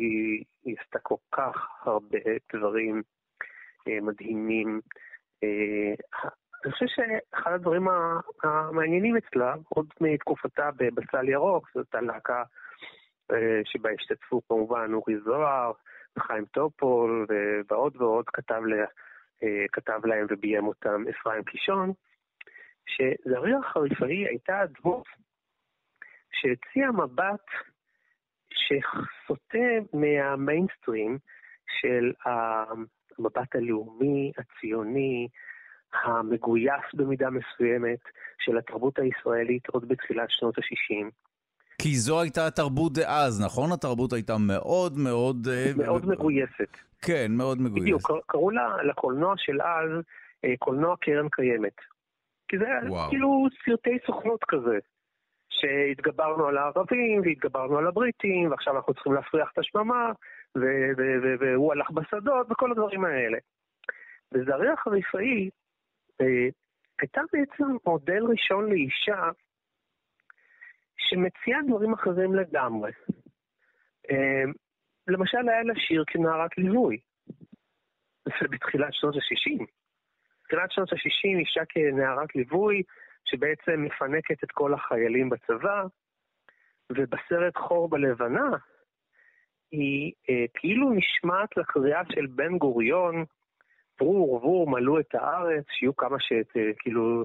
היא 0.65 0.77
עשתה 0.81 0.99
כל 0.99 1.21
כך 1.33 1.87
הרבה 1.87 2.19
דברים 2.55 3.03
אה, 3.89 3.99
מדהימים. 4.03 4.81
אה, 5.45 5.95
אני 6.65 6.73
חושב 6.73 6.87
שאחד 6.87 7.53
הדברים 7.53 7.87
המעניינים 8.43 9.17
אצלה, 9.17 9.55
עוד 9.69 9.87
מתקופתה 10.01 10.71
בבצל 10.77 11.29
ירוק, 11.29 11.71
זאת 11.75 11.95
הלהקה 11.95 12.43
אה, 13.33 13.61
שבה 13.65 13.91
השתתפו 13.91 14.41
כמובן 14.49 14.91
אורי 14.95 15.19
זוהר, 15.25 15.73
חיים 16.19 16.45
טופול 16.45 17.27
ועוד 17.69 17.97
ועוד 17.97 18.25
כתב, 18.29 18.63
לה, 18.67 18.85
אה, 19.43 19.65
כתב 19.73 20.07
להם 20.07 20.27
וביים 20.31 20.67
אותם 20.67 21.05
אפרים 21.11 21.45
קישון, 21.45 21.93
שזריח 22.87 23.67
חריפאי 23.73 24.27
הייתה 24.27 24.63
דמות 24.81 25.07
שהציעה 26.33 26.93
מבט 26.93 27.47
שסוטה 28.53 29.69
מהמיינסטרים 29.93 31.19
של 31.81 32.13
המבט 33.21 33.57
הלאומי, 33.57 34.33
הציוני, 34.39 35.29
המגויס 36.05 36.95
במידה 36.95 37.29
מסוימת 37.31 37.99
של 38.39 38.59
התרבות 38.59 38.99
הישראלית 38.99 39.69
עוד 39.69 39.89
בתחילת 39.89 40.27
שנות 40.29 40.59
ה-60. 40.59 41.11
כי 41.83 41.95
זו 41.95 42.21
הייתה 42.21 42.47
התרבות 42.47 42.93
דאז, 42.93 43.45
נכון? 43.45 43.73
התרבות 43.73 44.13
הייתה 44.13 44.37
מאוד 44.39 44.99
מאוד... 44.99 45.49
אה, 45.51 45.73
מאוד 45.77 46.07
מגויסת. 46.07 46.77
כן, 47.03 47.27
מאוד 47.31 47.61
מגויסת. 47.61 47.83
בדיוק, 47.83 48.11
קראו 48.27 48.51
לה, 48.51 48.83
לקולנוע 48.83 49.35
של 49.37 49.63
אז 49.63 49.91
אה, 50.45 50.55
קולנוע 50.59 50.97
קרן 51.01 51.29
קיימת. 51.29 51.77
כי 52.49 52.59
זה 52.59 52.65
היה 52.65 53.09
כאילו 53.09 53.47
סרטי 53.65 53.99
סוכנות 54.07 54.45
כזה. 54.49 54.79
שהתגברנו 55.51 56.47
על 56.47 56.59
הערבים 56.59 57.21
והתגברנו 57.25 57.79
על 57.79 57.87
הבריטים, 57.87 58.51
ועכשיו 58.51 58.77
אנחנו 58.77 58.95
צריכים 58.95 59.13
להפריח 59.13 59.49
את 59.53 59.59
השממה, 59.59 60.13
והוא 61.39 61.73
הלך 61.73 61.91
בשדות 61.91 62.47
וכל 62.51 62.71
הדברים 62.71 63.05
האלה. 63.05 63.39
וזריח 64.35 64.87
הרפאי 64.87 65.51
אה, 66.21 66.49
הייתה 67.01 67.21
בעצם 67.33 67.65
מודל 67.87 68.23
ראשון 68.25 68.71
לאישה 68.71 69.31
שמציעה 70.97 71.61
דברים 71.69 71.93
אחרים 71.93 72.35
לגמרי. 72.35 72.93
אה, 74.11 74.45
למשל, 75.09 75.49
היה 75.49 75.63
לה 75.63 75.75
שיר 75.77 76.05
כנערת 76.07 76.59
ליווי. 76.59 77.01
זה 78.25 78.49
בתחילת 78.51 78.95
שנות 78.95 79.15
ה-60. 79.15 79.65
בתחילת 80.43 80.73
שנות 80.73 80.93
ה-60 80.93 81.39
אישה 81.39 81.65
כנערת 81.69 82.35
ליווי, 82.35 82.83
שבעצם 83.25 83.83
מפנקת 83.85 84.45
את 84.45 84.51
כל 84.53 84.75
החיילים 84.75 85.31
בצבא, 85.31 85.85
ובסרט 86.93 87.57
חור 87.57 87.89
בלבנה, 87.89 88.51
היא 89.73 90.13
אה, 90.31 90.45
כאילו 90.55 90.91
נשמעת 90.91 91.57
לקריאה 91.57 92.03
של 92.13 92.27
בן 92.27 92.59
גוריון, 92.59 93.25
פרו 93.97 94.31
ורבו, 94.31 94.67
מלאו 94.71 95.01
את 95.01 95.15
הארץ, 95.15 95.65
שיהיו 95.71 95.97
כמה 95.97 96.21
ש... 96.21 96.33
אה, 96.33 96.71
כאילו, 96.79 97.25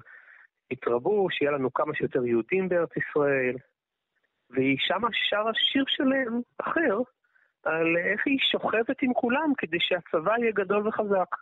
יתרבו, 0.72 1.28
שיהיה 1.32 1.52
לנו 1.52 1.74
כמה 1.74 1.96
שיותר 1.96 2.26
יהודים 2.26 2.70
בארץ 2.70 2.90
ישראל. 2.98 3.56
והיא 4.50 4.78
שמה 4.80 5.08
שרה 5.12 5.52
שיר 5.54 5.84
שלם, 5.88 6.42
אחר, 6.58 6.98
על 7.64 7.98
איך 7.98 8.28
היא 8.28 8.40
שוכבת 8.52 9.02
עם 9.02 9.14
כולם 9.14 9.52
כדי 9.58 9.78
שהצבא 9.80 10.34
יהיה 10.40 10.52
גדול 10.52 10.88
וחזק. 10.88 11.36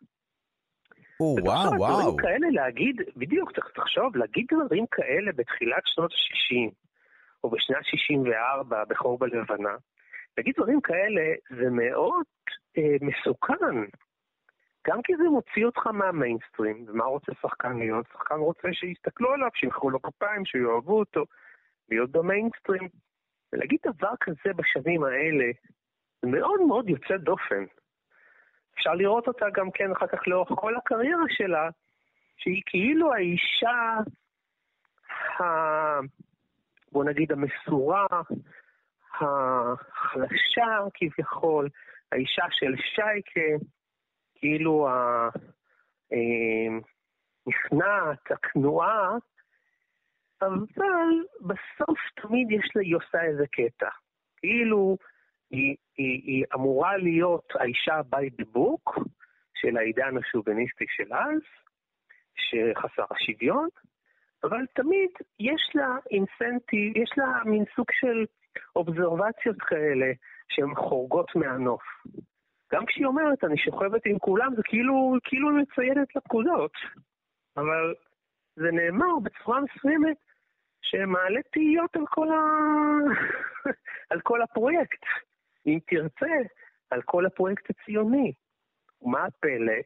או, 1.20 1.36
וואו, 1.44 1.72
וואו. 1.78 2.02
דברים 2.02 2.18
כאלה 2.18 2.48
להגיד, 2.52 3.02
בדיוק, 3.16 3.52
לחשוב, 3.78 4.16
להגיד 4.18 4.46
דברים 4.54 4.86
כאלה 4.92 5.32
בתחילת 5.36 5.84
שנות 5.86 6.12
ה-60, 6.12 6.72
או 7.44 7.50
בשנת 7.50 7.86
64, 7.86 8.84
בחור 8.90 9.18
בלבנה, 9.18 9.76
להגיד 10.38 10.56
דברים 10.58 10.82
כאלה 10.82 11.22
זה 11.50 11.70
מאוד 11.70 12.26
אה, 12.78 12.96
מסוכן. 13.02 13.76
גם 14.88 15.02
כי 15.02 15.16
זה 15.16 15.24
מוציא 15.24 15.66
אותך 15.66 15.88
מהמיינסטרים, 15.88 16.86
ומה 16.88 17.04
רוצה 17.04 17.32
שחקן 17.42 17.78
להיות? 17.78 18.06
שחקן 18.14 18.36
רוצה 18.36 18.68
שיסתכלו 18.74 19.34
עליו, 19.34 19.50
שימחאו 19.56 19.90
לו 19.90 20.02
כפיים, 20.02 20.46
שיאהבו 20.46 21.00
אותו, 21.00 21.26
להיות 21.90 22.12
במיינסטרים. 22.12 22.90
ולהגיד 23.54 23.80
דבר 23.86 24.14
כזה 24.20 24.54
בשנים 24.56 25.04
האלה, 25.04 25.46
זה 26.22 26.28
מאוד 26.28 26.62
מאוד 26.68 26.90
יוצא 26.90 27.18
דופן. 27.18 27.64
אפשר 28.74 28.94
לראות 28.94 29.28
אותה 29.28 29.46
גם 29.54 29.72
כן 29.72 29.92
אחר 29.92 30.08
כך 30.08 30.28
לאורך 30.28 30.50
כל 30.56 30.76
הקריירה 30.76 31.24
שלה, 31.30 31.70
שהיא 32.38 32.62
כאילו 32.66 33.14
האישה, 33.14 34.00
ה... 35.40 35.44
בוא 36.92 37.04
נגיד 37.04 37.32
המסורה, 37.32 38.06
החלשה 39.16 40.78
כביכול, 40.94 41.70
האישה 42.12 42.46
של 42.52 42.74
שייקה, 42.78 43.66
כאילו 44.36 44.88
הנכנעת, 47.48 48.32
אה, 48.32 48.36
הכנועה, 48.36 49.18
אבל 50.42 51.24
בסוף 51.42 52.00
תמיד 52.22 52.52
יש 52.52 52.72
לה, 52.76 52.82
היא 52.82 52.96
עושה 52.96 53.24
איזה 53.24 53.48
קטע. 53.52 53.90
כאילו 54.38 54.98
היא, 55.52 55.76
היא, 55.98 56.22
היא 56.26 56.46
אמורה 56.56 56.98
להיות 56.98 57.54
האישה 57.60 58.02
by 58.16 58.42
the 58.42 58.46
book 58.56 59.04
של 59.54 59.78
העידן 59.78 60.18
השוביניסטי 60.18 60.86
של 60.88 61.14
אז, 61.14 61.42
שחסר 62.36 63.06
השוויון, 63.12 63.68
אבל 64.44 64.66
תמיד 64.76 65.10
יש 65.40 65.72
לה 65.76 65.98
אינסנטיב, 66.12 66.98
יש 66.98 67.10
לה 67.18 67.44
מין 67.46 67.64
סוג 67.76 67.86
של 67.92 68.26
אובזרבציות 68.76 69.62
כאלה 69.62 70.12
שהן 70.50 70.76
חורגות 70.76 71.36
מהנוף. 71.36 71.84
גם 72.74 72.86
כשהיא 72.86 73.06
אומרת, 73.06 73.44
אני 73.44 73.58
שוכבת 73.58 74.02
עם 74.06 74.20
כולם, 74.20 74.56
זה 74.56 74.62
כאילו, 74.66 75.16
כאילו 75.24 75.50
היא 75.50 75.58
מציינת 75.58 76.16
לפקודות. 76.16 76.72
אבל 77.58 77.94
זה 78.56 78.72
נאמר 78.72 79.20
בצורה 79.24 79.60
מסוימת 79.62 80.18
שמעלה 80.82 81.40
תהיות 81.52 81.96
על 81.96 82.06
כל, 82.10 82.28
ה... 82.32 82.42
על 84.12 84.22
כל 84.22 84.42
הפרויקט. 84.42 85.04
אם 85.68 85.80
תרצה, 85.88 86.34
על 86.90 87.02
כל 87.02 87.26
הפרויקט 87.26 87.70
הציוני. 87.70 88.34
ומה 89.02 89.26
הפלא? 89.26 89.82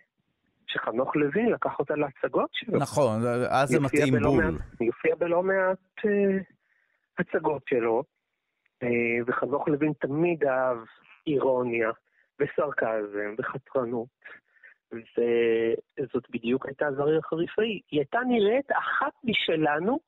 שחנוך 0.67 1.15
לוין 1.15 1.49
לקח 1.49 1.79
אותה 1.79 1.95
להצגות 1.95 2.49
שלו. 2.53 2.79
נכון, 2.79 3.21
אז 3.49 3.69
זה 3.69 3.79
מתאים 3.79 4.13
בול. 4.23 4.43
היא 4.79 4.87
הופיעה 4.87 5.15
בלא 5.15 5.43
מעט 5.43 5.77
uh, 5.99 6.09
הצגות 7.19 7.61
שלו, 7.69 8.03
וחנוך 9.27 9.67
לוין 9.67 9.93
תמיד 9.93 10.43
אהב 10.43 10.77
אירוניה, 11.27 11.91
וסרקזם, 12.39 13.35
וחתרנות. 13.37 14.07
וזאת 14.91 16.29
בדיוק 16.29 16.65
הייתה 16.65 16.91
זריר 16.91 17.21
חריפאי. 17.21 17.81
היא 17.91 17.99
הייתה 17.99 18.19
נראית 18.27 18.71
אחת 18.71 19.13
משלנו, 19.23 19.99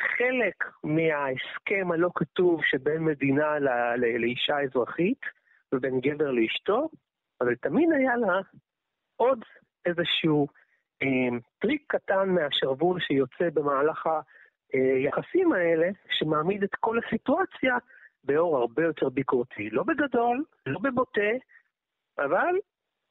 חלק 0.00 0.64
מההסכם 0.84 1.92
הלא 1.92 2.10
כתוב 2.14 2.60
שבין 2.64 3.04
מדינה 3.04 3.58
ל- 3.58 3.96
ל- 3.96 4.16
לאישה 4.18 4.60
אזרחית 4.60 5.20
ובין 5.72 6.00
גבר 6.00 6.30
לאשתו, 6.30 6.88
אבל 7.40 7.54
תמיד 7.54 7.88
היה 7.92 8.16
לה 8.16 8.40
עוד 9.16 9.42
איזשהו 9.86 10.46
אה, 11.02 11.38
טריק 11.58 11.82
קטן 11.86 12.28
מהשרוול 12.28 13.00
שיוצא 13.00 13.50
במהלך 13.54 14.08
היחסים 14.76 15.52
האלה, 15.52 15.88
שמעמיד 16.10 16.62
את 16.62 16.74
כל 16.74 16.98
הסיטואציה 16.98 17.78
באור 18.24 18.56
הרבה 18.56 18.82
יותר 18.82 19.08
ביקורתי. 19.08 19.70
לא 19.70 19.82
בגדול, 19.82 20.44
לא 20.66 20.78
בבוטה, 20.82 21.30
אבל 22.18 22.54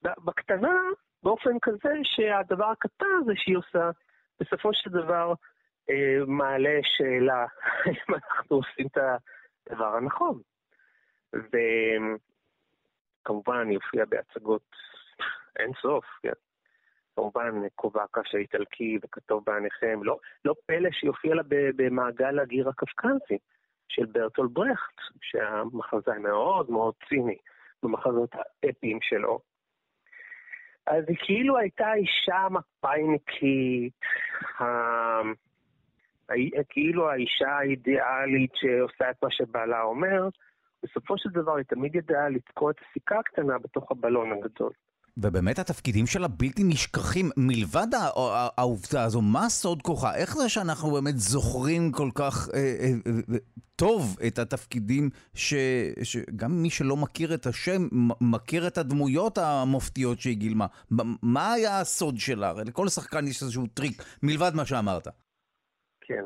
בקטנה, 0.01 0.79
באופן 1.23 1.59
כזה 1.61 1.93
שהדבר 2.03 2.65
הקטן 2.65 3.05
הזה 3.21 3.31
שהיא 3.35 3.57
עושה, 3.57 3.89
בסופו 4.39 4.69
של 4.73 4.89
דבר 4.89 5.33
אה, 5.89 6.25
מעלה 6.27 6.79
שאלה 6.83 7.45
אם 7.87 8.13
אנחנו 8.13 8.55
עושים 8.55 8.87
את 8.87 8.97
הדבר 9.67 9.95
הנכון. 9.95 10.41
וכמובן 13.25 13.57
אני 13.61 13.75
אופיע 13.75 14.05
בהצגות 14.05 14.75
אין 15.59 15.71
סוף, 15.81 16.05
כן. 16.23 16.44
כמובן 17.15 17.61
כובע 17.75 18.03
הקש 18.03 18.35
האיטלקי 18.35 18.97
וכתוב 19.03 19.43
בעניכם, 19.45 19.99
לא, 20.03 20.17
לא 20.45 20.53
פלא 20.65 20.89
שיופיע 20.91 21.35
לה 21.35 21.43
במעגל 21.49 22.39
הגיר 22.39 22.69
הקפקזי 22.69 23.37
של 23.87 24.05
ברטול 24.05 24.47
ברכט, 24.47 24.97
שהמחזאי 25.21 26.17
מאוד 26.19 26.71
מאוד 26.71 26.93
ציני 27.09 27.37
במחזות 27.83 28.29
האפיים 28.63 28.99
שלו. 29.01 29.39
אז 30.87 31.03
היא 31.07 31.17
כאילו 31.19 31.57
הייתה 31.57 31.93
אישה 31.93 32.47
מפאיניקית, 32.49 33.93
כאילו 36.69 37.09
האישה 37.09 37.49
האידיאלית 37.49 38.51
שעושה 38.55 39.09
את 39.09 39.23
מה 39.23 39.31
שבעלה 39.31 39.81
אומר, 39.81 40.29
בסופו 40.83 41.17
של 41.17 41.29
דבר 41.29 41.55
היא 41.55 41.65
תמיד 41.65 41.95
ידעה 41.95 42.29
לתקוע 42.29 42.71
את 42.71 42.75
הסיכה 42.79 43.19
הקטנה 43.19 43.57
בתוך 43.57 43.91
הבלון 43.91 44.31
הגדול. 44.31 44.71
ובאמת 45.17 45.59
התפקידים 45.59 46.05
שלה 46.05 46.27
בלתי 46.27 46.63
נשכחים. 46.63 47.29
מלבד 47.37 47.87
העובדה 48.57 49.03
הזו, 49.03 49.21
מה 49.21 49.49
סוד 49.49 49.81
כוחה? 49.81 50.15
איך 50.15 50.37
זה 50.37 50.49
שאנחנו 50.49 50.91
באמת 50.91 51.17
זוכרים 51.17 51.91
כל 51.91 52.09
כך 52.15 52.49
אה, 52.53 52.59
אה, 52.59 52.91
אה, 53.07 53.37
טוב 53.75 54.17
את 54.27 54.39
התפקידים, 54.39 55.09
ש, 55.33 55.53
שגם 56.03 56.51
מי 56.61 56.69
שלא 56.69 56.95
מכיר 56.95 57.33
את 57.33 57.45
השם, 57.45 57.81
מכיר 58.21 58.67
את 58.67 58.77
הדמויות 58.77 59.37
המופתיות 59.37 60.19
שהיא 60.19 60.37
גילמה? 60.37 60.65
מה 61.23 61.53
היה 61.53 61.79
הסוד 61.79 62.15
שלה? 62.17 62.49
הרי 62.49 62.63
לכל 62.65 62.87
שחקן 62.87 63.27
יש 63.27 63.41
איזשהו 63.41 63.67
טריק, 63.67 64.03
מלבד 64.23 64.51
מה 64.55 64.65
שאמרת. 64.65 65.07
כן. 66.01 66.25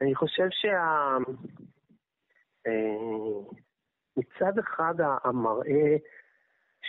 אני 0.00 0.14
חושב 0.14 0.48
שה... 0.50 0.76
אה, 2.66 3.56
מצד 4.16 4.58
אחד 4.58 4.94
המראה 5.24 5.96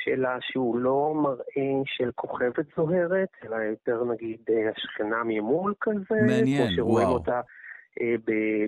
שלה 0.03 0.37
שהוא 0.41 0.79
לא 0.79 1.13
מראה 1.15 1.81
של 1.85 2.11
כוכבת 2.15 2.65
זוהרת, 2.75 3.29
אלא 3.43 3.55
יותר 3.55 4.03
נגיד 4.03 4.39
אה, 4.49 4.69
השכנה 4.69 5.23
ממול 5.25 5.73
כזה. 5.81 6.21
מעניין, 6.27 6.67
כמו 6.67 6.75
שרואים 6.75 7.07
וואו. 7.07 7.17
אותה 7.17 7.41
אה, 8.01 8.15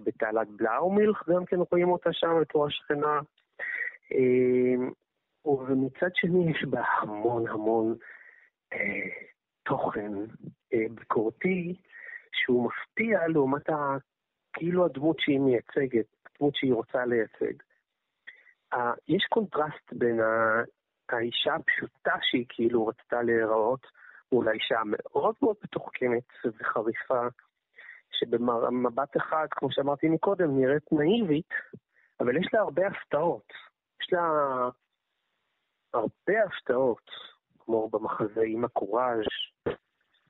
בתעלת 0.05 0.47
בלאומילך, 0.47 1.29
גם 1.29 1.45
כן 1.45 1.57
רואים 1.71 1.89
אותה 1.89 2.13
שם 2.13 2.37
בתור 2.41 2.67
השכנה. 2.67 3.19
ומצד 5.45 6.09
שני 6.15 6.51
יש 6.51 6.63
בה 6.63 6.83
המון 7.01 7.47
המון 7.47 7.95
אה, 8.73 9.09
תוכן 9.63 10.13
אה, 10.73 10.85
ביקורתי, 10.91 11.75
שהוא 12.31 12.69
מפתיע 12.69 13.27
לעומת 13.27 13.69
ה, 13.69 13.97
כאילו 14.53 14.85
הדמות 14.85 15.19
שהיא 15.19 15.39
מייצגת, 15.39 16.05
הדמות 16.25 16.55
שהיא 16.55 16.73
רוצה 16.73 17.05
לייצג. 17.05 17.53
יש 19.07 19.25
קונטרסט 19.29 19.93
בין 19.93 20.19
האישה 21.13 21.55
הפשוטה 21.55 22.15
שהיא 22.21 22.45
כאילו 22.49 22.87
רצתה 22.87 23.21
להיראות, 23.21 23.87
מול 24.31 24.47
האישה 24.47 24.79
המאוד 24.79 25.35
מאוד 25.41 25.55
מתוחכמת 25.63 26.23
וחריפה, 26.45 27.27
שבמבט 28.11 29.17
אחד, 29.17 29.47
כמו 29.51 29.71
שאמרתי 29.71 30.09
מקודם, 30.09 30.59
נראית 30.59 30.91
נאיבית, 30.91 31.49
אבל 32.19 32.37
יש 32.37 32.47
לה 32.53 32.59
הרבה 32.59 32.87
הפתעות. 32.87 33.53
יש 34.01 34.13
לה 34.13 34.29
הרבה 35.93 36.43
הפתעות, 36.45 37.11
כמו 37.59 37.89
במחזה 37.89 38.41
עם 38.45 38.65
הקוראז', 38.65 39.23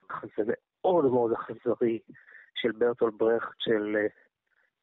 מחזה 0.04 0.54
מאוד 0.82 1.06
מאוד 1.06 1.32
אכזרי 1.32 2.00
של 2.56 2.72
ברטול 2.72 3.12
ברכט, 3.18 3.56
של 3.60 3.96
אה, 3.98 4.08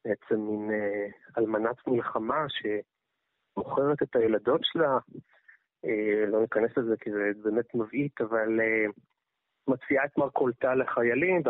בעצם 0.05 0.35
מין 0.35 0.71
אה, 0.71 1.07
אלמנת 1.37 1.87
מלחמה 1.87 2.45
שמוכרת 2.49 4.03
את 4.03 4.15
הילדות 4.15 4.61
שלה, 4.63 4.97
לא 6.27 6.41
ניכנס 6.41 6.77
לזה 6.77 6.95
כי 6.99 7.11
זה 7.11 7.31
באמת 7.43 7.75
מבעית, 7.75 8.21
אבל 8.21 8.59
מציעה 9.67 10.05
את 10.05 10.17
מרכולתה 10.17 10.75
לחיילים, 10.75 11.41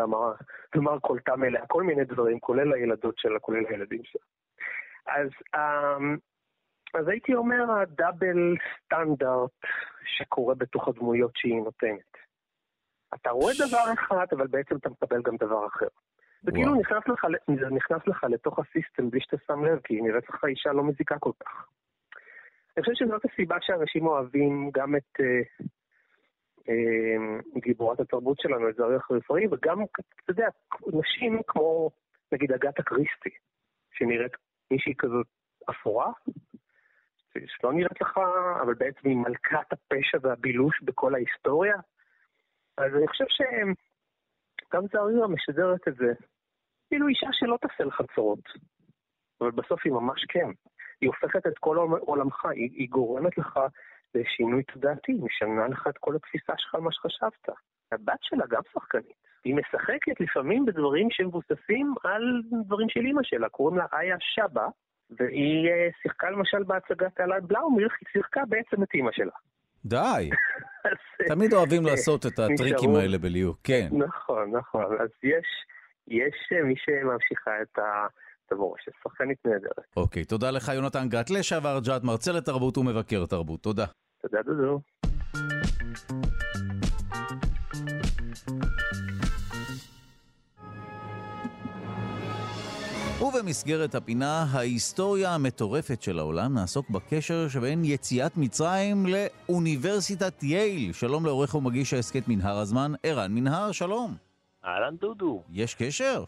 ומרכולתה 0.74 1.36
מלאה 1.36 1.66
כל 1.66 1.82
מיני 1.82 2.04
דברים, 2.04 2.40
כולל 2.40 2.72
הילדות 2.72 3.18
שלה, 3.18 3.38
כולל 3.40 3.66
הילדים 3.66 4.00
שלה. 4.04 4.22
אז, 5.06 5.28
אז 6.94 7.08
הייתי 7.08 7.34
אומר 7.34 7.72
הדאבל 7.72 8.56
סטנדרט 8.84 9.50
שקורה 10.04 10.54
בתוך 10.54 10.88
הדמויות 10.88 11.36
שהיא 11.36 11.62
נותנת. 11.62 12.16
אתה 13.14 13.30
רואה 13.30 13.52
דבר 13.68 13.92
אחד, 13.94 14.26
אבל 14.32 14.46
בעצם 14.46 14.76
אתה 14.76 14.88
מקבל 14.88 15.22
גם 15.22 15.36
דבר 15.36 15.66
אחר. 15.66 15.88
וכאילו 16.44 16.74
נכנס 16.74 17.08
לך, 17.08 17.26
זה 17.60 17.70
נכנס 17.70 18.06
לך 18.06 18.24
לתוך 18.30 18.58
הסיסטם 18.58 19.10
בלי 19.10 19.20
שאתה 19.20 19.36
שם 19.46 19.64
לב, 19.64 19.80
כי 19.84 20.00
נראית 20.00 20.28
לך 20.28 20.44
אישה 20.44 20.72
לא 20.72 20.84
מזיקה 20.84 21.18
כל 21.18 21.32
כך. 21.44 21.68
אני 22.78 22.84
חושב 22.84 23.04
שזאת 23.04 23.24
הסיבה 23.24 23.56
שאנשים 23.60 24.06
אוהבים 24.06 24.70
גם 24.74 24.96
את 24.96 25.20
אה, 25.20 25.42
אה, 26.68 27.40
גיבורת 27.60 28.00
התרבות 28.00 28.40
שלנו, 28.40 28.68
את 28.68 28.74
זריח 28.76 29.10
רפואי, 29.10 29.46
וגם, 29.46 29.82
אתה 29.82 30.30
יודע, 30.30 30.48
נשים 30.86 31.40
כמו, 31.46 31.90
נגיד, 32.32 32.52
אגתה 32.52 32.82
קריסטי, 32.82 33.30
שנראית 33.92 34.32
מישהי 34.70 34.94
כזאת 34.98 35.26
אפורה, 35.70 36.12
שלא 37.46 37.72
נראית 37.72 38.00
לך, 38.00 38.20
אבל 38.62 38.74
בעצם 38.74 39.08
היא 39.08 39.16
מלכת 39.16 39.72
הפשע 39.72 40.18
והבילוש 40.22 40.82
בכל 40.82 41.14
ההיסטוריה. 41.14 41.76
אז 42.76 42.94
אני 42.94 43.08
חושב 43.08 43.24
שגם 43.28 44.82
זריה 44.92 45.26
משדרת 45.26 45.88
את 45.88 45.94
זה. 45.94 46.12
כאילו 46.88 47.08
אישה 47.08 47.28
שלא 47.32 47.58
תעשה 47.60 47.84
לך 47.84 48.02
צרות, 48.14 48.44
אבל 49.40 49.50
בסוף 49.50 49.80
היא 49.84 49.92
ממש 49.92 50.24
כן. 50.28 50.50
היא 51.00 51.08
הופכת 51.08 51.46
את 51.46 51.58
כל 51.58 51.76
עולמך, 52.00 52.44
היא, 52.44 52.70
היא 52.74 52.88
גורמת 52.90 53.38
לך 53.38 53.60
לשינוי 54.14 54.62
תודעתי, 54.62 55.12
משנה 55.12 55.68
לך 55.68 55.86
את 55.88 55.98
כל 55.98 56.16
התפיסה 56.16 56.52
שלך 56.56 56.74
על 56.74 56.80
מה 56.80 56.92
שחשבת. 56.92 57.48
הבת 57.92 58.18
שלה 58.22 58.44
גם 58.50 58.62
שחקנית. 58.72 59.28
היא 59.44 59.54
משחקת 59.54 60.20
לפעמים 60.20 60.66
בדברים 60.66 61.08
שמבוססים 61.10 61.94
על 62.04 62.42
דברים 62.64 62.88
של 62.88 63.00
אימא 63.00 63.22
שלה, 63.22 63.48
קוראים 63.48 63.78
לה 63.78 63.86
איה 63.92 64.16
שבא, 64.20 64.66
והיא 65.10 65.68
אה, 65.70 65.88
שיחקה 66.02 66.30
למשל 66.30 66.62
בהצגת 66.62 67.20
אלעד 67.20 67.44
בלאומילך, 67.46 67.92
היא 68.00 68.08
שיחקה 68.12 68.40
בעצם 68.48 68.82
את 68.82 68.88
אימא 68.94 69.10
שלה. 69.12 69.32
די. 69.84 70.30
תמיד 71.34 71.52
אוהבים 71.52 71.82
לעשות 71.86 72.26
את 72.26 72.38
הטריקים 72.38 72.94
האלה 72.94 73.18
בליהוק, 73.18 73.58
כן. 73.64 73.88
נכון, 73.92 74.56
נכון. 74.56 75.00
אז 75.00 75.08
יש, 75.22 75.46
יש 76.08 76.52
מי 76.64 76.74
שממשיכה 76.76 77.62
את 77.62 77.78
ה... 77.78 78.06
המורשת, 78.52 78.92
שחקנית 79.04 79.38
נהדרת. 79.44 79.84
אוקיי, 79.96 80.24
תודה 80.24 80.50
לך 80.50 80.68
יונתן 80.68 81.08
גת, 81.08 81.30
לשעבר 81.30 81.78
ג'אט, 81.86 82.02
מרצה 82.04 82.32
לתרבות 82.32 82.78
ומבקר 82.78 83.26
תרבות. 83.26 83.62
תודה. 83.62 83.86
תודה 84.22 84.42
דודו. 84.42 84.80
ובמסגרת 93.20 93.94
הפינה, 93.94 94.44
ההיסטוריה 94.52 95.34
המטורפת 95.34 96.02
של 96.02 96.18
העולם, 96.18 96.54
נעסוק 96.54 96.90
בקשר 96.90 97.48
שבין 97.48 97.84
יציאת 97.84 98.36
מצרים 98.36 99.06
לאוניברסיטת 99.06 100.42
יייל. 100.42 100.92
שלום 100.92 101.24
לעורך 101.24 101.54
ומגיש 101.54 101.94
ההסכת 101.94 102.28
מנהר 102.28 102.58
הזמן, 102.58 102.92
ערן 103.02 103.34
מנהר, 103.34 103.72
שלום. 103.72 104.14
אהלן 104.64 104.96
דודו. 104.96 105.42
יש 105.52 105.74
קשר? 105.74 106.24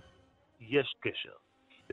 יש 0.61 0.95
קשר. 1.01 1.40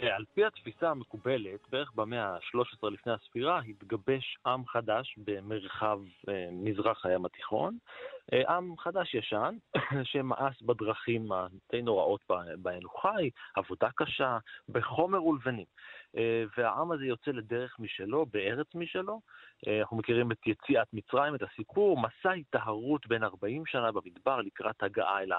אה, 0.01 0.15
על 0.15 0.25
פי 0.33 0.45
התפיסה 0.45 0.89
המקובלת, 0.89 1.69
בערך 1.69 1.91
במאה 1.95 2.25
ה-13 2.25 2.89
לפני 2.89 3.13
הספירה, 3.13 3.59
התגבש 3.59 4.37
עם 4.45 4.65
חדש 4.65 5.15
במרחב 5.17 5.99
אה, 6.29 6.47
מזרח 6.51 7.05
הים 7.05 7.25
התיכון. 7.25 7.77
אה, 8.33 8.55
עם 8.55 8.77
חדש 8.77 9.13
ישן, 9.13 9.55
שמאס 10.03 10.61
בדרכים 10.61 11.31
הדי 11.31 11.81
נוראות 11.81 12.21
בהן 12.57 12.83
הוא 12.83 13.01
חי, 13.01 13.29
עבודה 13.55 13.89
קשה, 13.95 14.37
בחומר 14.69 15.23
ולבנים. 15.23 15.65
והעם 16.57 16.91
הזה 16.91 17.05
יוצא 17.05 17.31
לדרך 17.31 17.79
משלו, 17.79 18.25
בארץ 18.25 18.67
משלו. 18.75 19.21
אנחנו 19.79 19.97
מכירים 19.97 20.31
את 20.31 20.47
יציאת 20.47 20.87
מצרים, 20.93 21.35
את 21.35 21.41
הסיפור, 21.41 21.97
מסע 22.01 22.31
היטהרות 22.31 23.07
בין 23.07 23.23
40 23.23 23.65
שנה 23.65 23.91
במדבר 23.91 24.41
לקראת 24.41 24.83
הגעה 24.83 25.21
אל 25.21 25.31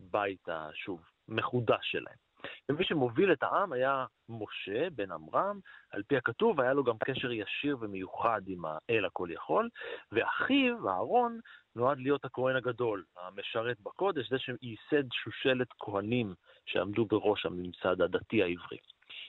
הבית 0.00 0.48
השוב 0.48 1.00
מחודש 1.28 1.80
שלהם. 1.82 2.25
ומי 2.68 2.84
שמוביל 2.84 3.32
את 3.32 3.42
העם 3.42 3.72
היה 3.72 4.06
משה 4.28 4.90
בן 4.90 5.12
עמרם, 5.12 5.60
על 5.90 6.02
פי 6.02 6.16
הכתוב 6.16 6.60
היה 6.60 6.72
לו 6.72 6.84
גם 6.84 6.96
קשר 6.98 7.32
ישיר 7.32 7.76
ומיוחד 7.80 8.40
עם 8.46 8.64
האל 8.64 9.04
הכל 9.04 9.28
יכול, 9.32 9.68
ואחיו, 10.12 10.88
אהרון, 10.88 11.40
נועד 11.76 11.98
להיות 11.98 12.24
הכהן 12.24 12.56
הגדול, 12.56 13.04
המשרת 13.16 13.76
בקודש, 13.80 14.30
זה 14.30 14.38
שייסד 14.38 15.12
שושלת 15.12 15.68
כהנים 15.78 16.34
שעמדו 16.66 17.04
בראש 17.04 17.46
הממסד 17.46 18.00
הדתי 18.00 18.42
העברי. 18.42 18.78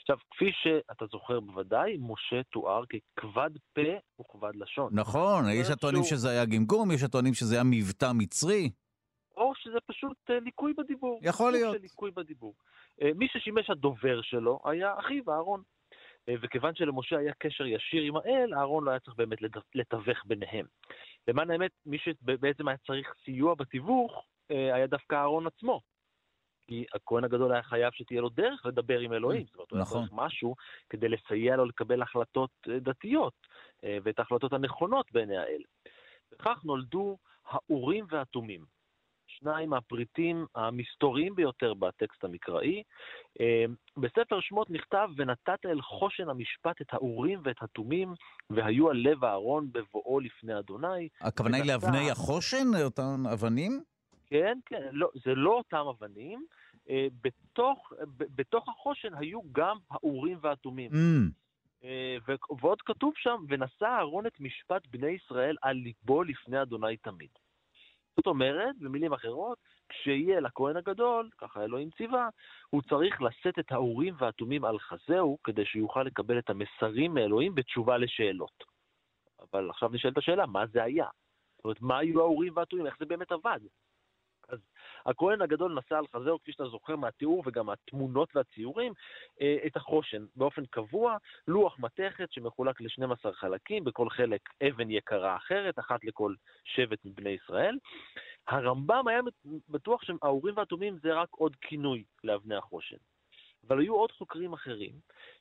עכשיו, 0.02 0.18
כפי 0.32 0.52
שאתה 0.54 1.06
זוכר 1.12 1.40
בוודאי, 1.40 1.98
משה 2.00 2.44
תואר 2.44 2.84
ככבד 2.86 3.50
פה 3.74 4.22
וכבד 4.22 4.56
לשון. 4.56 4.90
נכון, 4.92 5.46
יש 5.50 5.70
הטוענים 5.70 6.04
שהוא... 6.04 6.18
שזה 6.18 6.30
היה 6.30 6.46
גמגום, 6.46 6.92
יש 6.92 7.04
הטוענים 7.04 7.34
שזה 7.34 7.56
היה 7.56 7.64
מבטא 7.64 8.12
מצרי. 8.14 8.70
או 9.38 9.56
שזה 9.56 9.78
פשוט 9.86 10.18
uh, 10.30 10.34
ליקוי 10.44 10.74
בדיבור. 10.74 11.20
יכול 11.24 11.52
להיות. 11.52 11.76
של 11.76 11.82
ליקוי 11.82 12.12
בדיבור. 12.12 12.54
Uh, 13.02 13.06
מי 13.16 13.28
ששימש 13.28 13.70
הדובר 13.70 14.22
שלו 14.22 14.60
היה 14.66 15.00
אחיו, 15.00 15.32
אהרון. 15.32 15.64
Uh, 15.92 16.34
וכיוון 16.42 16.76
שלמשה 16.76 17.18
היה 17.18 17.34
קשר 17.34 17.66
ישיר 17.66 18.04
עם 18.04 18.16
האל, 18.16 18.54
אהרון 18.54 18.84
לא 18.84 18.90
היה 18.92 19.00
צריך 19.00 19.18
באמת 19.18 19.40
לתווך 19.76 20.18
ביניהם. 20.26 20.66
למען 21.28 21.52
האמת, 21.52 21.72
מי 21.86 21.98
שבעצם 21.98 22.68
היה 22.68 22.78
צריך 22.88 23.14
סיוע 23.26 23.56
בתיווך, 23.56 24.26
היה 24.50 24.88
דווקא 24.88 25.16
אהרון 25.16 25.48
עצמו. 25.48 25.82
כי 26.68 26.86
הכהן 26.94 27.24
הגדול 27.24 27.52
היה 27.52 27.64
חייב 27.64 27.94
שתהיה 27.94 28.22
לו 28.22 28.30
דרך 28.30 28.66
לדבר 28.66 29.00
עם 29.00 29.14
אלוהים. 29.14 29.46
זאת 29.46 29.56
אומרת, 29.56 29.72
הוא 29.72 29.80
נכון. 29.80 29.98
היה 29.98 30.08
צריך 30.08 30.20
משהו 30.26 30.56
כדי 30.90 31.10
לסייע 31.10 31.56
לו 31.56 31.66
לקבל 31.66 32.02
החלטות 32.02 32.50
דתיות, 32.68 33.34
ואת 33.84 34.20
ההחלטות 34.20 34.54
הנכונות 34.54 35.12
בעיני 35.12 35.38
האל. 35.38 35.62
וכך 36.32 36.62
נולדו 36.64 37.18
האורים 37.46 38.06
והתומים. 38.10 38.77
שניים 39.40 39.70
מהפריטים 39.70 40.46
המסתוריים 40.56 41.36
ביותר 41.36 41.74
בטקסט 41.74 42.24
המקראי. 42.24 42.84
אה, 43.42 43.66
בספר 43.98 44.40
שמות 44.42 44.70
נכתב, 44.70 45.10
ונתת 45.18 45.66
אל 45.66 45.82
חושן 45.82 46.30
המשפט 46.30 46.82
את 46.82 46.94
האורים 46.94 47.40
ואת 47.44 47.56
התומים, 47.62 48.14
והיו 48.50 48.90
על 48.90 48.98
לב 48.98 49.24
אהרון 49.24 49.68
בבואו 49.72 50.20
לפני 50.20 50.60
אדוני. 50.60 51.10
הכוונה 51.22 51.58
היא 51.58 51.72
לאבני 51.72 52.12
החושן, 52.12 52.68
אותן 52.84 53.24
אבנים? 53.34 53.84
כן, 54.26 54.60
כן, 54.66 54.82
לא, 54.92 55.10
זה 55.26 55.36
לא 55.36 55.52
אותם 55.52 55.86
אבנים. 55.90 56.46
אה, 56.90 57.08
בתוך, 57.22 57.94
בתוך 58.18 58.70
החושן 58.70 59.14
היו 59.18 59.40
גם 59.52 59.78
האורים 59.92 60.38
והתומים. 60.42 60.92
Mm. 60.92 61.32
ועוד 62.62 62.82
כתוב 62.82 63.14
שם, 63.16 63.36
ונשא 63.50 63.86
אהרון 63.86 64.28
את 64.28 64.40
משפט 64.40 64.88
בני 64.92 65.10
ישראל 65.10 65.56
על 65.62 65.76
ליבו 65.76 66.24
לפני 66.24 66.62
אדוני 66.62 66.98
תמיד. 66.98 67.30
זאת 68.18 68.28
אומרת, 68.28 68.76
במילים 68.80 69.14
אחרות, 69.14 69.58
כשיהיה 69.90 70.40
לכהן 70.40 70.78
הגדול, 70.78 71.30
ככה 71.38 71.64
אלוהים 71.64 71.90
ציווה, 71.90 72.30
הוא 72.70 72.82
צריך 72.82 73.22
לשאת 73.22 73.60
את 73.60 73.72
האורים 73.72 74.14
והתומים 74.18 74.66
על 74.66 74.80
חזהו, 74.80 75.38
כדי 75.44 75.66
שיוכל 75.66 76.04
לקבל 76.04 76.40
את 76.40 76.50
המסרים 76.50 77.14
מאלוהים 77.14 77.56
בתשובה 77.56 77.98
לשאלות. 77.98 78.64
אבל 79.42 79.70
עכשיו 79.70 79.90
נשאלת 79.90 80.18
השאלה, 80.18 80.46
מה 80.46 80.66
זה 80.68 80.84
היה? 80.84 81.08
זאת 81.56 81.64
אומרת, 81.66 81.82
מה 81.82 81.98
היו 81.98 82.22
האורים 82.22 82.54
והתומים? 82.56 82.86
איך 82.86 82.96
זה 83.00 83.06
באמת 83.06 83.32
עבד? 83.32 83.60
הכהן 85.08 85.42
הגדול 85.42 85.74
נשא 85.74 85.98
על 85.98 86.06
חזהו, 86.16 86.40
כפי 86.40 86.52
שאתה 86.52 86.66
זוכר 86.66 86.96
מהתיאור 86.96 87.44
וגם 87.46 87.66
מהתמונות 87.66 88.36
והציורים, 88.36 88.94
אה, 89.42 89.58
את 89.66 89.76
החושן 89.76 90.26
באופן 90.36 90.66
קבוע, 90.66 91.18
לוח 91.48 91.80
מתכת 91.80 92.32
שמחולק 92.32 92.82
ל-12 92.82 93.32
חלקים, 93.32 93.84
בכל 93.84 94.10
חלק 94.10 94.42
אבן 94.68 94.92
יקרה 94.92 95.36
אחרת, 95.36 95.80
אחת 95.80 96.04
לכל 96.04 96.34
שבט 96.64 97.00
מבני 97.06 97.30
ישראל. 97.30 97.78
הרמב"ם 98.48 99.08
היה 99.08 99.20
בטוח 99.70 100.04
שהאורים 100.04 100.58
והתומים 100.58 100.98
זה 101.04 101.14
רק 101.14 101.30
עוד 101.32 101.56
כינוי 101.62 102.04
לאבני 102.24 102.56
החושן. 102.56 102.98
אבל 103.68 103.80
היו 103.80 103.96
עוד 103.96 104.12
חוקרים 104.12 104.54
אחרים 104.54 104.92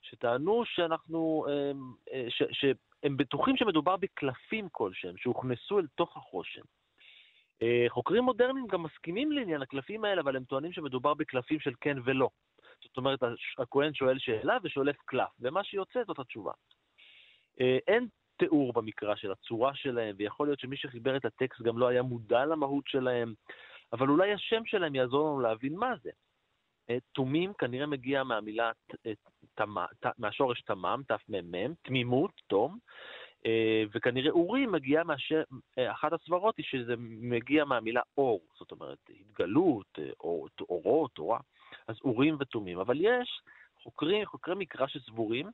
שטענו 0.03 0.63
שאנחנו, 0.65 1.47
אה, 1.49 1.73
אה, 2.13 2.27
ש, 2.29 2.43
שהם 2.53 3.17
בטוחים 3.17 3.57
שמדובר 3.57 3.97
בקלפים 3.97 4.69
כלשהם, 4.73 5.17
שהוכנסו 5.17 5.79
אל 5.79 5.87
תוך 5.95 6.17
החושן. 6.17 6.63
אה, 7.63 7.87
חוקרים 7.89 8.25
מודרניים 8.25 8.67
גם 8.67 8.83
מסכימים 8.83 9.33
לעניין 9.33 9.63
הקלפים 9.63 10.05
האלה, 10.05 10.21
אבל 10.21 10.37
הם 10.37 10.45
טוענים 10.45 10.73
שמדובר 10.73 11.15
בקלפים 11.15 11.61
של 11.61 11.73
כן 11.81 11.97
ולא. 12.05 12.29
זאת 12.85 12.97
אומרת, 12.97 13.19
הכהן 13.59 13.95
שואל 13.95 14.19
שאלה 14.19 14.59
ושולף 14.63 14.97
קלף, 15.05 15.29
ומה 15.41 15.65
שיוצא 15.65 16.05
זאת 16.07 16.19
התשובה. 16.19 16.53
אה, 17.61 17.79
אין 17.89 18.09
תיאור 18.37 18.73
במקרא 18.73 19.15
של 19.17 19.33
הצורה 19.33 19.75
שלהם, 19.75 20.17
ויכול 20.19 20.47
להיות 20.47 20.61
שמי 20.61 20.77
שחיבר 20.77 21.17
את 21.17 21.25
הטקסט 21.25 21.63
גם 21.63 21.79
לא 21.79 21.89
היה 21.89 22.03
מודע 22.03 22.45
למהות 22.45 22.85
שלהם, 22.87 23.35
אבל 23.93 24.09
אולי 24.09 24.33
השם 24.33 24.63
שלהם 24.67 24.95
יעזור 24.95 25.29
לנו 25.29 25.41
להבין 25.41 25.77
מה 25.77 25.95
זה. 26.03 26.11
אה, 26.91 26.97
תומים 27.13 27.53
כנראה 27.59 27.87
מגיע 27.87 28.25
מהמילה, 28.25 28.73
מהשורש 30.19 30.63
תמם, 30.63 31.03
תמ"מ, 31.09 31.75
תמימות, 31.83 32.31
תום, 32.47 32.79
וכנראה 33.95 34.31
אורים 34.31 34.73
מגיעה 34.73 35.05
מאשר, 35.05 35.43
אה, 35.79 35.93
אחת 35.93 36.13
הסברות 36.13 36.57
היא 36.57 36.67
שזה 36.69 36.95
מגיע 36.99 37.65
מהמילה 37.65 38.01
אור, 38.19 38.41
זאת 38.59 38.71
אומרת, 38.71 38.99
התגלות, 39.21 39.99
אה, 39.99 40.11
אור, 40.21 40.49
אורות, 40.61 41.11
תורה, 41.13 41.39
אז 41.89 41.97
אורים 42.05 42.37
ותומים. 42.41 42.79
אבל 42.79 42.97
יש 43.01 43.41
חוקרים, 43.83 44.27
חוקרי 44.27 44.55
מקרא 44.55 44.87
שסבורים 44.87 45.51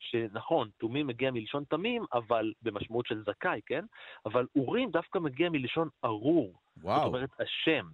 שנכון, 0.00 0.68
תומים 0.78 1.06
מגיע 1.06 1.30
מלשון 1.30 1.64
תמים, 1.64 2.04
אבל 2.12 2.52
במשמעות 2.62 3.06
של 3.06 3.22
זכאי, 3.22 3.60
כן? 3.66 3.84
אבל 4.26 4.46
אורים 4.56 4.90
דווקא 4.90 5.18
מגיע 5.18 5.50
מלשון 5.50 5.88
ארור. 6.04 6.54
וואו. 6.82 6.98
זאת 6.98 7.06
אומרת, 7.06 7.30
השם. 7.38 7.86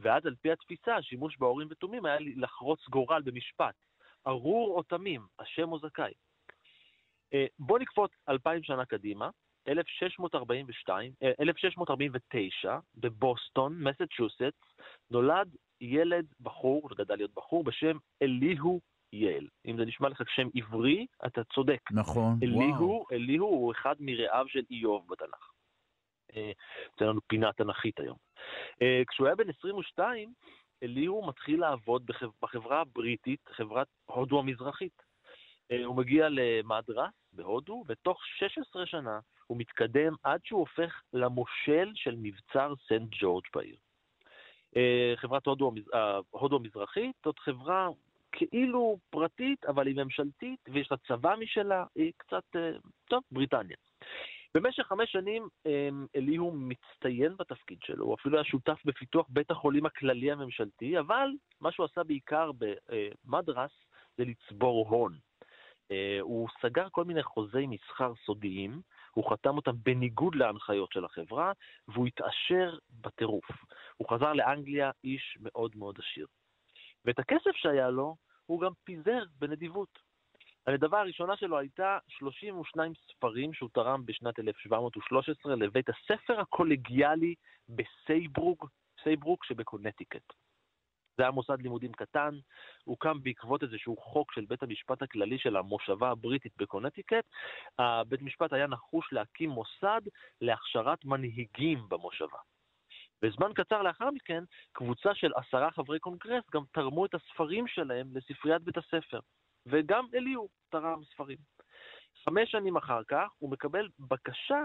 ואז 0.00 0.26
על 0.26 0.34
פי 0.40 0.52
התפיסה, 0.52 0.96
השימוש 0.96 1.38
באורים 1.38 1.68
ותומים 1.70 2.06
היה 2.06 2.16
לחרוץ 2.36 2.88
גורל 2.88 3.22
במשפט. 3.22 3.74
ארור 4.26 4.76
או 4.76 4.82
תמים, 4.82 5.26
השם 5.38 5.72
או 5.72 5.78
זכאי. 5.78 6.12
אה, 7.34 7.46
בואו 7.58 7.78
נקפוץ 7.78 8.10
אלפיים 8.28 8.62
שנה 8.62 8.84
קדימה, 8.84 9.30
1642, 9.68 11.12
1649, 11.40 12.70
אה, 12.70 12.78
בבוסטון, 12.94 13.82
מסצ'וסטס, 13.82 14.54
נולד 15.10 15.56
ילד 15.80 16.26
בחור, 16.40 16.80
הוא 16.82 16.90
גדל 16.96 17.16
להיות 17.16 17.34
בחור, 17.34 17.64
בשם 17.64 17.96
אליהו 18.22 18.80
יעל. 19.12 19.48
אם 19.66 19.76
זה 19.76 19.84
נשמע 19.84 20.08
לך 20.08 20.22
שם 20.34 20.48
עברי, 20.54 21.06
אתה 21.26 21.44
צודק. 21.44 21.80
נכון, 21.92 22.38
אליהו, 22.42 22.80
וואו. 22.80 23.06
אליהו 23.12 23.46
הוא 23.46 23.72
אחד 23.72 23.94
מרעיו 24.00 24.44
של 24.48 24.62
איוב 24.70 25.06
בתנ"ך. 25.08 25.50
אה, 26.36 26.52
זה 27.00 27.04
לנו 27.04 27.20
פינה 27.26 27.52
תנכית 27.52 28.00
היום. 28.00 28.16
כשהוא 29.08 29.26
היה 29.26 29.36
בן 29.36 29.50
22, 29.50 30.32
אליהו 30.82 31.26
מתחיל 31.26 31.60
לעבוד 31.60 32.10
בחברה 32.42 32.80
הבריטית, 32.80 33.40
חברת 33.48 33.86
הודו 34.04 34.38
המזרחית. 34.38 35.02
הוא 35.84 35.96
מגיע 35.96 36.28
למדרס 36.30 37.12
בהודו, 37.32 37.84
ותוך 37.88 38.26
16 38.26 38.86
שנה 38.86 39.18
הוא 39.46 39.58
מתקדם 39.58 40.14
עד 40.22 40.40
שהוא 40.44 40.60
הופך 40.60 41.02
למושל 41.12 41.92
של 41.94 42.14
מבצר 42.18 42.74
סנט 42.88 43.08
ג'ורג' 43.20 43.44
בעיר. 43.54 43.76
אה, 44.76 45.12
חברת 45.16 45.46
הודו, 45.46 45.72
אה, 45.94 46.18
הודו 46.30 46.56
המזרחית 46.56 47.16
זאת 47.24 47.38
חברה 47.38 47.88
כאילו 48.32 48.98
פרטית, 49.10 49.64
אבל 49.64 49.86
היא 49.86 49.96
ממשלתית, 49.96 50.60
ויש 50.68 50.90
לה 50.90 50.96
צבא 50.96 51.34
משלה, 51.40 51.84
היא 51.94 52.12
קצת, 52.16 52.44
אה, 52.56 52.70
טוב, 53.04 53.22
בריטניה. 53.30 53.76
במשך 54.54 54.82
חמש 54.82 55.12
שנים 55.12 55.48
אליהו 56.16 56.52
מצטיין 56.54 57.36
בתפקיד 57.36 57.78
שלו, 57.82 58.04
הוא 58.04 58.14
אפילו 58.14 58.36
היה 58.36 58.44
שותף 58.44 58.78
בפיתוח 58.84 59.26
בית 59.28 59.50
החולים 59.50 59.86
הכללי 59.86 60.32
הממשלתי, 60.32 60.98
אבל 60.98 61.28
מה 61.60 61.72
שהוא 61.72 61.86
עשה 61.86 62.02
בעיקר 62.02 62.50
במדרס 63.24 63.70
זה 64.16 64.24
לצבור 64.24 64.88
הון. 64.88 65.18
אה, 65.90 66.18
הוא 66.20 66.48
סגר 66.62 66.88
כל 66.90 67.04
מיני 67.04 67.22
חוזי 67.22 67.66
מסחר 67.66 68.12
סודיים, 68.26 68.80
הוא 69.12 69.30
חתם 69.30 69.56
אותם 69.56 69.72
בניגוד 69.82 70.34
להנחיות 70.34 70.92
של 70.92 71.04
החברה, 71.04 71.52
והוא 71.88 72.06
התעשר 72.06 72.78
בטירוף. 72.90 73.44
הוא 73.96 74.08
חזר 74.10 74.32
לאנגליה 74.32 74.90
איש 75.04 75.38
מאוד 75.40 75.76
מאוד 75.76 75.98
עשיר. 75.98 76.26
ואת 77.04 77.18
הכסף 77.18 77.50
שהיה 77.54 77.90
לו, 77.90 78.16
הוא 78.46 78.60
גם 78.60 78.72
פיזר 78.84 79.24
בנדיבות. 79.38 79.98
הנדבה 80.66 81.00
הראשונה 81.00 81.36
שלו 81.36 81.58
הייתה 81.58 81.98
32 82.08 82.92
ספרים 82.94 83.52
שהוא 83.52 83.70
תרם 83.74 84.06
בשנת 84.06 84.38
1713 84.38 85.56
לבית 85.56 85.86
הספר 85.88 86.40
הקולגיאלי 86.40 87.34
בסייברוק, 87.68 88.68
סייברוק 89.02 89.44
שבקונטיקט. 89.44 90.43
זה 91.16 91.22
היה 91.22 91.30
מוסד 91.30 91.62
לימודים 91.62 91.92
קטן, 91.92 92.38
הוקם 92.84 93.22
בעקבות 93.22 93.62
איזשהו 93.62 93.96
חוק 93.96 94.32
של 94.32 94.44
בית 94.44 94.62
המשפט 94.62 95.02
הכללי 95.02 95.38
של 95.38 95.56
המושבה 95.56 96.10
הבריטית 96.10 96.52
בקונטיקט. 96.56 97.24
בית 98.08 98.20
המשפט 98.20 98.52
היה 98.52 98.66
נחוש 98.66 99.12
להקים 99.12 99.50
מוסד 99.50 100.00
להכשרת 100.40 101.04
מנהיגים 101.04 101.88
במושבה. 101.88 102.38
וזמן 103.22 103.52
קצר 103.54 103.82
לאחר 103.82 104.10
מכן, 104.10 104.44
קבוצה 104.72 105.14
של 105.14 105.32
עשרה 105.36 105.70
חברי 105.70 105.98
קונגרס 105.98 106.44
גם 106.52 106.62
תרמו 106.72 107.06
את 107.06 107.14
הספרים 107.14 107.66
שלהם 107.66 108.06
לספריית 108.14 108.62
בית 108.62 108.76
הספר, 108.76 109.20
וגם 109.66 110.06
אליהו 110.14 110.48
תרם 110.68 111.04
ספרים. 111.04 111.38
חמש 112.24 112.50
שנים 112.50 112.76
אחר 112.76 113.04
כך 113.08 113.28
הוא 113.38 113.50
מקבל 113.50 113.88
בקשה 113.98 114.60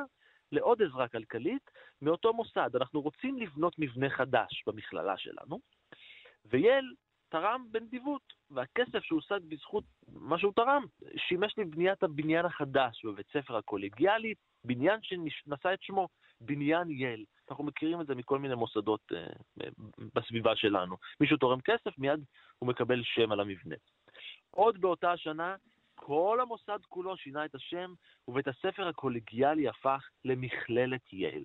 לעוד 0.52 0.82
עזרה 0.82 1.08
כלכלית 1.08 1.72
מאותו 2.02 2.34
מוסד. 2.34 2.70
אנחנו 2.76 3.02
רוצים 3.02 3.38
לבנות 3.38 3.76
מבנה 3.80 4.10
חדש 4.10 4.64
במכללה 4.68 5.18
שלנו, 5.18 5.60
וייל 6.46 6.94
תרם 7.30 7.66
בנדיבות, 7.72 8.34
והכסף 8.52 9.04
שהושג 9.04 9.40
בזכות 9.48 9.84
מה 10.08 10.40
שהוא 10.40 10.54
תרם 10.56 10.86
שימש 11.18 11.54
לבניית 11.58 12.04
הבניין 12.04 12.46
החדש 12.46 13.06
בבית 13.06 13.28
ספר 13.34 13.58
הקולגיאלי, 13.58 14.34
בניין 14.64 15.00
שנשא 15.02 15.74
את 15.74 15.82
שמו, 15.82 16.08
בניין 16.42 16.90
ייל. 16.90 17.26
אנחנו 17.50 17.64
מכירים 17.64 18.02
את 18.02 18.08
זה 18.08 18.16
מכל 18.16 18.40
מיני 18.40 18.56
מוסדות 18.56 19.12
אה, 19.16 19.68
בסביבה 20.16 20.56
שלנו. 20.56 20.96
מישהו 21.20 21.38
תורם 21.38 21.62
כסף, 21.62 21.98
מיד 21.98 22.24
הוא 22.60 22.70
מקבל 22.70 23.02
שם 23.04 23.32
על 23.32 23.40
המבנה. 23.40 23.76
עוד 24.52 24.82
באותה 24.82 25.12
השנה, 25.12 25.56
כל 25.96 26.40
המוסד 26.42 26.80
כולו 26.90 27.18
שינה 27.18 27.46
את 27.46 27.56
השם, 27.56 27.94
ובית 28.28 28.48
הספר 28.48 28.88
הקולגיאלי 28.88 29.68
הפך 29.68 30.10
למכללת 30.26 31.14
ייל. 31.14 31.44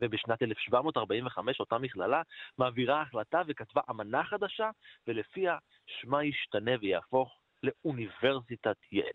ובשנת 0.00 0.42
1745 0.42 1.60
אותה 1.60 1.78
מכללה 1.78 2.22
מעבירה 2.58 3.02
החלטה 3.02 3.42
וכתבה 3.46 3.80
אמנה 3.90 4.24
חדשה, 4.24 4.70
ולפיה 5.06 5.58
שמה 5.86 6.24
ישתנה 6.24 6.70
ויהפוך 6.80 7.40
לאוניברסיטת 7.62 8.76
יעל. 8.92 9.12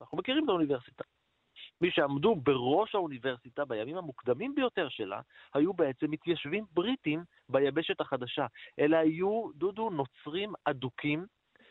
אנחנו 0.00 0.18
מכירים 0.18 0.44
את 0.44 0.48
האוניברסיטה. 0.48 1.04
מי 1.80 1.90
שעמדו 1.90 2.34
בראש 2.34 2.94
האוניברסיטה 2.94 3.64
בימים 3.64 3.96
המוקדמים 3.96 4.54
ביותר 4.54 4.88
שלה, 4.88 5.20
היו 5.54 5.72
בעצם 5.74 6.10
מתיישבים 6.10 6.64
בריטים 6.72 7.24
ביבשת 7.48 8.00
החדשה. 8.00 8.46
אלה 8.78 8.98
היו, 8.98 9.50
דודו, 9.54 9.90
נוצרים 9.90 10.52
אדוקים 10.64 11.26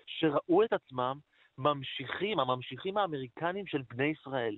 שראו 0.06 0.64
את 0.64 0.74
עצמם 0.74 1.20
ממשיכים, 1.58 2.40
הממשיכים 2.40 2.98
האמריקנים 2.98 3.68
של 3.68 3.82
בני 3.82 4.06
ישראל. 4.06 4.58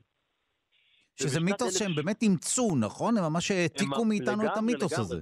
שזה 1.22 1.40
מיתוס 1.40 1.80
שהם 1.80 1.96
באמת 1.96 2.22
אימצו, 2.22 2.76
נכון? 2.80 3.18
הם 3.18 3.24
ממש 3.24 3.52
העתיקו 3.52 4.06
מאיתנו 4.06 4.46
את 4.46 4.58
המיתוס 4.58 5.00
הזה. 5.00 5.20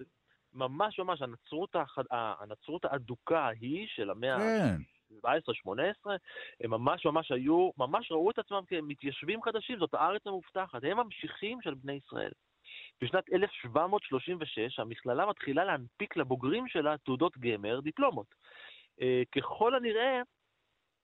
ממש 0.53 0.99
ממש, 0.99 1.22
הנצרות, 1.22 1.76
האח... 1.76 1.98
הנצרות 2.11 2.86
האדוקה 2.86 3.48
היא 3.48 3.88
של 3.95 4.10
המאה 4.10 4.38
כן. 4.38 4.76
ה-17-18, 5.24 6.10
הם 6.61 6.69
ממש 6.69 7.06
ממש 7.06 7.32
היו, 7.32 7.69
ממש 7.78 8.11
ראו 8.11 8.32
את 8.32 8.40
עצמם 8.40 8.61
כמתיישבים 8.68 9.44
חדשים, 9.44 9.80
זאת 9.80 9.94
הארץ 9.94 10.22
המובטחת, 10.28 10.84
הם 10.84 10.98
ממשיכים 10.98 11.61
של 11.61 11.74
בני 11.74 11.94
ישראל. 11.94 12.32
בשנת 13.02 13.24
1736 13.34 14.80
המכללה 14.80 15.26
מתחילה 15.26 15.65
להנפיק 15.65 16.18
לבוגרים 16.18 16.68
שלה 16.68 16.98
תעודות 16.98 17.38
גמר, 17.38 17.80
דיפלומות. 17.80 18.28
אה, 19.02 19.22
ככל 19.36 19.76
הנראה, 19.76 20.22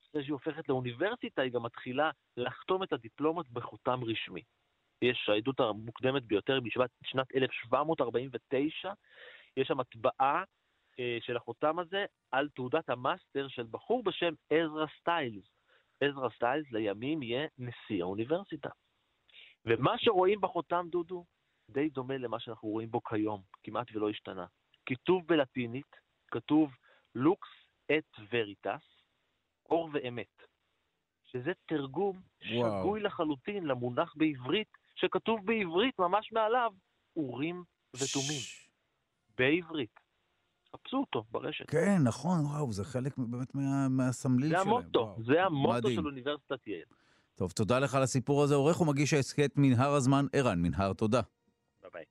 אחרי 0.09 0.23
שהיא 0.23 0.33
הופכת 0.33 0.69
לאוניברסיטה, 0.69 1.41
היא 1.41 1.51
גם 1.51 1.63
מתחילה 1.63 2.11
לחתום 2.37 2.83
את 2.83 2.93
הדיפלומות 2.93 3.49
בחותם 3.49 3.99
רשמי. 4.03 4.41
יש 5.03 5.29
העדות 5.29 5.59
המוקדמת 5.59 6.23
ביותר 6.23 6.59
בשנת 7.01 7.35
1749, 7.35 8.93
יש 9.57 9.67
שם 9.67 9.79
הטבעה 9.79 10.43
אה, 10.99 11.17
של 11.21 11.37
החותם 11.37 11.79
הזה 11.79 12.05
על 12.31 12.49
תעודת 12.49 12.89
המאסטר 12.89 13.47
של 13.47 13.65
בחור 13.71 14.03
בשם 14.03 14.33
עזרא 14.49 14.85
סטיילס. 14.99 15.45
עזרא 16.01 16.29
סטיילס 16.35 16.71
לימים 16.71 17.23
יהיה 17.23 17.47
נשיא 17.57 18.01
האוניברסיטה. 18.01 18.69
ומה 19.65 19.93
שרואים 19.97 20.41
בחותם, 20.41 20.87
דודו, 20.89 21.25
די 21.69 21.89
דומה 21.89 22.17
למה 22.17 22.39
שאנחנו 22.39 22.67
רואים 22.67 22.91
בו 22.91 23.03
כיום, 23.03 23.41
כמעט 23.63 23.87
ולא 23.93 24.09
השתנה. 24.09 24.45
כיתוב 24.85 25.27
בלטינית, 25.27 25.95
כתוב 26.31 26.71
Lux 27.15 27.49
et 27.97 28.09
Veritas, 28.31 29.03
אור 29.69 29.89
ואמת, 29.93 30.43
שזה 31.23 31.51
תרגום 31.65 32.21
וואו. 32.51 32.81
שגוי 32.81 32.99
לחלוטין 32.99 33.65
למונח 33.65 34.13
בעברית, 34.17 34.82
שכתוב 34.95 35.39
בעברית 35.45 35.99
ממש 35.99 36.29
מעליו, 36.31 36.71
אורים 37.15 37.63
ותומים. 37.95 38.41
בעברית. 39.37 39.99
חפשו 40.75 40.97
אותו 40.97 41.23
ברשת. 41.31 41.69
כן, 41.69 41.97
נכון, 42.03 42.45
וואו, 42.45 42.71
זה 42.71 42.83
חלק 42.83 43.17
באמת 43.17 43.55
מה, 43.55 43.89
מהסמליל 43.89 44.49
שלהם. 44.49 44.63
זה 44.63 44.69
המוטו, 44.69 45.15
זה 45.19 45.43
המוטו 45.43 45.89
של 45.89 46.05
אוניברסיטת 46.05 46.67
יעל. 46.67 46.81
טוב, 47.35 47.51
תודה 47.51 47.79
לך 47.79 47.95
על 47.95 48.03
הסיפור 48.03 48.43
הזה. 48.43 48.55
עורך 48.55 48.81
ומגיש 48.81 49.13
ההסכת 49.13 49.51
מנהר 49.55 49.93
הזמן, 49.93 50.25
ערן 50.33 50.61
מנהר, 50.61 50.93
תודה. 50.93 51.21
ביי 51.81 51.91
ביי. 51.93 52.05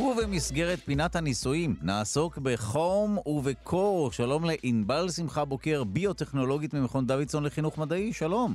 ובמסגרת 0.00 0.78
פינת 0.78 1.16
הניסויים 1.16 1.74
נעסוק 1.82 2.38
בחום 2.38 3.18
ובקור. 3.26 4.10
שלום 4.12 4.42
לענבל 4.44 5.08
שמחה 5.08 5.44
בוקר, 5.44 5.84
ביוטכנולוגית 5.84 6.74
ממכון 6.74 7.06
דוידסון 7.06 7.44
לחינוך 7.44 7.78
מדעי, 7.78 8.12
שלום. 8.12 8.52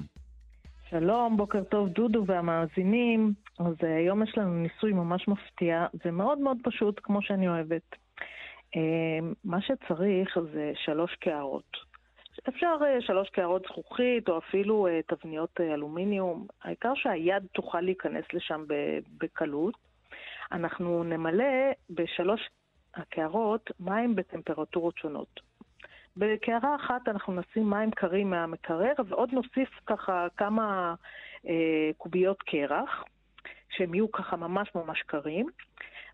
שלום, 0.90 1.38
בוקר 1.38 1.64
טוב 1.64 1.90
דודו 1.90 2.24
והמאזינים. 2.28 3.34
אז 3.60 3.74
uh, 3.74 3.86
היום 3.86 4.24
יש 4.24 4.38
לנו 4.38 4.54
ניסוי 4.54 4.94
ממש 4.94 5.28
מפתיע 5.28 5.86
ומאוד 6.06 6.40
מאוד 6.40 6.58
פשוט, 6.64 7.00
כמו 7.04 7.22
שאני 7.22 7.48
אוהבת. 7.48 7.96
Uh, 8.76 8.78
מה 9.44 9.62
שצריך 9.62 10.38
זה 10.54 10.72
שלוש 10.86 11.16
קערות. 11.16 11.72
אפשר 12.50 12.76
uh, 12.80 13.06
שלוש 13.06 13.30
קערות 13.30 13.62
זכוכית 13.70 14.30
או 14.30 14.38
אפילו 14.38 14.88
תבניות 15.08 15.60
אלומיניום. 15.60 16.48
העיקר 16.64 16.94
שהיד 16.96 17.44
תוכל 17.54 17.82
להיכנס 17.82 18.26
לשם 18.34 18.64
בקלות. 19.18 19.87
אנחנו 20.52 21.04
נמלא 21.04 21.72
בשלוש 21.90 22.42
הקערות 22.96 23.72
מים 23.80 24.16
בטמפרטורות 24.16 24.98
שונות. 24.98 25.40
בקערה 26.18 26.76
אחת 26.76 27.08
אנחנו 27.08 27.34
נשים 27.34 27.70
מים 27.70 27.92
קרים 27.92 28.30
מהמקרר 28.30 28.94
ועוד 29.08 29.30
נוסיף 29.32 29.70
ככה 29.86 30.28
כמה 30.38 30.96
אה, 31.48 31.90
קוביות 31.98 32.42
קרח, 32.42 33.04
שהם 33.70 33.94
יהיו 33.94 34.12
ככה 34.12 34.36
ממש 34.36 34.70
ממש 34.76 35.02
קרים. 35.06 35.48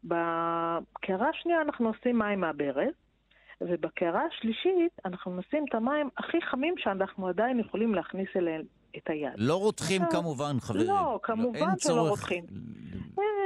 בקערה 0.03 1.29
השנייה 1.29 1.61
אנחנו 1.61 1.91
נשים 1.91 2.19
מים 2.19 2.39
מהברז, 2.39 2.93
ובקערה 3.61 4.21
השלישית 4.25 4.91
אנחנו 5.05 5.37
נשים 5.37 5.65
את 5.69 5.75
המים 5.75 6.09
הכי 6.17 6.41
חמים 6.41 6.73
שאנחנו 6.77 7.27
עדיין 7.27 7.59
יכולים 7.59 7.95
להכניס 7.95 8.29
אליהם 8.35 8.61
את 8.97 9.09
היד. 9.09 9.33
לא 9.37 9.55
רותחים 9.55 10.01
כמובן, 10.11 10.55
חברים. 10.59 10.87
לא, 10.87 11.19
כמובן 11.23 11.59
לא, 11.59 11.65
שלא 11.65 11.75
צורך... 11.77 12.09
רותחים. 12.09 12.43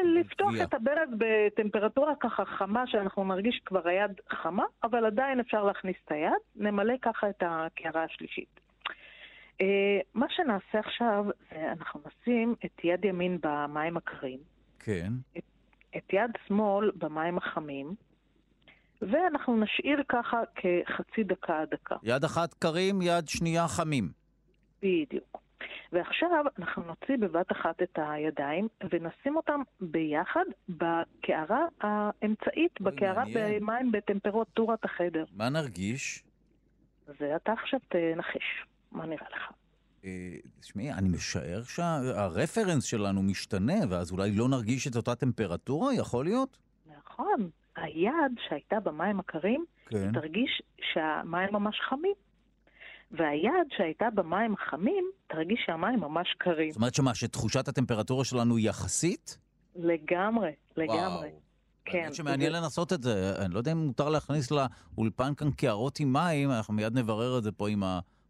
לפתוח 0.08 0.54
את 0.64 0.74
הברז 0.74 1.10
בטמפרטורה 1.18 2.14
ככה 2.20 2.46
חמה, 2.46 2.84
שאנחנו 2.88 3.24
נרגיש 3.24 3.62
כבר 3.66 3.88
היד 3.88 4.12
חמה, 4.30 4.64
אבל 4.84 5.06
עדיין 5.06 5.40
אפשר 5.40 5.64
להכניס 5.64 5.96
את 6.06 6.12
היד. 6.12 6.32
נמלא 6.56 6.94
ככה 7.02 7.30
את 7.30 7.44
הקערה 7.46 8.04
השלישית. 8.04 8.60
אה, 9.62 10.00
מה 10.14 10.26
שנעשה 10.30 10.80
עכשיו, 10.80 11.26
זה 11.52 11.72
אנחנו 11.72 12.00
נשים 12.08 12.56
את 12.66 12.84
יד 12.84 13.06
ימין 13.06 13.38
במים 13.44 13.98
הקרים. 13.98 14.40
כן. 14.80 15.12
את, 15.38 15.44
את 15.98 16.14
יד 16.14 16.32
שמאל 16.48 16.92
במים 16.96 17.38
החמים. 17.38 17.96
ואנחנו 19.02 19.58
נשאיר 19.58 20.04
ככה 20.10 20.42
כחצי 20.56 21.24
דקה 21.24 21.62
עד 21.62 21.70
דקה. 21.70 21.96
יד 22.04 22.24
אחת 22.24 22.54
קרים, 22.54 23.02
יד 23.02 23.28
שנייה 23.28 23.68
חמים. 23.68 24.10
בדיוק. 24.82 25.47
ועכשיו 25.92 26.30
אנחנו 26.60 26.84
נוציא 26.84 27.18
בבת 27.18 27.52
אחת 27.52 27.82
את 27.84 28.00
הידיים 28.02 28.68
ונשים 28.92 29.36
אותם 29.36 29.62
ביחד 29.82 30.46
בקערה 30.70 31.66
האמצעית, 31.82 32.82
בקערה 32.82 33.24
במים 33.34 33.92
בטמפרטורת 33.92 34.86
החדר. 34.86 35.26
מה 35.34 35.50
נרגיש? 35.50 36.24
ואתה 37.20 37.54
עכשיו 37.54 37.80
תנחש, 37.90 38.66
מה 38.92 39.06
נראה 39.06 39.28
לך? 39.36 39.52
אה, 40.06 40.10
תשמעי, 40.60 40.94
אני 40.94 41.10
משער 41.10 41.64
שהרפרנס 41.64 42.84
שלנו 42.84 43.24
משתנה, 43.24 43.74
ואז 43.90 44.12
אולי 44.12 44.32
לא 44.32 44.48
נרגיש 44.50 44.88
את 44.88 44.96
אותה 44.96 45.16
טמפרטורה, 45.16 45.94
יכול 45.94 46.26
להיות? 46.26 46.58
נכון. 46.98 47.50
היד 47.76 48.32
שהייתה 48.48 48.80
במים 48.80 49.20
הקרים, 49.20 49.66
כן. 49.90 50.12
תרגיש 50.14 50.62
שהמים 50.94 51.50
ממש 51.52 51.80
חמים. 51.90 52.14
והיד 53.12 53.68
שהייתה 53.78 54.06
במים 54.16 54.54
החמים, 54.54 55.04
תרגיש 55.28 55.60
שהמים 55.66 56.00
ממש 56.00 56.36
קרים. 56.38 56.72
זאת 56.72 56.78
אומרת 56.78 56.96
שמה, 56.96 57.16
שתחושת 57.16 57.68
הטמפרטורה 57.68 58.26
שלנו 58.26 58.58
היא 58.58 58.70
יחסית? 58.70 59.38
לגמרי, 59.76 60.52
לגמרי. 60.78 61.28
וואו. 61.28 61.48
כן. 61.86 62.02
האמת 62.04 62.16
שמעניין 62.16 62.52
זה... 62.52 62.58
לנסות 62.58 62.94
את 62.94 63.04
זה. 63.04 63.34
אני 63.46 63.54
לא 63.54 63.60
יודע 63.60 63.72
אם 63.72 63.78
מותר 63.78 64.10
להכניס 64.10 64.52
לאולפן 64.52 65.36
כאן 65.36 65.52
קערות 65.52 66.00
עם 66.00 66.14
מים, 66.14 66.52
אנחנו 66.52 66.74
מיד 66.74 66.98
נברר 66.98 67.38
את 67.38 67.44
זה 67.44 67.52
פה 67.52 67.70
עם 67.70 67.84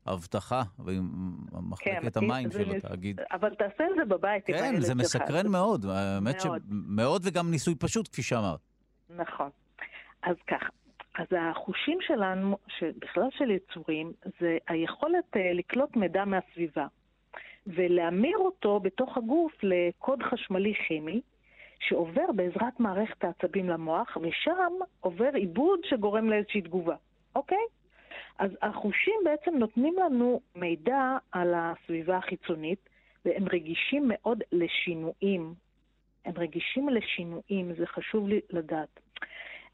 האבטחה 0.05 0.63
ועם 0.79 1.09
מחלקת 1.51 2.17
כן, 2.17 2.25
המים 2.25 2.51
של 2.51 2.71
התאגיד. 2.71 3.19
אבל 3.31 3.55
תעשה 3.55 3.83
את 3.91 3.95
זה 3.97 4.05
בבית 4.05 4.45
כן, 4.45 4.53
שלך. 4.53 4.61
כן, 4.61 4.81
זה 4.81 4.95
מסקרן 4.95 5.47
מאוד. 5.47 5.85
האמת 5.85 6.41
שמאוד 6.41 7.21
וגם 7.25 7.51
ניסוי 7.51 7.75
פשוט, 7.75 8.07
כפי 8.07 8.23
שאמרת. 8.23 8.59
נכון. 9.09 9.49
אז 10.23 10.35
ככה, 10.47 10.65
אז 11.18 11.26
החושים 11.38 11.98
שלנו, 12.02 12.57
בכלל 12.99 13.27
של 13.31 13.52
יצורים, 13.52 14.11
זה 14.39 14.57
היכולת 14.68 15.35
uh, 15.35 15.39
לקלוט 15.53 15.95
מידע 15.95 16.26
מהסביבה 16.26 16.88
ולהמיר 17.68 18.38
אותו 18.38 18.80
בתוך 18.80 19.18
הגוף 19.18 19.53
לקוד 19.64 20.23
חשמלי 20.23 20.73
כימי 20.88 21.22
שעובר 21.80 22.31
בעזרת 22.35 22.80
מערכת 22.80 23.23
העצבים 23.23 23.69
למוח, 23.69 24.18
ושם 24.22 24.73
עובר 24.99 25.30
עיבוד 25.34 25.80
שגורם 25.84 26.30
לאיזושהי 26.30 26.61
תגובה, 26.61 26.95
אוקיי? 27.35 27.64
אז 28.39 28.52
החושים 28.61 29.19
בעצם 29.23 29.57
נותנים 29.57 29.95
לנו 30.06 30.41
מידע 30.56 31.18
על 31.31 31.53
הסביבה 31.57 32.18
החיצונית, 32.18 32.89
והם 33.26 33.48
רגישים 33.53 34.03
מאוד 34.07 34.44
לשינויים. 34.52 35.53
הם 36.26 36.34
רגישים 36.38 36.89
לשינויים, 36.89 37.73
זה 37.77 37.88
חשוב 37.88 38.27
לי 38.27 38.39
לדעת. 38.49 38.99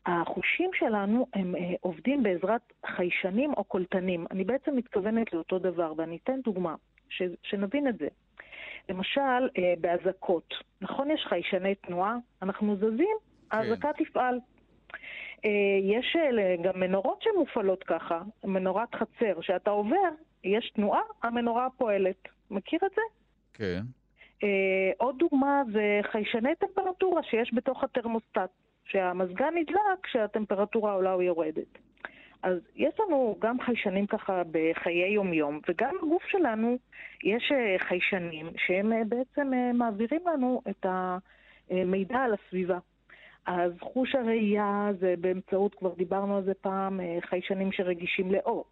החושים 0.05 0.69
שלנו 0.73 1.27
הם 1.34 1.55
אה, 1.55 1.73
עובדים 1.81 2.23
בעזרת 2.23 2.61
חיישנים 2.85 3.53
או 3.57 3.63
קולטנים. 3.63 4.25
אני 4.31 4.43
בעצם 4.43 4.75
מתכוונת 4.75 5.34
לאותו 5.34 5.59
דבר, 5.59 5.93
ואני 5.97 6.17
אתן 6.23 6.41
דוגמה, 6.43 6.75
ש, 7.09 7.21
שנבין 7.43 7.88
את 7.88 7.97
זה. 7.97 8.07
למשל, 8.89 9.49
אה, 9.57 9.73
באזעקות, 9.81 10.53
נכון 10.81 11.11
יש 11.11 11.25
חיישני 11.30 11.75
תנועה? 11.75 12.15
אנחנו 12.41 12.75
זזים, 12.75 13.17
האזעקה 13.51 13.93
כן. 13.93 14.03
תפעל. 14.03 14.39
אה, 15.45 15.49
יש 15.84 16.15
אה, 16.15 16.55
גם 16.63 16.80
מנורות 16.80 17.21
שמופעלות 17.21 17.84
ככה, 17.84 18.21
מנורת 18.43 18.95
חצר, 18.95 19.41
שאתה 19.41 19.69
עובר, 19.69 20.09
יש 20.43 20.71
תנועה, 20.75 21.01
המנורה 21.23 21.67
פועלת. 21.77 22.27
מכיר 22.51 22.80
את 22.85 22.91
זה? 22.95 23.01
כן. 23.53 23.81
אה, 24.43 24.91
עוד 24.97 25.17
דוגמה 25.17 25.61
זה 25.73 25.99
חיישני 26.11 26.55
טמפרטורה 26.55 27.23
שיש 27.23 27.53
בתוך 27.53 27.84
התרמוסטט. 27.84 28.39
שהמזגן 28.85 29.53
נדלק 29.55 29.99
כשהטמפרטורה 30.03 30.93
עולה 30.93 31.14
או 31.14 31.22
יורדת. 31.22 31.77
אז 32.43 32.57
יש 32.76 32.93
לנו 32.99 33.35
גם 33.39 33.60
חיישנים 33.61 34.07
ככה 34.07 34.41
בחיי 34.51 35.10
יומיום, 35.10 35.60
וגם 35.69 35.95
בגוף 36.01 36.23
שלנו 36.27 36.77
יש 37.23 37.51
אה, 37.51 37.76
חיישנים 37.80 38.45
שהם 38.57 38.93
אה, 38.93 39.01
בעצם 39.07 39.53
אה, 39.53 39.73
מעבירים 39.73 40.22
לנו 40.34 40.61
את 40.69 40.85
המידע 41.69 42.18
על 42.18 42.34
הסביבה. 42.34 42.77
אז 43.45 43.72
חוש 43.81 44.15
הראייה 44.15 44.89
זה 44.99 45.14
באמצעות, 45.19 45.76
כבר 45.76 45.93
דיברנו 45.93 46.38
על 46.38 46.43
זה 46.43 46.53
פעם, 46.53 46.99
חיישנים 47.22 47.72
שרגישים 47.72 48.31
לאור. 48.31 48.65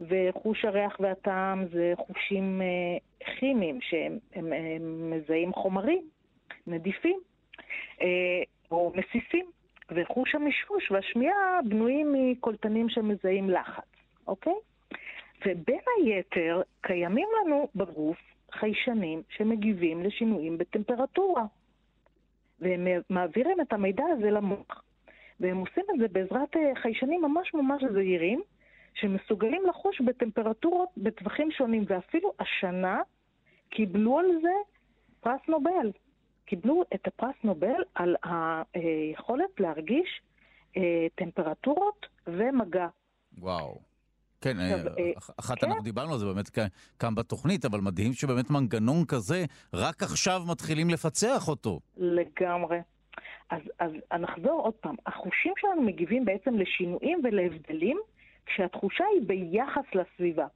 וחוש 0.00 0.64
הריח 0.64 0.96
והטעם 1.00 1.66
זה 1.72 1.92
חושים 1.96 2.62
כימיים 3.20 3.80
שהם 3.80 4.18
הם, 4.34 4.52
הם 4.52 5.10
מזהים 5.10 5.52
חומרים 5.52 6.02
נדיפים 6.66 7.20
או 8.72 8.92
מסיסים, 8.94 9.46
וחוש 9.90 10.34
המישוש 10.34 10.90
והשמיעה 10.90 11.58
בנויים 11.64 12.12
מקולטנים 12.12 12.88
שמזהים 12.88 13.50
לחץ, 13.50 13.84
אוקיי? 14.26 14.54
ובין 15.46 15.80
היתר 15.98 16.62
קיימים 16.80 17.28
לנו 17.40 17.68
בגוף 17.74 18.18
חיישנים 18.52 19.22
שמגיבים 19.28 20.02
לשינויים 20.02 20.58
בטמפרטורה. 20.58 21.44
והם 22.60 22.86
מעבירים 23.10 23.60
את 23.60 23.72
המידע 23.72 24.04
הזה 24.12 24.30
למוח. 24.30 24.84
והם 25.40 25.56
עושים 25.56 25.84
את 25.94 25.98
זה 25.98 26.08
בעזרת 26.08 26.56
אה, 26.56 26.72
חיישנים 26.82 27.22
ממש 27.22 27.54
ממש 27.54 27.82
זהירים, 27.92 28.42
שמסוגלים 28.94 29.62
לחוש 29.66 30.00
בטמפרטורות 30.00 30.88
בטווחים 30.96 31.50
שונים, 31.50 31.84
ואפילו 31.86 32.32
השנה 32.38 33.00
קיבלו 33.70 34.18
על 34.18 34.26
זה 34.42 34.52
פרס 35.20 35.40
נובל. 35.48 35.90
קיבלו 36.44 36.82
את 36.94 37.06
הפרס 37.06 37.34
נובל 37.44 37.82
על 37.94 38.16
היכולת 38.74 39.60
להרגיש 39.60 40.20
אה, 40.76 41.06
טמפרטורות 41.14 42.06
ומגע. 42.26 42.86
וואו. 43.38 43.78
כן, 44.40 44.56
עכשיו, 44.60 44.92
אה, 44.98 45.10
אחת 45.40 45.58
כן. 45.58 45.66
אנחנו 45.66 45.82
דיברנו 45.82 46.12
על 46.12 46.18
זה 46.18 46.26
באמת 46.26 46.50
כאן 46.98 47.14
בתוכנית, 47.14 47.64
אבל 47.64 47.80
מדהים 47.80 48.12
שבאמת 48.12 48.50
מנגנון 48.50 49.04
כזה, 49.08 49.44
רק 49.74 50.02
עכשיו 50.02 50.42
מתחילים 50.50 50.90
לפצח 50.90 51.48
אותו. 51.48 51.80
לגמרי. 51.96 52.78
אז, 53.50 53.62
אז 53.78 53.92
נחזור 54.20 54.60
עוד 54.60 54.74
פעם, 54.74 54.94
החושים 55.06 55.52
שלנו 55.56 55.82
מגיבים 55.82 56.24
בעצם 56.24 56.54
לשינויים 56.54 57.20
ולהבדלים 57.24 58.00
כשהתחושה 58.46 59.04
היא 59.14 59.28
ביחס 59.28 59.84
לסביבה. 59.94 60.46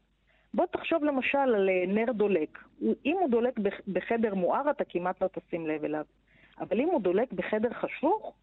בוא 0.57 0.67
תחשוב 0.67 1.05
למשל 1.05 1.39
על 1.39 1.69
אה, 1.69 1.85
נר 1.87 2.13
דולק. 2.13 2.65
אם 2.83 3.17
הוא 3.21 3.31
דולק 3.31 3.59
בחדר 3.89 4.35
מואר, 4.35 4.71
אתה 4.71 4.85
כמעט 4.85 5.23
לא 5.23 5.29
תשים 5.29 5.67
לב 5.67 5.85
אליו. 5.85 6.05
אבל 6.61 6.81
אם 6.81 6.89
הוא 6.89 7.01
דולק 7.01 7.33
בחדר 7.33 7.71
חשוך, 7.73 8.35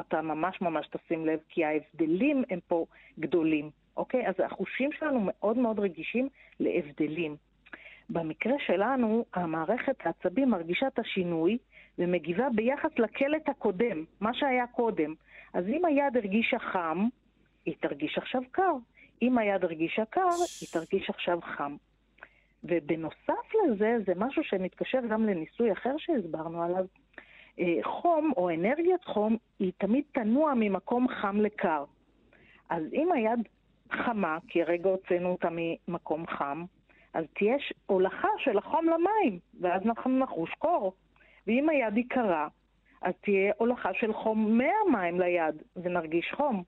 אתה 0.00 0.22
ממש 0.22 0.60
ממש 0.60 0.86
תשים 0.86 1.26
לב, 1.26 1.38
כי 1.48 1.64
ההבדלים 1.64 2.44
הם 2.50 2.58
פה 2.68 2.86
גדולים, 3.18 3.70
אוקיי? 3.96 4.28
אז 4.28 4.34
החושים 4.44 4.92
שלנו 4.92 5.20
מאוד 5.22 5.58
מאוד 5.58 5.78
רגישים 5.78 6.28
להבדלים. 6.60 7.36
במקרה 8.10 8.54
שלנו, 8.66 9.24
המערכת 9.34 9.96
העצבים 10.06 10.50
מרגישה 10.50 10.86
את 10.86 10.98
השינוי 10.98 11.58
ומגיבה 11.98 12.48
ביחס 12.54 12.90
לקלט 12.98 13.48
הקודם, 13.48 14.04
מה 14.20 14.34
שהיה 14.34 14.66
קודם. 14.66 15.14
אז 15.54 15.68
אם 15.68 15.84
היד 15.84 16.16
הרגישה 16.16 16.58
חם, 16.58 17.08
היא 17.66 17.74
תרגיש 17.80 18.18
עכשיו 18.18 18.42
קר. 18.50 18.72
אם 19.22 19.38
היד 19.38 19.64
הרגישה 19.64 20.04
קר, 20.04 20.28
היא 20.60 20.68
תרגיש 20.72 21.10
עכשיו 21.10 21.38
חם. 21.42 21.76
ובנוסף 22.64 23.54
לזה, 23.64 23.96
זה 24.06 24.12
משהו 24.16 24.44
שמתקשר 24.44 24.98
גם 25.10 25.26
לניסוי 25.26 25.72
אחר 25.72 25.94
שהסברנו 25.98 26.62
עליו. 26.62 26.84
אה, 27.58 27.78
חום 27.82 28.32
או 28.36 28.50
אנרגיית 28.50 29.04
חום 29.04 29.36
היא 29.58 29.72
תמיד 29.78 30.04
תנוע 30.12 30.52
ממקום 30.56 31.08
חם 31.08 31.40
לקר. 31.40 31.84
אז 32.70 32.82
אם 32.92 33.12
היד 33.12 33.48
חמה, 33.92 34.38
כי 34.48 34.62
הרגע 34.62 34.90
הוצאנו 34.90 35.28
אותה 35.28 35.48
ממקום 35.50 36.26
חם, 36.26 36.64
אז 37.14 37.24
תהיה 37.34 37.56
הולכה 37.86 38.28
של 38.38 38.58
החום 38.58 38.86
למים, 38.86 39.38
ואז 39.60 39.82
אנחנו 39.84 40.18
נחוש 40.18 40.50
קור. 40.58 40.92
ואם 41.46 41.68
היד 41.68 41.96
היא 41.96 42.04
קרה, 42.08 42.48
אז 43.02 43.12
תהיה 43.20 43.52
הולכה 43.58 43.94
של 43.94 44.12
חום 44.12 44.58
מהמים 44.58 45.20
ליד, 45.20 45.62
ונרגיש 45.76 46.32
חום. 46.36 46.62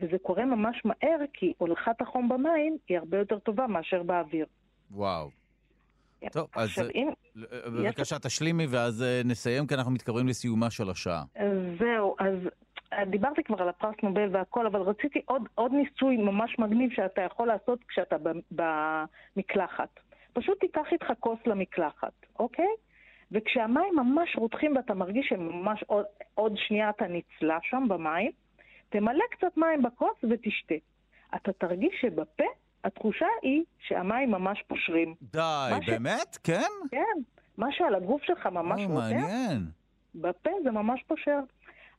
וזה 0.00 0.18
קורה 0.22 0.44
ממש 0.44 0.82
מהר, 0.84 1.18
כי 1.32 1.52
הולכת 1.58 2.00
החום 2.00 2.28
במים 2.28 2.76
היא 2.88 2.98
הרבה 2.98 3.18
יותר 3.18 3.38
טובה 3.38 3.66
מאשר 3.66 4.02
באוויר. 4.02 4.46
וואו. 4.90 5.30
טוב, 6.32 6.46
אז 6.56 6.70
אם... 6.94 7.08
בבקשה, 7.66 8.18
תשלימי 8.18 8.66
ואז 8.70 9.02
אה, 9.02 9.20
נסיים, 9.24 9.66
כי 9.66 9.74
אנחנו 9.74 9.92
מתקרבים 9.92 10.28
לסיומה 10.28 10.70
של 10.70 10.90
השעה. 10.90 11.22
זהו, 11.78 12.16
אז 12.18 12.34
אה, 12.92 13.04
דיברתי 13.04 13.42
כבר 13.42 13.62
על 13.62 13.68
הפרס 13.68 13.94
נובל 14.02 14.28
והכל, 14.32 14.66
אבל 14.66 14.80
רציתי 14.80 15.20
עוד, 15.24 15.42
עוד 15.54 15.72
ניסוי 15.72 16.16
ממש 16.16 16.58
מגניב 16.58 16.90
שאתה 16.92 17.22
יכול 17.22 17.48
לעשות 17.48 17.78
כשאתה 17.88 18.16
במקלחת. 18.50 20.00
פשוט 20.32 20.60
תיקח 20.60 20.86
איתך 20.92 21.06
כוס 21.20 21.38
למקלחת, 21.46 22.12
אוקיי? 22.38 22.68
וכשהמים 23.32 23.96
ממש 23.96 24.36
רותחים 24.36 24.76
ואתה 24.76 24.94
מרגיש 24.94 25.26
שממש 25.28 25.82
עוד, 25.86 26.04
עוד 26.34 26.52
שנייה 26.56 26.90
אתה 26.90 27.04
נצלה 27.08 27.58
שם 27.62 27.84
במים, 27.88 28.30
תמלא 28.94 29.24
קצת 29.30 29.56
מים 29.56 29.82
בכוס 29.82 30.24
ותשתה. 30.30 30.74
אתה 31.34 31.52
תרגיש 31.52 31.94
שבפה 32.00 32.44
התחושה 32.84 33.26
היא 33.42 33.64
שהמים 33.78 34.30
ממש 34.30 34.62
פושרים. 34.66 35.14
די, 35.22 35.70
באמת? 35.86 36.34
ש... 36.34 36.38
כן? 36.38 36.70
כן. 36.90 37.20
מה 37.58 37.72
שעל 37.72 37.94
הגוף 37.94 38.22
שלך 38.22 38.46
ממש 38.46 38.80
רותח, 38.80 38.94
מעניין. 38.94 39.60
בפה 40.14 40.50
זה 40.64 40.70
ממש 40.70 41.02
פושר. 41.06 41.38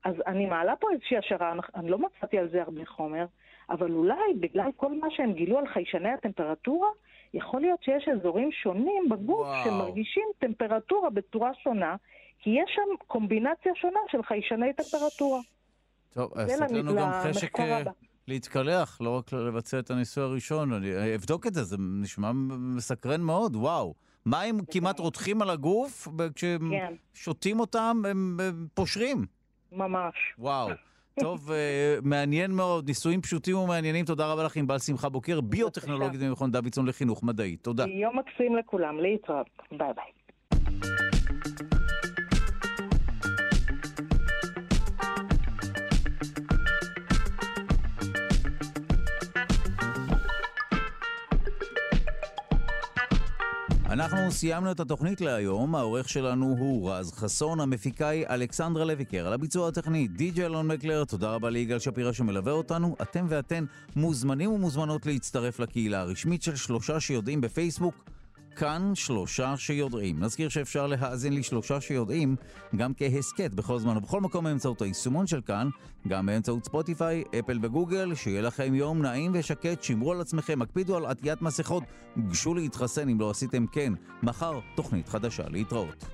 אז 0.03 0.15
אני 0.27 0.45
מעלה 0.45 0.75
פה 0.75 0.87
איזושהי 0.91 1.17
השערה, 1.17 1.53
אני 1.75 1.89
לא 1.89 1.97
מצאתי 1.99 2.37
על 2.37 2.49
זה 2.49 2.61
הרבה 2.61 2.85
חומר, 2.85 3.25
אבל 3.69 3.91
אולי 3.91 4.33
בגלל 4.39 4.69
כל 4.75 4.99
מה 4.99 5.07
שהם 5.09 5.33
גילו 5.33 5.57
על 5.59 5.67
חיישני 5.67 6.09
הטמפרטורה, 6.09 6.89
יכול 7.33 7.61
להיות 7.61 7.83
שיש 7.83 8.07
אזורים 8.07 8.51
שונים 8.51 9.09
בגוף 9.09 9.47
וואו. 9.47 9.63
שמרגישים 9.65 10.27
טמפרטורה 10.39 11.09
בצורה 11.09 11.51
שונה, 11.63 11.95
כי 12.39 12.49
יש 12.49 12.71
שם 12.75 13.05
קומבינציה 13.07 13.71
שונה 13.75 13.99
של 14.11 14.23
חיישני 14.23 14.73
טמפרטורה. 14.73 15.39
טוב, 16.15 16.31
עשית 16.35 16.71
לנו 16.71 16.95
גם 16.95 17.11
חשק 17.23 17.59
אה, 17.59 17.83
להתקלח, 18.27 19.01
לא 19.01 19.17
רק 19.17 19.33
לבצע 19.33 19.79
את 19.79 19.91
הניסוי 19.91 20.23
הראשון. 20.23 20.73
אני 20.73 20.95
אה, 20.95 21.15
אבדוק 21.15 21.47
את 21.47 21.53
זה, 21.53 21.63
זה 21.63 21.75
נשמע 21.79 22.31
מסקרן 22.75 23.21
מאוד, 23.21 23.55
וואו. 23.55 23.93
מים 24.25 24.59
כמעט 24.71 24.99
רותחים 24.99 25.41
על 25.41 25.49
הגוף, 25.49 26.07
וכששותים 26.17 27.55
כן. 27.55 27.59
אותם 27.59 28.01
הם 28.09 28.37
פושרים. 28.73 29.25
ממש. 29.71 30.15
וואו. 30.39 30.69
טוב, 31.19 31.49
uh, 31.49 31.53
מעניין 32.03 32.51
מאוד, 32.51 32.87
ניסויים 32.87 33.21
פשוטים 33.21 33.57
ומעניינים. 33.57 34.05
תודה 34.05 34.31
רבה 34.31 34.43
לך, 34.43 34.57
ענבל 34.57 34.79
שמחה 34.79 35.09
בוקר, 35.09 35.41
ביוטכנולוגית 35.41 36.21
במכון 36.21 36.51
דוידסון 36.51 36.87
לחינוך 36.87 37.23
מדעי. 37.23 37.55
תודה. 37.57 37.85
יום 37.85 38.19
מקסים 38.19 38.55
לכולם, 38.55 38.99
להתראות. 38.99 39.47
ביי 39.71 39.93
ביי. 39.95 40.24
אנחנו 53.95 54.31
סיימנו 54.31 54.71
את 54.71 54.79
התוכנית 54.79 55.21
להיום, 55.21 55.75
העורך 55.75 56.09
שלנו 56.09 56.55
הוא 56.59 56.91
רז 56.91 57.11
חסון, 57.13 57.59
המפיקה 57.59 58.07
היא 58.07 58.25
אלכסנדרה 58.29 58.85
לויקר, 58.85 59.27
על 59.27 59.33
הביצוע 59.33 59.67
הטכני 59.67 60.07
די.ג'י 60.07 60.45
אלון 60.45 60.67
מקלר, 60.67 61.05
תודה 61.05 61.29
רבה 61.29 61.49
ליגאל 61.49 61.79
שפירא 61.79 62.11
שמלווה 62.11 62.51
אותנו, 62.51 62.95
אתם 63.01 63.25
ואתן 63.29 63.65
מוזמנים 63.95 64.51
ומוזמנות 64.51 65.05
להצטרף 65.05 65.59
לקהילה 65.59 66.01
הרשמית 66.01 66.43
של 66.43 66.55
שלושה 66.55 66.99
שיודעים 66.99 67.41
בפייסבוק. 67.41 68.14
כאן 68.55 68.91
שלושה 68.95 69.57
שיודעים. 69.57 70.19
נזכיר 70.19 70.49
שאפשר 70.49 70.87
להאזין 70.87 71.33
לשלושה 71.33 71.81
שיודעים 71.81 72.35
גם 72.75 72.93
כהסכת 72.97 73.51
בכל 73.53 73.79
זמן 73.79 73.97
ובכל 73.97 74.21
מקום 74.21 74.45
באמצעות 74.45 74.81
היישומון 74.81 75.27
של 75.27 75.41
כאן, 75.41 75.69
גם 76.07 76.25
באמצעות 76.25 76.65
ספוטיפיי, 76.65 77.23
אפל 77.39 77.59
וגוגל. 77.61 78.15
שיהיה 78.15 78.41
לכם 78.41 78.75
יום 78.75 79.01
נעים 79.01 79.31
ושקט, 79.33 79.83
שמרו 79.83 80.11
על 80.11 80.21
עצמכם, 80.21 80.61
הקפידו 80.61 80.97
על 80.97 81.05
עטיית 81.05 81.41
מסכות, 81.41 81.83
גשו 82.27 82.53
להתחסן 82.53 83.09
אם 83.09 83.19
לא 83.19 83.29
עשיתם 83.29 83.67
כן. 83.67 83.93
מחר 84.23 84.59
תוכנית 84.75 85.09
חדשה 85.09 85.43
להתראות. 85.49 86.05